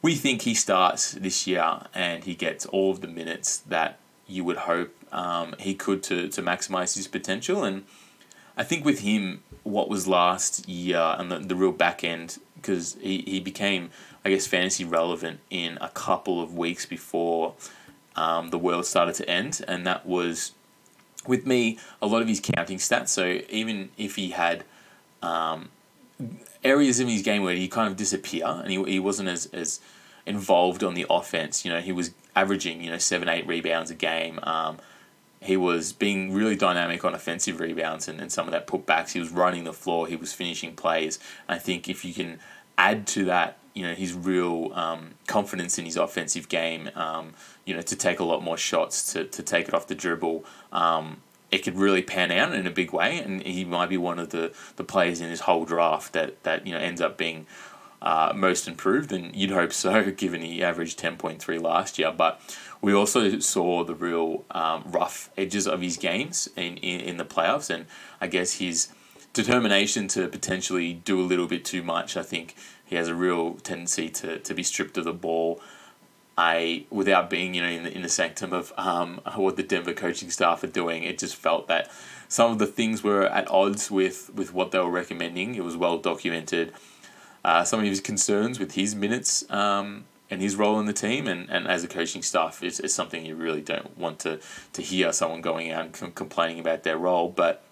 we 0.02 0.16
think 0.16 0.42
he 0.42 0.56
starts 0.56 1.14
this 1.14 1.48
year 1.48 1.82
and 1.94 2.26
he 2.26 2.36
gets 2.36 2.66
all 2.66 2.92
of 2.92 3.02
the 3.02 3.08
minutes 3.08 3.58
that 3.60 4.00
you 4.28 4.44
would 4.44 4.58
hope 4.58 4.94
um, 5.14 5.56
he 5.60 5.76
could 5.76 6.02
to 6.04 6.28
to 6.30 6.42
maximize 6.42 6.96
his 6.96 7.08
potential, 7.08 7.64
and 7.64 7.84
I 8.58 8.64
think 8.64 8.84
with 8.84 9.02
him, 9.02 9.44
what 9.62 9.88
was 9.88 10.08
last 10.08 10.68
year 10.68 11.16
and 11.18 11.32
the, 11.32 11.40
the 11.40 11.56
real 11.56 11.72
back 11.72 12.04
end 12.04 12.40
because 12.56 12.98
he, 13.02 13.22
he 13.28 13.40
became 13.40 13.92
I 14.26 14.30
guess 14.30 14.48
fantasy 14.48 14.84
relevant 14.84 15.42
in 15.52 15.78
a 15.80 15.90
couple 15.90 16.42
of 16.42 16.58
weeks 16.58 16.88
before 16.88 17.54
um, 18.16 18.50
the 18.50 18.58
world 18.58 18.86
started 18.86 19.16
to 19.16 19.30
end, 19.30 19.64
and 19.68 19.86
that 19.88 20.06
was 20.06 20.52
with 21.26 21.46
me 21.46 21.80
a 22.02 22.08
lot 22.08 22.22
of 22.22 22.28
his 22.28 22.40
counting 22.40 22.78
stats. 22.78 23.10
So 23.10 23.42
even 23.50 23.90
if 23.98 24.16
he 24.16 24.32
had 24.32 24.64
um, 25.22 25.70
areas 26.64 27.00
in 27.00 27.08
his 27.08 27.22
game 27.22 27.44
where 27.44 27.56
he 27.56 27.68
kind 27.68 27.88
of 27.88 27.96
disappear 27.98 28.46
and 28.46 28.70
he, 28.70 28.84
he 28.84 29.00
wasn't 29.00 29.30
as, 29.30 29.46
as 29.48 29.80
involved 30.26 30.84
on 30.84 30.94
the 30.94 31.06
offense, 31.10 31.64
you 31.66 31.72
know, 31.72 31.80
he 31.80 31.92
was 31.92 32.12
averaging 32.36 32.82
you 32.82 32.90
know 32.90 32.98
seven 32.98 33.30
eight 33.30 33.48
rebounds 33.48 33.92
a 33.92 33.96
game. 33.96 34.40
Um, 34.44 34.78
he 35.40 35.58
was 35.58 35.92
being 35.92 36.34
really 36.34 36.56
dynamic 36.56 37.04
on 37.04 37.14
offensive 37.14 37.60
rebounds 37.60 38.08
and, 38.08 38.22
and 38.22 38.32
some 38.32 38.48
of 38.48 38.54
that 38.54 38.66
putbacks. 38.66 39.12
He 39.12 39.20
was 39.20 39.30
running 39.30 39.66
the 39.66 39.74
floor. 39.74 40.08
He 40.08 40.16
was 40.16 40.32
finishing 40.32 40.74
plays. 40.74 41.20
I 41.50 41.58
think 41.58 41.90
if 41.90 42.06
you 42.06 42.14
can 42.14 42.40
add 42.78 43.06
to 43.08 43.26
that, 43.26 43.58
you 43.74 43.84
know, 43.84 43.94
his 43.94 44.14
real 44.14 44.72
um, 44.74 45.12
confidence 45.28 45.78
in 45.78 45.86
his 45.86 45.98
offensive 45.98 46.48
game, 46.50 46.90
um, 46.96 47.34
you 47.66 47.74
know, 47.76 47.82
to 47.82 47.96
take 47.96 48.20
a 48.20 48.24
lot 48.24 48.44
more 48.44 48.58
shots, 48.58 49.14
to, 49.14 49.26
to 49.26 49.42
take 49.42 49.68
it 49.68 49.74
off 49.74 49.88
the 49.88 49.96
dribble. 49.96 50.46
Um, 50.72 51.18
it 51.52 51.64
could 51.64 51.78
really 51.78 52.02
pan 52.02 52.32
out 52.32 52.54
in 52.54 52.66
a 52.66 52.72
big 52.72 52.94
way, 52.94 53.20
and 53.20 53.42
he 53.44 53.64
might 53.64 53.90
be 53.90 53.98
one 53.98 54.20
of 54.20 54.30
the, 54.30 54.52
the 54.76 54.84
players 54.84 55.22
in 55.22 55.30
his 55.30 55.42
whole 55.42 55.66
draft 55.66 56.14
that, 56.14 56.42
that 56.44 56.66
you 56.66 56.74
know 56.74 56.80
ends 56.80 57.00
up 57.00 57.18
being 57.18 57.46
uh, 58.02 58.34
most 58.36 58.68
improved, 58.68 59.12
and 59.12 59.36
you'd 59.36 59.52
hope 59.52 59.72
so, 59.72 60.12
given 60.18 60.42
he 60.42 60.64
averaged 60.64 60.98
ten 60.98 61.16
point 61.16 61.42
three 61.42 61.60
last 61.60 61.98
year. 62.00 62.12
But 62.12 62.42
we 62.82 62.94
also 62.94 63.40
saw 63.40 63.84
the 63.84 63.96
real 63.96 64.46
um, 64.52 64.84
rough 64.88 65.30
edges 65.38 65.68
of 65.68 65.82
his 65.82 65.98
games 65.98 66.50
in, 66.56 66.78
in 66.78 67.00
in 67.02 67.18
the 67.18 67.26
playoffs, 67.26 67.70
and 67.70 67.86
I 68.20 68.28
guess 68.28 68.54
his 68.54 68.90
determination 69.34 70.08
to 70.08 70.28
potentially 70.28 70.94
do 70.94 71.20
a 71.20 71.24
little 71.24 71.48
bit 71.48 71.66
too 71.66 71.84
much. 71.84 72.18
I 72.18 72.24
think 72.24 72.56
he 72.94 72.98
has 72.98 73.08
a 73.08 73.16
real 73.16 73.56
tendency 73.56 74.08
to, 74.08 74.38
to 74.38 74.54
be 74.54 74.62
stripped 74.62 75.00
of 75.00 75.04
the 75.04 75.14
ball 75.14 75.60
I, 76.38 76.86
without 76.92 77.28
being, 77.28 77.56
you 77.56 77.64
know, 77.64 77.68
in 77.68 77.84
the, 77.86 77.92
in 77.92 78.04
the 78.04 78.10
sanctum 78.10 78.54
of 78.54 78.72
um, 78.78 79.20
what 79.36 79.58
the 79.58 79.64
Denver 79.64 79.94
coaching 79.94 80.30
staff 80.30 80.64
are 80.64 80.68
doing, 80.68 81.02
it 81.02 81.18
just 81.18 81.36
felt 81.36 81.68
that 81.70 81.92
some 82.28 82.52
of 82.52 82.60
the 82.60 82.68
things 82.68 83.04
were 83.04 83.24
at 83.24 83.50
odds 83.50 83.90
with, 83.90 84.32
with 84.36 84.54
what 84.54 84.70
they 84.70 84.78
were 84.78 84.92
recommending. 84.92 85.56
It 85.56 85.64
was 85.64 85.76
well 85.76 85.98
documented. 85.98 86.72
Uh, 87.44 87.64
some 87.64 87.80
of 87.80 87.86
his 87.88 88.00
concerns 88.00 88.60
with 88.60 88.74
his 88.74 88.94
minutes 88.94 89.44
um, 89.50 90.06
and 90.30 90.40
his 90.40 90.56
role 90.56 90.80
in 90.80 90.86
the 90.86 90.94
team, 90.94 91.28
and, 91.28 91.50
and 91.50 91.68
as 91.68 91.84
a 91.84 91.88
coaching 91.88 92.22
staff, 92.22 92.62
is, 92.62 92.80
is 92.80 92.94
something 92.94 93.26
you 93.26 93.36
really 93.36 93.62
don't 93.62 93.98
want 93.98 94.20
to, 94.20 94.40
to 94.74 94.84
hear 94.84 95.12
someone 95.12 95.42
going 95.42 95.72
out 95.72 95.86
and 95.86 95.94
com- 95.94 96.12
complaining 96.12 96.60
about 96.60 96.84
their 96.84 97.00
role. 97.00 97.28
But 97.28 97.64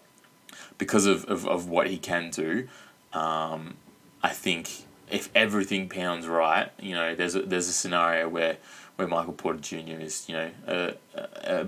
because 0.78 1.06
of, 1.06 1.24
of, 1.26 1.46
of 1.46 1.68
what 1.68 1.86
he 1.86 1.96
can 1.96 2.30
do, 2.30 2.66
um, 3.12 3.74
I 4.20 4.30
think 4.30 4.86
if 5.12 5.28
everything 5.34 5.88
pounds 5.88 6.26
right, 6.26 6.70
you 6.80 6.94
know, 6.94 7.14
there's 7.14 7.34
a, 7.34 7.42
there's 7.42 7.68
a 7.68 7.72
scenario 7.72 8.28
where 8.28 8.56
where 8.96 9.06
Michael 9.06 9.34
Porter 9.34 9.60
Jr. 9.60 10.00
is, 10.00 10.28
you 10.28 10.34
know, 10.34 10.50
a, 10.66 10.94
a 11.44 11.66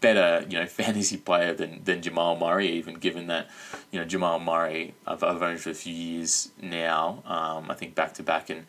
better, 0.00 0.46
you 0.48 0.58
know, 0.58 0.66
fantasy 0.82 1.16
player 1.16 1.52
than, 1.52 1.82
than 1.84 2.02
Jamal 2.02 2.36
Murray, 2.38 2.68
even 2.68 2.94
given 2.94 3.26
that, 3.26 3.48
you 3.90 3.98
know, 3.98 4.04
Jamal 4.04 4.40
Murray 4.40 4.94
I've, 5.06 5.22
I've 5.22 5.42
owned 5.42 5.60
for 5.60 5.70
a 5.70 5.74
few 5.74 5.92
years 5.92 6.50
now, 6.60 7.22
um, 7.26 7.70
I 7.70 7.74
think 7.74 7.94
back 7.94 8.14
to 8.14 8.22
back, 8.22 8.48
and 8.48 8.64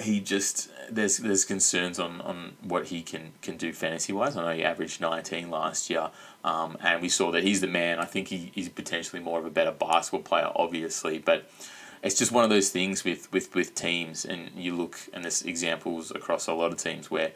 he 0.00 0.20
just 0.20 0.70
there's 0.90 1.18
there's 1.18 1.44
concerns 1.44 1.98
on, 1.98 2.20
on 2.20 2.56
what 2.62 2.86
he 2.86 3.02
can, 3.02 3.32
can 3.40 3.56
do 3.56 3.72
fantasy 3.72 4.12
wise. 4.12 4.36
I 4.36 4.42
know 4.42 4.56
he 4.56 4.64
averaged 4.64 5.00
nineteen 5.00 5.50
last 5.50 5.88
year, 5.88 6.10
um, 6.44 6.76
and 6.82 7.00
we 7.00 7.08
saw 7.08 7.30
that 7.30 7.44
he's 7.44 7.60
the 7.62 7.66
man. 7.66 7.98
I 7.98 8.04
think 8.04 8.28
he, 8.28 8.50
he's 8.54 8.68
potentially 8.68 9.22
more 9.22 9.38
of 9.38 9.46
a 9.46 9.50
better 9.50 9.70
basketball 9.72 10.22
player, 10.22 10.50
obviously, 10.54 11.18
but 11.18 11.48
it's 12.02 12.16
just 12.16 12.32
one 12.32 12.44
of 12.44 12.50
those 12.50 12.70
things 12.70 13.04
with, 13.04 13.32
with, 13.32 13.54
with 13.54 13.74
teams, 13.74 14.24
and 14.24 14.50
you 14.56 14.74
look, 14.74 14.98
and 15.12 15.24
there's 15.24 15.42
examples 15.42 16.10
across 16.10 16.46
a 16.46 16.52
lot 16.52 16.72
of 16.72 16.78
teams 16.78 17.10
where 17.10 17.32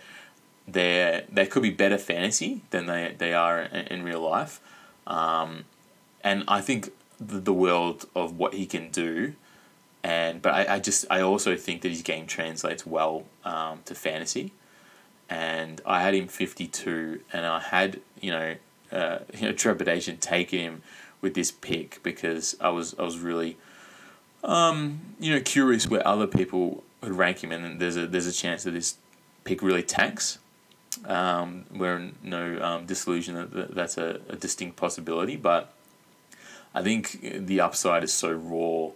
they 0.69 1.25
they 1.31 1.47
could 1.47 1.63
be 1.63 1.71
better 1.71 1.99
fantasy 1.99 2.63
than 2.71 2.87
they, 2.87 3.15
they 3.17 3.33
are 3.33 3.63
in, 3.63 3.87
in 3.87 4.03
real 4.03 4.21
life. 4.21 4.61
Um, 5.07 5.65
and 6.23 6.43
I 6.49 6.61
think 6.61 6.91
the, 7.21 7.39
the 7.39 7.53
world 7.53 8.07
of 8.15 8.37
what 8.37 8.55
he 8.55 8.67
can 8.67 8.91
do, 8.91 9.35
and 10.03 10.43
but 10.43 10.53
I, 10.53 10.75
I 10.75 10.79
just 10.81 11.07
I 11.11 11.21
also 11.21 11.57
think 11.57 11.83
that 11.83 11.91
his 11.91 12.03
game 12.03 12.27
translates 12.27 12.85
well 12.85 13.25
um, 13.45 13.81
to 13.85 13.95
fantasy. 13.95 14.53
And 15.29 15.81
I 15.85 16.03
had 16.03 16.15
him 16.15 16.29
fifty 16.29 16.67
two, 16.67 17.21
and 17.33 17.47
I 17.47 17.61
had 17.61 18.01
you 18.21 18.33
know 18.33 18.57
uh, 18.91 19.19
you 19.35 19.47
know 19.47 19.53
trepidation 19.53 20.17
taking 20.19 20.61
him 20.61 20.83
with 21.21 21.35
this 21.35 21.53
pick 21.53 22.03
because 22.03 22.57
I 22.61 22.71
was 22.71 22.95
I 22.99 23.03
was 23.03 23.19
really 23.19 23.57
um, 24.45 25.01
you 25.19 25.33
know, 25.33 25.41
curious 25.41 25.89
where 25.89 26.07
other 26.07 26.27
people 26.27 26.85
would 27.03 27.13
rank 27.13 27.43
him, 27.43 27.53
and 27.53 27.81
there's 27.81 27.97
a 27.97 28.07
there's 28.07 28.27
a 28.27 28.33
chance 28.33 28.65
that 28.65 28.73
this 28.73 28.97
pick 29.45 29.63
really 29.63 29.83
tanks. 29.83 30.39
Um, 31.05 31.67
we're 31.75 32.11
no 32.23 32.59
um, 32.61 32.87
disillusion 32.87 33.35
that 33.53 33.75
that's 33.75 33.99
a, 33.99 34.21
a 34.29 34.37
distinct 34.37 34.77
possibility, 34.77 35.37
but 35.37 35.73
I 36.75 36.83
think 36.83 37.21
the 37.23 37.61
upside 37.61 38.03
is 38.05 38.13
so 38.13 38.33
raw 38.33 38.91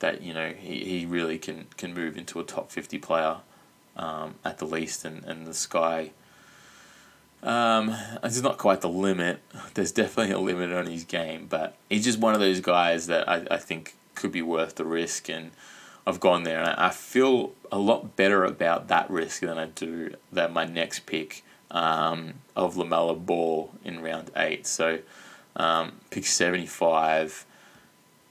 that 0.00 0.22
you 0.22 0.34
know 0.34 0.50
he, 0.50 0.84
he 0.84 1.06
really 1.06 1.38
can 1.38 1.66
can 1.76 1.94
move 1.94 2.16
into 2.16 2.40
a 2.40 2.44
top 2.44 2.70
fifty 2.70 2.98
player 2.98 3.36
um, 3.96 4.34
at 4.44 4.58
the 4.58 4.66
least, 4.66 5.04
and, 5.04 5.24
and 5.24 5.46
the 5.46 5.54
sky. 5.54 6.12
Um, 7.42 7.96
it's 8.22 8.40
not 8.40 8.56
quite 8.56 8.82
the 8.82 8.88
limit. 8.88 9.40
There's 9.74 9.90
definitely 9.90 10.32
a 10.32 10.38
limit 10.38 10.72
on 10.72 10.86
his 10.86 11.04
game, 11.04 11.46
but 11.48 11.74
he's 11.88 12.04
just 12.04 12.18
one 12.18 12.34
of 12.34 12.40
those 12.40 12.60
guys 12.60 13.08
that 13.08 13.28
I, 13.28 13.44
I 13.50 13.56
think 13.56 13.96
could 14.14 14.32
be 14.32 14.42
worth 14.42 14.76
the 14.76 14.84
risk. 14.84 15.28
And 15.28 15.52
I've 16.06 16.20
gone 16.20 16.42
there, 16.42 16.60
and 16.60 16.68
I 16.70 16.90
feel 16.90 17.52
a 17.70 17.78
lot 17.78 18.16
better 18.16 18.44
about 18.44 18.88
that 18.88 19.08
risk 19.10 19.40
than 19.40 19.58
I 19.58 19.66
do 19.66 20.14
than 20.32 20.52
my 20.52 20.64
next 20.64 21.06
pick 21.06 21.44
um, 21.70 22.34
of 22.56 22.74
LaMelo 22.74 23.24
Ball 23.24 23.70
in 23.84 24.02
round 24.02 24.30
eight. 24.36 24.66
So, 24.66 24.98
um, 25.56 26.00
pick 26.10 26.26
75. 26.26 27.46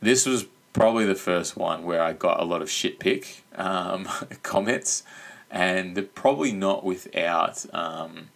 This 0.02 0.26
was 0.26 0.46
probably 0.74 1.06
the 1.06 1.16
first 1.16 1.58
one 1.58 1.84
where 1.84 2.02
I 2.02 2.14
got 2.14 2.40
a 2.40 2.44
lot 2.46 2.62
of 2.62 2.70
shit 2.70 3.00
pick 3.00 3.44
um, 3.56 4.08
comments, 4.44 5.04
and 5.50 6.10
probably 6.14 6.52
not 6.52 6.84
without 6.84 7.66
um, 7.74 8.30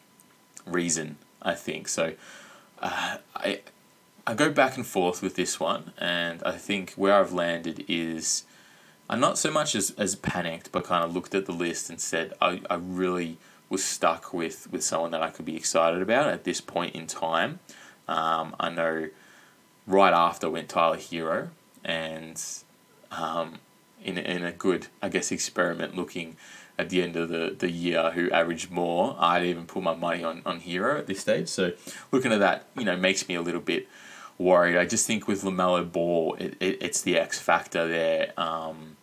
reason, 0.66 1.18
I 1.42 1.56
think. 1.56 1.88
So, 1.88 2.14
uh, 2.80 3.18
I 3.36 3.62
I 4.28 4.34
go 4.34 4.50
back 4.50 4.76
and 4.76 4.86
forth 4.86 5.22
with 5.22 5.36
this 5.36 5.60
one, 5.60 5.94
and 6.00 6.42
I 6.44 6.54
think 6.54 6.94
where 6.94 7.14
I've 7.14 7.32
landed 7.32 7.86
is 7.88 8.44
I'm 9.08 9.20
not 9.20 9.38
so 9.38 9.52
much 9.52 9.76
as, 9.76 9.92
as 9.98 10.16
panicked, 10.16 10.72
but 10.72 10.84
kind 10.84 11.04
of 11.04 11.14
looked 11.14 11.36
at 11.36 11.46
the 11.46 11.52
list 11.52 11.92
and 11.92 12.02
said 12.02 12.34
I, 12.42 12.62
I 12.70 12.76
really 12.76 13.38
was 13.70 13.84
stuck 13.84 14.34
with, 14.34 14.68
with 14.72 14.84
someone 14.84 15.12
that 15.12 15.22
I 15.22 15.30
could 15.30 15.46
be 15.46 15.56
excited 15.56 16.02
about 16.02 16.28
at 16.28 16.44
this 16.44 16.60
point 16.60 16.96
in 16.96 17.06
time. 17.06 17.60
Um, 18.08 18.56
I 18.60 18.70
know 18.70 19.10
right 19.86 20.14
after 20.14 20.50
went 20.50 20.70
Tyler 20.70 20.98
Herro, 20.98 21.50
and 21.84 22.42
um, 23.12 23.60
in, 24.04 24.18
in 24.18 24.44
a 24.44 24.52
good, 24.52 24.88
I 25.04 25.10
guess, 25.10 25.32
experiment 25.32 25.96
looking 25.96 26.36
at 26.80 26.90
the 26.90 27.04
end 27.04 27.16
of 27.16 27.30
the, 27.30 27.56
the 27.58 27.70
year 27.70 28.12
who 28.12 28.32
averaged 28.32 28.72
more, 28.72 29.16
I'd 29.20 29.44
even 29.44 29.66
put 29.66 29.84
my 29.84 29.96
money 29.96 30.24
on, 30.24 30.42
on 30.48 30.62
Herro 30.62 30.98
at 30.98 31.06
this 31.06 31.20
stage. 31.20 31.48
So 31.48 31.74
looking 32.12 32.34
at 32.34 32.40
that, 32.40 32.66
you 32.76 32.86
know, 32.86 32.98
makes 32.98 33.28
me 33.30 33.36
a 33.36 33.42
little 33.42 33.62
bit 33.62 33.88
worried. 34.38 34.78
I 34.78 34.86
just 34.86 35.08
think 35.08 35.28
with 35.28 35.44
LaMelo 35.44 35.92
Ball, 35.92 36.36
it, 36.40 36.56
it, 36.60 36.78
it's 36.82 37.02
the 37.02 37.18
X 37.18 37.40
factor 37.40 37.88
there. 37.88 38.34
Um, 38.38 38.98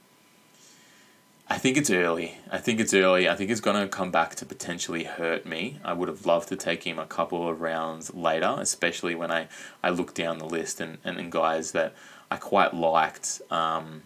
I 1.48 1.58
think 1.58 1.76
it's 1.76 1.90
early. 1.90 2.38
I 2.50 2.58
think 2.58 2.80
it's 2.80 2.94
early. 2.94 3.28
I 3.28 3.34
think 3.34 3.50
it's 3.50 3.60
going 3.60 3.80
to 3.80 3.86
come 3.86 4.10
back 4.10 4.34
to 4.36 4.46
potentially 4.46 5.04
hurt 5.04 5.44
me. 5.44 5.78
I 5.84 5.92
would 5.92 6.08
have 6.08 6.24
loved 6.24 6.48
to 6.48 6.56
take 6.56 6.84
him 6.84 6.98
a 6.98 7.04
couple 7.04 7.46
of 7.46 7.60
rounds 7.60 8.14
later, 8.14 8.56
especially 8.58 9.14
when 9.14 9.30
I, 9.30 9.48
I 9.82 9.90
look 9.90 10.14
down 10.14 10.38
the 10.38 10.46
list 10.46 10.80
and, 10.80 10.98
and, 11.04 11.18
and 11.18 11.30
guys 11.30 11.72
that 11.72 11.94
I 12.30 12.38
quite 12.38 12.72
liked, 12.72 13.42
um, 13.50 14.02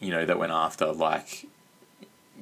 you 0.00 0.10
know, 0.10 0.24
that 0.24 0.38
went 0.38 0.50
after 0.50 0.86
like, 0.86 1.46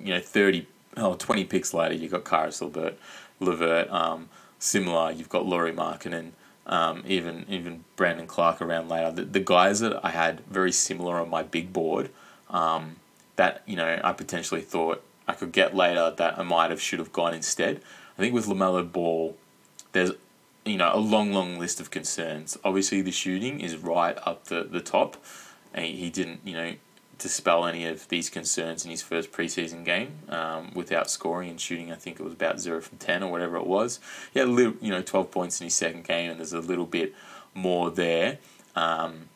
you 0.02 0.14
know, 0.14 0.20
30, 0.20 0.66
oh, 0.96 1.14
20 1.14 1.44
picks 1.44 1.74
later, 1.74 1.94
you've 1.94 2.12
got 2.12 2.24
Caris 2.24 2.62
LeVert, 2.62 2.98
Levert, 3.38 3.90
um, 3.90 4.30
similar, 4.58 5.10
you've 5.10 5.28
got 5.28 5.44
Lauri 5.44 5.72
Markkanen, 5.72 6.30
um, 6.66 7.02
even 7.06 7.46
even 7.48 7.84
Brandon 7.94 8.26
Clarke 8.26 8.60
around 8.60 8.88
later. 8.88 9.12
The, 9.12 9.24
the 9.24 9.40
guys 9.40 9.80
that 9.80 10.04
I 10.04 10.10
had 10.10 10.40
very 10.46 10.72
similar 10.72 11.18
on 11.18 11.30
my 11.30 11.42
big 11.42 11.72
board, 11.72 12.10
um, 12.50 12.96
that 13.36 13.62
you 13.66 13.76
know 13.76 14.00
I 14.02 14.12
potentially 14.12 14.62
thought 14.62 15.02
I 15.28 15.34
could 15.34 15.52
get 15.52 15.74
later 15.74 16.12
that 16.16 16.38
I 16.38 16.42
might 16.42 16.70
have 16.70 16.80
should 16.80 16.98
have 16.98 17.12
gone 17.12 17.34
instead. 17.34 17.80
I 18.18 18.20
think 18.20 18.34
with 18.34 18.46
Lamelo 18.46 18.90
Ball, 18.90 19.36
there's 19.92 20.12
you 20.64 20.76
know 20.76 20.90
a 20.92 20.98
long 20.98 21.32
long 21.32 21.58
list 21.58 21.80
of 21.80 21.90
concerns. 21.90 22.58
Obviously, 22.64 23.00
the 23.00 23.12
shooting 23.12 23.60
is 23.60 23.76
right 23.76 24.18
up 24.24 24.46
the 24.46 24.64
the 24.64 24.80
top, 24.80 25.22
and 25.72 25.84
he, 25.84 25.92
he 25.92 26.10
didn't 26.10 26.40
you 26.44 26.54
know 26.54 26.74
dispel 27.18 27.66
any 27.66 27.86
of 27.86 28.08
these 28.08 28.28
concerns 28.28 28.84
in 28.84 28.90
his 28.90 29.02
first 29.02 29.32
preseason 29.32 29.84
game 29.84 30.18
um, 30.28 30.70
without 30.74 31.10
scoring 31.10 31.50
and 31.50 31.60
shooting. 31.60 31.90
I 31.90 31.94
think 31.94 32.20
it 32.20 32.22
was 32.22 32.32
about 32.32 32.60
zero 32.60 32.80
from 32.80 32.98
ten 32.98 33.22
or 33.22 33.30
whatever 33.30 33.56
it 33.56 33.66
was. 33.66 34.00
He 34.32 34.38
had 34.38 34.48
a 34.48 34.52
little, 34.52 34.74
you 34.80 34.90
know, 34.90 35.02
twelve 35.02 35.30
points 35.30 35.60
in 35.60 35.64
his 35.64 35.74
second 35.74 36.04
game, 36.04 36.30
and 36.30 36.40
there's 36.40 36.52
a 36.52 36.60
little 36.60 36.86
bit 36.86 37.14
more 37.54 37.90
there. 37.90 38.38
Um, 38.74 39.28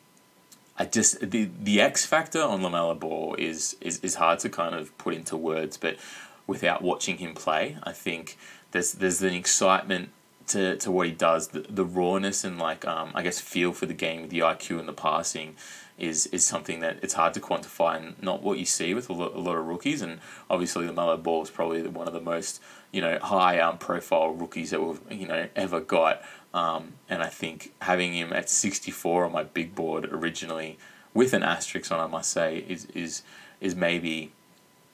I 0.77 0.85
just 0.85 1.31
the 1.31 1.49
the 1.59 1.81
X 1.81 2.05
factor 2.05 2.41
on 2.41 2.61
Lamelo 2.61 2.99
Ball 2.99 3.35
is, 3.37 3.75
is 3.81 3.99
is 3.99 4.15
hard 4.15 4.39
to 4.39 4.49
kind 4.49 4.75
of 4.75 4.95
put 4.97 5.13
into 5.13 5.35
words, 5.35 5.77
but 5.77 5.97
without 6.47 6.81
watching 6.81 7.17
him 7.17 7.33
play, 7.33 7.77
I 7.83 7.91
think 7.91 8.37
there's 8.71 8.93
there's 8.93 9.21
an 9.21 9.33
excitement 9.33 10.09
to, 10.47 10.75
to 10.77 10.91
what 10.91 11.07
he 11.07 11.13
does, 11.13 11.49
the, 11.49 11.61
the 11.61 11.85
rawness 11.85 12.43
and 12.43 12.59
like 12.59 12.85
um, 12.85 13.11
I 13.15 13.23
guess 13.23 13.39
feel 13.39 13.73
for 13.73 13.85
the 13.85 13.93
game, 13.93 14.29
the 14.29 14.39
IQ 14.39 14.79
and 14.79 14.87
the 14.87 14.93
passing 14.93 15.55
is 16.01 16.25
is 16.27 16.43
something 16.43 16.79
that 16.79 16.97
it's 17.03 17.13
hard 17.13 17.33
to 17.35 17.39
quantify 17.39 17.95
and 17.95 18.21
not 18.21 18.41
what 18.41 18.57
you 18.57 18.65
see 18.65 18.93
with 18.93 19.07
a 19.09 19.13
lot, 19.13 19.35
a 19.35 19.39
lot 19.39 19.55
of 19.55 19.65
rookies. 19.67 20.01
And 20.01 20.19
obviously, 20.49 20.87
LaMelo 20.87 21.21
Ball 21.21 21.43
is 21.43 21.51
probably 21.51 21.83
one 21.83 22.07
of 22.07 22.13
the 22.13 22.19
most 22.19 22.59
you 22.91 23.01
know 23.01 23.19
high 23.19 23.59
um, 23.59 23.77
profile 23.77 24.31
rookies 24.31 24.71
that 24.71 24.81
we've 24.81 24.99
you 25.11 25.27
know 25.27 25.47
ever 25.55 25.79
got. 25.79 26.21
Um, 26.53 26.93
and 27.07 27.21
I 27.21 27.27
think 27.27 27.73
having 27.83 28.13
him 28.13 28.33
at 28.33 28.49
sixty 28.49 28.91
four 28.91 29.25
on 29.25 29.31
my 29.31 29.43
big 29.43 29.75
board 29.75 30.05
originally, 30.05 30.79
with 31.13 31.33
an 31.33 31.43
asterisk 31.43 31.91
on, 31.91 31.99
I 31.99 32.07
must 32.07 32.31
say, 32.31 32.65
is 32.67 32.85
is 32.87 33.21
is 33.61 33.75
maybe 33.75 34.31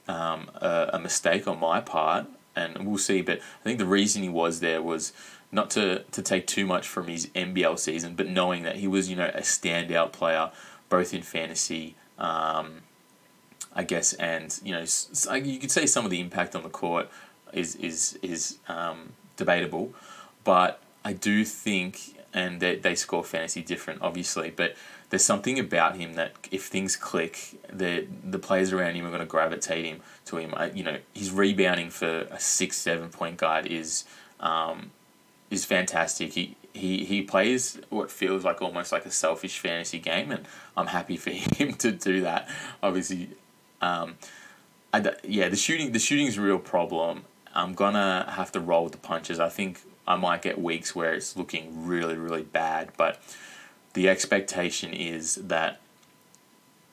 um, 0.09 0.51
a, 0.55 0.89
a 0.93 0.99
mistake 0.99 1.47
on 1.47 1.59
my 1.59 1.79
part. 1.79 2.27
And 2.53 2.87
we'll 2.87 2.97
see. 2.97 3.21
But 3.21 3.37
I 3.37 3.63
think 3.63 3.77
the 3.77 3.85
reason 3.85 4.23
he 4.23 4.29
was 4.29 4.61
there 4.61 4.81
was 4.81 5.13
not 5.51 5.69
to, 5.71 6.03
to 6.11 6.21
take 6.21 6.47
too 6.47 6.65
much 6.65 6.87
from 6.87 7.07
his 7.07 7.27
NBL 7.27 7.79
season, 7.79 8.15
but 8.15 8.27
knowing 8.27 8.63
that 8.63 8.77
he 8.77 8.87
was, 8.87 9.09
you 9.09 9.15
know, 9.15 9.31
a 9.33 9.41
standout 9.41 10.11
player 10.11 10.51
both 10.89 11.13
in 11.13 11.21
fantasy, 11.21 11.95
um, 12.17 12.81
I 13.73 13.83
guess, 13.83 14.13
and 14.13 14.57
you 14.63 14.73
know, 14.73 14.85
you 15.35 15.59
could 15.59 15.71
say 15.71 15.85
some 15.85 16.05
of 16.05 16.11
the 16.11 16.19
impact 16.19 16.55
on 16.55 16.63
the 16.63 16.69
court 16.69 17.09
is 17.53 17.75
is 17.75 18.17
is 18.21 18.57
um, 18.67 19.13
debatable, 19.35 19.93
but 20.43 20.81
I 21.03 21.13
do 21.13 21.45
think, 21.45 22.17
and 22.33 22.59
they, 22.59 22.75
they 22.75 22.95
score 22.95 23.23
fantasy 23.23 23.61
different, 23.61 24.01
obviously, 24.01 24.51
but 24.53 24.75
there's 25.09 25.23
something 25.23 25.57
about 25.57 25.95
him 25.95 26.15
that 26.15 26.33
if 26.51 26.65
things 26.65 26.95
click, 26.97 27.55
the 27.71 28.07
the 28.23 28.39
players 28.39 28.73
around 28.73 28.95
him 28.95 29.05
are 29.05 29.09
going 29.09 29.21
to 29.21 29.25
gravitate 29.25 29.85
him 29.85 30.01
to 30.25 30.37
him. 30.37 30.53
I, 30.55 30.71
you 30.71 30.83
know, 30.83 30.97
his 31.13 31.31
rebounding 31.31 31.89
for 31.89 32.27
a 32.29 32.39
six 32.39 32.77
seven 32.77 33.09
point 33.09 33.37
guard 33.37 33.67
is 33.67 34.03
um, 34.39 34.91
is 35.49 35.63
fantastic. 35.63 36.33
He 36.33 36.55
he 36.77 37.03
he 37.03 37.21
plays 37.21 37.79
what 37.89 38.11
feels 38.11 38.43
like 38.43 38.61
almost 38.61 38.91
like 38.91 39.05
a 39.05 39.11
selfish 39.11 39.59
fantasy 39.59 39.99
game, 39.99 40.31
and 40.31 40.47
I'm 40.75 40.87
happy 40.87 41.17
for 41.17 41.29
him 41.31 41.73
to 41.75 41.91
do 41.91 42.21
that. 42.21 42.49
Obviously, 42.81 43.29
um, 43.81 44.15
I, 44.93 45.13
yeah, 45.23 45.49
the 45.49 45.55
shooting 45.55 45.91
the 45.91 45.99
shooting's 45.99 46.37
a 46.37 46.41
real 46.41 46.59
problem. 46.59 47.23
I'm 47.53 47.73
gonna 47.73 48.31
have 48.31 48.51
to 48.53 48.59
roll 48.59 48.85
with 48.85 48.93
the 48.93 48.99
punches. 48.99 49.39
I 49.39 49.49
think 49.49 49.81
I 50.07 50.15
might 50.15 50.41
get 50.41 50.61
weeks 50.61 50.95
where 50.95 51.13
it's 51.13 51.35
looking 51.35 51.85
really 51.87 52.15
really 52.15 52.43
bad, 52.43 52.91
but 52.97 53.21
the 53.93 54.07
expectation 54.07 54.93
is 54.93 55.35
that 55.35 55.81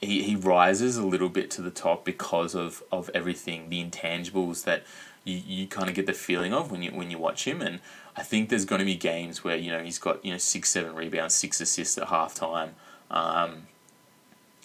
he, 0.01 0.23
he 0.23 0.37
rises 0.37 0.97
a 0.97 1.07
little 1.07 1.29
bit 1.29 1.51
to 1.53 1.63
the 1.63 1.71
top 1.71 2.05
because 2.05 2.55
of, 2.55 2.83
of 2.93 3.11
everything, 3.15 3.69
the 3.69 3.83
intangibles 3.83 4.65
that 4.65 4.85
you, 5.25 5.41
you 5.47 5.67
kind 5.67 5.89
of 5.89 5.95
get 5.95 6.07
the 6.07 6.13
feeling 6.13 6.53
of 6.53 6.71
when 6.71 6.83
you 6.83 6.93
when 6.93 7.11
you 7.11 7.19
watch 7.19 7.47
him. 7.47 7.61
And 7.61 7.81
I 8.17 8.23
think 8.23 8.49
there's 8.49 8.65
going 8.65 8.79
to 8.79 8.85
be 8.85 8.95
games 8.97 9.43
where 9.43 9.57
you 9.57 9.71
know 9.71 9.83
he's 9.83 9.99
got 9.99 10.25
you 10.25 10.33
know 10.33 10.39
six 10.39 10.71
seven 10.71 10.95
rebounds, 10.95 11.35
six 11.35 11.61
assists 11.61 11.99
at 11.99 12.09
halftime, 12.09 12.71
um, 13.11 13.69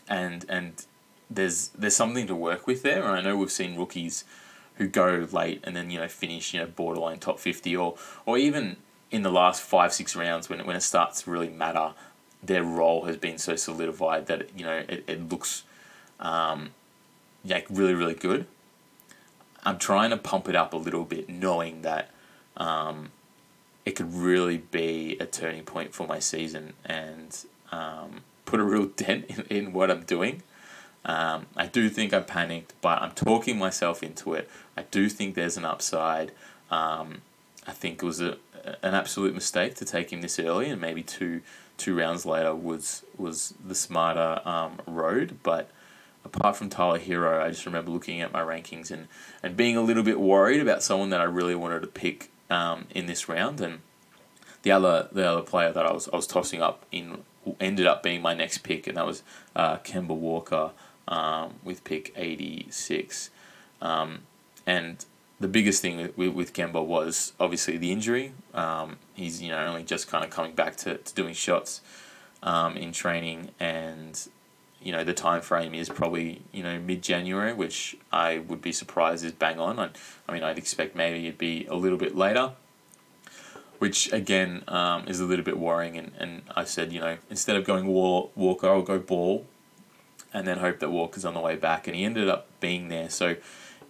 and 0.08 0.46
and 0.50 0.86
there's 1.30 1.70
there's 1.70 1.96
something 1.96 2.28
to 2.28 2.36
work 2.36 2.68
with 2.68 2.84
there. 2.84 3.04
And 3.04 3.16
I 3.16 3.22
know 3.22 3.38
we've 3.38 3.52
seen 3.52 3.78
rookies 3.78 4.26
who 4.76 4.88
go 4.88 5.28
late 5.32 5.62
and 5.64 5.76
then 5.76 5.90
you 5.90 6.00
know 6.00 6.08
finish 6.08 6.54
you 6.54 6.60
know 6.60 6.68
borderline 6.68 7.20
top 7.20 7.40
fifty 7.40 7.76
or 7.76 7.96
or 8.26 8.38
even 8.38 8.78
in 9.12 9.24
the 9.24 9.32
last 9.32 9.62
five 9.62 9.94
six 9.94 10.16
rounds 10.16 10.50
when 10.50 10.66
when 10.66 10.76
it 10.76 10.82
starts 10.82 11.24
to 11.24 11.32
really 11.32 11.50
matter, 11.50 11.94
their 12.44 12.64
role 12.64 13.06
has 13.06 13.18
been 13.18 13.38
so 13.38 13.56
solidified 13.56 14.28
that 14.28 14.50
you 14.58 14.66
know 14.66 14.84
it, 14.88 15.04
it 15.08 15.30
looks 15.30 15.64
um, 16.20 16.72
like 17.46 17.66
really 17.70 17.94
really 17.94 18.16
good. 18.16 18.46
I'm 19.64 19.78
trying 19.78 20.10
to 20.12 20.18
pump 20.18 20.48
it 20.48 20.56
up 20.56 20.74
a 20.74 20.78
little 20.78 21.06
bit, 21.06 21.30
knowing 21.30 21.82
that 21.82 22.10
um, 22.58 23.12
it 23.86 23.92
could 23.92 24.14
really 24.14 24.58
be 24.58 25.18
a 25.20 25.26
turning 25.26 25.64
point 25.64 25.94
for 25.94 26.08
my 26.08 26.20
season 26.20 26.74
and 26.86 27.38
um, 27.72 28.22
put 28.46 28.60
a 28.60 28.64
real 28.64 28.86
dent 28.96 29.26
in, 29.26 29.42
in 29.50 29.74
what 29.74 29.92
I'm 29.92 30.04
doing. 30.04 30.44
Um, 31.06 31.48
I 31.56 31.66
do 31.66 31.90
think 31.90 32.14
I 32.14 32.20
panicked, 32.20 32.74
but 32.82 33.02
I'm 33.02 33.12
talking 33.12 33.58
myself 33.58 34.04
into 34.04 34.34
it. 34.34 34.50
I 34.76 34.84
do 34.84 35.10
think 35.10 35.36
there's 35.36 35.58
an 35.58 35.66
upside. 35.66 36.32
Um, 36.70 37.22
I 37.66 37.72
think 37.72 38.04
it 38.04 38.06
was 38.06 38.22
a, 38.22 38.38
an 38.84 38.94
absolute 38.94 39.34
mistake 39.34 39.76
to 39.76 39.86
take 39.86 40.12
him 40.12 40.22
this 40.22 40.40
early, 40.40 40.70
and 40.70 40.82
maybe 40.82 41.04
two 41.04 41.42
two 41.78 41.98
rounds 41.98 42.26
later 42.26 42.54
was 42.54 43.04
was 43.18 43.54
the 43.66 43.76
smarter 43.76 44.42
um, 44.46 44.80
road. 44.86 45.40
But 45.42 45.70
apart 46.34 46.56
from 46.56 46.70
Tyler 46.70 47.00
Herro, 47.00 47.42
I 47.42 47.50
just 47.50 47.66
remember 47.66 47.92
looking 47.92 48.22
at 48.22 48.32
my 48.32 48.42
rankings 48.42 48.92
and, 48.92 49.08
and 49.42 49.58
being 49.58 49.76
a 49.76 49.82
little 49.82 50.04
bit 50.04 50.20
worried 50.20 50.62
about 50.62 50.84
someone 50.84 51.10
that 51.10 51.22
I 51.22 51.26
really 51.26 51.56
wanted 51.56 51.82
to 51.82 51.88
pick 51.88 52.32
um, 52.50 52.86
in 52.92 53.06
this 53.06 53.28
round. 53.28 53.62
And 53.62 53.80
the 54.64 54.72
other 54.72 55.08
the 55.12 55.28
other 55.28 55.42
player 55.42 55.72
that 55.72 55.86
I 55.86 55.92
was 55.92 56.08
I 56.12 56.16
was 56.16 56.28
tossing 56.28 56.62
up 56.62 56.86
in 56.92 57.24
ended 57.60 57.88
up 57.88 58.04
being 58.04 58.22
my 58.22 58.34
next 58.34 58.60
pick, 58.60 58.88
and 58.88 58.98
that 58.98 59.06
was 59.06 59.24
uh, 59.56 59.78
Kemba 59.78 60.16
Walker 60.16 60.72
um, 61.08 61.56
with 61.64 61.84
pick 61.84 62.14
eighty 62.16 62.68
six. 62.70 63.30
Um, 63.82 64.22
and 64.66 65.06
the 65.40 65.48
biggest 65.48 65.82
thing 65.82 66.12
with, 66.16 66.34
with 66.34 66.54
Kemba 66.54 66.86
was 66.86 67.34
obviously 67.40 67.78
the 67.78 67.92
injury. 67.92 68.34
Um, 68.54 68.98
he's 69.14 69.42
you 69.42 69.50
know 69.50 69.66
only 69.66 69.84
just 69.84 70.08
kind 70.08 70.24
of 70.24 70.30
coming 70.30 70.54
back 70.54 70.76
to, 70.78 70.98
to 70.98 71.14
doing 71.16 71.34
shots 71.34 71.82
um, 72.44 72.76
in 72.78 72.92
training, 72.92 73.50
and 73.60 74.28
you 74.82 74.92
know 74.92 75.04
the 75.04 75.14
time 75.14 75.42
frame 75.42 75.74
is 75.74 75.90
probably 75.90 76.42
you 76.52 76.64
know 76.64 76.80
mid 76.80 77.02
January, 77.02 77.54
which 77.54 77.98
I 78.12 78.40
would 78.40 78.62
be 78.62 78.72
surprised 78.72 79.26
is 79.26 79.32
bang 79.32 79.60
on. 79.60 79.80
I, 79.80 79.90
I 80.28 80.34
mean 80.34 80.44
I'd 80.44 80.58
expect 80.58 80.96
maybe 80.96 81.28
it'd 81.28 81.38
be 81.38 81.66
a 81.66 81.76
little 81.76 81.98
bit 81.98 82.16
later, 82.16 82.54
which 83.80 84.12
again 84.14 84.64
um, 84.68 85.08
is 85.08 85.20
a 85.20 85.26
little 85.26 85.46
bit 85.46 85.58
worrying. 85.58 85.98
And, 85.98 86.12
and 86.18 86.42
I 86.56 86.64
said 86.64 86.94
you 86.94 87.00
know 87.00 87.18
instead 87.30 87.56
of 87.56 87.66
going 87.66 87.88
War, 87.88 88.30
Walker, 88.36 88.68
I'll 88.68 88.82
go 88.82 89.00
Ball, 89.00 89.46
and 90.34 90.48
then 90.48 90.60
hope 90.60 90.80
that 90.80 90.90
Walker's 90.90 91.26
on 91.26 91.34
the 91.34 91.42
way 91.42 91.56
back, 91.56 91.88
and 91.88 91.96
he 91.96 92.04
ended 92.04 92.30
up 92.30 92.48
being 92.60 92.88
there. 92.90 93.10
So 93.10 93.36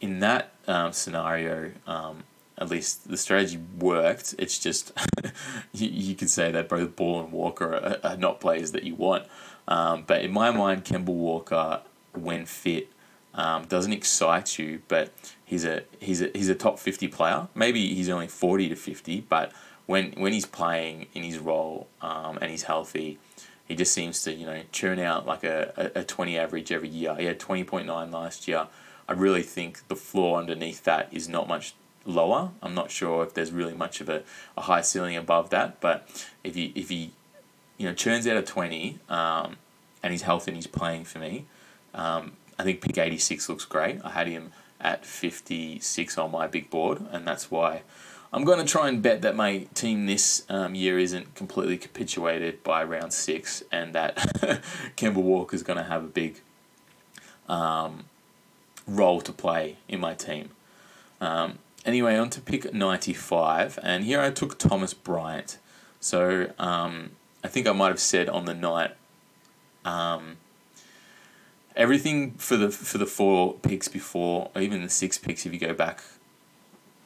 in 0.02 0.20
that 0.20 0.52
um, 0.68 0.94
scenario, 0.94 1.72
um, 1.86 2.24
at 2.60 2.70
least 2.70 3.10
the 3.10 3.18
strategy 3.18 3.58
worked. 3.80 4.36
It's 4.38 4.60
just 4.60 4.92
you, 5.74 5.90
you 5.90 6.16
could 6.16 6.30
say 6.30 6.52
that 6.52 6.70
both 6.70 6.96
Ball 6.96 7.22
and 7.22 7.32
Walker 7.32 7.74
are, 7.74 7.98
are 8.04 8.18
not 8.18 8.40
players 8.40 8.72
that 8.74 8.84
you 8.84 8.96
want. 8.96 9.26
Um, 9.70 10.04
but 10.06 10.24
in 10.24 10.34
my 10.34 10.52
mind, 10.52 10.84
Kemba 10.84 11.06
Walker, 11.06 11.82
when 12.14 12.46
fit, 12.46 12.90
um, 13.36 13.66
doesn't 13.66 13.94
excite 13.94 14.58
you, 14.58 14.82
but 14.88 15.14
he's 15.46 15.64
a 15.64 15.84
he's 16.00 16.22
a 16.22 16.32
he's 16.34 16.50
a 16.50 16.56
top 16.56 16.80
fifty 16.80 17.08
player. 17.08 17.48
Maybe 17.56 17.94
he's 17.94 18.10
only 18.10 18.28
forty 18.28 18.68
to 18.68 18.76
fifty, 18.76 19.22
but 19.22 19.54
when 19.86 20.12
when 20.14 20.34
he's 20.34 20.48
playing 20.48 21.06
in 21.14 21.24
his 21.24 21.38
role 21.38 21.88
um, 22.02 22.40
and 22.42 22.50
he's 22.50 22.64
healthy, 22.64 23.20
he 23.68 23.76
just 23.76 23.94
seems 23.94 24.24
to 24.24 24.34
you 24.34 24.48
know 24.48 24.64
churn 24.72 25.00
out 25.00 25.28
like 25.28 25.44
a, 25.44 25.92
a, 25.96 26.00
a 26.00 26.04
twenty 26.04 26.38
average 26.38 26.72
every 26.72 26.90
year. 26.90 27.16
He 27.16 27.26
had 27.26 27.40
twenty 27.40 27.64
point 27.64 27.86
nine 27.86 28.12
last 28.12 28.48
year. 28.48 28.68
I 29.08 29.14
really 29.14 29.44
think 29.44 29.88
the 29.88 29.96
floor 29.96 30.40
underneath 30.40 30.84
that 30.84 31.10
is 31.12 31.30
not 31.30 31.48
much 31.48 31.76
lower. 32.06 32.52
I'm 32.62 32.74
not 32.74 32.90
sure 32.90 33.24
if 33.24 33.34
there's 33.36 33.52
really 33.52 33.74
much 33.74 34.02
of 34.02 34.10
a, 34.10 34.24
a 34.58 34.62
high 34.62 34.82
ceiling 34.82 35.16
above 35.16 35.52
that, 35.52 35.80
but 35.80 36.10
if 36.44 36.56
you 36.56 36.72
if 36.74 36.90
he 36.90 37.12
you 37.80 37.88
know, 37.88 37.94
churns 37.96 38.28
out 38.28 38.38
a 38.38 38.44
20 38.44 39.00
um, 39.10 39.56
and 40.04 40.12
he's 40.12 40.22
healthy 40.22 40.52
and 40.52 40.58
he's 40.58 40.68
playing 40.68 41.06
for 41.06 41.18
me, 41.18 41.46
um, 41.96 42.34
I 42.60 42.64
think 42.64 42.82
pick 42.82 42.98
86 43.00 43.50
looks 43.50 43.66
great. 43.66 44.00
I 44.04 44.12
had 44.12 44.28
him 44.28 44.52
at 44.80 45.06
56 45.06 46.18
on 46.18 46.32
my 46.32 46.46
big 46.46 46.70
board, 46.70 47.02
and 47.12 47.26
that's 47.26 47.50
why 47.50 47.82
I'm 48.32 48.44
going 48.44 48.60
to 48.60 48.72
try 48.72 48.88
and 48.90 49.02
bet 49.02 49.22
that 49.24 49.36
my 49.36 49.68
team 49.74 50.06
this 50.06 50.46
um, 50.50 50.76
year 50.76 51.00
isn't 51.00 51.36
completely 51.36 51.78
capitulated 51.78 52.64
by 52.64 52.84
round 52.84 53.14
six, 53.14 53.64
and 53.72 53.94
that 53.96 54.18
Kemba 54.98 55.16
Walker 55.16 55.56
is 55.56 55.64
going 55.64 55.78
to 55.78 55.84
have 55.84 56.04
a 56.04 56.08
big 56.08 56.42
um, 57.48 58.06
role 58.86 59.22
to 59.22 59.32
play 59.32 59.78
in 59.88 60.00
my 60.00 60.14
team. 60.14 60.50
Um, 61.20 61.60
anyway, 61.86 62.18
on 62.18 62.30
to 62.32 62.42
pick 62.42 62.74
95, 62.74 63.80
and 63.82 64.04
here 64.04 64.22
I 64.22 64.32
took 64.32 64.60
Thomas 64.60 64.94
Bryant. 64.94 65.58
So 66.00 66.52
um, 66.60 67.12
I 67.44 67.48
think 67.48 67.68
I 67.68 67.72
might 67.72 67.88
have 67.88 68.00
said 68.00 68.30
on 68.30 68.46
the 68.46 68.54
night 68.54 68.96
um, 69.86 70.38
everything 71.76 72.34
for 72.34 72.58
the 72.58 72.70
for 72.70 72.98
the 72.98 73.06
four 73.06 73.54
picks 73.56 73.88
before, 73.88 74.52
or 74.54 74.62
even 74.62 74.82
the 74.82 74.90
six 74.90 75.18
picks 75.18 75.46
if 75.46 75.54
you 75.54 75.60
go 75.60 75.74
back, 75.74 76.04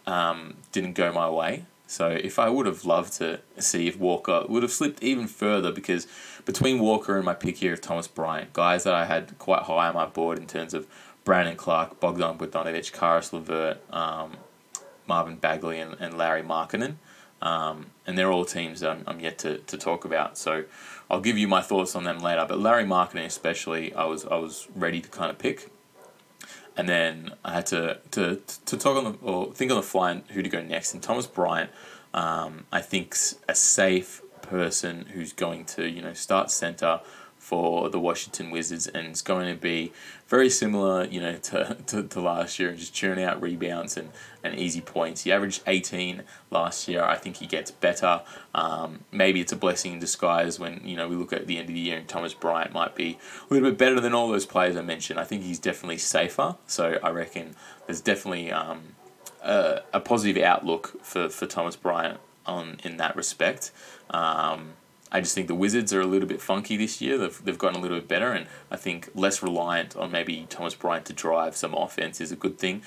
um, 0.07 0.57
didn't 0.71 0.93
go 0.93 1.11
my 1.11 1.29
way. 1.29 1.65
So 1.85 2.09
if 2.09 2.39
I 2.39 2.49
would 2.49 2.65
have 2.65 2.85
loved 2.85 3.13
to 3.13 3.41
see 3.59 3.87
if 3.87 3.97
Walker 3.97 4.45
would 4.49 4.63
have 4.63 4.71
slipped 4.71 5.03
even 5.03 5.27
further 5.27 5.71
because 5.71 6.07
between 6.43 6.79
Walker 6.79 7.17
and 7.17 7.25
my 7.25 7.35
pick 7.35 7.57
here 7.57 7.73
of 7.73 7.81
Thomas 7.81 8.07
Bryant, 8.07 8.51
guys 8.53 8.83
that 8.85 8.95
I 8.95 9.05
had 9.05 9.37
quite 9.37 9.63
high 9.63 9.89
on 9.89 9.93
my 9.93 10.07
board 10.07 10.39
in 10.39 10.47
terms 10.47 10.73
of 10.73 10.87
Brandon 11.23 11.55
Clarke, 11.55 11.99
Bogdan 11.99 12.37
Bogdanovic, 12.37 12.91
Caris 12.93 13.31
LeVert, 13.31 13.77
um, 13.93 14.37
Marvin 15.07 15.35
Bagley, 15.35 15.79
and, 15.79 15.95
and 15.99 16.17
Lauri 16.17 16.41
Markkanen. 16.41 16.95
Um, 17.43 17.87
and 18.07 18.17
they're 18.17 18.31
all 18.31 18.45
teams 18.45 18.79
that 18.79 18.89
I'm, 18.89 19.03
I'm 19.05 19.19
yet 19.19 19.37
to, 19.39 19.57
to 19.57 19.77
talk 19.77 20.05
about. 20.05 20.37
So 20.37 20.63
I'll 21.11 21.19
give 21.19 21.37
you 21.37 21.47
my 21.47 21.61
thoughts 21.61 21.93
on 21.93 22.05
them 22.05 22.19
later. 22.19 22.45
But 22.47 22.57
Lauri 22.57 22.85
Markkanen 22.85 23.25
especially, 23.25 23.93
I 23.93 24.05
was 24.05 24.25
I 24.25 24.37
was 24.37 24.67
ready 24.73 25.01
to 25.01 25.09
kind 25.09 25.29
of 25.29 25.37
pick, 25.37 25.69
and 26.77 26.87
then 26.87 27.33
I 27.43 27.53
had 27.53 27.65
to 27.67 27.99
to 28.11 28.41
to 28.65 28.77
talk 28.77 28.97
on 28.97 29.03
the 29.03 29.17
or 29.21 29.53
think 29.53 29.69
on 29.71 29.77
the 29.77 29.83
fly 29.83 30.11
and 30.11 30.23
who 30.29 30.41
to 30.41 30.49
go 30.49 30.63
next. 30.63 30.93
And 30.93 31.03
Thomas 31.03 31.27
Bryant, 31.27 31.69
um, 32.13 32.65
I 32.71 32.79
think's 32.79 33.35
a 33.49 33.55
safe 33.55 34.21
person 34.41 35.07
who's 35.13 35.33
going 35.33 35.65
to 35.65 35.85
you 35.87 36.01
know 36.01 36.13
start 36.13 36.49
center 36.49 37.01
for 37.43 37.89
the 37.89 37.99
Washington 37.99 38.51
Wizards, 38.51 38.87
and 38.87 39.05
it's 39.07 39.21
going 39.21 39.53
to 39.53 39.59
be 39.59 39.91
very 40.29 40.49
similar, 40.49 41.03
you 41.03 41.19
know, 41.19 41.35
to, 41.35 41.75
to, 41.87 42.03
to 42.03 42.21
last 42.21 42.57
year, 42.57 42.69
and 42.69 42.77
just 42.77 42.93
churning 42.93 43.25
out 43.25 43.41
rebounds 43.41 43.97
and, 43.97 44.11
and 44.45 44.57
easy 44.57 44.79
points. 44.79 45.23
He 45.23 45.31
averaged 45.31 45.61
18 45.67 46.23
last 46.51 46.87
year. 46.87 47.03
I 47.03 47.17
think 47.17 47.35
he 47.35 47.45
gets 47.45 47.69
better. 47.69 48.21
Um, 48.55 49.01
maybe 49.11 49.41
it's 49.41 49.51
a 49.51 49.57
blessing 49.57 49.91
in 49.91 49.99
disguise 49.99 50.57
when, 50.57 50.87
you 50.87 50.95
know, 50.95 51.09
we 51.09 51.17
look 51.17 51.33
at 51.33 51.45
the 51.45 51.57
end 51.57 51.67
of 51.67 51.75
the 51.75 51.81
year 51.81 51.97
and 51.97 52.07
Thomas 52.07 52.33
Bryant 52.33 52.71
might 52.71 52.95
be 52.95 53.17
a 53.49 53.53
little 53.53 53.69
bit 53.69 53.77
better 53.77 53.99
than 53.99 54.13
all 54.13 54.29
those 54.29 54.45
players 54.45 54.77
I 54.77 54.81
mentioned. 54.81 55.19
I 55.19 55.25
think 55.25 55.43
he's 55.43 55.59
definitely 55.59 55.97
safer, 55.97 56.55
so 56.65 56.97
I 57.03 57.09
reckon 57.09 57.55
there's 57.87 57.99
definitely 57.99 58.53
um, 58.53 58.95
a, 59.43 59.81
a 59.91 59.99
positive 59.99 60.41
outlook 60.41 61.03
for, 61.03 61.27
for 61.27 61.45
Thomas 61.45 61.75
Bryant 61.75 62.21
on 62.45 62.77
in 62.83 62.95
that 62.97 63.17
respect. 63.17 63.71
Um, 64.09 64.75
I 65.13 65.21
just 65.21 65.35
think 65.35 65.47
the 65.47 65.55
Wizards 65.55 65.93
are 65.93 66.01
a 66.01 66.07
little 66.07 66.27
bit 66.27 66.41
funky 66.41 66.75
this 66.75 66.99
year. 66.99 67.19
They've, 67.19 67.45
they've 67.45 67.57
gotten 67.57 67.77
a 67.77 67.81
little 67.81 67.99
bit 67.99 68.07
better, 68.07 68.31
and 68.31 68.47
I 68.71 68.77
think 68.77 69.09
less 69.13 69.43
reliant 69.43 69.95
on 69.95 70.11
maybe 70.11 70.47
Thomas 70.49 70.73
Bryant 70.73 71.05
to 71.05 71.13
drive 71.13 71.55
some 71.55 71.75
offense 71.75 72.19
is 72.19 72.31
a 72.31 72.35
good 72.35 72.57
thing. 72.57 72.81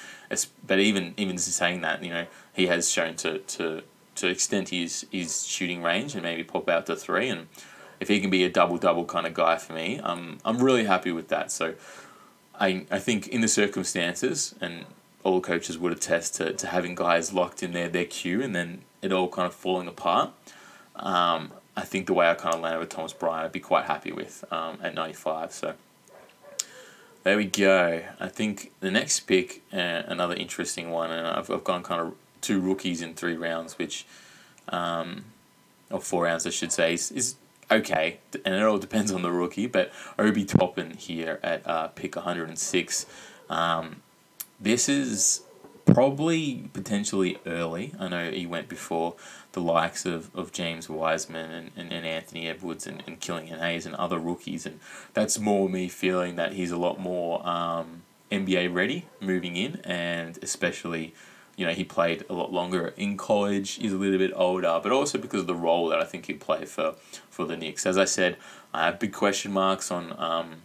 But 0.67 0.81
even 0.81 1.15
even 1.17 1.39
saying 1.39 1.83
that, 1.83 2.03
you 2.03 2.11
know, 2.11 2.27
he 2.53 2.67
has 2.67 2.91
shown 2.91 3.15
to 3.17 3.39
to, 3.39 3.83
to 4.17 4.27
extend 4.27 4.71
his 4.71 5.07
his 5.13 5.47
shooting 5.47 5.85
range 5.85 6.15
and 6.15 6.25
maybe 6.25 6.43
pop 6.43 6.69
out 6.69 6.87
to 6.87 6.97
three. 6.97 7.29
And 7.29 7.47
if 8.01 8.09
he 8.09 8.21
can 8.21 8.29
be 8.29 8.43
a 8.45 8.51
double 8.51 8.77
double 8.77 9.05
kind 9.05 9.27
of 9.27 9.33
guy 9.33 9.57
for 9.57 9.73
me, 9.73 10.01
um, 10.01 10.39
I'm 10.45 10.59
really 10.59 10.85
happy 10.85 11.13
with 11.13 11.29
that. 11.29 11.53
So 11.53 11.75
I 12.59 12.87
I 12.91 12.99
think 12.99 13.29
in 13.29 13.41
the 13.41 13.49
circumstances 13.49 14.57
and 14.61 14.85
all 15.23 15.41
coaches 15.41 15.77
would 15.77 15.93
attest 15.93 16.37
to, 16.37 16.53
to 16.53 16.67
having 16.69 16.95
guys 16.95 17.33
locked 17.33 17.61
in 17.63 17.73
their, 17.73 17.89
their 17.89 18.05
queue 18.05 18.41
and 18.41 18.55
then 18.55 18.83
it 19.03 19.13
all 19.13 19.29
kind 19.29 19.47
of 19.47 19.55
falling 19.55 19.89
apart. 19.89 20.31
Um, 20.95 21.51
I 21.77 21.83
think 21.83 22.07
the 22.07 22.15
way 22.15 22.29
I 22.29 22.35
kind 22.35 22.55
of 22.55 22.61
landed 22.63 22.79
with 22.79 22.89
Thomas 22.89 23.13
Bryant, 23.13 23.45
I'd 23.45 23.53
be 23.53 23.61
quite 23.61 23.85
happy 23.85 24.11
with 24.11 24.45
um, 24.51 24.79
at 24.83 24.95
95. 24.95 25.53
So 25.53 25.75
there 27.23 27.37
we 27.37 27.45
go. 27.45 28.03
I 28.19 28.29
think 28.29 28.73
the 28.81 28.91
next 28.91 29.21
pick, 29.21 29.63
uh, 29.73 30.03
another 30.07 30.35
interesting 30.35 30.91
one, 30.91 31.11
and 31.11 31.27
I've, 31.27 31.51
I've 31.51 31.65
gone 31.65 31.83
kind 31.83 32.01
of 32.01 32.15
two 32.41 32.61
rookies 32.61 33.03
in 33.03 33.15
three 33.15 33.37
rounds, 33.37 33.79
which, 33.79 34.07
um, 34.69 35.25
or 35.91 36.01
four 36.01 36.25
rounds, 36.25 36.47
I 36.47 36.51
should 36.51 36.73
say, 36.73 36.95
is, 36.95 37.11
is 37.11 37.35
okay. 37.71 38.19
And 38.45 38.55
it 38.55 38.63
all 38.63 38.79
depends 38.79 39.13
on 39.13 39.23
the 39.23 39.31
rookie, 39.31 39.67
but 39.67 39.93
Obi 40.19 40.45
Toppin 40.45 40.93
here 40.93 41.41
at 41.43 41.67
uh, 41.67 41.89
pick 41.89 42.17
106. 42.17 43.07
Um, 43.51 44.03
this 44.61 44.89
is 44.89 45.43
probably 45.87 46.69
potentially 46.73 47.39
early. 47.47 47.95
I 47.99 48.09
know 48.09 48.31
he 48.31 48.45
went 48.45 48.69
before 48.69 49.15
the 49.53 49.61
likes 49.61 50.05
of, 50.05 50.35
of 50.35 50.53
James 50.53 50.89
Wiseman 50.89 51.51
and, 51.51 51.71
and, 51.77 51.93
and 51.93 52.05
Anthony 52.05 52.49
Edwards 52.49 52.87
and, 52.87 52.99
Killing 52.99 53.13
and 53.13 53.21
Killian 53.21 53.59
Hayes 53.61 53.87
and 53.87 53.95
other 53.95 54.19
rookies. 54.19 54.67
And 54.67 54.81
that's 55.15 55.39
more 55.39 55.69
me 55.69 55.89
feeling 55.89 56.37
that 56.37 56.53
he's 56.53 56.73
a 56.73 56.77
lot 56.77 57.01
more 57.01 57.47
um, 57.49 58.03
NBA 58.31 58.75
ready 58.75 59.07
moving 59.21 59.57
in, 59.57 59.81
and 59.85 60.39
especially. 60.43 61.15
You 61.59 61.65
know, 61.65 61.73
he 61.73 61.85
played 61.85 62.23
a 62.29 62.35
lot 62.35 62.53
longer 62.53 62.93
in 62.99 63.17
college. 63.17 63.77
He's 63.77 63.95
a 63.95 63.97
little 63.97 64.19
bit 64.19 64.31
older, 64.37 64.79
but 64.83 64.93
also 64.93 65.17
because 65.17 65.41
of 65.41 65.47
the 65.47 65.55
role 65.55 65.89
that 65.89 65.99
I 65.99 66.05
think 66.05 66.27
he 66.27 66.35
played 66.35 66.69
for, 66.69 66.97
for 67.31 67.47
the 67.47 67.57
Knicks. 67.57 67.87
As 67.87 67.97
I 67.97 68.05
said, 68.05 68.37
I 68.75 68.85
have 68.85 68.99
big 68.99 69.15
question 69.15 69.53
marks 69.53 69.91
on 69.91 70.15
um, 70.19 70.57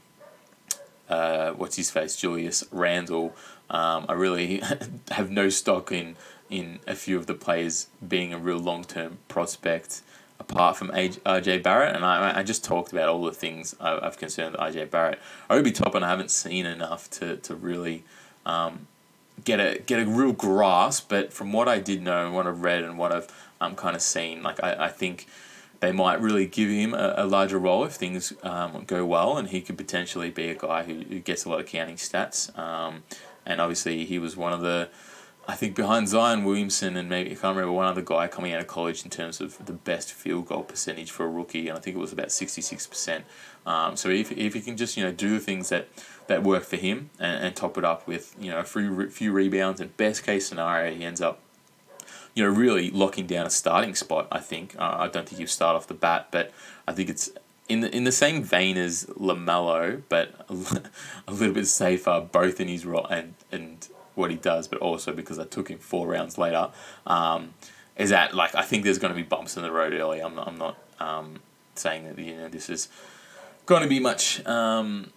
uh, 1.11 1.51
what's 1.51 1.75
his 1.75 1.91
face, 1.91 2.15
Julius 2.15 2.65
Randle. 2.71 3.33
Um, 3.71 4.05
I 4.07 4.13
really 4.13 4.61
have 5.11 5.31
no 5.31 5.49
stock 5.49 5.91
in 5.91 6.15
in 6.49 6.79
a 6.85 6.93
few 6.93 7.17
of 7.17 7.25
the 7.25 7.33
players 7.33 7.87
being 8.05 8.33
a 8.33 8.37
real 8.37 8.59
long 8.59 8.83
term 8.83 9.17
prospect 9.27 10.01
apart 10.41 10.75
from 10.75 10.89
RJ 10.89 11.63
Barrett, 11.63 11.95
and 11.95 12.03
I, 12.03 12.39
I 12.39 12.43
just 12.43 12.65
talked 12.65 12.91
about 12.91 13.07
all 13.07 13.23
the 13.23 13.31
things 13.31 13.75
I've 13.79 14.17
concerned 14.17 14.53
with 14.53 14.61
RJ 14.61 14.89
Barrett. 14.89 15.19
Obi 15.49 15.71
Toppin 15.71 16.03
I 16.03 16.09
haven't 16.09 16.31
seen 16.31 16.65
enough 16.65 17.09
to, 17.11 17.37
to 17.37 17.55
really 17.55 18.03
um, 18.45 18.87
get 19.45 19.59
a 19.59 19.79
get 19.79 20.01
a 20.01 20.05
real 20.05 20.33
grasp, 20.33 21.09
but 21.09 21.31
from 21.31 21.53
what 21.53 21.67
I 21.67 21.79
did 21.79 22.01
know 22.01 22.25
and 22.25 22.35
what 22.35 22.47
I've 22.47 22.61
read 22.61 22.83
and 22.83 22.97
what 22.97 23.11
I've 23.11 23.27
um, 23.61 23.75
kind 23.75 23.95
of 23.95 24.01
seen, 24.01 24.43
like 24.43 24.61
I, 24.63 24.85
I 24.85 24.87
think 24.89 25.27
they 25.79 25.91
might 25.91 26.19
really 26.19 26.47
give 26.47 26.69
him 26.69 26.93
a, 26.93 27.13
a 27.17 27.25
larger 27.25 27.57
role 27.57 27.83
if 27.83 27.93
things 27.93 28.33
um, 28.43 28.83
go 28.85 29.05
well, 29.05 29.37
and 29.37 29.49
he 29.49 29.61
could 29.61 29.77
potentially 29.77 30.31
be 30.31 30.49
a 30.49 30.55
guy 30.55 30.83
who, 30.83 31.01
who 31.01 31.19
gets 31.19 31.45
a 31.45 31.49
lot 31.49 31.59
of 31.59 31.67
counting 31.67 31.95
stats. 31.95 32.57
Um, 32.57 33.03
and 33.51 33.61
obviously, 33.61 34.05
he 34.05 34.17
was 34.19 34.35
one 34.35 34.53
of 34.53 34.61
the 34.61 34.89
I 35.47 35.55
think 35.55 35.75
behind 35.75 36.07
Zion 36.07 36.43
Williamson 36.43 36.95
and 36.95 37.09
maybe 37.09 37.31
I 37.31 37.33
can't 37.33 37.55
remember 37.55 37.71
one 37.71 37.87
other 37.87 38.01
guy 38.01 38.27
coming 38.27 38.53
out 38.53 38.61
of 38.61 38.67
college 38.67 39.03
in 39.03 39.09
terms 39.09 39.41
of 39.41 39.65
the 39.65 39.73
best 39.73 40.13
field 40.13 40.47
goal 40.47 40.63
percentage 40.63 41.09
for 41.09 41.25
a 41.25 41.29
rookie, 41.29 41.67
and 41.67 41.77
I 41.77 41.81
think 41.81 41.97
it 41.97 41.99
was 41.99 42.13
about 42.13 42.31
sixty 42.31 42.61
six 42.61 42.85
percent. 42.85 43.25
Um, 43.65 43.95
so 43.95 44.09
if, 44.09 44.31
if 44.31 44.53
he 44.53 44.61
can 44.61 44.77
just 44.77 44.97
you 44.97 45.03
know 45.03 45.11
do 45.11 45.31
the 45.31 45.39
things 45.39 45.69
that, 45.69 45.87
that 46.27 46.43
work 46.43 46.63
for 46.63 46.77
him 46.77 47.09
and, 47.19 47.43
and 47.43 47.55
top 47.55 47.77
it 47.77 47.83
up 47.83 48.07
with 48.07 48.35
you 48.39 48.51
know 48.51 48.59
a 48.59 48.63
few 48.63 49.09
few 49.09 49.31
rebounds 49.31 49.81
and 49.81 49.95
best 49.97 50.23
case 50.23 50.47
scenario 50.47 50.93
he 50.93 51.03
ends 51.03 51.21
up 51.21 51.39
you 52.35 52.43
know 52.43 52.49
really 52.49 52.89
locking 52.91 53.25
down 53.25 53.47
a 53.47 53.49
starting 53.49 53.95
spot. 53.95 54.27
I 54.31 54.39
think 54.39 54.75
uh, 54.77 54.95
I 54.99 55.07
don't 55.07 55.27
think 55.27 55.39
he'll 55.39 55.47
start 55.47 55.75
off 55.75 55.87
the 55.87 55.95
bat, 55.95 56.27
but 56.31 56.51
I 56.87 56.93
think 56.93 57.09
it's 57.09 57.31
in 57.69 57.81
the 57.81 57.95
in 57.95 58.03
the 58.03 58.11
same 58.11 58.43
vein 58.43 58.77
as 58.77 59.05
Lamelo, 59.05 60.01
but 60.09 60.33
a, 61.27 61.31
little 61.31 61.53
bit 61.53 61.67
safer 61.67 62.27
both 62.31 62.59
in 62.59 62.67
his 62.67 62.85
role 62.85 63.05
and 63.05 63.33
and 63.51 63.87
what 64.15 64.29
he 64.29 64.37
does, 64.37 64.67
but 64.67 64.79
also 64.79 65.13
because 65.13 65.39
I 65.39 65.45
took 65.45 65.69
him 65.69 65.77
four 65.77 66.07
rounds 66.07 66.37
later, 66.37 66.69
um, 67.07 67.53
is 67.97 68.09
that 68.09 68.35
like 68.35 68.55
I 68.55 68.63
think 68.63 68.83
there's 68.83 68.99
going 68.99 69.13
to 69.13 69.15
be 69.15 69.23
bumps 69.23 69.55
in 69.57 69.63
the 69.63 69.71
road 69.71 69.93
early. 69.93 70.19
I'm 70.19 70.35
not, 70.35 70.47
I'm 70.47 70.57
not 70.57 70.77
um, 70.99 71.39
saying 71.75 72.03
that 72.05 72.19
you 72.19 72.35
know 72.35 72.49
this 72.49 72.69
is 72.69 72.89
going 73.65 73.83
to 73.83 73.89
be 73.89 73.99
much 73.99 74.45
um, 74.45 75.11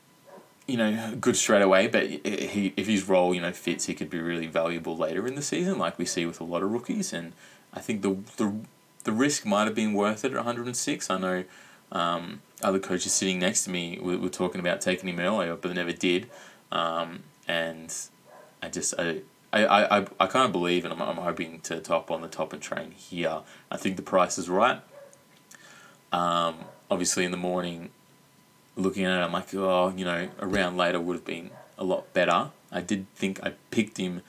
you 0.66 0.76
know 0.76 1.14
good 1.20 1.36
straight 1.36 1.62
away, 1.62 1.88
but 1.88 2.06
he 2.06 2.72
if 2.76 2.86
his 2.86 3.08
role 3.08 3.34
you 3.34 3.40
know 3.40 3.52
fits, 3.52 3.86
he 3.86 3.94
could 3.94 4.10
be 4.10 4.20
really 4.20 4.46
valuable 4.46 4.96
later 4.96 5.26
in 5.26 5.34
the 5.34 5.42
season, 5.42 5.78
like 5.78 5.98
we 5.98 6.06
see 6.06 6.24
with 6.26 6.40
a 6.40 6.44
lot 6.44 6.62
of 6.62 6.70
rookies. 6.70 7.12
And 7.12 7.32
I 7.72 7.80
think 7.80 8.02
the 8.02 8.16
the 8.36 8.54
the 9.04 9.12
risk 9.12 9.44
might 9.44 9.64
have 9.64 9.74
been 9.74 9.92
worth 9.92 10.24
it 10.24 10.32
at 10.32 10.36
106. 10.36 11.10
I 11.10 11.18
know. 11.18 11.44
Um, 11.94 12.42
other 12.62 12.78
coaches 12.78 13.12
sitting 13.12 13.38
next 13.38 13.64
to 13.64 13.70
me 13.70 13.98
were, 14.02 14.18
were 14.18 14.28
talking 14.28 14.60
about 14.60 14.82
taking 14.82 15.08
him 15.08 15.18
earlier, 15.20 15.54
but 15.54 15.68
they 15.68 15.74
never 15.74 15.92
did. 15.92 16.28
Um, 16.70 17.22
and 17.48 17.94
I 18.62 18.68
just 18.68 18.94
I 18.98 19.20
I, 19.52 19.98
I, 20.00 20.06
I 20.18 20.26
kind 20.26 20.46
of 20.46 20.52
believe, 20.52 20.84
and 20.84 20.92
I'm, 20.92 21.00
I'm 21.00 21.16
hoping 21.16 21.60
to 21.60 21.78
top 21.78 22.10
on 22.10 22.22
the 22.22 22.28
top 22.28 22.52
and 22.52 22.60
train 22.60 22.90
here. 22.90 23.42
I 23.70 23.76
think 23.76 23.96
the 23.96 24.02
price 24.02 24.36
is 24.36 24.48
right. 24.48 24.80
Um, 26.12 26.56
obviously, 26.90 27.24
in 27.24 27.30
the 27.30 27.36
morning, 27.36 27.90
looking 28.76 29.04
at 29.04 29.16
it, 29.16 29.22
I'm 29.22 29.32
like, 29.32 29.54
oh, 29.54 29.92
you 29.96 30.04
know, 30.04 30.28
a 30.40 30.46
round 30.46 30.76
later 30.76 31.00
would 31.00 31.14
have 31.14 31.24
been 31.24 31.50
a 31.78 31.84
lot 31.84 32.12
better. 32.12 32.50
I 32.72 32.80
did 32.80 33.06
think 33.14 33.40
I 33.44 33.52
picked 33.70 33.98
him 33.98 34.22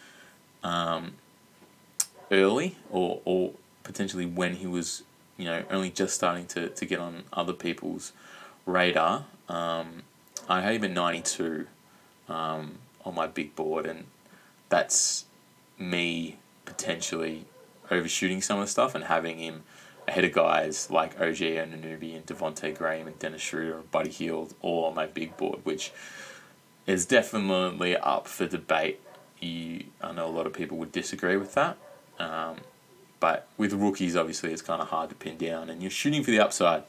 um, 0.63 1.15
early, 2.31 2.77
or 2.91 3.21
or 3.25 3.53
potentially 3.83 4.27
when 4.27 4.55
he 4.57 4.67
was, 4.67 5.01
you 5.37 5.45
know, 5.45 5.63
only 5.69 5.89
just 5.89 6.15
starting 6.15 6.45
to, 6.47 6.69
to 6.69 6.85
get 6.85 6.99
on 6.99 7.23
other 7.33 7.53
people's 7.53 8.13
radar. 8.65 9.25
Um, 9.49 10.03
I 10.47 10.61
him 10.61 10.83
at 10.83 10.91
92 10.91 11.67
um, 12.29 12.79
on 13.03 13.15
my 13.15 13.27
big 13.27 13.55
board, 13.55 13.85
and 13.85 14.05
that's 14.69 15.25
me 15.77 16.37
potentially 16.65 17.45
overshooting 17.91 18.41
some 18.41 18.59
of 18.59 18.65
the 18.65 18.71
stuff 18.71 18.95
and 18.95 19.05
having 19.05 19.37
him 19.37 19.63
ahead 20.07 20.23
of 20.23 20.33
guys 20.33 20.89
like 20.91 21.19
OG 21.19 21.37
Anunoby 21.37 22.15
and 22.15 22.25
Devonte 22.25 22.75
Graham 22.77 23.07
and 23.07 23.17
Dennis 23.17 23.41
Schroeder 23.41 23.77
and 23.77 23.91
Buddy 23.91 24.09
Hield 24.11 24.53
all 24.61 24.85
on 24.85 24.95
my 24.95 25.07
big 25.07 25.35
board, 25.37 25.59
which 25.63 25.91
is 26.85 27.05
definitely 27.05 27.97
up 27.97 28.27
for 28.27 28.47
debate. 28.47 28.99
You, 29.39 29.85
I 30.01 30.11
know 30.11 30.27
a 30.27 30.29
lot 30.29 30.47
of 30.47 30.53
people 30.53 30.77
would 30.77 30.91
disagree 30.91 31.37
with 31.37 31.53
that, 31.55 31.77
um, 32.19 32.57
but 33.19 33.47
with 33.57 33.73
rookies, 33.73 34.15
obviously, 34.15 34.51
it's 34.51 34.61
kind 34.61 34.81
of 34.81 34.89
hard 34.89 35.09
to 35.09 35.15
pin 35.15 35.37
down, 35.37 35.69
and 35.69 35.81
you're 35.81 35.91
shooting 35.91 36.23
for 36.23 36.31
the 36.31 36.39
upside. 36.39 36.83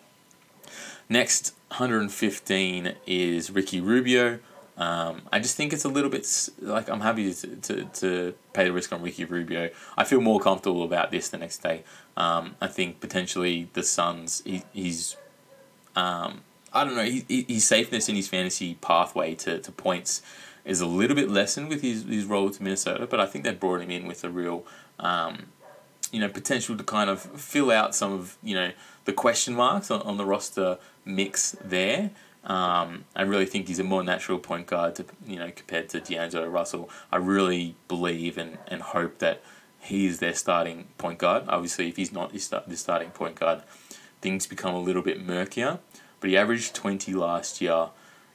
Next, 1.08 1.54
115 1.68 2.94
is 3.06 3.50
Ricky 3.50 3.80
Rubio. 3.80 4.40
Um, 4.76 5.22
I 5.32 5.38
just 5.38 5.56
think 5.56 5.72
it's 5.72 5.84
a 5.84 5.88
little 5.88 6.10
bit 6.10 6.28
like 6.60 6.90
I'm 6.90 7.00
happy 7.00 7.32
to, 7.32 7.56
to, 7.56 7.84
to 7.84 8.34
pay 8.52 8.64
the 8.64 8.72
risk 8.72 8.92
on 8.92 9.02
Ricky 9.02 9.24
Rubio. 9.24 9.70
I 9.96 10.04
feel 10.04 10.20
more 10.20 10.38
comfortable 10.38 10.82
about 10.82 11.10
this 11.10 11.28
the 11.28 11.38
next 11.38 11.58
day. 11.58 11.82
Um, 12.16 12.56
I 12.60 12.66
think 12.66 13.00
potentially 13.00 13.70
the 13.72 13.82
Suns, 13.82 14.42
he, 14.44 14.64
he's, 14.72 15.16
um, 15.94 16.42
I 16.72 16.84
don't 16.84 16.94
know, 16.94 17.04
he, 17.04 17.46
his 17.48 17.64
safeness 17.64 18.08
in 18.08 18.16
his 18.16 18.28
fantasy 18.28 18.74
pathway 18.74 19.34
to, 19.36 19.60
to 19.60 19.72
points 19.72 20.20
is 20.64 20.80
a 20.80 20.86
little 20.86 21.16
bit 21.16 21.30
lessened 21.30 21.68
with 21.68 21.80
his, 21.80 22.04
his 22.04 22.24
role 22.26 22.50
to 22.50 22.62
Minnesota, 22.62 23.06
but 23.06 23.18
I 23.18 23.26
think 23.26 23.44
they 23.44 23.54
brought 23.54 23.80
him 23.80 23.90
in 23.90 24.06
with 24.06 24.24
a 24.24 24.28
real, 24.28 24.66
um, 24.98 25.46
you 26.12 26.20
know, 26.20 26.28
potential 26.28 26.76
to 26.76 26.84
kind 26.84 27.10
of 27.10 27.20
fill 27.20 27.70
out 27.70 27.94
some 27.94 28.12
of, 28.12 28.36
you 28.42 28.54
know, 28.54 28.72
the 29.04 29.12
question 29.12 29.54
marks 29.54 29.90
on, 29.90 30.02
on 30.02 30.16
the 30.16 30.24
roster 30.24 30.78
mix 31.04 31.56
there. 31.64 32.10
Um, 32.46 33.04
I 33.16 33.22
really 33.22 33.46
think 33.46 33.66
he's 33.66 33.80
a 33.80 33.84
more 33.84 34.04
natural 34.04 34.38
point 34.38 34.66
guard 34.68 34.94
to 34.96 35.04
you 35.26 35.36
know 35.36 35.50
compared 35.50 35.88
to 35.90 36.00
D'Angelo 36.00 36.46
Russell. 36.46 36.88
I 37.10 37.16
really 37.16 37.74
believe 37.88 38.38
and, 38.38 38.58
and 38.68 38.82
hope 38.82 39.18
that 39.18 39.42
he 39.80 40.06
is 40.06 40.20
their 40.20 40.34
starting 40.34 40.86
point 40.96 41.18
guard. 41.18 41.44
Obviously, 41.48 41.88
if 41.88 41.96
he's 41.96 42.12
not 42.12 42.32
the 42.32 42.76
starting 42.76 43.10
point 43.10 43.40
guard, 43.40 43.62
things 44.20 44.46
become 44.46 44.74
a 44.74 44.80
little 44.80 45.02
bit 45.02 45.24
murkier. 45.24 45.80
But 46.20 46.30
he 46.30 46.36
averaged 46.36 46.74
twenty 46.74 47.14
last 47.14 47.60
year. 47.60 47.88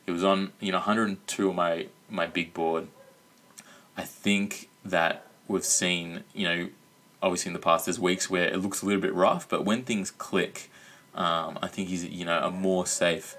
He 0.06 0.11
was 0.11 0.26
on 0.26 0.52
you 0.60 0.73
know 0.73 0.80
102 0.80 1.49
on 1.49 1.56
my 1.56 1.88
my 2.10 2.27
big 2.27 2.53
board. 2.53 2.88
I 3.95 4.03
think 4.03 4.69
that 4.84 5.26
we've 5.48 5.64
seen 5.64 6.26
you 6.34 6.48
know 6.48 6.69
obviously 7.22 7.49
in 7.49 7.53
the 7.53 7.60
past 7.60 7.85
there's 7.85 7.99
weeks 7.99 8.30
where 8.30 8.45
it 8.45 8.57
looks 8.57 8.81
a 8.81 8.85
little 8.85 9.02
bit 9.02 9.14
rough, 9.14 9.48
but 9.48 9.65
when 9.65 9.84
things 9.84 10.11
click, 10.11 10.69
um, 11.15 11.60
I 11.61 11.68
think 11.68 11.89
he's 11.89 12.06
you 12.06 12.26
know 12.26 12.39
a 12.39 12.52
more 12.52 12.85
safe 12.85 13.35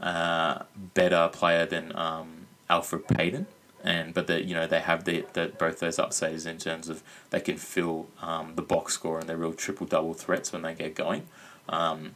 uh, 0.00 0.62
better 0.94 1.28
player 1.32 1.66
than 1.66 1.94
um, 1.96 2.46
Elfrid 2.68 3.06
Payton. 3.08 3.46
And 3.82 4.12
but 4.12 4.26
that 4.26 4.44
you 4.44 4.54
know 4.54 4.66
they 4.66 4.80
have 4.80 5.04
the, 5.04 5.24
the 5.32 5.52
both 5.58 5.80
those 5.80 5.98
upsides 5.98 6.44
in 6.44 6.58
terms 6.58 6.90
of 6.90 7.02
they 7.30 7.40
can 7.40 7.56
fill 7.56 8.08
um, 8.20 8.52
the 8.54 8.62
box 8.62 8.92
score 8.92 9.18
and 9.18 9.26
they're 9.26 9.38
real 9.38 9.54
triple 9.54 9.86
double 9.86 10.12
threats 10.12 10.52
when 10.52 10.60
they 10.60 10.74
get 10.74 10.94
going. 10.94 11.22
Um, 11.66 12.14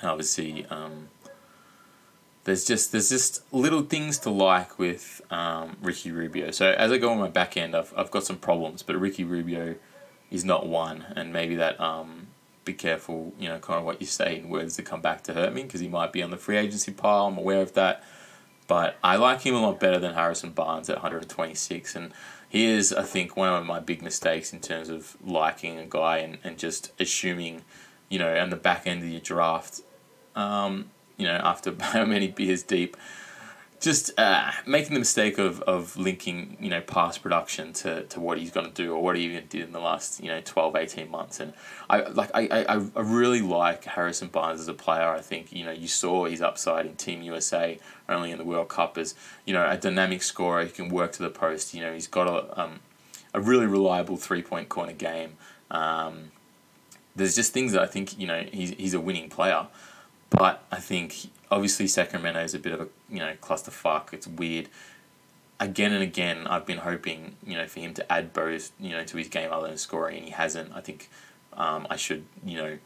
and 0.00 0.10
obviously, 0.10 0.66
um, 0.66 1.08
there's 2.44 2.66
just 2.66 2.92
there's 2.92 3.08
just 3.08 3.42
little 3.54 3.82
things 3.82 4.18
to 4.18 4.30
like 4.30 4.78
with 4.78 5.22
um, 5.30 5.76
Ricky 5.80 6.10
Rubio. 6.10 6.50
So 6.50 6.72
as 6.72 6.92
I 6.92 6.98
go 6.98 7.10
on 7.10 7.18
my 7.18 7.28
back 7.28 7.56
end, 7.56 7.74
I've, 7.74 7.94
I've 7.96 8.10
got 8.10 8.24
some 8.24 8.36
problems, 8.36 8.82
but 8.82 8.96
Ricky 8.96 9.24
Rubio 9.24 9.76
is 10.32 10.44
not 10.44 10.66
one, 10.66 11.04
and 11.14 11.32
maybe 11.32 11.54
that 11.56 11.78
um, 11.78 12.28
be 12.64 12.72
careful, 12.72 13.32
you 13.38 13.48
know, 13.48 13.58
kind 13.58 13.78
of 13.78 13.84
what 13.84 14.00
you 14.00 14.06
say 14.06 14.38
in 14.38 14.48
words 14.48 14.76
that 14.76 14.84
come 14.84 15.00
back 15.00 15.22
to 15.24 15.34
hurt 15.34 15.52
me 15.52 15.62
because 15.62 15.80
he 15.80 15.88
might 15.88 16.12
be 16.12 16.22
on 16.22 16.30
the 16.30 16.36
free 16.36 16.56
agency 16.56 16.90
pile. 16.90 17.26
I'm 17.26 17.36
aware 17.38 17.60
of 17.60 17.74
that. 17.74 18.02
But 18.66 18.96
I 19.04 19.16
like 19.16 19.42
him 19.42 19.54
a 19.54 19.60
lot 19.60 19.78
better 19.78 19.98
than 19.98 20.14
Harrison 20.14 20.50
Barnes 20.50 20.88
at 20.88 20.96
126. 20.96 21.94
And 21.94 22.12
he 22.48 22.64
is, 22.64 22.92
I 22.92 23.02
think, 23.02 23.36
one 23.36 23.52
of 23.52 23.66
my 23.66 23.80
big 23.80 24.00
mistakes 24.02 24.52
in 24.52 24.60
terms 24.60 24.88
of 24.88 25.16
liking 25.22 25.78
a 25.78 25.86
guy 25.86 26.18
and, 26.18 26.38
and 26.42 26.56
just 26.56 26.92
assuming, 26.98 27.62
you 28.08 28.18
know, 28.18 28.34
on 28.38 28.50
the 28.50 28.56
back 28.56 28.86
end 28.86 29.02
of 29.02 29.08
your 29.08 29.20
draft, 29.20 29.82
um, 30.34 30.90
you 31.18 31.26
know, 31.26 31.40
after 31.42 31.74
how 31.80 32.06
many 32.06 32.28
beers 32.28 32.62
deep, 32.62 32.96
just 33.82 34.16
uh, 34.16 34.52
making 34.64 34.94
the 34.94 35.00
mistake 35.00 35.38
of, 35.38 35.60
of 35.62 35.96
linking 35.96 36.56
you 36.60 36.70
know 36.70 36.80
past 36.80 37.20
production 37.20 37.72
to, 37.72 38.04
to 38.04 38.20
what 38.20 38.38
he's 38.38 38.52
going 38.52 38.66
to 38.66 38.72
do 38.72 38.94
or 38.94 39.02
what 39.02 39.16
he 39.16 39.24
even 39.24 39.44
did 39.48 39.62
in 39.62 39.72
the 39.72 39.80
last 39.80 40.22
you 40.22 40.28
know 40.28 40.40
12 40.42 40.76
18 40.76 41.10
months. 41.10 41.40
And 41.40 41.52
I 41.90 42.02
like 42.02 42.30
I, 42.32 42.64
I, 42.68 42.74
I 42.74 43.00
really 43.00 43.42
like 43.42 43.84
Harrison 43.84 44.28
Barnes 44.28 44.60
as 44.60 44.68
a 44.68 44.74
player. 44.74 45.08
I 45.08 45.20
think 45.20 45.52
you 45.52 45.64
know 45.64 45.72
you 45.72 45.88
saw 45.88 46.26
his 46.26 46.40
upside 46.40 46.86
in 46.86 46.94
Team 46.94 47.22
USA 47.22 47.78
only 48.08 48.30
in 48.30 48.38
the 48.38 48.44
World 48.44 48.68
Cup 48.68 48.96
as 48.96 49.16
you 49.44 49.52
know 49.52 49.68
a 49.68 49.76
dynamic 49.76 50.22
scorer. 50.22 50.64
He 50.64 50.70
can 50.70 50.88
work 50.88 51.12
to 51.12 51.22
the 51.22 51.30
post. 51.30 51.74
You 51.74 51.80
know 51.80 51.92
he's 51.92 52.06
got 52.06 52.28
a, 52.28 52.60
um, 52.60 52.80
a 53.34 53.40
really 53.40 53.66
reliable 53.66 54.16
three 54.16 54.42
point 54.42 54.68
corner 54.68 54.92
game. 54.92 55.34
Um, 55.72 56.30
there's 57.16 57.34
just 57.34 57.52
things 57.52 57.72
that 57.72 57.82
I 57.82 57.86
think 57.86 58.16
you 58.16 58.28
know 58.28 58.44
he's, 58.52 58.70
he's 58.70 58.94
a 58.94 59.00
winning 59.00 59.28
player 59.28 59.66
but 60.32 60.64
I 60.70 60.80
think 60.80 61.30
obviously 61.50 61.86
Sacramento 61.86 62.40
is 62.40 62.54
a 62.54 62.58
bit 62.58 62.72
of 62.72 62.80
a 62.80 62.88
you 63.08 63.18
know 63.18 63.34
clusterfuck. 63.40 64.12
It's 64.12 64.26
weird. 64.26 64.68
Again 65.60 65.92
and 65.92 66.02
again, 66.02 66.46
I've 66.46 66.66
been 66.66 66.78
hoping 66.78 67.36
you 67.46 67.56
know 67.56 67.66
for 67.68 67.80
him 67.80 67.94
to 67.94 68.12
add 68.12 68.32
both 68.32 68.72
you 68.80 68.90
know 68.90 69.04
to 69.04 69.16
his 69.16 69.28
game 69.28 69.52
other 69.52 69.68
than 69.68 69.78
scoring, 69.78 70.16
and 70.16 70.24
he 70.24 70.30
hasn't. 70.32 70.72
I 70.74 70.80
think 70.80 71.08
um, 71.52 71.86
I 71.90 71.96
should 71.96 72.24
you 72.44 72.56
know 72.56 72.78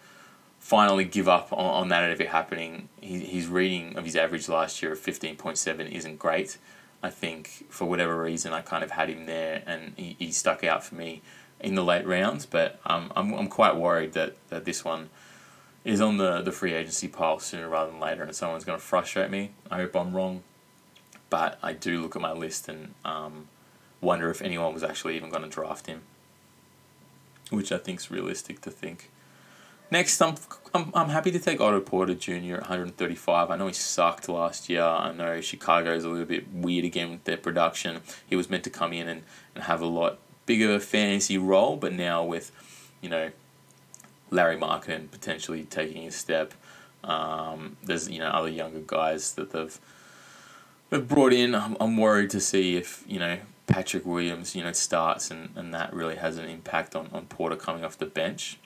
finally 0.59 1.05
give 1.05 1.29
up 1.29 1.53
on, 1.53 1.59
on 1.59 1.89
that 1.89 2.11
if 2.11 2.21
it 2.21 2.29
happening. 2.29 2.89
He, 3.01 3.21
his 3.21 3.47
reading 3.47 3.97
of 3.97 4.05
his 4.05 4.17
average 4.17 4.49
last 4.49 4.83
year 4.83 4.93
of 4.93 4.99
fifteen 4.99 5.37
point 5.37 5.59
seven 5.59 5.87
isn't 5.87 6.19
great. 6.19 6.59
I 7.03 7.11
think 7.11 7.67
for 7.69 7.85
whatever 7.85 8.21
reason 8.21 8.53
I 8.53 8.63
kind 8.63 8.83
of 8.83 8.91
had 8.91 9.09
him 9.09 9.27
there, 9.27 9.63
and 9.67 9.93
he, 9.97 10.17
he 10.19 10.33
stuck 10.33 10.65
out 10.65 10.83
for 10.85 10.97
me 10.97 11.23
in 11.61 11.75
the 11.77 11.85
late 11.85 12.07
rounds. 12.07 12.47
But 12.47 12.81
um, 12.85 13.13
I'm 13.15 13.33
I'm 13.35 13.49
quite 13.49 13.77
worried 13.77 14.13
that 14.15 14.35
that 14.49 14.65
this 14.65 14.85
one 14.85 15.11
is 15.87 16.01
on 16.01 16.17
the, 16.17 16.43
the 16.43 16.51
free 16.51 16.75
agency 16.75 17.07
pile 17.07 17.39
sooner 17.39 17.69
rather 17.69 17.93
than 17.93 18.01
later, 18.01 18.25
and 18.25 18.35
someone's 18.35 18.65
going 18.65 18.79
to 18.79 18.85
frustrate 18.85 19.31
me. 19.31 19.53
I 19.71 19.77
hope 19.77 19.95
I'm 19.95 20.15
wrong, 20.15 20.43
but 21.31 21.61
I 21.63 21.73
do 21.75 22.03
look 22.03 22.17
at 22.17 22.23
my 22.23 22.33
list 22.33 22.69
and 22.69 22.95
um, 23.05 23.47
wonder 24.01 24.29
if 24.29 24.43
anyone 24.43 24.75
was 24.75 24.83
actually 24.83 25.17
even 25.17 25.31
going 25.31 25.45
to 25.45 25.49
draft 25.49 25.87
him, 25.87 26.03
which 27.51 27.71
I 27.71 27.79
think 27.79 28.01
is 28.01 28.11
realistic 28.11 28.61
to 28.63 28.71
think. 28.73 29.11
Next, 29.89 30.21
I'm, 30.21 30.35
I'm, 30.75 30.91
I'm 30.93 31.09
happy 31.11 31.31
to 31.31 31.39
take 31.39 31.61
Otto 31.61 31.81
Porter 31.81 32.15
Jr. 32.15 32.57
at 32.57 32.69
135. 32.69 33.49
I 33.49 33.57
know 33.57 33.69
he 33.69 33.73
sucked 33.73 34.29
last 34.29 34.69
year. 34.69 34.83
I 34.83 35.13
know 35.13 35.41
Chicago 35.41 35.95
is 35.95 36.03
a 36.03 36.09
little 36.09 36.27
bit 36.27 36.53
weird 36.53 36.85
again 36.85 37.13
with 37.13 37.25
their 37.25 37.37
production. 37.37 38.01
He 38.27 38.35
was 38.35 38.51
meant 38.51 38.65
to 38.65 38.71
come 38.71 38.93
in 38.93 39.07
and, 39.07 39.23
and 39.55 39.63
have 39.63 39.81
a 39.81 39.87
lot 39.87 40.19
bigger 40.47 40.81
fantasy 40.81 41.39
role, 41.39 41.77
but 41.77 41.93
now 41.93 42.25
with, 42.25 42.51
you 43.01 43.09
know, 43.09 43.31
Lauri 44.31 44.57
Markkanen 44.57 45.11
potentially 45.11 45.65
taking 45.65 46.07
a 46.07 46.11
step. 46.11 46.55
Um, 47.05 47.77
there's 47.83 48.09
you 48.09 48.19
know 48.19 48.29
other 48.29 48.49
younger 48.49 48.83
guys 48.85 49.35
that 49.35 49.53
they've 49.53 49.79
they've 50.91 51.07
brought 51.07 51.33
in. 51.33 51.55
I'm, 51.55 51.77
I'm 51.81 51.97
worried 51.97 52.31
to 52.31 52.41
see 52.41 52.77
if 52.77 53.05
you 53.07 53.19
know 53.19 53.39
Patrick 53.67 54.05
Williams 54.05 54.55
you 54.55 54.63
know 54.63 54.73
starts 54.73 55.31
and, 55.31 55.51
and 55.57 55.73
that 55.75 55.93
really 55.93 56.17
has 56.17 56.39
an 56.39 56.47
impact 56.47 56.97
on, 56.97 57.09
on 57.13 57.27
Porter 57.27 57.57
coming 57.57 57.85
off 57.85 57.99
the 57.99 58.07
bench. 58.07 58.59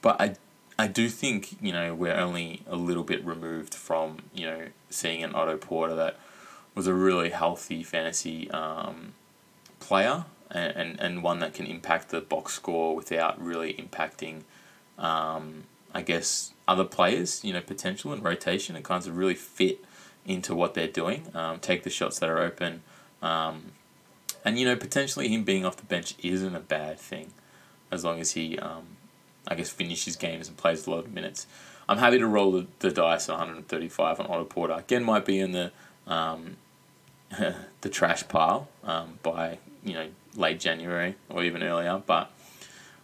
But 0.00 0.20
I 0.20 0.36
I 0.78 0.86
do 0.88 1.08
think 1.08 1.56
you 1.60 1.72
know 1.72 1.94
we're 1.94 2.16
only 2.16 2.62
a 2.66 2.76
little 2.76 3.04
bit 3.04 3.24
removed 3.24 3.74
from 3.74 4.18
you 4.34 4.46
know 4.46 4.66
seeing 4.90 5.22
an 5.22 5.34
Otto 5.34 5.56
Porter 5.56 5.94
that 5.94 6.18
was 6.74 6.86
a 6.86 6.94
really 6.94 7.30
healthy 7.30 7.82
fantasy 7.82 8.50
um, 8.50 9.14
player 9.78 10.24
and, 10.50 10.76
and, 10.76 11.00
and 11.00 11.22
one 11.22 11.38
that 11.38 11.54
can 11.54 11.66
impact 11.66 12.08
the 12.08 12.20
box 12.20 12.54
score 12.54 12.96
without 12.96 13.40
really 13.40 13.74
impacting 13.74 14.42
um, 14.98 15.64
I 15.92 16.02
guess, 16.02 16.52
other 16.66 16.84
players, 16.84 17.44
you 17.44 17.52
know, 17.52 17.60
potential 17.60 18.12
and 18.12 18.22
rotation 18.22 18.76
and 18.76 18.84
kinds 18.84 19.06
of 19.06 19.16
really 19.16 19.34
fit 19.34 19.84
into 20.26 20.54
what 20.54 20.74
they're 20.74 20.88
doing, 20.88 21.26
um, 21.34 21.58
take 21.58 21.82
the 21.82 21.90
shots 21.90 22.18
that 22.18 22.28
are 22.28 22.38
open. 22.38 22.82
Um, 23.22 23.72
and, 24.44 24.58
you 24.58 24.64
know, 24.64 24.76
potentially 24.76 25.28
him 25.28 25.44
being 25.44 25.64
off 25.64 25.76
the 25.76 25.84
bench 25.84 26.14
isn't 26.22 26.54
a 26.54 26.60
bad 26.60 26.98
thing 26.98 27.32
as 27.90 28.04
long 28.04 28.20
as 28.20 28.32
he, 28.32 28.58
um, 28.58 28.96
I 29.46 29.54
guess, 29.54 29.70
finishes 29.70 30.16
games 30.16 30.48
and 30.48 30.56
plays 30.56 30.86
a 30.86 30.90
lot 30.90 31.00
of 31.00 31.12
minutes. 31.12 31.46
I'm 31.88 31.98
happy 31.98 32.18
to 32.18 32.26
roll 32.26 32.52
the, 32.52 32.66
the 32.78 32.90
dice 32.90 33.28
at 33.28 33.32
135 33.32 34.20
on 34.20 34.26
Otto 34.26 34.44
Porter. 34.44 34.74
Again, 34.74 35.04
might 35.04 35.24
be 35.24 35.38
in 35.38 35.52
the 35.52 35.72
um, 36.06 36.56
the 37.80 37.88
trash 37.88 38.26
pile 38.28 38.68
um, 38.84 39.18
by, 39.22 39.58
you 39.82 39.94
know, 39.94 40.08
late 40.36 40.60
January 40.60 41.14
or 41.28 41.42
even 41.44 41.62
earlier, 41.62 42.02
but 42.04 42.30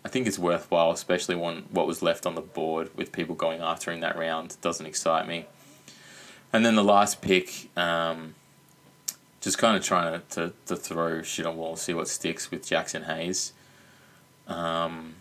I 0.05 0.09
think 0.09 0.27
it's 0.27 0.39
worthwhile, 0.39 0.91
especially 0.91 1.35
when 1.35 1.65
what 1.71 1.87
was 1.87 2.03
left 2.03 2.27
on 2.27 2.35
the 2.35 2.41
board 2.41 2.91
with 2.97 3.13
people 3.13 3.35
going 3.35 3.61
after 3.61 3.91
in 3.91 4.01
that 4.01 4.17
round 4.17 4.57
doesn't 4.61 4.87
excite 4.87 5.29
me. 5.29 5.47
And 6.53 6.65
then 6.65 6.75
the 6.75 6.85
last 6.85 7.21
pick, 7.21 7.69
um, 7.77 8.35
just 9.41 9.59
kind 9.59 9.77
of 9.77 9.85
trying 9.85 10.21
to, 10.21 10.27
to, 10.35 10.53
to 10.67 10.77
throw 10.77 11.23
shit 11.23 11.47
on 11.47 11.57
wall, 11.57 11.77
see 11.77 11.95
what 11.95 12.09
sticks 12.09 12.51
with 12.51 12.65
Jaxson 12.65 13.07
Hayes. 13.07 13.53
Um, 14.49 15.15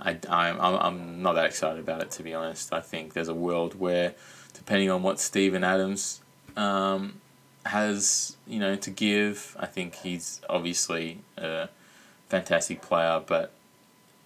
I, 0.00 0.18
I'm, 0.28 0.58
I'm 0.60 1.22
not 1.22 1.34
that 1.34 1.46
excited 1.46 1.78
about 1.78 2.00
it, 2.02 2.10
to 2.12 2.22
be 2.22 2.34
honest. 2.34 2.72
I 2.72 2.80
think 2.80 3.12
there's 3.12 3.28
a 3.28 3.34
world 3.34 3.78
where, 3.78 4.14
depending 4.52 4.90
on 4.90 5.02
what 5.02 5.20
Steven 5.20 5.62
Adams 5.62 6.22
um, 6.56 7.20
has 7.66 8.36
you 8.46 8.58
know 8.58 8.76
to 8.76 8.90
give. 8.90 9.56
I 9.58 9.66
think 9.66 9.96
he's 9.96 10.40
obviously 10.48 11.18
a 11.36 11.68
fantastic 12.28 12.82
player, 12.82 13.22
but 13.24 13.52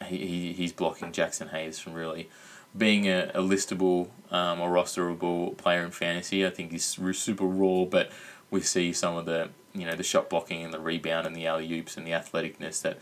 he, 0.04 0.18
he 0.26 0.52
he's 0.52 0.72
blocking 0.72 1.12
Jaxson 1.12 1.50
Hayes 1.50 1.78
from 1.78 1.94
really 1.94 2.28
being 2.76 3.08
a, 3.08 3.30
a 3.34 3.40
listable 3.40 4.08
um, 4.30 4.60
or 4.60 4.70
rosterable 4.70 5.56
player 5.56 5.84
in 5.84 5.90
fantasy. 5.90 6.46
I 6.46 6.50
think 6.50 6.72
he's 6.72 6.84
super 6.84 7.44
raw, 7.44 7.84
but 7.84 8.10
we 8.50 8.60
see 8.60 8.92
some 8.92 9.16
of 9.16 9.26
the 9.26 9.50
you 9.74 9.84
know 9.84 9.94
the 9.94 10.02
shot 10.02 10.30
blocking 10.30 10.64
and 10.64 10.72
the 10.72 10.80
rebound 10.80 11.26
and 11.26 11.34
the 11.36 11.46
alley 11.46 11.70
oops 11.78 11.96
and 11.96 12.06
the 12.06 12.12
athleticness 12.12 12.82
that 12.82 12.98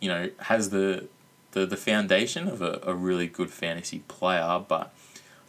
you 0.00 0.08
know 0.08 0.30
has 0.40 0.70
the 0.70 1.08
the, 1.52 1.66
the 1.66 1.76
foundation 1.76 2.46
of 2.46 2.60
a, 2.60 2.80
a 2.82 2.94
really 2.94 3.26
good 3.26 3.50
fantasy 3.50 4.00
player, 4.00 4.62
but 4.66 4.94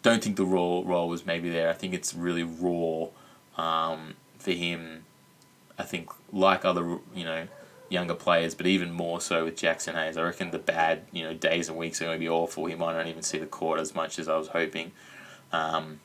don't 0.02 0.24
think 0.24 0.38
the 0.38 0.46
raw 0.46 0.82
role 0.86 1.10
was 1.10 1.26
maybe 1.26 1.50
there. 1.50 1.70
I 1.70 1.74
think 1.74 1.94
it's 1.94 2.14
really 2.14 2.44
raw 2.44 3.10
um, 3.58 4.16
for 4.38 4.52
him. 4.52 5.04
I 5.78 5.84
think 5.84 6.10
like 6.32 6.66
other 6.66 7.00
you 7.14 7.26
know 7.26 7.48
younger 7.90 8.14
players, 8.14 8.56
but 8.56 8.68
even 8.68 8.92
more 8.92 9.20
so 9.20 9.46
with 9.46 9.56
Jaxson 9.56 9.94
Hayes. 9.96 10.18
I 10.18 10.24
reckon 10.24 10.52
the 10.52 10.60
bad 10.60 11.04
you 11.12 11.24
know 11.24 11.34
days 11.34 11.70
and 11.70 11.78
weeks 11.78 12.02
are 12.02 12.06
going 12.06 12.18
to 12.18 12.20
be 12.20 12.30
awful. 12.30 12.66
He 12.66 12.76
might 12.76 12.94
not 12.94 13.08
even 13.08 13.24
see 13.24 13.38
the 13.38 13.46
court 13.46 13.80
as 13.80 13.96
much 13.96 14.20
as 14.20 14.28
I 14.28 14.38
was 14.38 14.50
hoping. 14.50 14.92
Um, 15.52 16.00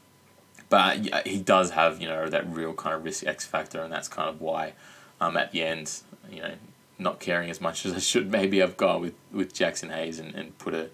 but 0.69 1.27
he 1.27 1.41
does 1.41 1.73
have 1.73 2.01
you 2.01 2.09
know 2.09 2.29
that 2.29 2.49
real 2.49 2.73
kind 2.73 2.95
of 2.95 3.05
risk 3.05 3.27
X 3.27 3.45
factor, 3.45 3.81
and 3.81 3.93
that's 3.93 4.09
kind 4.09 4.29
of 4.29 4.41
why 4.41 4.73
um, 5.21 5.37
at 5.37 5.53
the 5.53 5.63
end 5.63 6.01
you 6.31 6.41
know 6.41 6.55
not 6.99 7.21
caring 7.21 7.51
as 7.51 7.61
much 7.61 7.85
as 7.87 7.93
I 7.93 7.99
should 7.99 8.31
maybe 8.31 8.63
I've 8.63 8.77
gone 8.77 9.01
with, 9.01 9.15
with 9.33 9.55
Jaxson 9.55 9.95
Hayes 9.95 10.19
and, 10.19 10.35
and 10.35 10.57
put 10.59 10.75
a, 10.75 10.91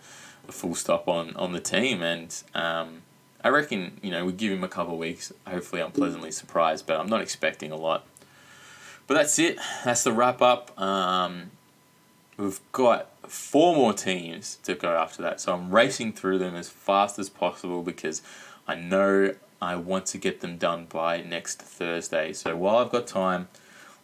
a 0.48 0.52
full 0.52 0.74
stop 0.74 1.08
on, 1.08 1.34
on 1.36 1.52
the 1.52 1.60
team. 1.60 2.02
And 2.02 2.34
um, 2.54 3.02
I 3.42 3.48
reckon, 3.48 3.98
you 4.02 4.10
know, 4.10 4.24
we 4.24 4.32
give 4.32 4.52
him 4.52 4.64
a 4.64 4.68
couple 4.68 4.94
of 4.94 5.00
weeks. 5.00 5.32
Hopefully, 5.46 5.82
I'm 5.82 5.92
pleasantly 5.92 6.32
surprised, 6.32 6.86
but 6.86 6.98
I'm 6.98 7.08
not 7.08 7.20
expecting 7.20 7.70
a 7.70 7.76
lot. 7.76 8.06
But 9.11 9.16
that's 9.16 9.41
it. 9.41 9.59
That's 9.85 10.05
the 10.05 10.12
wrap 10.12 10.41
up. 10.41 10.81
Um, 10.81 11.51
we've 12.37 12.61
got 12.70 13.09
four 13.28 13.74
more 13.74 13.93
teams 13.93 14.61
to 14.62 14.77
go 14.77 14.97
after 14.97 15.20
that. 15.23 15.41
So 15.41 15.53
I'm 15.53 15.73
racing 15.73 16.12
through 16.12 16.39
them 16.39 16.55
as 16.55 16.69
fast 16.69 17.19
as 17.19 17.28
possible 17.28 17.82
because 17.82 18.23
I 18.69 18.77
know 18.77 19.35
I 19.61 19.74
want 19.74 20.07
to 20.07 20.19
get 20.19 20.43
them 20.43 20.59
done 20.59 20.87
by 20.89 21.23
next 21.23 21.61
Thursday. 21.61 22.32
So 22.32 22.55
while 22.55 22.77
I've 22.77 22.93
got 22.93 23.09
time, 23.09 23.49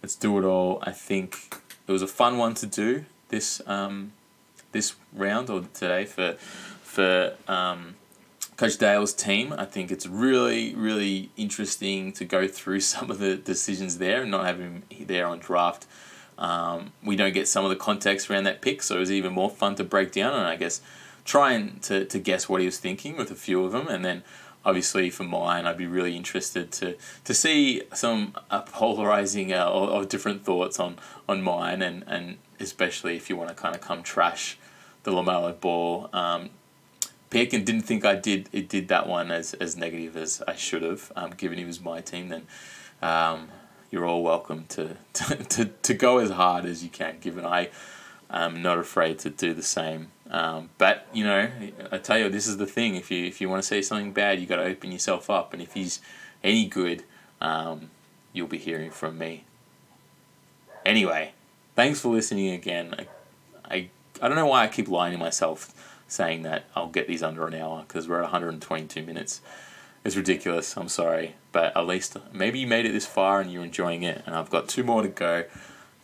let's 0.03 0.17
do 0.17 0.37
it 0.41 0.45
all. 0.45 0.83
I 0.83 0.91
think 0.91 1.55
it 1.87 1.93
was 1.93 2.03
a 2.03 2.09
fun 2.09 2.37
one 2.37 2.55
to 2.55 2.67
do 2.67 3.05
this 3.29 3.63
um, 3.69 4.11
this 4.73 4.97
round 5.13 5.51
or 5.51 5.61
today 5.73 6.05
for 6.05 6.33
for 6.83 7.35
um, 7.47 7.95
Coach 8.57 8.79
Dale's 8.79 9.13
team. 9.13 9.55
I 9.57 9.65
think 9.65 9.91
it's 9.91 10.07
really 10.07 10.75
really 10.75 11.31
interesting 11.37 12.13
to 12.15 12.25
go 12.25 12.49
through 12.49 12.81
some 12.93 13.11
of 13.11 13.19
the 13.19 13.37
decisions 13.37 13.99
there 13.99 14.23
and 14.23 14.31
not 14.31 14.47
have 14.47 14.59
him 14.59 14.83
there 15.01 15.27
on 15.27 15.39
draft. 15.39 15.87
Um, 16.39 16.93
we 17.03 17.17
don't 17.17 17.33
get 17.33 17.49
some 17.49 17.65
of 17.65 17.71
the 17.71 17.77
context 17.77 18.31
around 18.31 18.45
that 18.45 18.61
pick, 18.61 18.83
so 18.83 18.97
it 18.97 18.99
was 18.99 19.13
even 19.13 19.33
more 19.33 19.49
fun 19.49 19.75
to 19.77 19.85
break 19.85 20.13
down 20.13 20.35
and 20.35 20.47
I 20.47 20.57
guess 20.57 20.83
trying 21.25 21.81
to, 21.81 22.05
to 22.05 22.19
guess 22.19 22.49
what 22.49 22.61
he 22.61 22.67
was 22.67 22.79
thinking 22.79 23.17
with 23.17 23.31
a 23.31 23.35
few 23.35 23.65
of 23.65 23.73
them 23.73 23.89
and 23.89 24.05
then 24.05 24.23
obviously 24.67 25.09
for 25.09 25.23
mine, 25.23 25.65
I'd 25.65 25.79
be 25.79 25.87
really 25.87 26.17
interested 26.17 26.73
to 26.73 26.97
to 27.25 27.33
see 27.33 27.83
some 27.95 28.35
uh, 28.51 28.63
polarizing 28.63 29.53
uh, 29.53 29.71
or, 29.71 29.89
or, 29.89 30.05
different 30.05 30.45
thoughts 30.45 30.81
on 30.81 30.97
on 31.29 31.41
mine, 31.41 31.81
and 31.81 32.05
and 32.07 32.39
especially 32.59 33.17
if 33.17 33.31
you 33.31 33.37
want 33.37 33.49
to 33.49 33.55
kind 33.55 33.75
of 33.75 33.81
come 33.81 34.03
trash 34.03 34.59
the 35.05 35.13
LaMelo 35.13 35.59
Ball 35.61 36.11
um, 36.13 36.51
pick, 37.37 37.53
and 37.53 37.67
didn't 37.67 37.83
think 37.83 38.05
I 38.05 38.15
did 38.15 38.49
it 38.53 38.69
did 38.69 38.89
that 38.89 39.07
one 39.07 39.31
as 39.31 39.53
as 39.55 39.77
negative 39.77 40.17
as 40.17 40.43
I 40.49 40.55
should 40.55 40.83
have, 40.83 41.13
um, 41.17 41.31
given 41.37 41.59
he 41.59 41.65
was 41.65 41.81
my 41.81 42.01
team. 42.01 42.29
Then. 42.29 42.47
Um, 43.03 43.49
you're 43.91 44.05
all 44.05 44.23
welcome 44.23 44.65
to, 44.69 44.97
to, 45.13 45.37
to, 45.37 45.65
to 45.67 45.95
go 45.95 46.19
as 46.19 46.31
hard 46.31 46.65
as 46.65 46.83
you 46.83 46.91
can, 46.91 47.19
given 47.21 47.45
I 47.45 47.71
am 48.29 48.61
not 48.61 48.79
afraid 48.79 49.21
to 49.21 49.31
do 49.31 49.55
the 49.55 49.63
same. 49.63 50.09
Um, 50.29 50.71
but 50.77 51.07
you 51.13 51.25
know, 51.25 51.49
I 51.93 51.99
tell 51.99 52.19
you, 52.19 52.29
this 52.29 52.49
is 52.49 52.57
the 52.57 52.67
thing. 52.67 52.97
If 52.97 53.11
you 53.11 53.25
if 53.25 53.41
you 53.41 53.49
want 53.49 53.63
to 53.63 53.67
say 53.67 53.83
something 53.83 54.13
bad, 54.13 54.41
you 54.41 54.47
got 54.47 54.57
to 54.57 54.65
open 54.65 54.91
yourself 54.91 55.31
up. 55.31 55.53
And 55.53 55.63
if 55.63 55.75
he's 55.75 56.01
any 56.43 56.67
good, 56.67 57.05
um, 57.41 57.91
you'll 58.33 58.49
be 58.49 58.59
hearing 58.59 58.91
from 58.91 59.19
me. 59.19 59.45
Anyway, 60.85 61.33
thanks 61.75 62.01
for 62.01 62.13
listening 62.13 62.51
again. 62.51 62.95
I, 62.99 63.07
I, 63.75 63.89
I 64.21 64.29
don't 64.29 64.37
know 64.37 64.47
why 64.47 64.65
I 64.65 64.69
keep 64.69 64.89
lying 64.89 65.13
to 65.13 65.19
myself 65.19 65.73
saying 66.09 66.43
that 66.43 66.65
I'll 66.75 66.89
get 66.89 67.09
these 67.09 67.23
under 67.23 67.47
an 67.47 67.55
hour 67.55 67.85
because 67.87 68.09
we're 68.09 68.19
at 68.19 68.23
122 68.23 69.03
minutes. 69.03 69.41
It's 70.05 70.17
ridiculous. 70.17 70.77
I'm 70.77 70.89
sorry, 70.89 71.35
but 71.53 71.77
at 71.77 71.87
least 71.87 72.17
maybe 72.33 72.61
you 72.61 72.67
made 72.67 72.87
it 72.87 72.93
this 72.93 73.07
far 73.07 73.41
and 73.41 73.53
you're 73.53 73.65
enjoying 73.65 74.03
it. 74.03 74.23
And 74.25 74.35
I've 74.35 74.51
got 74.51 74.69
two 74.69 74.85
more 74.85 75.03
to 75.03 75.09
go. 75.09 75.45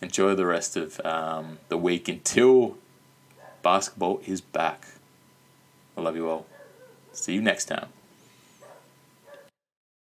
Enjoy 0.01 0.35
the 0.35 0.45
rest 0.45 0.75
of 0.75 0.99
um, 1.05 1.59
the 1.69 1.77
week 1.77 2.09
until 2.09 2.77
basketball 3.61 4.21
is 4.25 4.41
back. 4.41 4.87
I 5.97 6.01
love 6.01 6.15
you 6.15 6.27
all. 6.29 6.45
See 7.13 7.33
you 7.33 7.41
next 7.41 7.65
time. 7.65 7.87